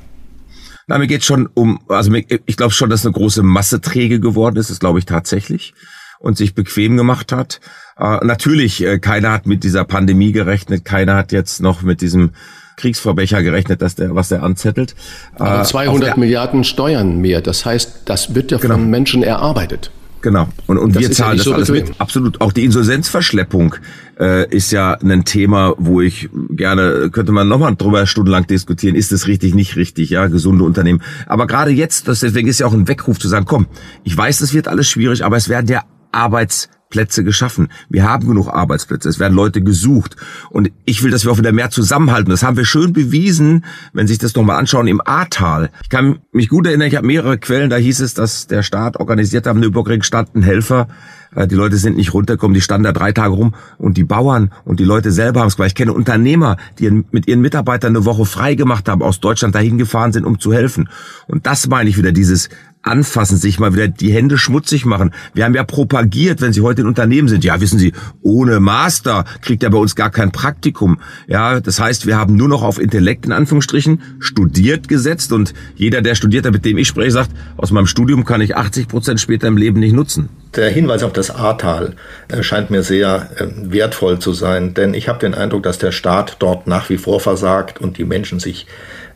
Na, 0.88 0.98
mir 0.98 1.08
geht 1.08 1.24
schon 1.24 1.48
um, 1.54 1.80
also 1.88 2.12
ich 2.14 2.58
glaube 2.58 2.74
schon, 2.74 2.90
dass 2.90 3.06
eine 3.06 3.14
große 3.14 3.44
Masse 3.44 3.80
träge 3.80 4.20
geworden 4.20 4.56
ist, 4.58 4.72
das 4.72 4.80
glaube 4.80 5.00
ich 5.00 5.06
tatsächlich 5.06 5.74
und 6.20 6.36
sich 6.36 6.56
bequem 6.56 6.98
gemacht 6.98 7.32
hat. 7.32 7.60
Äh, 7.98 8.26
natürlich, 8.26 8.84
äh, 8.84 9.00
keiner 9.00 9.32
hat 9.32 9.46
mit 9.46 9.64
dieser 9.64 9.86
Pandemie 9.86 10.32
gerechnet, 10.32 10.84
keiner 10.86 11.16
hat 11.16 11.32
jetzt 11.32 11.62
noch 11.62 11.82
mit 11.82 12.02
diesem 12.02 12.32
Kriegsverbrecher 12.76 13.44
gerechnet, 13.44 13.82
dass 13.82 13.96
der, 13.96 14.16
was 14.16 14.30
der 14.30 14.42
anzettelt. 14.42 14.96
Aber 15.36 15.64
200 15.64 16.18
äh, 16.18 16.20
Milliarden 16.20 16.64
Steuern 16.64 17.20
mehr, 17.20 17.42
das 17.42 17.66
heißt, 17.66 18.02
das 18.06 18.36
wird 18.36 18.52
ja 18.52 18.58
genau. 18.58 18.76
von 18.76 18.90
Menschen 18.90 19.22
erarbeitet. 19.22 19.92
Genau. 20.22 20.50
Und, 20.68 20.78
und 20.78 21.00
wir 21.00 21.12
zahlen 21.12 21.32
ja 21.32 21.36
das 21.38 21.46
so 21.46 21.54
alles 21.54 21.68
bequem. 21.70 21.90
mit. 21.90 22.02
Absolut. 22.02 22.42
Auch 22.42 22.52
die 22.52 22.66
Insolvenzverschleppung 22.66 23.76
äh, 24.20 24.50
ist 24.50 24.72
ja 24.72 24.94
ein 24.94 25.26
Thema, 25.26 25.74
wo 25.78 26.02
ich 26.02 26.30
gerne, 26.50 27.10
könnte 27.12 27.32
man 27.32 27.48
nochmal 27.48 27.76
drüber 27.76 28.06
stundenlang 28.06 28.48
diskutieren, 28.48 28.96
ist 28.96 29.12
es 29.12 29.28
richtig, 29.28 29.56
nicht 29.56 29.76
richtig, 29.76 30.12
ja, 30.12 30.28
gesunde 30.28 30.64
Unternehmen. 30.64 31.02
Aber 31.26 31.48
gerade 31.48 31.72
jetzt, 31.72 32.08
deswegen 32.08 32.48
ist 32.48 32.60
ja 32.60 32.68
auch 32.68 32.74
ein 32.74 32.88
Weckruf 32.88 33.20
zu 33.20 33.28
sagen, 33.28 33.46
komm, 33.46 33.68
ich 34.04 34.16
weiß, 34.16 34.42
es 34.42 34.54
wird 34.54 34.68
alles 34.68 34.90
schwierig, 34.90 35.24
aber 35.24 35.38
es 35.38 35.50
werden 35.50 35.68
ja 35.68 35.84
Arbeits 36.12 36.70
Plätze 36.90 37.24
geschaffen. 37.24 37.70
Wir 37.90 38.04
haben 38.04 38.28
genug 38.28 38.48
Arbeitsplätze. 38.48 39.10
Es 39.10 39.20
werden 39.20 39.36
Leute 39.36 39.62
gesucht. 39.62 40.16
Und 40.50 40.72
ich 40.86 41.04
will, 41.04 41.12
dass 41.12 41.24
wir 41.24 41.32
auch 41.32 41.38
wieder 41.38 41.52
mehr 41.52 41.70
zusammenhalten. 41.70 42.32
Das 42.32 42.44
haben 42.44 42.58
wir 42.58 42.66
schön 42.66 42.94
bewiesen, 42.94 43.66
wenn 43.94 44.08
Sie 44.08 44.14
sich 44.14 44.20
das 44.20 44.36
nochmal 44.36 44.58
anschauen, 44.58 44.88
im 44.88 45.02
Ahrtal. 45.06 45.70
Ich 45.84 45.90
kann 45.90 46.20
mich 46.32 46.50
gut 46.50 46.66
erinnern, 46.66 46.88
ich 46.88 46.96
habe 46.96 47.06
mehrere 47.06 47.38
Quellen, 47.38 47.70
da 47.70 47.76
hieß 47.76 48.00
es, 48.00 48.16
dass 48.16 48.48
der 48.48 48.64
Staat 48.64 48.98
organisiert 48.98 49.46
hat, 49.46 49.52
am 49.52 49.60
Nürburgring 49.60 50.02
standen 50.02 50.42
Helfer. 50.42 50.88
Äh, 51.36 51.48
die 51.48 51.56
Leute 51.56 51.78
sind 51.78 51.98
nicht 51.98 52.14
runtergekommen, 52.14 52.54
die 52.54 52.62
standen 52.62 52.86
da 52.86 52.92
drei 52.92 53.12
Tage 53.12 53.34
rum 53.34 53.54
und 53.78 53.98
die 53.98 54.04
Bauern 54.04 54.52
und 54.66 54.80
die 54.80 54.86
Leute 54.86 55.12
selber 55.12 55.42
haben 55.42 55.48
es 55.48 55.56
gemacht. 55.56 55.70
Ich 55.70 55.76
kenne 55.76 55.94
Unternehmer, 55.94 56.58
die 56.80 57.04
mit 57.12 57.28
ihren 57.28 57.42
Mitarbeitern 57.42 57.96
eine 57.96 58.06
Woche 58.06 58.26
frei 58.26 58.56
gemacht 58.56 58.90
haben, 58.90 59.02
aus 59.02 59.20
Deutschland 59.20 59.56
dahin 59.56 59.78
gefahren 59.78 60.14
sind, 60.14 60.26
um 60.26 60.40
zu 60.40 60.54
helfen. 60.54 60.90
Und 61.28 61.46
das 61.46 61.68
meine 61.68 61.90
ich 61.90 61.98
wieder, 61.98 62.12
dieses 62.12 62.50
anfassen, 62.82 63.38
sich 63.38 63.60
mal 63.60 63.74
wieder 63.74 63.88
die 63.88 64.12
Hände 64.14 64.38
schmutzig 64.38 64.86
machen. 64.86 65.12
Wir 65.34 65.44
haben 65.44 65.54
ja 65.54 65.64
propagiert, 65.64 66.42
wenn 66.42 66.54
Sie 66.54 66.62
heute 66.62 66.82
in 66.82 66.88
Unternehmen 66.88 67.28
sind, 67.28 67.44
ja, 67.44 67.60
wissen 67.60 67.78
Sie, 67.78 67.94
ohne 68.22 68.60
Master 68.60 69.26
kriegt 69.42 69.64
er 69.64 69.70
bei 69.70 69.78
uns 69.78 69.96
gar 69.96 70.10
kein 70.10 70.32
Praktikum. 70.32 71.00
Ja, 71.28 71.60
das 71.60 71.80
heißt, 71.80 72.06
wir 72.06 72.18
haben 72.18 72.36
nur 72.36 72.48
noch 72.48 72.64
auf 72.64 72.80
Intellekt 72.80 73.26
in 73.26 73.34
Anführungsstrichen 73.34 74.02
studiert 74.20 74.88
gesetzt 74.88 75.34
und 75.34 75.54
jeder, 75.76 76.02
der 76.02 76.16
studiert 76.16 76.46
hat, 76.46 76.54
mit 76.54 76.66
dem 76.66 76.78
ich 76.78 76.88
spreche, 76.88 77.12
sagt, 77.12 77.32
aus 77.58 77.72
meinem 77.72 77.88
Studium 77.88 78.24
kann 78.24 78.42
ich 78.42 78.56
80 78.56 78.88
Prozent 78.88 79.20
später 79.20 79.48
im 79.48 79.58
Leben 79.58 79.80
nicht 79.80 79.94
nutzen. 79.94 80.30
Der 80.56 80.70
Hinweis 80.70 81.04
auf 81.04 81.14
das 81.14 81.30
Ahrtal 81.30 81.94
äh, 82.28 82.42
scheint 82.42 82.72
mir 82.72 82.82
sehr 82.82 83.30
äh, 83.38 83.46
wertvoll 83.72 84.20
zu 84.20 84.34
sein, 84.34 84.74
denn 84.74 84.94
ich 84.96 85.08
habe 85.08 85.20
den 85.20 85.36
Eindruck, 85.36 85.64
dass 85.64 85.78
der 85.78 85.92
Staat 85.92 86.38
dort 86.40 86.66
nach 86.66 86.90
wie 86.90 86.98
vor 86.98 87.20
versagt 87.20 87.80
und 87.80 87.98
die 87.98 88.04
Menschen 88.04 88.40
sich 88.40 88.66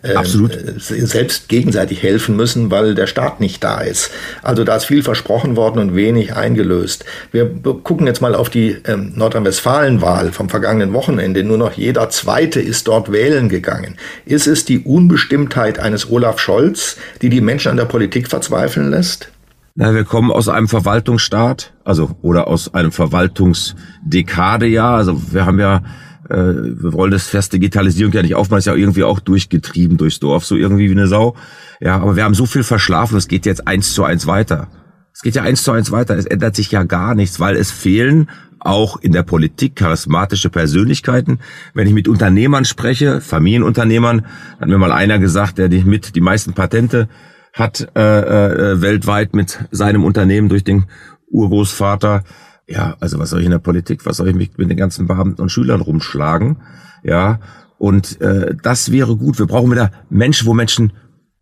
äh, 0.03 0.13
Absolut. 0.13 0.59
selbst 0.77 1.47
gegenseitig 1.49 2.03
helfen 2.03 2.35
müssen, 2.35 2.69
weil 2.69 2.93
der 2.93 3.07
Staat 3.07 3.39
nicht 3.39 3.63
da 3.63 3.81
ist. 3.81 4.11
Also 4.41 4.63
da 4.63 4.75
ist 4.75 4.85
viel 4.85 5.01
versprochen 5.01 5.55
worden 5.55 5.79
und 5.79 5.95
wenig 5.95 6.35
eingelöst. 6.35 7.05
Wir 7.31 7.49
gucken 7.83 8.05
jetzt 8.05 8.21
mal 8.21 8.35
auf 8.35 8.49
die 8.49 8.77
ähm, 8.85 9.13
Nordrhein-Westfalen-Wahl 9.15 10.33
vom 10.33 10.49
vergangenen 10.49 10.93
Wochenende. 10.93 11.43
Nur 11.43 11.57
noch 11.57 11.71
jeder 11.71 12.09
Zweite 12.09 12.59
ist 12.59 12.87
dort 12.87 13.11
wählen 13.11 13.49
gegangen. 13.49 13.95
Ist 14.25 14.45
es 14.45 14.65
die 14.65 14.79
Unbestimmtheit 14.79 15.79
eines 15.79 16.11
Olaf 16.11 16.37
Scholz, 16.37 16.97
die 17.21 17.29
die 17.29 17.41
Menschen 17.41 17.71
an 17.71 17.77
der 17.77 17.85
Politik 17.85 18.27
verzweifeln 18.27 18.91
lässt? 18.91 19.29
Na, 19.75 19.95
wir 19.95 20.03
kommen 20.03 20.31
aus 20.31 20.49
einem 20.49 20.67
Verwaltungsstaat, 20.67 21.73
also 21.83 22.15
oder 22.21 22.47
aus 22.47 22.75
einem 22.75 22.91
Verwaltungsdekadejahr. 22.91 24.95
Also 24.95 25.33
wir 25.33 25.47
haben 25.47 25.59
ja 25.59 25.81
äh, 26.29 26.35
wir 26.35 26.93
wollen 26.93 27.09
das 27.09 27.27
fest 27.27 27.53
Digitalisierung 27.53 28.13
ja 28.13 28.21
nicht 28.21 28.35
aufmachen, 28.35 28.59
ist 28.59 28.65
ja 28.65 28.75
irgendwie 28.75 29.03
auch 29.03 29.19
durchgetrieben 29.19 29.97
durchs 29.97 30.19
Dorf, 30.19 30.45
so 30.45 30.55
irgendwie 30.55 30.89
wie 30.89 30.93
eine 30.93 31.07
Sau. 31.07 31.35
Ja, 31.79 31.99
aber 31.99 32.15
wir 32.15 32.23
haben 32.23 32.35
so 32.35 32.45
viel 32.45 32.63
verschlafen, 32.63 33.17
es 33.17 33.27
geht 33.27 33.47
jetzt 33.47 33.67
eins 33.67 33.93
zu 33.93 34.03
eins 34.03 34.27
weiter. 34.27 34.67
Es 35.11 35.21
geht 35.21 35.35
ja 35.35 35.41
eins 35.41 35.63
zu 35.63 35.71
eins 35.71 35.91
weiter, 35.91 36.17
es 36.17 36.25
ändert 36.25 36.55
sich 36.55 36.71
ja 36.71 36.83
gar 36.83 37.15
nichts, 37.15 37.39
weil 37.39 37.55
es 37.55 37.71
fehlen 37.71 38.29
auch 38.59 38.97
in 38.97 39.11
der 39.11 39.23
Politik 39.23 39.75
charismatische 39.75 40.49
Persönlichkeiten. 40.49 41.39
Wenn 41.73 41.87
ich 41.87 41.93
mit 41.93 42.07
Unternehmern 42.07 42.63
spreche, 42.63 43.21
Familienunternehmern, 43.21 44.25
hat 44.59 44.67
mir 44.67 44.77
mal 44.77 44.91
einer 44.91 45.19
gesagt, 45.19 45.57
der 45.57 45.67
die 45.67 45.83
mit 45.83 46.15
die 46.15 46.21
meisten 46.21 46.53
Patente 46.53 47.09
hat 47.53 47.87
äh, 47.95 47.99
äh, 48.01 48.81
weltweit 48.81 49.35
mit 49.35 49.59
seinem 49.71 50.03
Unternehmen 50.03 50.49
durch 50.49 50.63
den 50.63 50.85
Urgroßvater 51.29 52.23
ja, 52.67 52.95
also 52.99 53.19
was 53.19 53.29
soll 53.29 53.39
ich 53.39 53.45
in 53.45 53.51
der 53.51 53.59
Politik, 53.59 54.05
was 54.05 54.17
soll 54.17 54.29
ich 54.29 54.35
mich 54.35 54.57
mit 54.57 54.69
den 54.69 54.77
ganzen 54.77 55.07
Beamten 55.07 55.41
und 55.41 55.49
Schülern 55.49 55.81
rumschlagen? 55.81 56.57
Ja, 57.03 57.39
und 57.77 58.21
äh, 58.21 58.55
das 58.61 58.91
wäre 58.91 59.17
gut. 59.17 59.39
Wir 59.39 59.45
brauchen 59.45 59.71
wieder 59.71 59.91
Menschen, 60.09 60.47
wo 60.47 60.53
Menschen 60.53 60.93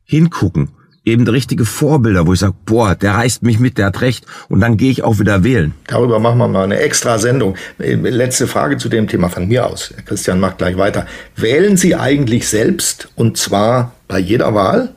hingucken. 0.04 0.70
Eben 1.04 1.28
richtige 1.28 1.66
Vorbilder, 1.66 2.28
wo 2.28 2.34
ich 2.34 2.40
sage, 2.40 2.54
boah, 2.66 2.94
der 2.94 3.16
reißt 3.16 3.42
mich 3.42 3.60
mit, 3.60 3.80
der 3.80 3.88
hat 3.88 4.02
recht. 4.02 4.26
Und 4.50 4.60
dann 4.60 4.78
gehe 4.78 4.92
ich 4.92 5.04
auch 5.04 5.20
wieder 5.20 5.44
wählen. 5.44 5.74
Darüber 5.88 6.20
machen 6.20 6.38
wir 6.38 6.48
mal 6.48 6.64
eine 6.64 6.78
extra 6.78 7.18
Sendung. 7.18 7.56
Letzte 7.80 8.46
Frage 8.46 8.78
zu 8.78 8.88
dem 8.88 9.08
Thema 9.08 9.30
von 9.30 9.48
mir 9.48 9.66
aus. 9.66 9.94
Christian 10.06 10.40
macht 10.40 10.60
gleich 10.60 10.78
weiter. 10.78 11.08
Wählen 11.36 11.76
Sie 11.76 11.96
eigentlich 11.96 12.48
selbst 12.48 13.10
und 13.16 13.38
zwar 13.38 13.94
bei 14.08 14.20
jeder 14.20 14.54
Wahl? 14.54 14.94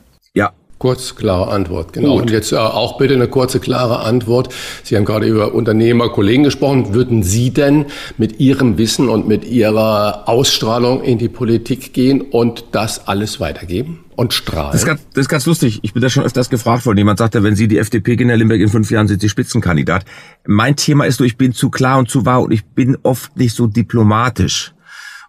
Kurz, 0.85 1.15
klare 1.15 1.47
Antwort, 1.47 1.93
genau. 1.93 2.13
Gut. 2.13 2.21
Und 2.21 2.29
jetzt 2.29 2.51
äh, 2.51 2.57
auch 2.57 2.99
bitte 2.99 3.15
eine 3.15 3.27
kurze, 3.27 3.59
klare 3.59 4.01
Antwort. 4.01 4.53
Sie 4.83 4.95
haben 4.95 5.03
gerade 5.03 5.25
über 5.25 5.55
Unternehmer, 5.55 6.09
Kollegen 6.09 6.43
gesprochen. 6.43 6.93
Würden 6.93 7.23
Sie 7.23 7.49
denn 7.49 7.87
mit 8.19 8.39
Ihrem 8.39 8.77
Wissen 8.77 9.09
und 9.09 9.27
mit 9.27 9.45
Ihrer 9.45 10.29
Ausstrahlung 10.29 11.01
in 11.01 11.17
die 11.17 11.27
Politik 11.27 11.91
gehen 11.91 12.21
und 12.21 12.65
das 12.73 13.07
alles 13.07 13.39
weitergeben? 13.39 14.01
Und 14.15 14.33
strahlen. 14.33 14.73
Das 14.73 14.81
ist, 14.81 14.85
ganz, 14.85 15.01
das 15.15 15.21
ist 15.21 15.29
ganz 15.29 15.47
lustig. 15.47 15.79
Ich 15.81 15.93
bin 15.93 16.03
da 16.03 16.09
schon 16.11 16.23
öfters 16.23 16.51
gefragt 16.51 16.85
worden. 16.85 16.99
Jemand 16.99 17.17
sagte, 17.17 17.41
wenn 17.41 17.55
Sie 17.55 17.67
die 17.67 17.79
FDP 17.79 18.15
gehen, 18.15 18.29
Herr 18.29 18.37
Limberg, 18.37 18.61
in 18.61 18.69
fünf 18.69 18.91
Jahren 18.91 19.07
sind 19.07 19.21
Sie 19.21 19.29
Spitzenkandidat. 19.29 20.05
Mein 20.45 20.75
Thema 20.75 21.05
ist 21.05 21.17
so, 21.17 21.23
ich 21.23 21.35
bin 21.35 21.53
zu 21.53 21.71
klar 21.71 21.97
und 21.97 22.11
zu 22.11 22.27
wahr 22.27 22.43
und 22.43 22.51
ich 22.51 22.63
bin 22.63 22.95
oft 23.01 23.35
nicht 23.37 23.55
so 23.55 23.65
diplomatisch. 23.65 24.75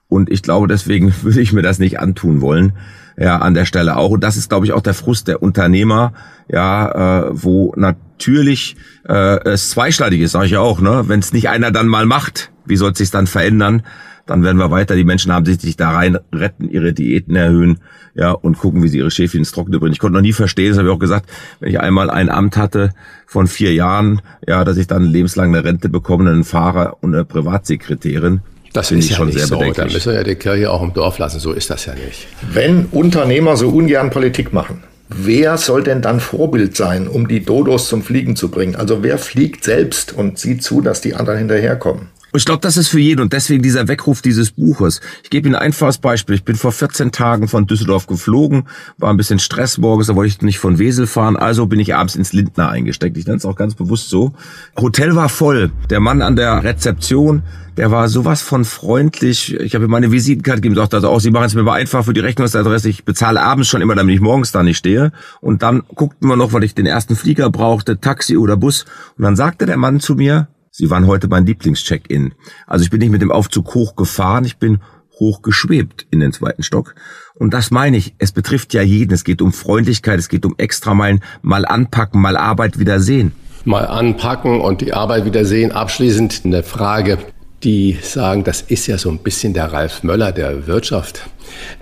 Und 0.06 0.30
ich 0.30 0.42
glaube, 0.42 0.68
deswegen 0.68 1.14
würde 1.22 1.40
ich 1.40 1.54
mir 1.54 1.62
das 1.62 1.78
nicht 1.78 1.98
antun 1.98 2.42
wollen 2.42 2.74
ja, 3.16 3.38
an 3.38 3.54
der 3.54 3.64
Stelle 3.64 3.96
auch. 3.96 4.10
Und 4.10 4.22
das 4.24 4.36
ist, 4.36 4.48
glaube 4.48 4.66
ich, 4.66 4.72
auch 4.72 4.82
der 4.82 4.94
Frust 4.94 5.28
der 5.28 5.42
Unternehmer, 5.42 6.12
ja, 6.48 7.28
äh, 7.28 7.30
wo 7.32 7.72
na, 7.76 7.94
natürlich 8.16 8.76
äh, 9.08 9.38
es 9.44 9.70
zweischneidig 9.70 10.20
ist, 10.20 10.32
sage 10.32 10.46
ich 10.46 10.56
auch. 10.56 10.80
Ne? 10.80 11.04
Wenn 11.06 11.20
es 11.20 11.32
nicht 11.32 11.48
einer 11.48 11.70
dann 11.70 11.86
mal 11.86 12.06
macht, 12.06 12.50
wie 12.64 12.76
soll 12.76 12.92
es 12.92 12.98
sich 12.98 13.10
dann 13.10 13.26
verändern? 13.26 13.82
Dann 14.24 14.42
werden 14.42 14.56
wir 14.56 14.70
weiter. 14.70 14.96
Die 14.96 15.04
Menschen 15.04 15.32
haben 15.32 15.44
sich, 15.44 15.60
sich 15.60 15.76
da 15.76 15.90
rein 15.90 16.18
retten, 16.34 16.68
ihre 16.68 16.92
Diäten 16.92 17.36
erhöhen, 17.36 17.78
ja, 18.14 18.32
und 18.32 18.58
gucken, 18.58 18.82
wie 18.82 18.88
sie 18.88 18.98
ihre 18.98 19.10
Schäfchen 19.10 19.40
ins 19.40 19.52
Trockene 19.52 19.78
bringen. 19.78 19.92
Ich 19.92 19.98
konnte 19.98 20.14
noch 20.14 20.22
nie 20.22 20.32
verstehen, 20.32 20.70
das 20.70 20.78
habe 20.78 20.88
ich 20.88 20.94
auch 20.94 20.98
gesagt, 20.98 21.30
wenn 21.60 21.68
ich 21.68 21.78
einmal 21.78 22.10
ein 22.10 22.30
Amt 22.30 22.56
hatte 22.56 22.92
von 23.26 23.46
vier 23.46 23.74
Jahren, 23.74 24.22
ja, 24.48 24.64
dass 24.64 24.78
ich 24.78 24.86
dann 24.86 25.04
lebenslang 25.04 25.54
eine 25.54 25.62
Rente 25.62 25.88
bekomme, 25.88 26.28
einen 26.28 26.44
Fahrer 26.44 26.96
und 27.02 27.14
eine 27.14 27.24
Privatsekretärin. 27.24 28.40
Das 28.76 28.88
finde 28.88 29.04
ich 29.04 29.10
ja 29.10 29.16
schon 29.16 29.32
sehr 29.32 29.46
so. 29.46 29.56
bedenklich. 29.56 29.86
Da 29.86 29.92
müssen 29.92 30.12
wir 30.12 30.18
ja 30.18 30.22
die 30.22 30.34
Kirche 30.34 30.70
auch 30.70 30.82
im 30.82 30.92
Dorf 30.92 31.18
lassen. 31.18 31.40
So 31.40 31.52
ist 31.52 31.70
das 31.70 31.86
ja 31.86 31.94
nicht. 31.94 32.26
Wenn 32.52 32.84
Unternehmer 32.86 33.56
so 33.56 33.70
ungern 33.70 34.10
Politik 34.10 34.52
machen, 34.52 34.82
wer 35.08 35.56
soll 35.56 35.82
denn 35.82 36.02
dann 36.02 36.20
Vorbild 36.20 36.76
sein, 36.76 37.08
um 37.08 37.26
die 37.26 37.42
Dodos 37.42 37.88
zum 37.88 38.02
Fliegen 38.02 38.36
zu 38.36 38.50
bringen? 38.50 38.76
Also 38.76 39.02
wer 39.02 39.16
fliegt 39.16 39.64
selbst 39.64 40.12
und 40.12 40.38
sieht 40.38 40.62
zu, 40.62 40.82
dass 40.82 41.00
die 41.00 41.14
anderen 41.14 41.38
hinterherkommen? 41.38 42.08
Und 42.32 42.38
ich 42.38 42.44
glaube, 42.44 42.60
das 42.60 42.76
ist 42.76 42.88
für 42.88 42.98
jeden 42.98 43.20
und 43.20 43.32
deswegen 43.32 43.62
dieser 43.62 43.88
Weckruf 43.88 44.20
dieses 44.20 44.50
Buches. 44.50 45.00
Ich 45.22 45.30
gebe 45.30 45.48
Ihnen 45.48 45.54
ein 45.54 45.62
einfaches 45.62 45.98
Beispiel. 45.98 46.34
Ich 46.34 46.44
bin 46.44 46.56
vor 46.56 46.72
14 46.72 47.12
Tagen 47.12 47.48
von 47.48 47.66
Düsseldorf 47.66 48.06
geflogen, 48.06 48.64
war 48.98 49.10
ein 49.10 49.16
bisschen 49.16 49.38
Stress 49.38 49.78
morgens, 49.78 50.08
da 50.08 50.16
wollte 50.16 50.28
ich 50.28 50.42
nicht 50.42 50.58
von 50.58 50.78
Wesel 50.78 51.06
fahren, 51.06 51.36
also 51.36 51.66
bin 51.66 51.80
ich 51.80 51.94
abends 51.94 52.16
ins 52.16 52.32
Lindner 52.32 52.68
eingesteckt. 52.68 53.16
Ich 53.16 53.26
nenne 53.26 53.38
es 53.38 53.46
auch 53.46 53.56
ganz 53.56 53.74
bewusst 53.74 54.10
so. 54.10 54.34
Hotel 54.76 55.14
war 55.14 55.28
voll. 55.28 55.70
Der 55.88 56.00
Mann 56.00 56.20
an 56.20 56.36
der 56.36 56.62
Rezeption, 56.64 57.42
der 57.76 57.90
war 57.90 58.08
sowas 58.08 58.42
von 58.42 58.64
freundlich. 58.64 59.54
Ich 59.54 59.74
habe 59.74 59.84
ihm 59.84 59.90
meine 59.90 60.10
Visitenkarte 60.10 60.60
gegeben, 60.60 60.74
sagte 60.74 60.96
also 60.96 61.08
auch, 61.08 61.20
Sie 61.20 61.30
machen 61.30 61.44
es 61.44 61.54
mir 61.54 61.62
mal 61.62 61.74
einfach 61.74 62.04
für 62.04 62.14
die 62.14 62.20
Rechnungsadresse. 62.20 62.88
Ich 62.88 63.04
bezahle 63.04 63.40
abends 63.42 63.68
schon 63.68 63.82
immer, 63.82 63.94
damit 63.94 64.14
ich 64.14 64.20
morgens 64.20 64.50
da 64.50 64.62
nicht 64.62 64.78
stehe. 64.78 65.12
Und 65.40 65.62
dann 65.62 65.82
guckten 65.94 66.28
wir 66.28 66.36
noch, 66.36 66.52
weil 66.52 66.64
ich 66.64 66.74
den 66.74 66.86
ersten 66.86 67.16
Flieger 67.16 67.50
brauchte, 67.50 68.00
Taxi 68.00 68.36
oder 68.36 68.56
Bus. 68.56 68.84
Und 69.18 69.24
dann 69.24 69.36
sagte 69.36 69.66
der 69.66 69.76
Mann 69.76 70.00
zu 70.00 70.14
mir, 70.14 70.48
Sie 70.78 70.90
waren 70.90 71.06
heute 71.06 71.26
mein 71.26 71.46
Lieblingscheck-in. 71.46 72.34
Also 72.66 72.84
ich 72.84 72.90
bin 72.90 73.00
nicht 73.00 73.08
mit 73.08 73.22
dem 73.22 73.32
Aufzug 73.32 73.74
hoch 73.74 73.96
gefahren, 73.96 74.44
ich 74.44 74.58
bin 74.58 74.80
hoch 75.18 75.40
geschwebt 75.40 76.06
in 76.10 76.20
den 76.20 76.34
zweiten 76.34 76.62
Stock. 76.62 76.94
Und 77.34 77.54
das 77.54 77.70
meine 77.70 77.96
ich, 77.96 78.14
es 78.18 78.30
betrifft 78.30 78.74
ja 78.74 78.82
jeden. 78.82 79.14
Es 79.14 79.24
geht 79.24 79.40
um 79.40 79.54
Freundlichkeit, 79.54 80.18
es 80.18 80.28
geht 80.28 80.44
um 80.44 80.54
Extrameilen, 80.58 81.20
mal 81.40 81.64
anpacken, 81.64 82.20
mal 82.20 82.36
Arbeit 82.36 82.78
wieder 82.78 83.00
sehen. 83.00 83.32
Mal 83.64 83.86
anpacken 83.86 84.60
und 84.60 84.82
die 84.82 84.92
Arbeit 84.92 85.24
wieder 85.24 85.46
sehen. 85.46 85.72
Abschließend 85.72 86.42
eine 86.44 86.62
Frage, 86.62 87.20
die 87.66 87.98
sagen, 88.00 88.44
das 88.44 88.62
ist 88.62 88.86
ja 88.86 88.96
so 88.96 89.10
ein 89.10 89.18
bisschen 89.18 89.52
der 89.52 89.72
Ralf 89.72 90.04
Möller 90.04 90.30
der 90.30 90.68
Wirtschaft. 90.68 91.28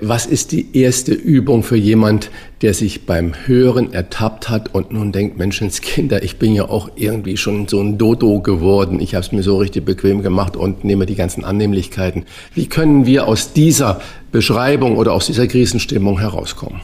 Was 0.01 0.25
ist 0.25 0.53
die 0.53 0.79
erste 0.79 1.13
Übung 1.13 1.63
für 1.63 1.77
jemand, 1.77 2.31
der 2.63 2.73
sich 2.73 3.05
beim 3.05 3.35
Hören 3.45 3.93
ertappt 3.93 4.49
hat 4.49 4.75
und 4.75 4.93
nun 4.93 5.13
denkt, 5.13 5.37
Menschenskinder, 5.37 6.23
ich 6.23 6.39
bin 6.39 6.55
ja 6.55 6.71
auch 6.71 6.89
irgendwie 6.97 7.37
schon 7.37 7.69
so 7.69 7.83
ein 7.83 7.99
Dodo 7.99 8.41
geworden. 8.41 8.99
Ich 8.99 9.15
habe 9.15 9.27
es 9.27 9.33
mir 9.33 9.43
so 9.43 9.59
richtig 9.59 9.85
bequem 9.85 10.23
gemacht 10.23 10.57
und 10.57 10.85
nehme 10.85 11.05
die 11.05 11.17
ganzen 11.17 11.45
Annehmlichkeiten. 11.45 12.25
Wie 12.55 12.67
können 12.67 13.05
wir 13.05 13.29
aus 13.29 13.53
dieser 13.53 14.01
Beschreibung 14.33 14.97
oder 14.97 15.13
aus 15.13 15.27
dieser 15.27 15.47
Krisenstimmung 15.47 16.19
herauskommen? 16.19 16.81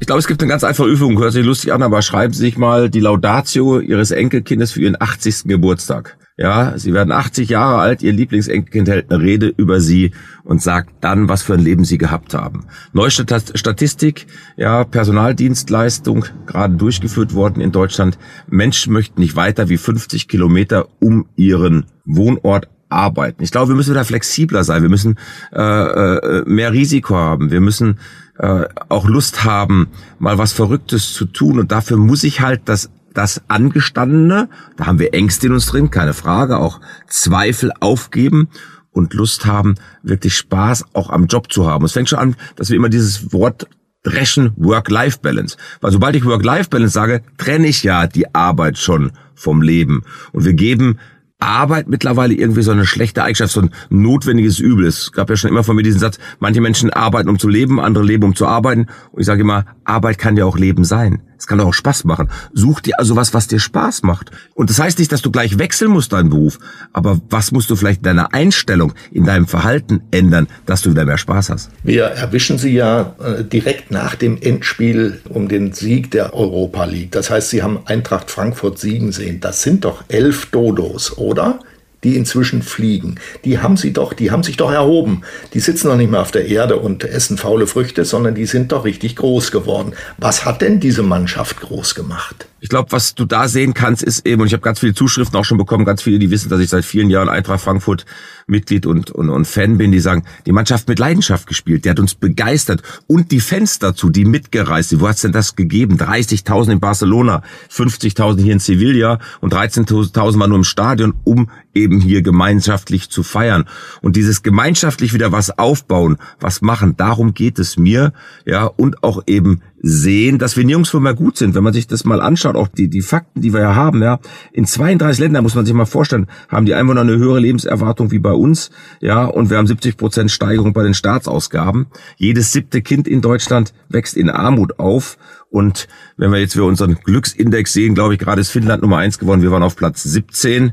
Ich 0.00 0.08
glaube, 0.08 0.18
es 0.18 0.26
gibt 0.26 0.42
eine 0.42 0.50
ganz 0.50 0.64
einfache 0.64 0.88
Übung, 0.88 1.20
hört 1.20 1.34
sich 1.34 1.46
lustig 1.46 1.72
an, 1.72 1.84
aber 1.84 2.02
schreiben 2.02 2.32
Sie 2.32 2.40
sich 2.40 2.56
mal 2.56 2.90
die 2.90 3.00
Laudatio 3.00 3.78
Ihres 3.78 4.10
Enkelkindes 4.10 4.72
für 4.72 4.80
Ihren 4.80 5.00
80. 5.00 5.44
Geburtstag. 5.44 6.16
Ja, 6.40 6.78
Sie 6.78 6.94
werden 6.94 7.12
80 7.12 7.50
Jahre 7.50 7.80
alt, 7.80 8.02
Ihr 8.02 8.14
Lieblingsenkelkind 8.14 8.88
hält 8.88 9.12
eine 9.12 9.22
Rede 9.22 9.52
über 9.54 9.78
Sie 9.78 10.12
und 10.42 10.62
sagt 10.62 10.90
dann, 11.02 11.28
was 11.28 11.42
für 11.42 11.52
ein 11.52 11.60
Leben 11.60 11.84
Sie 11.84 11.98
gehabt 11.98 12.32
haben. 12.32 12.64
Neueste 12.94 13.26
Statistik, 13.54 14.26
ja, 14.56 14.84
Personaldienstleistung, 14.84 16.24
gerade 16.46 16.76
durchgeführt 16.76 17.34
worden 17.34 17.60
in 17.60 17.72
Deutschland. 17.72 18.18
Menschen 18.48 18.94
möchten 18.94 19.20
nicht 19.20 19.36
weiter 19.36 19.68
wie 19.68 19.76
50 19.76 20.28
Kilometer 20.28 20.88
um 20.98 21.26
ihren 21.36 21.84
Wohnort 22.06 22.68
arbeiten. 22.88 23.44
Ich 23.44 23.50
glaube, 23.50 23.68
wir 23.68 23.76
müssen 23.76 23.90
wieder 23.90 24.06
flexibler 24.06 24.64
sein. 24.64 24.80
Wir 24.80 24.88
müssen 24.88 25.18
äh, 25.52 25.60
äh, 25.60 26.42
mehr 26.46 26.72
Risiko 26.72 27.16
haben. 27.16 27.50
Wir 27.50 27.60
müssen 27.60 27.98
äh, 28.38 28.64
auch 28.88 29.06
Lust 29.06 29.44
haben, 29.44 29.88
mal 30.18 30.38
was 30.38 30.54
Verrücktes 30.54 31.12
zu 31.12 31.26
tun. 31.26 31.60
Und 31.60 31.70
dafür 31.70 31.98
muss 31.98 32.24
ich 32.24 32.40
halt 32.40 32.62
das 32.64 32.88
das 33.14 33.42
Angestandene, 33.48 34.48
da 34.76 34.86
haben 34.86 34.98
wir 34.98 35.14
Ängste 35.14 35.48
in 35.48 35.52
uns 35.52 35.66
drin, 35.66 35.90
keine 35.90 36.14
Frage, 36.14 36.58
auch 36.58 36.80
Zweifel 37.08 37.72
aufgeben 37.80 38.48
und 38.92 39.14
Lust 39.14 39.46
haben, 39.46 39.76
wirklich 40.02 40.36
Spaß 40.36 40.84
auch 40.94 41.10
am 41.10 41.26
Job 41.26 41.52
zu 41.52 41.66
haben. 41.66 41.84
Es 41.84 41.92
fängt 41.92 42.08
schon 42.08 42.18
an, 42.18 42.36
dass 42.56 42.70
wir 42.70 42.76
immer 42.76 42.88
dieses 42.88 43.32
Wort 43.32 43.68
dreschen 44.02 44.52
Work-Life-Balance. 44.56 45.56
Weil 45.80 45.92
sobald 45.92 46.16
ich 46.16 46.24
Work-Life-Balance 46.24 46.92
sage, 46.92 47.22
trenne 47.36 47.66
ich 47.66 47.82
ja 47.82 48.06
die 48.06 48.34
Arbeit 48.34 48.78
schon 48.78 49.12
vom 49.34 49.62
Leben. 49.62 50.02
Und 50.32 50.44
wir 50.44 50.54
geben 50.54 50.98
Arbeit 51.38 51.88
mittlerweile 51.88 52.34
irgendwie 52.34 52.62
so 52.62 52.70
eine 52.70 52.86
schlechte 52.86 53.22
Eigenschaft, 53.22 53.52
so 53.52 53.62
ein 53.62 53.70
notwendiges 53.88 54.58
Übel. 54.58 54.86
Es 54.86 55.12
gab 55.12 55.30
ja 55.30 55.36
schon 55.36 55.50
immer 55.50 55.64
von 55.64 55.76
mir 55.76 55.82
diesen 55.82 56.00
Satz, 56.00 56.18
manche 56.38 56.60
Menschen 56.60 56.90
arbeiten, 56.90 57.28
um 57.28 57.38
zu 57.38 57.48
leben, 57.48 57.80
andere 57.80 58.04
leben, 58.04 58.24
um 58.24 58.36
zu 58.36 58.46
arbeiten. 58.46 58.86
Und 59.10 59.20
ich 59.20 59.26
sage 59.26 59.42
immer, 59.42 59.64
Arbeit 59.84 60.18
kann 60.18 60.36
ja 60.36 60.44
auch 60.44 60.58
Leben 60.58 60.84
sein. 60.84 61.22
Es 61.40 61.46
kann 61.46 61.56
doch 61.56 61.66
auch 61.66 61.74
Spaß 61.74 62.04
machen. 62.04 62.28
Such 62.52 62.80
dir 62.80 62.98
also 62.98 63.16
was, 63.16 63.32
was 63.32 63.48
dir 63.48 63.58
Spaß 63.58 64.02
macht. 64.02 64.30
Und 64.54 64.68
das 64.68 64.78
heißt 64.78 64.98
nicht, 64.98 65.10
dass 65.10 65.22
du 65.22 65.30
gleich 65.30 65.58
wechseln 65.58 65.90
musst 65.90 66.12
deinen 66.12 66.28
Beruf, 66.28 66.58
aber 66.92 67.18
was 67.30 67.50
musst 67.50 67.70
du 67.70 67.76
vielleicht 67.76 68.00
in 68.00 68.04
deiner 68.04 68.34
Einstellung, 68.34 68.92
in 69.10 69.24
deinem 69.24 69.46
Verhalten 69.46 70.02
ändern, 70.10 70.48
dass 70.66 70.82
du 70.82 70.90
wieder 70.90 71.06
mehr 71.06 71.16
Spaß 71.16 71.48
hast? 71.48 71.70
Wir 71.82 72.04
erwischen 72.04 72.58
sie 72.58 72.74
ja 72.74 73.14
äh, 73.18 73.42
direkt 73.42 73.90
nach 73.90 74.16
dem 74.16 74.36
Endspiel 74.40 75.20
um 75.30 75.48
den 75.48 75.72
Sieg 75.72 76.10
der 76.10 76.34
Europa 76.34 76.84
League. 76.84 77.12
Das 77.12 77.30
heißt, 77.30 77.48
sie 77.48 77.62
haben 77.62 77.80
Eintracht 77.86 78.30
Frankfurt 78.30 78.78
siegen 78.78 79.10
sehen. 79.10 79.40
Das 79.40 79.62
sind 79.62 79.86
doch 79.86 80.04
elf 80.08 80.46
Dodos, 80.50 81.16
oder? 81.16 81.60
Die 82.04 82.16
inzwischen 82.16 82.62
fliegen. 82.62 83.16
Die 83.44 83.58
haben 83.58 83.76
sie 83.76 83.92
doch, 83.92 84.12
die 84.12 84.30
haben 84.30 84.42
sich 84.42 84.56
doch 84.56 84.72
erhoben. 84.72 85.22
Die 85.54 85.60
sitzen 85.60 85.88
doch 85.88 85.96
nicht 85.96 86.10
mehr 86.10 86.20
auf 86.20 86.30
der 86.30 86.46
Erde 86.46 86.76
und 86.76 87.04
essen 87.04 87.36
faule 87.36 87.66
Früchte, 87.66 88.04
sondern 88.04 88.34
die 88.34 88.46
sind 88.46 88.72
doch 88.72 88.84
richtig 88.84 89.16
groß 89.16 89.50
geworden. 89.50 89.92
Was 90.18 90.44
hat 90.44 90.62
denn 90.62 90.80
diese 90.80 91.02
Mannschaft 91.02 91.60
groß 91.60 91.94
gemacht? 91.94 92.46
Ich 92.62 92.68
glaube, 92.68 92.92
was 92.92 93.14
du 93.14 93.24
da 93.24 93.48
sehen 93.48 93.72
kannst, 93.72 94.02
ist 94.02 94.26
eben, 94.26 94.42
und 94.42 94.46
ich 94.46 94.52
habe 94.52 94.62
ganz 94.62 94.80
viele 94.80 94.92
Zuschriften 94.92 95.38
auch 95.38 95.44
schon 95.44 95.56
bekommen, 95.56 95.86
ganz 95.86 96.02
viele, 96.02 96.18
die 96.18 96.30
wissen, 96.30 96.50
dass 96.50 96.60
ich 96.60 96.68
seit 96.68 96.84
vielen 96.84 97.08
Jahren 97.08 97.30
Eintracht 97.30 97.62
Frankfurt 97.62 98.04
Mitglied 98.46 98.84
und, 98.84 99.10
und, 99.10 99.30
und 99.30 99.46
Fan 99.46 99.78
bin, 99.78 99.92
die 99.92 100.00
sagen, 100.00 100.24
die 100.44 100.52
Mannschaft 100.52 100.88
mit 100.88 100.98
Leidenschaft 100.98 101.46
gespielt, 101.46 101.84
die 101.84 101.90
hat 101.90 102.00
uns 102.00 102.14
begeistert. 102.14 102.82
Und 103.06 103.30
die 103.30 103.40
Fans 103.40 103.78
dazu, 103.78 104.10
die 104.10 104.26
mitgereist 104.26 104.90
sind. 104.90 105.00
Wo 105.00 105.08
hat's 105.08 105.22
denn 105.22 105.32
das 105.32 105.56
gegeben? 105.56 105.96
30.000 105.96 106.72
in 106.72 106.80
Barcelona, 106.80 107.42
50.000 107.72 108.42
hier 108.42 108.52
in 108.52 108.58
Sevilla 108.58 109.20
und 109.40 109.54
13.000 109.54 110.38
waren 110.38 110.50
nur 110.50 110.58
im 110.58 110.64
Stadion, 110.64 111.14
um 111.24 111.48
eben 111.74 112.00
hier 112.00 112.22
gemeinschaftlich 112.22 113.10
zu 113.10 113.22
feiern. 113.22 113.66
Und 114.02 114.16
dieses 114.16 114.42
gemeinschaftlich 114.42 115.12
wieder 115.14 115.32
was 115.32 115.58
aufbauen, 115.58 116.18
was 116.40 116.62
machen, 116.62 116.96
darum 116.96 117.34
geht 117.34 117.58
es 117.58 117.76
mir, 117.76 118.12
ja, 118.44 118.64
und 118.64 119.02
auch 119.02 119.22
eben 119.26 119.62
sehen, 119.82 120.38
dass 120.38 120.56
wir 120.56 120.64
nirgendwo 120.64 121.00
mehr 121.00 121.14
gut 121.14 121.38
sind. 121.38 121.54
Wenn 121.54 121.64
man 121.64 121.72
sich 121.72 121.86
das 121.86 122.04
mal 122.04 122.20
anschaut, 122.20 122.56
auch 122.56 122.68
die, 122.68 122.88
die 122.88 123.00
Fakten, 123.00 123.40
die 123.40 123.52
wir 123.52 123.60
ja 123.60 123.74
haben, 123.74 124.02
ja, 124.02 124.18
in 124.52 124.66
32 124.66 125.20
Ländern 125.20 125.42
muss 125.42 125.54
man 125.54 125.64
sich 125.64 125.74
mal 125.74 125.86
vorstellen, 125.86 126.26
haben 126.48 126.66
die 126.66 126.74
Einwohner 126.74 127.00
eine 127.00 127.16
höhere 127.16 127.40
Lebenserwartung 127.40 128.10
wie 128.10 128.18
bei 128.18 128.32
uns, 128.32 128.70
ja, 129.00 129.24
und 129.24 129.50
wir 129.50 129.56
haben 129.56 129.66
70 129.66 129.96
Prozent 129.96 130.30
Steigerung 130.30 130.72
bei 130.72 130.82
den 130.82 130.94
Staatsausgaben. 130.94 131.86
Jedes 132.16 132.52
siebte 132.52 132.82
Kind 132.82 133.08
in 133.08 133.20
Deutschland 133.20 133.72
wächst 133.88 134.16
in 134.16 134.28
Armut 134.28 134.78
auf. 134.78 135.16
Und 135.48 135.88
wenn 136.16 136.30
wir 136.30 136.38
jetzt 136.38 136.54
für 136.54 136.64
unseren 136.64 136.94
Glücksindex 136.94 137.72
sehen, 137.72 137.94
glaube 137.94 138.14
ich, 138.14 138.20
gerade 138.20 138.40
ist 138.40 138.50
Finnland 138.50 138.82
Nummer 138.82 138.98
eins 138.98 139.18
geworden. 139.18 139.42
Wir 139.42 139.50
waren 139.50 139.64
auf 139.64 139.76
Platz 139.76 140.02
17. 140.02 140.72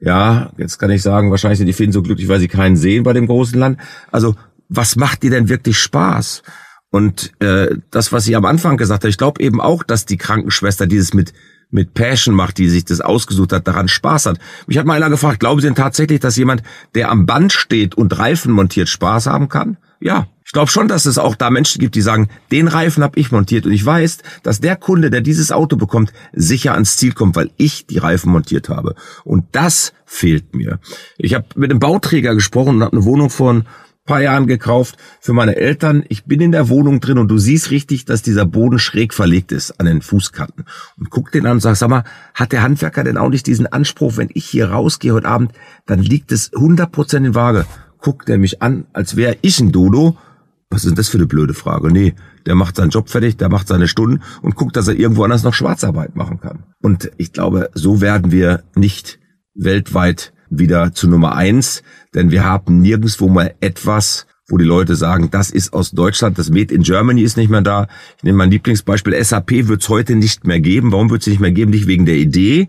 Ja, 0.00 0.52
jetzt 0.58 0.78
kann 0.78 0.90
ich 0.90 1.02
sagen, 1.02 1.30
wahrscheinlich 1.30 1.58
sind 1.58 1.66
die 1.66 1.72
Finnen 1.72 1.92
so 1.92 2.02
glücklich, 2.02 2.28
weil 2.28 2.40
sie 2.40 2.48
keinen 2.48 2.76
sehen 2.76 3.02
bei 3.02 3.12
dem 3.12 3.26
großen 3.26 3.58
Land. 3.58 3.78
Also, 4.10 4.34
was 4.68 4.96
macht 4.96 5.22
dir 5.22 5.30
denn 5.30 5.48
wirklich 5.48 5.78
Spaß? 5.78 6.42
Und 6.90 7.32
äh, 7.40 7.76
das, 7.90 8.12
was 8.12 8.26
ich 8.26 8.36
am 8.36 8.44
Anfang 8.44 8.76
gesagt 8.76 9.02
habe, 9.02 9.10
ich 9.10 9.18
glaube 9.18 9.42
eben 9.42 9.60
auch, 9.60 9.82
dass 9.82 10.06
die 10.06 10.16
Krankenschwester 10.16 10.86
dieses 10.86 11.14
mit 11.14 11.32
mit 11.70 11.94
Passion 11.94 12.34
macht, 12.34 12.58
die 12.58 12.68
sich 12.68 12.84
das 12.84 13.00
ausgesucht 13.00 13.52
hat, 13.52 13.66
daran 13.66 13.88
Spaß 13.88 14.26
hat. 14.26 14.38
Mich 14.66 14.78
hat 14.78 14.86
mal 14.86 14.94
einer 14.94 15.10
gefragt, 15.10 15.40
glauben 15.40 15.60
Sie 15.60 15.66
denn 15.66 15.74
tatsächlich, 15.74 16.20
dass 16.20 16.36
jemand, 16.36 16.62
der 16.94 17.10
am 17.10 17.26
Band 17.26 17.52
steht 17.52 17.96
und 17.96 18.16
Reifen 18.16 18.52
montiert, 18.52 18.88
Spaß 18.88 19.26
haben 19.26 19.48
kann? 19.48 19.76
Ja, 20.00 20.26
ich 20.44 20.52
glaube 20.52 20.70
schon, 20.70 20.88
dass 20.88 21.06
es 21.06 21.18
auch 21.18 21.34
da 21.34 21.50
Menschen 21.50 21.80
gibt, 21.80 21.94
die 21.94 22.02
sagen, 22.02 22.28
den 22.52 22.68
Reifen 22.68 23.02
habe 23.02 23.18
ich 23.18 23.32
montiert 23.32 23.66
und 23.66 23.72
ich 23.72 23.84
weiß, 23.84 24.18
dass 24.42 24.60
der 24.60 24.76
Kunde, 24.76 25.10
der 25.10 25.20
dieses 25.20 25.50
Auto 25.50 25.76
bekommt, 25.76 26.12
sicher 26.32 26.74
ans 26.74 26.96
Ziel 26.96 27.12
kommt, 27.12 27.34
weil 27.34 27.50
ich 27.56 27.86
die 27.86 27.98
Reifen 27.98 28.30
montiert 28.30 28.68
habe. 28.68 28.94
Und 29.24 29.46
das 29.52 29.92
fehlt 30.04 30.54
mir. 30.54 30.78
Ich 31.18 31.34
habe 31.34 31.46
mit 31.56 31.70
einem 31.70 31.80
Bauträger 31.80 32.34
gesprochen 32.34 32.76
und 32.76 32.84
habe 32.84 32.96
eine 32.96 33.04
Wohnung 33.04 33.30
von 33.30 33.64
paar 34.06 34.22
Jahren 34.22 34.46
gekauft 34.46 34.96
für 35.20 35.32
meine 35.32 35.56
Eltern. 35.56 36.04
Ich 36.08 36.24
bin 36.24 36.40
in 36.40 36.52
der 36.52 36.68
Wohnung 36.68 37.00
drin 37.00 37.18
und 37.18 37.28
du 37.28 37.38
siehst 37.38 37.70
richtig, 37.70 38.04
dass 38.04 38.22
dieser 38.22 38.46
Boden 38.46 38.78
schräg 38.78 39.12
verlegt 39.12 39.52
ist 39.52 39.78
an 39.78 39.86
den 39.86 40.00
Fußkanten. 40.00 40.64
Und 40.96 41.10
guck 41.10 41.32
den 41.32 41.44
an 41.44 41.52
und 41.52 41.60
sag, 41.60 41.76
sag 41.76 41.90
mal, 41.90 42.04
hat 42.32 42.52
der 42.52 42.62
Handwerker 42.62 43.04
denn 43.04 43.18
auch 43.18 43.28
nicht 43.28 43.46
diesen 43.46 43.66
Anspruch, 43.66 44.16
wenn 44.16 44.30
ich 44.32 44.46
hier 44.46 44.70
rausgehe 44.70 45.12
heute 45.12 45.28
Abend, 45.28 45.52
dann 45.84 45.98
liegt 45.98 46.32
es 46.32 46.52
100% 46.52 47.16
in 47.16 47.34
Waage. 47.34 47.66
Guckt 47.98 48.28
er 48.28 48.38
mich 48.38 48.62
an, 48.62 48.86
als 48.92 49.16
wäre 49.16 49.36
ich 49.42 49.60
ein 49.60 49.72
Dodo. 49.72 50.16
Was 50.70 50.82
ist 50.82 50.90
denn 50.90 50.96
das 50.96 51.08
für 51.08 51.18
eine 51.18 51.26
blöde 51.26 51.54
Frage? 51.54 51.92
Nee, 51.92 52.14
der 52.44 52.54
macht 52.54 52.76
seinen 52.76 52.90
Job 52.90 53.08
fertig, 53.08 53.36
der 53.36 53.48
macht 53.48 53.68
seine 53.68 53.88
Stunden 53.88 54.22
und 54.42 54.56
guckt, 54.56 54.76
dass 54.76 54.88
er 54.88 54.96
irgendwo 54.96 55.24
anders 55.24 55.44
noch 55.44 55.54
Schwarzarbeit 55.54 56.16
machen 56.16 56.40
kann. 56.40 56.64
Und 56.82 57.10
ich 57.18 57.32
glaube, 57.32 57.70
so 57.74 58.00
werden 58.00 58.32
wir 58.32 58.64
nicht 58.74 59.20
weltweit 59.54 60.32
wieder 60.50 60.92
zu 60.92 61.08
Nummer 61.08 61.36
eins, 61.36 61.82
denn 62.14 62.30
wir 62.30 62.44
haben 62.44 62.80
nirgendwo 62.80 63.28
mal 63.28 63.54
etwas, 63.60 64.26
wo 64.48 64.58
die 64.58 64.64
Leute 64.64 64.94
sagen, 64.94 65.30
das 65.30 65.50
ist 65.50 65.72
aus 65.72 65.90
Deutschland, 65.90 66.38
das 66.38 66.50
Made 66.50 66.72
in 66.72 66.82
Germany 66.82 67.22
ist 67.22 67.36
nicht 67.36 67.50
mehr 67.50 67.62
da. 67.62 67.88
Ich 68.16 68.22
nehme 68.22 68.38
mein 68.38 68.50
Lieblingsbeispiel, 68.50 69.22
SAP 69.22 69.68
wird 69.68 69.82
es 69.82 69.88
heute 69.88 70.14
nicht 70.14 70.46
mehr 70.46 70.60
geben. 70.60 70.92
Warum 70.92 71.10
wird 71.10 71.22
es 71.22 71.26
nicht 71.26 71.40
mehr 71.40 71.52
geben? 71.52 71.72
Nicht 71.72 71.88
wegen 71.88 72.06
der 72.06 72.16
Idee, 72.16 72.68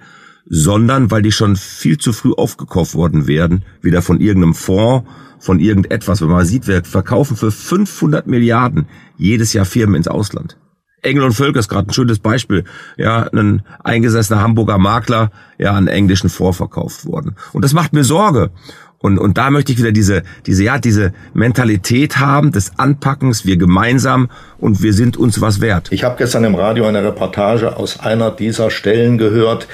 sondern 0.50 1.12
weil 1.12 1.22
die 1.22 1.32
schon 1.32 1.56
viel 1.56 1.98
zu 1.98 2.14
früh 2.14 2.34
aufgekauft 2.34 2.96
worden 2.96 3.28
werden, 3.28 3.64
wieder 3.82 4.02
von 4.02 4.20
irgendeinem 4.20 4.54
Fonds, 4.54 5.08
von 5.40 5.60
irgendetwas. 5.60 6.22
Wenn 6.22 6.30
man 6.30 6.46
sieht, 6.46 6.68
wir 6.68 6.84
verkaufen 6.84 7.38
für 7.38 7.52
500 7.52 8.28
Milliarden 8.28 8.88
jedes 9.18 9.54
Jahr 9.54 9.66
Firmen 9.66 9.96
ins 9.96 10.08
Ausland. 10.08 10.58
Engel 11.04 11.24
und 11.24 11.34
Völker 11.34 11.60
ist 11.60 11.70
gerade 11.70 11.90
ein 11.90 11.94
schönes 11.94 12.20
Beispiel. 12.20 12.64
Ja, 12.98 13.28
ein 13.32 13.62
eingesessener 13.84 14.42
Hamburger 14.42 14.78
Makler, 14.78 15.32
ja, 15.58 15.74
an 15.74 15.88
englischen 15.88 16.30
Fonds 16.30 16.58
verkauft 16.58 17.06
worden. 17.06 17.36
Und 17.54 17.64
das 17.64 17.74
macht 17.74 17.94
mir 17.94 18.04
Sorge. 18.04 18.52
Und, 19.00 19.20
und 19.20 19.38
da 19.38 19.52
möchte 19.52 19.72
ich 19.72 19.78
wieder 19.78 19.92
diese, 19.92 20.24
diese, 20.48 20.64
ja, 20.64 20.80
diese 20.80 21.14
Mentalität 21.34 22.18
haben 22.18 22.52
des 22.52 22.80
Anpackens, 22.80 23.46
wir 23.46 23.58
gemeinsam 23.58 24.30
und 24.58 24.82
wir 24.82 24.92
sind 24.92 25.18
uns 25.18 25.40
was 25.40 25.62
wert. 25.62 25.92
Ich 25.92 26.04
habe 26.04 26.16
gestern 26.18 26.44
im 26.44 26.56
Radio 26.56 26.86
eine 26.86 27.04
Reportage 27.04 27.78
aus 27.78 28.00
einer 28.00 28.32
dieser 28.32 28.72
Stellen 28.72 29.20
gehört, 29.20 29.68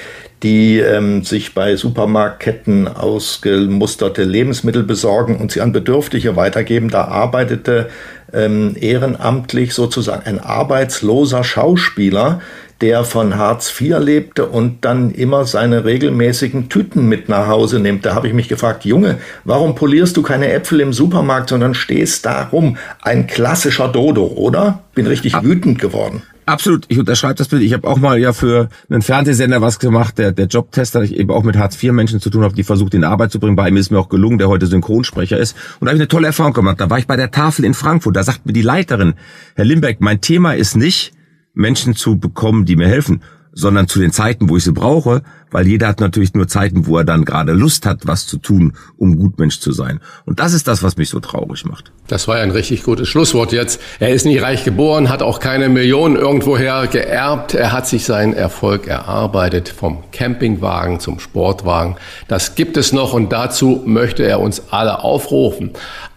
die 0.43 0.79
ähm, 0.79 1.23
sich 1.23 1.53
bei 1.53 1.75
Supermarktketten 1.77 2.87
ausgemusterte 2.87 4.23
Lebensmittel 4.23 4.83
besorgen 4.83 5.37
und 5.37 5.51
sie 5.51 5.61
an 5.61 5.71
Bedürftige 5.71 6.35
weitergeben. 6.35 6.89
Da 6.89 7.05
arbeitete 7.05 7.89
ähm, 8.33 8.75
ehrenamtlich 8.79 9.73
sozusagen 9.73 10.25
ein 10.25 10.39
arbeitsloser 10.39 11.45
Schauspieler, 11.45 12.41
der 12.81 13.05
von 13.05 13.37
Hartz 13.37 13.73
IV 13.79 13.99
lebte 13.99 14.45
und 14.45 14.83
dann 14.83 15.11
immer 15.11 15.45
seine 15.45 15.85
regelmäßigen 15.85 16.67
Tüten 16.67 17.07
mit 17.07 17.29
nach 17.29 17.47
Hause 17.47 17.79
nimmt. 17.79 18.05
Da 18.05 18.13
habe 18.13 18.27
ich 18.27 18.33
mich 18.33 18.49
gefragt, 18.49 18.83
Junge, 18.83 19.19
warum 19.45 19.75
polierst 19.75 20.17
du 20.17 20.21
keine 20.21 20.51
Äpfel 20.51 20.81
im 20.81 20.91
Supermarkt, 20.91 21.49
sondern 21.49 21.75
stehst 21.75 22.25
da 22.25 22.49
rum? 22.51 22.75
Ein 23.01 23.27
klassischer 23.27 23.87
Dodo, 23.87 24.25
oder? 24.25 24.83
Bin 24.95 25.07
richtig 25.07 25.41
wütend 25.41 25.79
geworden. 25.79 26.23
Absolut, 26.45 26.85
ich 26.89 26.99
unterschreibe 26.99 27.35
das 27.35 27.47
Bild. 27.47 27.61
Ich 27.61 27.73
habe 27.73 27.87
auch 27.87 27.97
mal 27.97 28.19
ja 28.19 28.33
für 28.33 28.69
einen 28.89 29.01
Fernsehsender 29.01 29.61
was 29.61 29.79
gemacht, 29.79 30.17
der, 30.17 30.31
der 30.31 30.47
Jobtester, 30.47 31.01
ich 31.01 31.15
eben 31.15 31.31
auch 31.31 31.43
mit 31.43 31.57
Hartz-IV-Menschen 31.57 32.19
zu 32.19 32.29
tun 32.29 32.43
habe, 32.43 32.53
die 32.53 32.63
versucht, 32.63 32.93
in 32.93 33.03
Arbeit 33.03 33.31
zu 33.31 33.39
bringen. 33.39 33.55
Bei 33.55 33.69
ihm 33.69 33.77
ist 33.77 33.91
mir 33.91 33.99
auch 33.99 34.09
gelungen, 34.09 34.37
der 34.37 34.49
heute 34.49 34.67
Synchronsprecher 34.67 35.37
ist. 35.37 35.55
Und 35.79 35.85
da 35.85 35.91
habe 35.91 35.97
ich 35.97 36.01
eine 36.01 36.07
tolle 36.07 36.27
Erfahrung 36.27 36.53
gemacht. 36.53 36.81
Da 36.81 36.89
war 36.89 36.99
ich 36.99 37.07
bei 37.07 37.15
der 37.15 37.31
Tafel 37.31 37.63
in 37.63 37.73
Frankfurt. 37.73 38.15
Da 38.15 38.23
sagt 38.23 38.45
mir 38.45 38.53
die 38.53 38.61
Leiterin, 38.61 39.13
Herr 39.55 39.65
Limbeck, 39.65 40.01
mein 40.01 40.19
Thema 40.19 40.53
ist 40.53 40.75
nicht, 40.75 41.13
Menschen 41.53 41.95
zu 41.95 42.17
bekommen, 42.17 42.65
die 42.65 42.75
mir 42.75 42.87
helfen, 42.87 43.21
sondern 43.53 43.87
zu 43.87 43.99
den 43.99 44.11
Zeiten, 44.11 44.49
wo 44.49 44.57
ich 44.57 44.63
sie 44.63 44.71
brauche, 44.71 45.21
weil 45.53 45.67
jeder 45.67 45.87
hat 45.87 46.01
natürlich 46.01 46.33
nur 46.33 46.47
Zeiten, 46.47 46.87
wo 46.87 46.97
er 46.97 47.03
dann 47.03 47.23
gerade 47.23 47.53
Lust 47.53 47.85
hat, 47.85 48.01
was 48.05 48.27
zu 48.27 48.37
tun, 48.37 48.73
um 48.97 49.17
Gutmensch 49.17 49.59
zu 49.59 49.71
sein. 49.71 50.01
Und 50.25 50.39
das 50.39 50.53
ist 50.53 50.67
das, 50.67 50.83
was 50.83 50.97
mich 50.97 51.09
so 51.09 51.19
traurig 51.19 51.65
macht. 51.65 51.91
Das 52.07 52.27
war 52.27 52.37
ein 52.37 52.51
richtig 52.51 52.83
gutes 52.83 53.07
Schlusswort 53.07 53.53
jetzt. 53.53 53.79
Er 53.99 54.09
ist 54.09 54.25
nicht 54.25 54.41
reich 54.41 54.65
geboren, 54.65 55.09
hat 55.09 55.21
auch 55.21 55.39
keine 55.39 55.69
Millionen 55.69 56.15
irgendwoher 56.15 56.87
geerbt. 56.87 57.53
Er 57.53 57.71
hat 57.71 57.87
sich 57.87 58.03
seinen 58.05 58.33
Erfolg 58.33 58.87
erarbeitet, 58.87 59.69
vom 59.69 60.03
Campingwagen 60.11 60.99
zum 60.99 61.19
Sportwagen. 61.19 61.95
Das 62.27 62.55
gibt 62.55 62.75
es 62.75 62.91
noch 62.91 63.13
und 63.13 63.31
dazu 63.31 63.81
möchte 63.85 64.23
er 64.23 64.41
uns 64.41 64.63
alle 64.71 65.03
aufrufen 65.03 65.71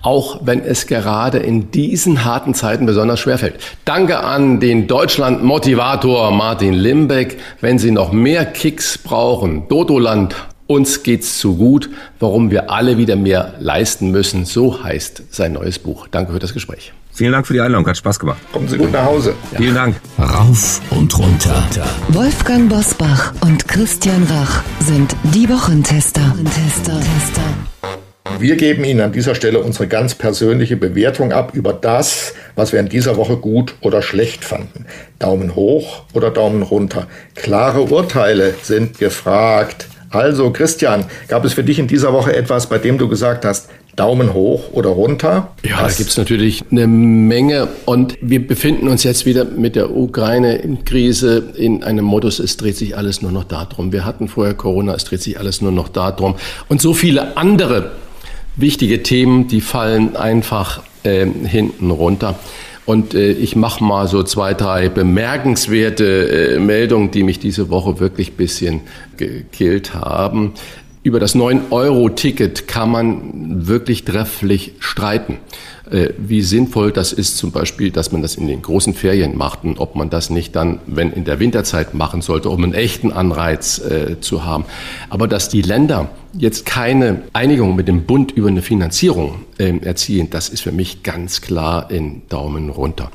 auch 0.06 0.38
wenn 0.44 0.62
es 0.62 0.86
gerade 0.86 1.38
in 1.38 1.72
diesen 1.72 2.24
harten 2.24 2.54
Zeiten 2.54 2.86
besonders 2.86 3.18
schwerfällt. 3.18 3.56
Danke 3.84 4.20
an 4.20 4.60
den 4.60 4.86
Deutschland-Motivator 4.86 6.30
Martin 6.30 6.74
Limbeck. 6.74 7.40
Wenn 7.60 7.80
Sie 7.80 7.90
noch 7.90 8.12
mehr 8.12 8.46
Kicks 8.46 8.98
brauchen, 8.98 9.25
Dodoland, 9.68 10.36
uns 10.68 11.02
geht's 11.02 11.38
zu 11.38 11.56
gut, 11.56 11.90
warum 12.20 12.50
wir 12.50 12.70
alle 12.70 12.96
wieder 12.96 13.16
mehr 13.16 13.54
leisten 13.58 14.10
müssen, 14.10 14.44
so 14.44 14.82
heißt 14.82 15.22
sein 15.30 15.52
neues 15.54 15.78
Buch. 15.78 16.08
Danke 16.08 16.32
für 16.32 16.38
das 16.38 16.54
Gespräch. 16.54 16.92
Vielen 17.12 17.32
Dank 17.32 17.46
für 17.46 17.54
die 17.54 17.60
Einladung, 17.60 17.86
hat 17.88 17.96
Spaß 17.96 18.20
gemacht. 18.20 18.38
Kommen 18.52 18.68
Sie 18.68 18.76
gut 18.76 18.92
nach 18.92 19.06
Hause. 19.06 19.34
Ja. 19.52 19.58
Vielen 19.58 19.74
Dank. 19.74 19.96
Rauf 20.18 20.80
und 20.90 21.18
runter. 21.18 21.62
Wolfgang 22.08 22.68
Bosbach 22.68 23.32
und 23.40 23.66
Christian 23.66 24.22
Rach 24.24 24.62
sind 24.80 25.16
die 25.34 25.48
Wochentester. 25.48 26.20
Wochentester. 26.20 27.00
Wir 28.38 28.56
geben 28.56 28.84
Ihnen 28.84 29.00
an 29.00 29.12
dieser 29.12 29.34
Stelle 29.34 29.60
unsere 29.60 29.86
ganz 29.86 30.14
persönliche 30.14 30.76
Bewertung 30.76 31.32
ab 31.32 31.52
über 31.54 31.72
das, 31.72 32.34
was 32.54 32.72
wir 32.72 32.80
in 32.80 32.88
dieser 32.88 33.16
Woche 33.16 33.36
gut 33.36 33.74
oder 33.80 34.02
schlecht 34.02 34.44
fanden. 34.44 34.86
Daumen 35.18 35.54
hoch 35.54 36.04
oder 36.12 36.30
Daumen 36.30 36.62
runter. 36.62 37.06
Klare 37.34 37.82
Urteile 37.82 38.54
sind 38.62 38.98
gefragt. 38.98 39.88
Also 40.10 40.50
Christian, 40.50 41.04
gab 41.28 41.44
es 41.44 41.54
für 41.54 41.64
dich 41.64 41.78
in 41.78 41.86
dieser 41.86 42.12
Woche 42.12 42.34
etwas, 42.34 42.68
bei 42.68 42.78
dem 42.78 42.98
du 42.98 43.08
gesagt 43.08 43.44
hast, 43.44 43.68
Daumen 43.96 44.34
hoch 44.34 44.72
oder 44.72 44.90
runter? 44.90 45.52
Ja, 45.64 45.82
Was? 45.82 45.96
da 45.96 45.98
gibt's 45.98 46.16
natürlich 46.18 46.62
eine 46.70 46.86
Menge. 46.86 47.68
Und 47.86 48.16
wir 48.20 48.46
befinden 48.46 48.88
uns 48.88 49.02
jetzt 49.04 49.24
wieder 49.24 49.44
mit 49.46 49.74
der 49.74 49.96
Ukraine-Krise 49.96 51.54
in 51.56 51.82
einem 51.82 52.04
Modus, 52.04 52.38
es 52.38 52.58
dreht 52.58 52.76
sich 52.76 52.96
alles 52.96 53.22
nur 53.22 53.32
noch 53.32 53.44
darum. 53.44 53.92
Wir 53.92 54.04
hatten 54.04 54.28
vorher 54.28 54.54
Corona, 54.54 54.94
es 54.94 55.04
dreht 55.04 55.22
sich 55.22 55.38
alles 55.38 55.62
nur 55.62 55.72
noch 55.72 55.88
darum. 55.88 56.36
Und 56.68 56.82
so 56.82 56.92
viele 56.92 57.36
andere 57.38 57.92
wichtige 58.56 59.02
Themen, 59.02 59.48
die 59.48 59.60
fallen 59.60 60.16
einfach 60.16 60.82
äh, 61.02 61.26
hinten 61.26 61.90
runter. 61.90 62.38
Und 62.86 63.14
äh, 63.14 63.32
ich 63.32 63.56
mache 63.56 63.82
mal 63.82 64.06
so 64.06 64.22
zwei, 64.22 64.54
drei 64.54 64.88
bemerkenswerte 64.88 66.54
äh, 66.54 66.58
Meldungen, 66.58 67.10
die 67.10 67.24
mich 67.24 67.38
diese 67.38 67.68
Woche 67.68 68.00
wirklich 68.00 68.34
bisschen 68.34 68.82
gekillt 69.16 69.94
haben. 69.94 70.54
Über 71.02 71.20
das 71.20 71.34
9-Euro-Ticket 71.36 72.66
kann 72.66 72.90
man 72.90 73.66
wirklich 73.66 74.04
trefflich 74.04 74.74
streiten. 74.78 75.38
Äh, 75.90 76.08
wie 76.18 76.42
sinnvoll 76.42 76.90
das 76.90 77.12
ist, 77.12 77.36
zum 77.36 77.52
Beispiel, 77.52 77.92
dass 77.92 78.10
man 78.10 78.20
das 78.20 78.34
in 78.34 78.48
den 78.48 78.60
großen 78.60 78.92
Ferien 78.92 79.36
macht 79.36 79.62
und 79.62 79.78
ob 79.78 79.94
man 79.94 80.10
das 80.10 80.30
nicht 80.30 80.56
dann, 80.56 80.80
wenn 80.86 81.12
in 81.12 81.24
der 81.24 81.38
Winterzeit 81.38 81.94
machen 81.94 82.22
sollte, 82.22 82.50
um 82.50 82.64
einen 82.64 82.74
echten 82.74 83.12
Anreiz 83.12 83.78
äh, 83.78 84.20
zu 84.20 84.44
haben. 84.44 84.64
Aber 85.10 85.28
dass 85.28 85.48
die 85.48 85.62
Länder 85.62 86.10
jetzt 86.36 86.66
keine 86.66 87.22
Einigung 87.32 87.76
mit 87.76 87.86
dem 87.86 88.02
Bund 88.02 88.32
über 88.32 88.48
eine 88.48 88.62
Finanzierung 88.62 89.44
äh, 89.58 89.78
erzielen, 89.78 90.28
das 90.28 90.48
ist 90.48 90.62
für 90.62 90.72
mich 90.72 91.04
ganz 91.04 91.40
klar 91.40 91.88
in 91.90 92.22
Daumen 92.28 92.68
runter. 92.68 93.12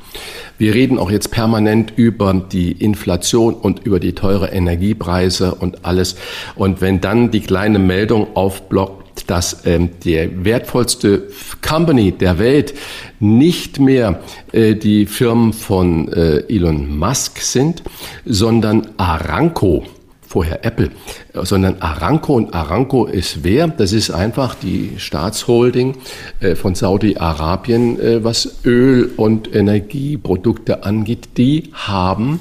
Wir 0.56 0.74
reden 0.74 0.98
auch 0.98 1.10
jetzt 1.10 1.30
permanent 1.30 1.92
über 1.96 2.32
die 2.32 2.72
Inflation 2.72 3.52
und 3.54 3.84
über 3.84 4.00
die 4.00 4.14
teure 4.14 4.48
Energiepreise 4.48 5.54
und 5.54 5.84
alles. 5.84 6.16
Und 6.54 6.80
wenn 6.80 7.02
dann 7.02 7.30
die 7.30 7.40
kleine 7.40 7.78
Meldung 7.78 8.28
aufblockt, 8.34 9.01
dass 9.26 9.64
ähm, 9.66 9.90
der 10.04 10.44
wertvollste 10.44 11.28
Company 11.66 12.12
der 12.12 12.38
Welt 12.38 12.74
nicht 13.20 13.78
mehr 13.78 14.20
äh, 14.52 14.74
die 14.74 15.06
Firmen 15.06 15.52
von 15.52 16.12
äh, 16.12 16.38
Elon 16.48 16.98
Musk 16.98 17.38
sind, 17.40 17.82
sondern 18.24 18.88
Aramco 18.96 19.84
vorher 20.32 20.64
Apple, 20.64 20.90
sondern 21.34 21.82
Aramco. 21.82 22.34
Und 22.34 22.54
Aramco 22.54 23.04
ist 23.04 23.44
wer? 23.44 23.68
Das 23.68 23.92
ist 23.92 24.10
einfach 24.10 24.54
die 24.54 24.94
Staatsholding 24.96 25.96
äh, 26.40 26.54
von 26.54 26.74
Saudi-Arabien, 26.74 28.00
äh, 28.00 28.24
was 28.24 28.64
Öl 28.64 29.10
und 29.18 29.54
Energieprodukte 29.54 30.84
angeht. 30.84 31.36
Die 31.36 31.70
haben, 31.74 32.40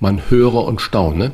man 0.00 0.22
höre 0.30 0.64
und 0.64 0.80
staune, 0.80 1.32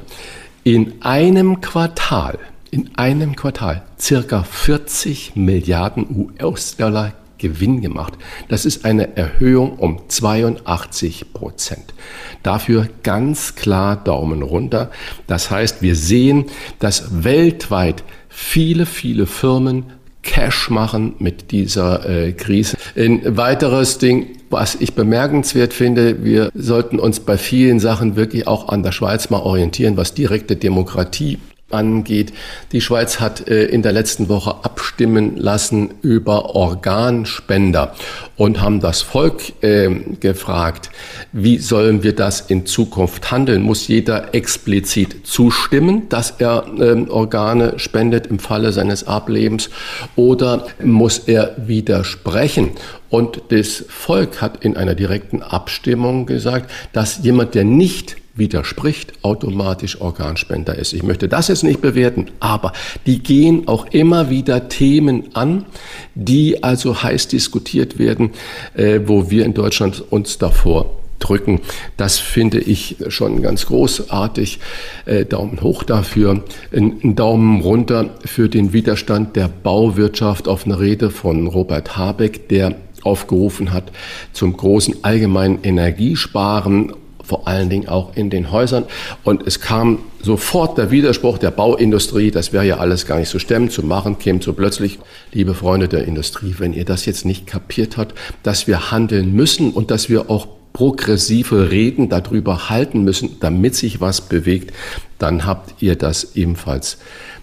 in 0.64 0.94
einem 1.00 1.60
Quartal 1.60 2.38
in 2.74 2.90
einem 2.96 3.36
Quartal 3.36 3.82
circa 4.00 4.42
40 4.42 5.36
Milliarden 5.36 6.28
US-Dollar 6.40 7.12
Gewinn 7.38 7.80
gemacht. 7.80 8.14
Das 8.48 8.64
ist 8.64 8.84
eine 8.84 9.16
Erhöhung 9.16 9.78
um 9.78 10.08
82 10.08 11.32
Prozent. 11.32 11.94
Dafür 12.42 12.88
ganz 13.04 13.54
klar 13.54 13.94
Daumen 13.94 14.42
runter. 14.42 14.90
Das 15.28 15.52
heißt, 15.52 15.82
wir 15.82 15.94
sehen, 15.94 16.46
dass 16.80 17.22
weltweit 17.22 18.02
viele, 18.28 18.86
viele 18.86 19.26
Firmen 19.26 19.84
Cash 20.22 20.68
machen 20.68 21.14
mit 21.20 21.52
dieser 21.52 22.08
äh, 22.08 22.32
Krise. 22.32 22.76
Ein 22.96 23.36
weiteres 23.36 23.98
Ding, 23.98 24.38
was 24.50 24.74
ich 24.74 24.94
bemerkenswert 24.94 25.74
finde, 25.74 26.24
wir 26.24 26.50
sollten 26.54 26.98
uns 26.98 27.20
bei 27.20 27.38
vielen 27.38 27.78
Sachen 27.78 28.16
wirklich 28.16 28.48
auch 28.48 28.68
an 28.68 28.82
der 28.82 28.90
Schweiz 28.90 29.30
mal 29.30 29.40
orientieren, 29.42 29.96
was 29.96 30.14
direkte 30.14 30.56
Demokratie 30.56 31.38
angeht. 31.70 32.32
Die 32.72 32.80
Schweiz 32.80 33.20
hat 33.20 33.48
äh, 33.48 33.64
in 33.64 33.82
der 33.82 33.92
letzten 33.92 34.28
Woche 34.28 34.64
abstimmen 34.64 35.36
lassen 35.36 35.94
über 36.02 36.54
Organspender 36.54 37.94
und 38.36 38.60
haben 38.60 38.80
das 38.80 39.02
Volk 39.02 39.62
äh, 39.62 39.88
gefragt, 40.20 40.90
wie 41.32 41.58
sollen 41.58 42.02
wir 42.02 42.14
das 42.14 42.42
in 42.42 42.66
Zukunft 42.66 43.30
handeln? 43.30 43.62
Muss 43.62 43.88
jeder 43.88 44.34
explizit 44.34 45.26
zustimmen, 45.26 46.08
dass 46.08 46.34
er 46.38 46.66
äh, 46.78 47.08
Organe 47.08 47.78
spendet 47.78 48.26
im 48.26 48.38
Falle 48.38 48.72
seines 48.72 49.06
Ablebens 49.06 49.70
oder 50.16 50.66
muss 50.82 51.18
er 51.18 51.54
widersprechen? 51.56 52.70
Und 53.08 53.42
das 53.48 53.84
Volk 53.88 54.42
hat 54.42 54.64
in 54.64 54.76
einer 54.76 54.94
direkten 54.94 55.42
Abstimmung 55.42 56.26
gesagt, 56.26 56.70
dass 56.92 57.20
jemand, 57.22 57.54
der 57.54 57.64
nicht 57.64 58.16
widerspricht, 58.34 59.12
automatisch 59.22 60.00
Organspender 60.00 60.76
ist. 60.76 60.92
Ich 60.92 61.02
möchte 61.02 61.28
das 61.28 61.48
jetzt 61.48 61.64
nicht 61.64 61.80
bewerten, 61.80 62.26
aber 62.40 62.72
die 63.06 63.22
gehen 63.22 63.68
auch 63.68 63.86
immer 63.86 64.30
wieder 64.30 64.68
Themen 64.68 65.34
an, 65.34 65.66
die 66.14 66.62
also 66.62 67.02
heiß 67.02 67.28
diskutiert 67.28 67.98
werden, 67.98 68.30
äh, 68.74 69.00
wo 69.06 69.30
wir 69.30 69.44
in 69.44 69.54
Deutschland 69.54 70.02
uns 70.10 70.38
davor 70.38 70.90
drücken. 71.20 71.60
Das 71.96 72.18
finde 72.18 72.58
ich 72.58 72.96
schon 73.08 73.42
ganz 73.42 73.66
großartig. 73.66 74.58
Äh, 75.06 75.24
Daumen 75.24 75.62
hoch 75.62 75.82
dafür. 75.82 76.44
Ein 76.72 77.16
Daumen 77.16 77.60
runter 77.60 78.10
für 78.24 78.48
den 78.48 78.72
Widerstand 78.72 79.36
der 79.36 79.48
Bauwirtschaft 79.48 80.48
auf 80.48 80.66
eine 80.66 80.78
Rede 80.78 81.10
von 81.10 81.46
Robert 81.46 81.96
Habeck, 81.96 82.48
der 82.48 82.74
aufgerufen 83.02 83.72
hat 83.72 83.92
zum 84.32 84.56
großen 84.56 85.04
allgemeinen 85.04 85.58
Energiesparen 85.62 86.92
vor 87.24 87.48
allen 87.48 87.70
Dingen 87.70 87.88
auch 87.88 88.14
in 88.16 88.30
den 88.30 88.52
Häusern. 88.52 88.84
Und 89.24 89.46
es 89.46 89.60
kam 89.60 90.00
sofort 90.22 90.78
der 90.78 90.90
Widerspruch 90.90 91.38
der 91.38 91.50
Bauindustrie, 91.50 92.30
das 92.30 92.52
wäre 92.52 92.66
ja 92.66 92.78
alles 92.78 93.06
gar 93.06 93.18
nicht 93.18 93.30
zu 93.30 93.38
stemmen, 93.38 93.70
zu 93.70 93.82
machen, 93.82 94.18
käme 94.18 94.42
so 94.42 94.52
plötzlich, 94.52 94.98
liebe 95.32 95.54
Freunde 95.54 95.88
der 95.88 96.04
Industrie, 96.04 96.54
wenn 96.58 96.72
ihr 96.72 96.84
das 96.84 97.06
jetzt 97.06 97.24
nicht 97.24 97.46
kapiert 97.46 97.96
habt, 97.96 98.14
dass 98.42 98.66
wir 98.66 98.90
handeln 98.90 99.34
müssen 99.34 99.70
und 99.70 99.90
dass 99.90 100.08
wir 100.08 100.30
auch 100.30 100.46
progressive 100.72 101.70
Reden 101.70 102.08
darüber 102.08 102.68
halten 102.68 103.04
müssen, 103.04 103.36
damit 103.40 103.76
sich 103.76 104.00
was 104.00 104.22
bewegt, 104.22 104.74
dann 105.18 105.46
habt 105.46 105.82
ihr 105.82 105.96
das 105.96 106.34
ebenfalls 106.34 106.98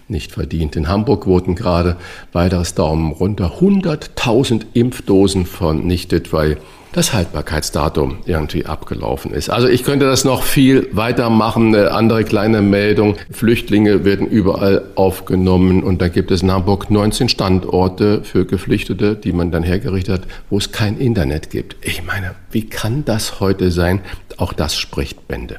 nicht 0.06 0.32
verdient. 0.32 0.76
In 0.76 0.88
Hamburg 0.88 1.26
wurden 1.26 1.54
gerade 1.54 1.96
weiteres 2.32 2.74
Daumen 2.74 3.12
runter 3.12 3.54
100.000 3.60 4.66
Impfdosen 4.74 5.46
vernichtet, 5.46 6.32
weil 6.32 6.58
das 6.92 7.12
Haltbarkeitsdatum 7.12 8.18
irgendwie 8.26 8.66
abgelaufen 8.66 9.32
ist. 9.32 9.50
Also 9.50 9.68
ich 9.68 9.84
könnte 9.84 10.06
das 10.06 10.24
noch 10.24 10.42
viel 10.42 10.88
weitermachen. 10.92 11.74
Eine 11.74 11.90
andere 11.92 12.24
kleine 12.24 12.62
Meldung. 12.62 13.16
Flüchtlinge 13.30 14.04
werden 14.04 14.26
überall 14.26 14.84
aufgenommen 14.94 15.82
und 15.82 16.02
da 16.02 16.08
gibt 16.08 16.30
es 16.30 16.42
in 16.42 16.50
Hamburg 16.50 16.90
19 16.90 17.28
Standorte 17.28 18.22
für 18.24 18.44
Geflüchtete, 18.44 19.16
die 19.16 19.32
man 19.32 19.50
dann 19.50 19.62
hergerichtet 19.62 20.22
hat, 20.22 20.28
wo 20.50 20.58
es 20.58 20.72
kein 20.72 20.98
Internet 20.98 21.50
gibt. 21.50 21.76
Ich 21.80 22.04
meine, 22.04 22.34
wie 22.50 22.66
kann 22.66 23.04
das 23.04 23.40
heute 23.40 23.70
sein? 23.70 24.00
Auch 24.36 24.52
das 24.52 24.76
spricht 24.76 25.28
Bände. 25.28 25.56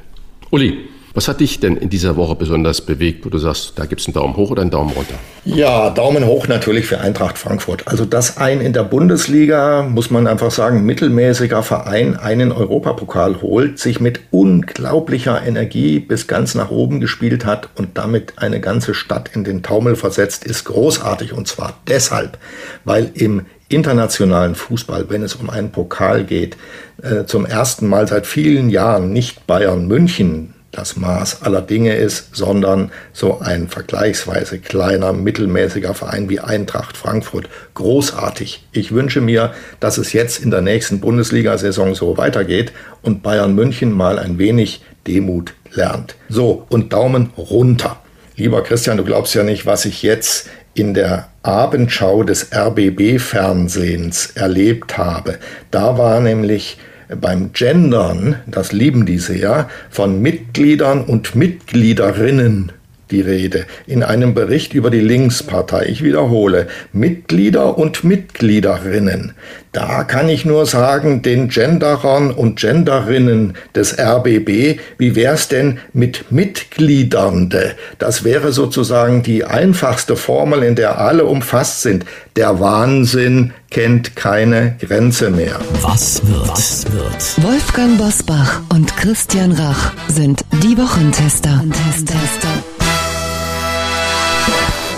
Uli, 0.51 0.85
was 1.13 1.27
hat 1.27 1.41
dich 1.41 1.59
denn 1.59 1.77
in 1.77 1.89
dieser 1.89 2.15
Woche 2.15 2.35
besonders 2.35 2.81
bewegt, 2.81 3.23
wo 3.23 3.29
du 3.29 3.37
sagst, 3.37 3.73
da 3.75 3.85
gibt 3.85 4.01
es 4.01 4.07
einen 4.07 4.15
Daumen 4.15 4.35
hoch 4.35 4.49
oder 4.49 4.61
einen 4.63 4.71
Daumen 4.71 4.91
runter? 4.91 5.13
Ja, 5.45 5.91
Daumen 5.91 6.25
hoch 6.25 6.47
natürlich 6.47 6.87
für 6.87 6.99
Eintracht 6.99 7.37
Frankfurt. 7.37 7.87
Also 7.87 8.03
dass 8.05 8.37
ein 8.37 8.61
in 8.61 8.73
der 8.73 8.83
Bundesliga, 8.83 9.83
muss 9.83 10.09
man 10.09 10.25
einfach 10.25 10.49
sagen, 10.49 10.85
mittelmäßiger 10.85 11.61
Verein 11.61 12.15
einen 12.15 12.51
Europapokal 12.51 13.41
holt, 13.43 13.77
sich 13.77 13.99
mit 13.99 14.21
unglaublicher 14.31 15.45
Energie 15.45 15.99
bis 15.99 16.25
ganz 16.25 16.55
nach 16.55 16.71
oben 16.71 16.99
gespielt 16.99 17.45
hat 17.45 17.69
und 17.75 17.97
damit 17.97 18.33
eine 18.37 18.59
ganze 18.59 18.95
Stadt 18.95 19.29
in 19.35 19.43
den 19.43 19.61
Taumel 19.61 19.95
versetzt, 19.95 20.45
ist 20.45 20.63
großartig. 20.63 21.33
Und 21.33 21.47
zwar 21.47 21.77
deshalb, 21.87 22.39
weil 22.85 23.11
im 23.13 23.45
internationalen 23.69 24.55
Fußball, 24.55 25.05
wenn 25.09 25.21
es 25.21 25.35
um 25.35 25.51
einen 25.51 25.71
Pokal 25.71 26.23
geht, 26.23 26.57
äh, 27.03 27.25
zum 27.25 27.45
ersten 27.45 27.87
Mal 27.87 28.07
seit 28.07 28.25
vielen 28.25 28.69
Jahren 28.69 29.13
nicht 29.13 29.45
Bayern 29.45 29.87
München 29.87 30.53
das 30.73 30.97
Maß 30.97 31.43
aller 31.43 31.61
Dinge 31.61 31.95
ist, 31.95 32.35
sondern 32.35 32.91
so 33.13 33.39
ein 33.39 33.69
vergleichsweise 33.69 34.59
kleiner, 34.59 35.13
mittelmäßiger 35.13 35.93
Verein 35.93 36.29
wie 36.29 36.39
Eintracht 36.39 36.97
Frankfurt. 36.97 37.47
Großartig. 37.75 38.67
Ich 38.71 38.91
wünsche 38.91 39.21
mir, 39.21 39.53
dass 39.79 39.97
es 39.97 40.13
jetzt 40.13 40.43
in 40.43 40.51
der 40.51 40.61
nächsten 40.61 40.99
Bundesliga-Saison 40.99 41.95
so 41.95 42.17
weitergeht 42.17 42.73
und 43.03 43.23
Bayern 43.23 43.53
München 43.55 43.91
mal 43.91 44.17
ein 44.19 44.39
wenig 44.39 44.81
Demut 45.07 45.53
lernt. 45.71 46.15
So, 46.27 46.65
und 46.69 46.91
Daumen 46.91 47.29
runter. 47.37 47.99
Lieber 48.35 48.63
Christian, 48.63 48.97
du 48.97 49.03
glaubst 49.03 49.35
ja 49.35 49.43
nicht, 49.43 49.67
was 49.67 49.85
ich 49.85 50.01
jetzt 50.01 50.49
in 50.73 50.95
der 50.95 51.29
Abendschau 51.43 52.23
des 52.23 52.49
RBB-Fernsehens 52.51 54.31
erlebt 54.33 54.97
habe. 54.97 55.37
Da 55.69 55.99
war 55.99 56.19
nämlich 56.19 56.79
beim 57.19 57.53
Gendern, 57.53 58.35
das 58.45 58.71
lieben 58.71 59.05
die 59.05 59.17
sehr, 59.17 59.69
von 59.89 60.21
Mitgliedern 60.21 61.03
und 61.03 61.35
Mitgliederinnen 61.35 62.71
die 63.13 63.21
Rede 63.21 63.65
in 63.87 64.03
einem 64.03 64.33
Bericht 64.33 64.73
über 64.73 64.89
die 64.89 64.99
Linkspartei. 64.99 65.85
Ich 65.85 66.03
wiederhole, 66.03 66.67
Mitglieder 66.91 67.77
und 67.77 68.03
Mitgliederinnen. 68.03 69.33
Da 69.71 70.03
kann 70.03 70.29
ich 70.29 70.45
nur 70.45 70.65
sagen, 70.65 71.23
den 71.23 71.49
Genderern 71.49 72.29
und 72.31 72.59
Genderinnen 72.59 73.55
des 73.75 73.97
RBB, 73.97 74.79
wie 74.97 75.15
wär's 75.15 75.47
denn 75.47 75.79
mit 75.93 76.31
Mitgliedernde? 76.31 77.71
Das 77.97 78.23
wäre 78.23 78.51
sozusagen 78.51 79.23
die 79.23 79.45
einfachste 79.45 80.15
Formel, 80.15 80.61
in 80.61 80.75
der 80.75 80.99
alle 80.99 81.25
umfasst 81.25 81.81
sind. 81.81 82.05
Der 82.35 82.59
Wahnsinn 82.59 83.53
kennt 83.71 84.15
keine 84.15 84.75
Grenze 84.79 85.31
mehr. 85.31 85.59
Was 85.81 86.21
wird? 86.27 86.47
Was 86.49 86.85
wird? 86.91 87.43
Wolfgang 87.43 87.97
Bosbach 87.97 88.61
und 88.71 88.95
Christian 88.97 89.51
Rach 89.51 89.93
sind 90.07 90.41
die 90.61 90.77
Wochentester. 90.77 91.63
Tester. 91.71 92.72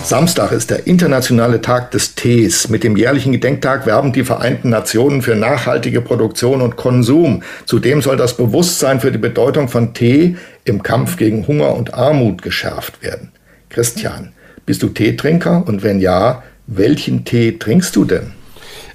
Samstag 0.06 0.52
ist 0.52 0.70
der 0.70 0.86
internationale 0.86 1.60
Tag 1.60 1.90
des 1.90 2.14
Tees. 2.14 2.68
Mit 2.68 2.84
dem 2.84 2.96
jährlichen 2.96 3.32
Gedenktag 3.32 3.86
werben 3.86 4.12
die 4.12 4.22
Vereinten 4.22 4.68
Nationen 4.68 5.20
für 5.20 5.34
nachhaltige 5.34 6.00
Produktion 6.00 6.62
und 6.62 6.76
Konsum. 6.76 7.42
Zudem 7.64 8.00
soll 8.02 8.16
das 8.16 8.36
Bewusstsein 8.36 9.00
für 9.00 9.10
die 9.10 9.18
Bedeutung 9.18 9.66
von 9.66 9.94
Tee 9.94 10.36
im 10.62 10.84
Kampf 10.84 11.16
gegen 11.16 11.48
Hunger 11.48 11.74
und 11.74 11.94
Armut 11.94 12.40
geschärft 12.40 13.02
werden. 13.02 13.32
Christian, 13.68 14.30
bist 14.64 14.84
du 14.84 14.90
Teetrinker? 14.90 15.64
Und 15.66 15.82
wenn 15.82 15.98
ja, 15.98 16.44
welchen 16.68 17.24
Tee 17.24 17.58
trinkst 17.58 17.96
du 17.96 18.04
denn? 18.04 18.35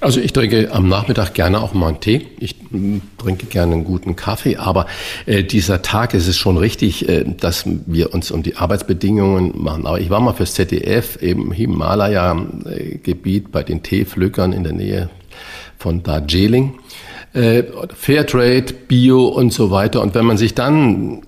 Also 0.01 0.19
ich 0.19 0.33
trinke 0.33 0.71
am 0.71 0.89
Nachmittag 0.89 1.35
gerne 1.35 1.61
auch 1.61 1.75
mal 1.75 1.89
einen 1.89 1.99
Tee. 1.99 2.25
Ich 2.39 2.55
hm, 2.71 3.03
trinke 3.19 3.45
gerne 3.45 3.73
einen 3.73 3.83
guten 3.83 4.15
Kaffee. 4.15 4.57
Aber 4.57 4.87
äh, 5.27 5.43
dieser 5.43 5.83
Tag 5.83 6.15
ist 6.15 6.27
es 6.27 6.37
schon 6.37 6.57
richtig, 6.57 7.07
äh, 7.07 7.23
dass 7.23 7.65
wir 7.85 8.11
uns 8.11 8.31
um 8.31 8.41
die 8.41 8.55
Arbeitsbedingungen 8.55 9.61
machen. 9.61 9.85
Aber 9.85 10.01
ich 10.01 10.09
war 10.09 10.19
mal 10.19 10.33
fürs 10.33 10.55
ZDF 10.55 11.21
im 11.21 11.51
Himalaya-Gebiet 11.51 13.51
bei 13.51 13.61
den 13.61 13.83
Teepflückern 13.83 14.53
in 14.53 14.63
der 14.63 14.73
Nähe 14.73 15.11
von 15.77 16.01
Darjeeling. 16.01 16.79
Äh, 17.33 17.63
Fairtrade, 17.95 18.73
Bio 18.87 19.27
und 19.27 19.53
so 19.53 19.69
weiter. 19.69 20.01
Und 20.01 20.15
wenn 20.15 20.25
man 20.25 20.37
sich 20.37 20.55
dann 20.55 21.21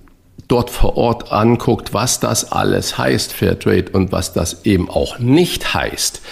dort 0.48 0.70
vor 0.70 0.96
Ort 0.96 1.32
anguckt, 1.32 1.94
was 1.94 2.20
das 2.20 2.52
alles 2.52 2.98
heißt, 2.98 3.32
Fairtrade, 3.32 3.90
und 3.92 4.12
was 4.12 4.32
das 4.32 4.64
eben 4.64 4.90
auch 4.90 5.18
nicht 5.18 5.74
heißt, 5.74 6.22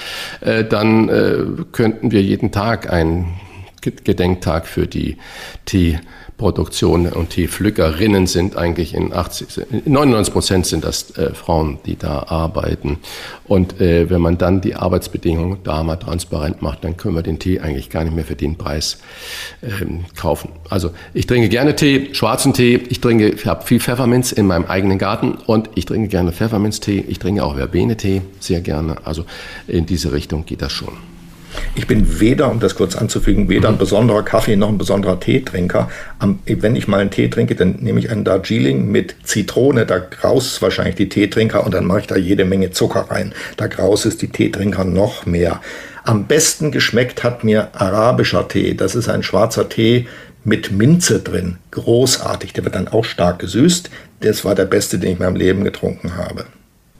äh, 0.41 0.65
dann 0.65 1.09
äh, 1.09 1.63
könnten 1.73 2.11
wir 2.11 2.23
jeden 2.23 2.53
Tag 2.53 2.93
einen 2.93 3.41
Gedenktag 3.81 4.67
für 4.67 4.87
die 4.87 5.17
Tee 5.65 5.99
Produktion 6.43 7.06
und 7.06 7.31
Teepflückerinnen 7.31 8.27
sind 8.27 8.56
eigentlich 8.56 8.94
in 8.94 9.12
80, 9.12 9.85
99 9.85 10.32
Prozent 10.32 10.66
sind 10.66 10.85
das 10.85 11.16
äh, 11.16 11.32
Frauen, 11.35 11.78
die 11.86 11.97
da 11.97 12.24
arbeiten. 12.24 12.98
Und 13.44 13.81
äh, 13.81 14.10
wenn 14.10 14.20
man 14.20 14.39
dann 14.39 14.60
die 14.60 14.74
Arbeitsbedingungen 14.74 15.59
da 15.62 15.85
mal 15.85 15.94
transparent 15.94 16.60
macht, 16.60 16.82
dann 16.82 16.97
können 16.97 17.14
wir 17.14 17.23
den 17.23 17.39
Tee 17.39 17.60
eigentlich 17.60 17.90
gar 17.90 18.02
nicht 18.02 18.16
mehr 18.16 18.24
für 18.24 18.35
den 18.35 18.56
Preis 18.59 18.98
ähm, 19.62 20.05
kaufen. 20.16 20.51
Also 20.69 20.90
ich 21.14 21.28
trinke 21.28 21.48
gerne 21.48 21.77
Tee, 21.77 22.12
schwarzen 22.12 22.52
Tee. 22.52 22.74
Ich 22.89 23.01
trinke, 23.01 23.28
ich 23.28 23.47
habe 23.47 23.64
viel 23.64 23.78
Pfefferminz 23.78 24.32
in 24.32 24.48
meinem 24.48 24.64
eigenen 24.64 24.98
Garten 24.98 25.39
und 25.47 25.70
ich 25.77 25.86
trinke 25.86 26.09
gerne 26.09 26.32
Pfefferminztee. 26.32 27.05
Ich 27.06 27.20
trinke 27.20 27.44
auch 27.44 27.55
Verbene-Tee 27.55 28.23
sehr 28.40 28.62
gerne. 28.62 28.97
Also 29.05 29.27
in 29.69 29.86
diese 29.86 30.10
Richtung 30.10 30.44
geht 30.44 30.60
das 30.60 30.73
schon. 30.73 31.12
Ich 31.74 31.87
bin 31.87 32.20
weder, 32.20 32.51
um 32.51 32.61
das 32.61 32.74
kurz 32.74 32.97
anzufügen, 32.97 33.49
weder 33.49 33.69
ein 33.69 33.79
besonderer 33.79 34.23
Kaffee 34.23 34.57
noch 34.57 34.69
ein 34.69 34.79
besonderer 34.79 35.19
Teetrinker. 35.20 35.89
wenn 36.47 36.77
ich 36.77 36.89
mal 36.89 37.01
einen 37.01 37.11
Tee 37.11 37.29
trinke, 37.29 37.55
dann 37.55 37.77
nehme 37.81 37.99
ich 37.99 38.11
einen 38.11 38.24
Darjeeling 38.24 38.91
mit 38.91 39.16
Zitrone. 39.24 39.87
Da 39.87 39.99
graus 39.99 40.61
wahrscheinlich 40.62 40.97
die 40.97 41.09
Teetrinker 41.09 41.65
und 41.65 41.74
dann 41.74 41.87
mache 41.87 42.01
ich 42.01 42.07
da 42.07 42.16
jede 42.16 42.45
Menge 42.45 42.70
Zucker 42.70 43.07
rein. 43.11 43.35
Da 43.57 43.66
graus 43.66 44.05
ist 44.05 44.23
die 44.23 44.29
Teetrinker 44.29 44.85
noch 44.85 45.27
mehr. 45.27 45.61
Am 46.05 46.27
besten 46.27 46.73
geschmeckt 46.73 47.23
hat 47.23 47.45
mir 47.45 47.69
arabischer 47.74 48.49
Tee. 48.49 48.74
Das 48.74 48.95
ist 48.95 49.09
ein 49.09 49.23
schwarzer 49.23 49.69
Tee 49.69 50.07
mit 50.45 50.73
Minze 50.73 51.20
drin. 51.20 51.59
Großartig. 51.70 52.53
Der 52.53 52.65
wird 52.65 52.74
dann 52.74 52.89
auch 52.89 53.05
stark 53.05 53.39
gesüßt. 53.39 53.91
Das 54.20 54.45
war 54.45 54.55
der 54.55 54.65
beste, 54.65 54.99
den 54.99 55.12
ich 55.12 55.19
in 55.19 55.24
meinem 55.24 55.37
Leben 55.37 55.65
getrunken 55.65 56.16
habe. 56.16 56.45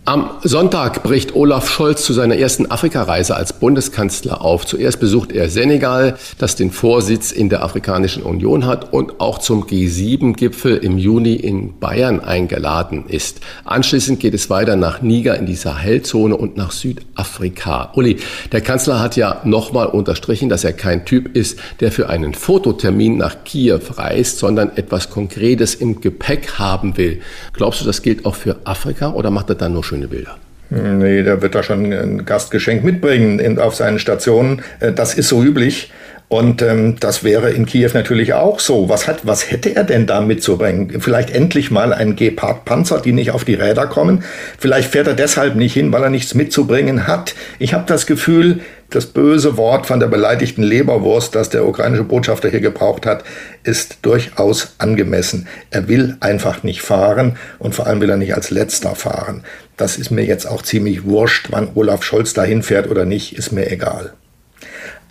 Am 0.05 0.31
Sonntag 0.43 1.05
bricht 1.05 1.37
Olaf 1.37 1.71
Scholz 1.71 2.03
zu 2.03 2.13
seiner 2.13 2.37
ersten 2.37 2.69
Afrikareise 2.69 3.37
als 3.37 3.53
Bundeskanzler 3.53 4.41
auf. 4.41 4.67
Zuerst 4.67 4.99
besucht 4.99 5.31
er 5.31 5.49
Senegal, 5.49 6.17
das 6.39 6.57
den 6.57 6.73
Vorsitz 6.73 7.31
in 7.31 7.49
der 7.49 7.63
Afrikanischen 7.63 8.25
Union 8.25 8.67
hat 8.67 8.93
und 8.93 9.21
auch 9.21 9.39
zum 9.39 9.63
G7-Gipfel 9.63 10.79
im 10.79 10.99
Juni 10.99 11.35
in 11.37 11.79
Bayern 11.79 12.19
eingeladen 12.19 13.05
ist. 13.07 13.43
Anschließend 13.65 14.19
geht 14.19 14.35
es 14.35 14.51
weiter 14.51 14.75
nach 14.75 15.03
Niger 15.03 15.37
in 15.37 15.47
die 15.47 15.55
Sahelzone 15.55 16.37
und 16.37 16.57
nach 16.57 16.73
Südafrika. 16.73 17.93
Uli, 17.95 18.17
der 18.51 18.61
Kanzler 18.61 18.99
hat 18.99 19.15
ja 19.15 19.41
nochmal 19.45 19.87
unterstrichen, 19.87 20.49
dass 20.49 20.65
er 20.65 20.73
kein 20.73 21.05
Typ 21.05 21.37
ist, 21.37 21.61
der 21.79 21.93
für 21.93 22.09
einen 22.09 22.35
Fototermin 22.35 23.19
nach 23.19 23.45
Kiew 23.45 23.79
reist, 23.95 24.41
sondern 24.41 24.77
etwas 24.77 25.11
Konkretes 25.11 25.77
im 25.77 26.01
Gepäck 26.01 26.59
haben 26.59 26.97
will. 26.97 27.21
Glaubst 27.53 27.81
du, 27.81 27.85
das 27.85 28.03
gilt 28.03 28.27
auch 28.27 28.35
für 28.35 28.57
Afrika 28.65 29.13
oder 29.13 29.31
macht 29.31 29.49
er 29.49 29.55
dann 29.55 29.75
nur 29.75 29.92
schöne 29.93 30.09
Bilder. 30.09 30.39
Nee, 30.71 31.23
der 31.23 31.43
wird 31.43 31.55
da 31.55 31.63
schon 31.63 31.93
ein 31.93 32.25
Gastgeschenk 32.25 32.83
mitbringen 32.83 33.59
auf 33.59 33.75
seinen 33.75 33.99
Stationen. 33.99 34.63
Äh, 34.81 34.93
das 34.93 35.15
ist 35.15 35.29
so 35.29 35.43
üblich. 35.43 35.93
Und 36.33 36.63
ähm, 36.63 36.97
das 36.99 37.25
wäre 37.25 37.51
in 37.51 37.67
Kiew 37.67 37.91
natürlich 37.93 38.33
auch 38.33 38.59
so. 38.59 38.89
Was, 38.89 39.07
hat, 39.07 39.27
was 39.27 39.51
hätte 39.51 39.77
er 39.77 39.85
denn 39.85 40.07
da 40.07 40.23
mitzubringen? 40.23 40.99
Vielleicht 41.03 41.29
endlich 41.29 41.71
mal 41.71 41.93
ein 41.93 42.17
Gepard-Panzer, 42.17 43.03
die 43.03 43.13
nicht 43.13 43.33
auf 43.33 43.45
die 43.45 43.53
Räder 43.53 43.87
kommen. 43.87 44.25
Vielleicht 44.57 44.93
fährt 44.93 45.09
er 45.09 45.13
deshalb 45.13 45.57
nicht 45.57 45.75
hin, 45.75 45.93
weil 45.93 46.03
er 46.03 46.09
nichts 46.09 46.33
mitzubringen 46.33 47.07
hat. 47.07 47.35
Ich 47.59 47.75
habe 47.75 47.85
das 47.87 48.07
Gefühl, 48.07 48.61
das 48.89 49.05
böse 49.05 49.59
Wort 49.59 49.85
von 49.85 50.01
der 50.01 50.07
beleidigten 50.07 50.63
Leberwurst, 50.63 51.35
das 51.35 51.51
der 51.51 51.69
ukrainische 51.69 52.05
Botschafter 52.05 52.49
hier 52.49 52.61
gebraucht 52.61 53.05
hat, 53.05 53.25
ist 53.63 53.99
durchaus 54.01 54.75
angemessen. 54.79 55.49
Er 55.69 55.87
will 55.87 56.17
einfach 56.21 56.63
nicht 56.63 56.81
fahren 56.81 57.37
und 57.59 57.75
vor 57.75 57.87
allem 57.87 58.01
will 58.01 58.09
er 58.09 58.17
nicht 58.17 58.35
als 58.35 58.49
letzter 58.49 58.95
fahren. 58.95 59.45
Das 59.77 59.99
ist 59.99 60.11
mir 60.11 60.25
jetzt 60.25 60.47
auch 60.47 60.63
ziemlich 60.63 61.05
wurscht, 61.05 61.49
wann 61.51 61.69
Olaf 61.75 62.03
Scholz 62.03 62.33
dahin 62.33 62.63
fährt 62.63 62.91
oder 62.91 63.05
nicht, 63.05 63.37
ist 63.37 63.53
mir 63.53 63.71
egal. 63.71 64.15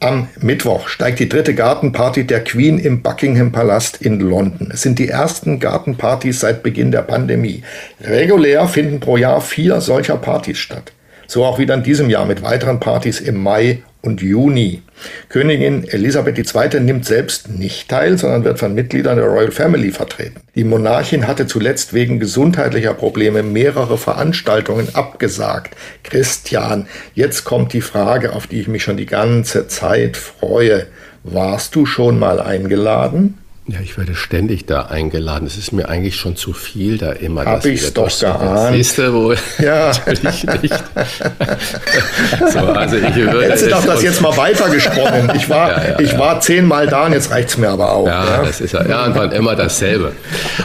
Am 0.03 0.29
Mittwoch 0.39 0.87
steigt 0.87 1.19
die 1.19 1.29
dritte 1.29 1.53
Gartenparty 1.53 2.25
der 2.25 2.43
Queen 2.43 2.79
im 2.79 3.03
Buckingham 3.03 3.51
Palast 3.51 4.01
in 4.01 4.19
London. 4.19 4.71
Es 4.73 4.81
sind 4.81 4.97
die 4.97 5.09
ersten 5.09 5.59
Gartenpartys 5.59 6.39
seit 6.39 6.63
Beginn 6.63 6.89
der 6.89 7.03
Pandemie. 7.03 7.61
Regulär 8.01 8.67
finden 8.67 8.99
pro 8.99 9.17
Jahr 9.17 9.41
vier 9.41 9.79
solcher 9.79 10.17
Partys 10.17 10.57
statt. 10.57 10.91
So 11.27 11.45
auch 11.45 11.59
wieder 11.59 11.75
in 11.75 11.83
diesem 11.83 12.09
Jahr 12.09 12.25
mit 12.25 12.41
weiteren 12.41 12.79
Partys 12.79 13.19
im 13.19 13.43
Mai 13.43 13.83
und 14.01 14.21
Juni. 14.21 14.81
Königin 15.29 15.87
Elisabeth 15.87 16.37
II. 16.37 16.79
nimmt 16.79 17.05
selbst 17.05 17.49
nicht 17.49 17.89
teil, 17.89 18.17
sondern 18.17 18.43
wird 18.43 18.59
von 18.59 18.73
Mitgliedern 18.73 19.17
der 19.17 19.27
Royal 19.27 19.51
Family 19.51 19.91
vertreten. 19.91 20.41
Die 20.55 20.63
Monarchin 20.63 21.27
hatte 21.27 21.47
zuletzt 21.47 21.93
wegen 21.93 22.19
gesundheitlicher 22.19 22.93
Probleme 22.93 23.43
mehrere 23.43 23.97
Veranstaltungen 23.97 24.87
abgesagt. 24.93 25.75
Christian, 26.03 26.87
jetzt 27.13 27.43
kommt 27.43 27.73
die 27.73 27.81
Frage, 27.81 28.33
auf 28.33 28.47
die 28.47 28.61
ich 28.61 28.67
mich 28.67 28.83
schon 28.83 28.97
die 28.97 29.05
ganze 29.05 29.67
Zeit 29.67 30.17
freue. 30.17 30.87
Warst 31.23 31.75
du 31.75 31.85
schon 31.85 32.17
mal 32.17 32.39
eingeladen? 32.39 33.40
Ja, 33.67 33.77
ich 33.79 33.95
werde 33.95 34.15
ständig 34.15 34.65
da 34.65 34.87
eingeladen. 34.87 35.45
Es 35.45 35.55
ist 35.55 35.71
mir 35.71 35.87
eigentlich 35.87 36.15
schon 36.15 36.35
zu 36.35 36.51
viel 36.51 36.97
da 36.97 37.11
immer. 37.11 37.45
Hab 37.45 37.63
ich's 37.63 37.93
doch 37.93 38.09
geahnt. 38.19 38.75
Siehst 38.75 38.97
du 38.97 39.13
wohl? 39.13 39.37
Ja. 39.59 39.91
Natürlich 40.07 40.43
nicht. 40.63 40.73
so, 42.51 42.59
also 42.59 42.97
ich 42.97 43.15
würde, 43.15 43.43
Hättest 43.43 43.67
du 43.67 43.69
doch 43.69 43.85
das 43.85 44.01
jetzt 44.01 44.19
mal 44.19 44.35
weitergesprochen. 44.35 45.31
Ich 45.35 45.47
war, 45.47 45.69
ja, 45.69 45.89
ja, 45.91 45.99
ich 45.99 46.17
war 46.17 46.41
zehnmal 46.41 46.87
da 46.87 47.05
und 47.05 47.13
jetzt 47.13 47.29
reicht's 47.29 47.55
mir 47.57 47.69
aber 47.69 47.91
auch. 47.91 48.07
Ja, 48.07 48.25
ja. 48.25 48.43
das 48.43 48.61
ist 48.61 48.73
ja, 48.73 48.83
ja, 48.83 49.05
und 49.05 49.15
wann 49.15 49.31
immer 49.31 49.55
dasselbe. 49.55 50.13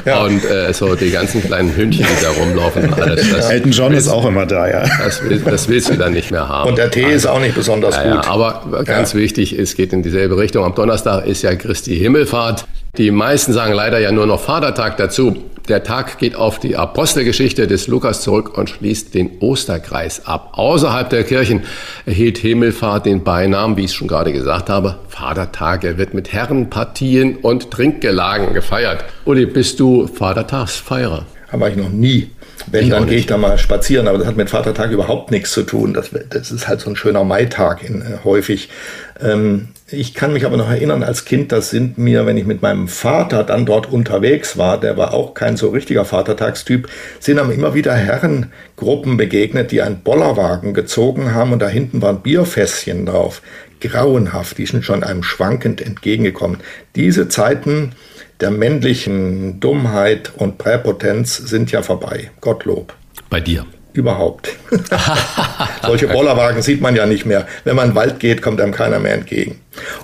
Ja. 0.07 0.25
Und 0.25 0.43
äh, 0.47 0.73
so 0.73 0.95
die 0.95 1.11
ganzen 1.11 1.43
kleinen 1.43 1.77
Hündchen, 1.77 2.07
die 2.07 2.25
da 2.25 2.31
rumlaufen. 2.31 2.95
Alles, 2.95 3.31
das, 3.31 3.51
Elton 3.51 3.73
John 3.73 3.93
ist 3.93 4.09
auch 4.09 4.25
immer 4.25 4.47
da, 4.47 4.69
ja. 4.69 4.85
Das, 5.05 5.21
das, 5.45 5.69
willst 5.69 5.91
du 5.91 5.97
dann 5.97 6.15
nicht 6.15 6.31
mehr 6.31 6.49
haben. 6.49 6.71
Und 6.71 6.79
der 6.79 6.91
Tee 6.91 7.05
also, 7.05 7.17
ist 7.17 7.27
auch 7.27 7.41
nicht 7.41 7.55
besonders 7.55 7.95
gut. 7.97 8.07
Ja, 8.07 8.25
aber 8.27 8.85
ganz 8.87 9.15
wichtig, 9.15 9.53
es 9.53 9.77
geht 9.77 9.93
in 9.93 10.03
dieselbe 10.03 10.39
Richtung. 10.39 10.65
Am 10.65 10.75
Donnerstag 10.75 11.27
ist 11.27 11.43
ja 11.43 11.55
Christi 11.55 11.99
Himmelfahrt. 11.99 12.65
Die 12.99 13.11
meisten 13.11 13.53
sagen 13.53 13.75
leider 13.75 13.99
ja 13.99 14.11
nur 14.11 14.27
noch 14.27 14.41
Vatertag 14.41 14.97
dazu. 14.97 15.37
Der 15.69 15.83
Tag 15.83 16.19
geht 16.19 16.35
auf 16.37 16.59
die 16.61 16.77
Apostelgeschichte 16.77 17.67
des 17.67 17.89
Lukas 17.89 18.23
zurück 18.23 18.57
und 18.57 18.71
schließt 18.71 19.13
den 19.13 19.39
Osterkreis 19.41 20.25
ab. 20.25 20.53
Außerhalb 20.53 21.11
der 21.11 21.25
Kirchen 21.25 21.65
erhielt 22.07 22.39
Himmelfahrt 22.39 23.05
den 23.05 23.23
Beinamen, 23.23 23.77
wie 23.77 23.81
ich 23.81 23.91
es 23.91 23.95
schon 23.95 24.09
gerade 24.09 24.33
gesagt 24.33 24.71
habe, 24.71 25.01
Vatertag. 25.09 25.85
Er 25.85 25.99
wird 25.99 26.15
mit 26.15 26.33
Herrenpartien 26.33 27.37
und 27.37 27.71
Trinkgelagen 27.71 28.55
gefeiert. 28.55 29.05
Uli, 29.25 29.45
bist 29.45 29.79
du 29.81 30.07
Vatertagsfeierer? 30.07 31.27
Aber 31.51 31.69
ich 31.69 31.77
noch 31.77 31.91
nie. 31.91 32.31
Wenn, 32.71 32.89
dann 32.89 33.07
gehe 33.07 33.19
ich 33.19 33.27
da 33.27 33.37
mal 33.37 33.59
spazieren, 33.59 34.09
aber 34.09 34.19
das 34.19 34.27
hat 34.27 34.37
mit 34.37 34.49
Vatertag 34.49 34.91
überhaupt 34.91 35.31
nichts 35.31 35.53
zu 35.53 35.65
tun. 35.65 35.93
Das, 35.93 36.11
das 36.31 36.51
ist 36.51 36.67
halt 36.67 36.81
so 36.81 36.91
ein 36.91 36.97
schöner 36.97 37.25
Maitag 37.25 37.83
in, 37.83 38.01
äh, 38.01 38.19
häufig. 38.25 38.71
Ähm, 39.21 39.69
ich 39.89 40.15
kann 40.15 40.33
mich 40.33 40.45
aber 40.45 40.57
noch 40.57 40.69
erinnern, 40.69 41.05
als 41.05 41.25
Kind, 41.25 41.53
das 41.53 41.71
sind 41.71 41.97
mir, 41.97 42.27
wenn 42.27 42.37
ich 42.37 42.45
mit 42.45 42.61
meinem 42.61 42.89
Vater 42.89 43.45
dann 43.45 43.67
dort 43.67 43.93
unterwegs 43.93 44.59
war, 44.59 44.81
der 44.81 44.97
war 44.97 45.15
auch 45.15 45.35
kein 45.35 45.57
so 45.57 45.69
richtiger 45.69 46.05
Vatertagstyp, 46.05 46.89
sind 47.21 47.39
einem 47.39 47.53
immer 47.53 47.75
wieder 47.75 47.95
Herrengruppen 47.95 49.17
begegnet, 49.17 49.71
die 49.71 49.83
einen 49.83 50.01
Bollerwagen 50.01 50.75
gezogen 50.75 51.35
haben 51.35 51.53
und 51.53 51.61
da 51.61 51.69
hinten 51.69 52.03
waren 52.03 52.21
Bierfässchen 52.21 53.07
drauf. 53.07 53.43
Grauenhaft, 53.81 54.59
die 54.59 54.67
sind 54.67 54.85
schon 54.85 55.05
einem 55.05 55.23
schwankend 55.23 55.81
entgegengekommen. 55.81 56.59
Diese 56.97 57.29
Zeiten 57.29 57.93
der 58.41 58.51
männlichen 58.51 59.61
Dummheit 59.61 60.33
und 60.37 60.59
Präpotenz 60.59 61.37
sind 61.37 61.71
ja 61.71 61.83
vorbei. 61.83 62.31
Gottlob. 62.41 62.95
Bei 63.31 63.41
dir. 63.41 63.67
Überhaupt. 63.97 64.51
Solche 65.83 66.09
Bollerwagen 66.09 66.61
sieht 66.61 66.83
man 66.83 66.95
ja 66.95 67.07
nicht 67.07 67.25
mehr. 67.25 67.47
Wenn 67.65 67.77
man 67.77 67.87
in 67.87 67.91
den 67.93 67.97
Wald 67.97 68.21
geht, 68.21 68.43
kommt 68.43 68.61
einem 68.61 68.73
keiner 68.73 68.99
mehr 68.99 69.15
entgegen. 69.15 69.59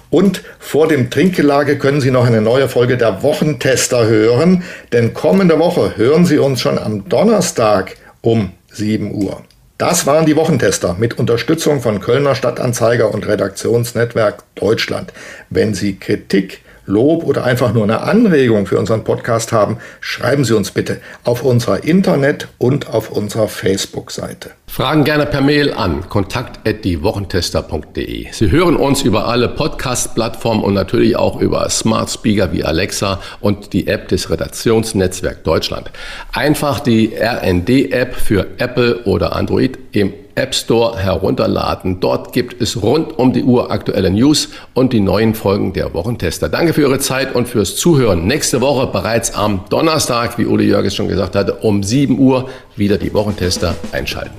Und 0.08 0.42
vor 0.58 0.88
dem 0.88 1.10
Trinkgelage 1.10 1.76
können 1.76 2.00
Sie 2.00 2.10
noch 2.10 2.26
eine 2.26 2.40
neue 2.40 2.70
Folge 2.70 2.96
der 2.96 3.22
Wochentester 3.22 4.06
hören, 4.06 4.64
denn 4.92 5.12
kommende 5.12 5.58
Woche 5.58 5.92
hören 5.96 6.24
Sie 6.24 6.38
uns 6.38 6.62
schon 6.62 6.78
am 6.78 7.06
Donnerstag 7.10 7.96
um 8.22 8.52
7 8.70 9.12
Uhr. 9.14 9.42
Das 9.76 10.06
waren 10.06 10.24
die 10.24 10.36
Wochentester 10.36 10.96
mit 10.98 11.18
Unterstützung 11.18 11.82
von 11.82 12.00
Kölner 12.00 12.34
Stadtanzeiger 12.34 13.12
und 13.12 13.26
Redaktionsnetzwerk 13.26 14.42
Deutschland. 14.54 15.12
Wenn 15.50 15.74
Sie 15.74 15.96
Kritik, 15.96 16.61
Lob 16.86 17.24
oder 17.24 17.44
einfach 17.44 17.72
nur 17.72 17.84
eine 17.84 18.00
Anregung 18.00 18.66
für 18.66 18.76
unseren 18.78 19.04
Podcast 19.04 19.52
haben, 19.52 19.78
schreiben 20.00 20.44
Sie 20.44 20.56
uns 20.56 20.72
bitte 20.72 21.00
auf 21.24 21.44
unserer 21.44 21.84
Internet- 21.84 22.48
und 22.58 22.88
auf 22.88 23.10
unserer 23.10 23.46
Facebook-Seite. 23.48 24.50
Fragen 24.66 25.04
gerne 25.04 25.26
per 25.26 25.42
Mail 25.42 25.74
an 25.74 26.08
kontakt@diewochentester.de. 26.08 28.32
Sie 28.32 28.50
hören 28.50 28.74
uns 28.76 29.02
über 29.02 29.28
alle 29.28 29.48
Podcast-Plattformen 29.48 30.64
und 30.64 30.74
natürlich 30.74 31.14
auch 31.14 31.40
über 31.40 31.68
Smart 31.68 32.10
Speaker 32.10 32.52
wie 32.52 32.64
Alexa 32.64 33.20
und 33.40 33.72
die 33.74 33.86
App 33.86 34.08
des 34.08 34.30
Redaktionsnetzwerk 34.30 35.44
Deutschland. 35.44 35.90
Einfach 36.32 36.80
die 36.80 37.12
RND-App 37.14 38.14
für 38.14 38.46
Apple 38.58 39.04
oder 39.04 39.36
Android 39.36 39.78
im 39.92 40.14
App 40.34 40.54
Store 40.54 40.98
herunterladen. 40.98 42.00
Dort 42.00 42.32
gibt 42.32 42.60
es 42.60 42.82
rund 42.82 43.18
um 43.18 43.32
die 43.32 43.42
Uhr 43.42 43.70
aktuelle 43.70 44.10
News 44.10 44.48
und 44.74 44.92
die 44.92 45.00
neuen 45.00 45.34
Folgen 45.34 45.72
der 45.72 45.92
Wochentester. 45.94 46.48
Danke 46.48 46.72
für 46.72 46.82
Ihre 46.82 46.98
Zeit 46.98 47.34
und 47.34 47.48
fürs 47.48 47.76
Zuhören. 47.76 48.26
Nächste 48.26 48.60
Woche 48.60 48.86
bereits 48.86 49.34
am 49.34 49.64
Donnerstag, 49.68 50.38
wie 50.38 50.46
Uli 50.46 50.66
Jörges 50.66 50.94
schon 50.94 51.08
gesagt 51.08 51.36
hatte, 51.36 51.54
um 51.54 51.82
7 51.82 52.18
Uhr 52.18 52.48
wieder 52.76 52.98
die 52.98 53.12
Wochentester 53.12 53.74
einschalten. 53.92 54.32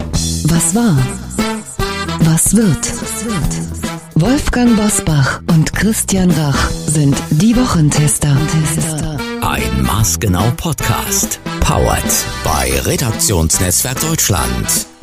Was 0.45 0.76
war? 0.76 0.98
Was 2.22 2.56
wird? 2.56 2.78
Wolfgang 4.15 4.76
Bosbach 4.78 5.41
und 5.49 5.74
Christian 5.74 6.32
Rach 6.32 6.70
sind 6.70 7.15
die 7.32 7.56
Wochentester. 7.56 8.36
Ein 9.41 9.82
maßgenau 9.84 10.52
Podcast. 10.56 11.40
Powered 11.60 12.03
bei 12.44 12.72
Redaktionsnetzwerk 12.86 13.99
Deutschland 14.02 14.93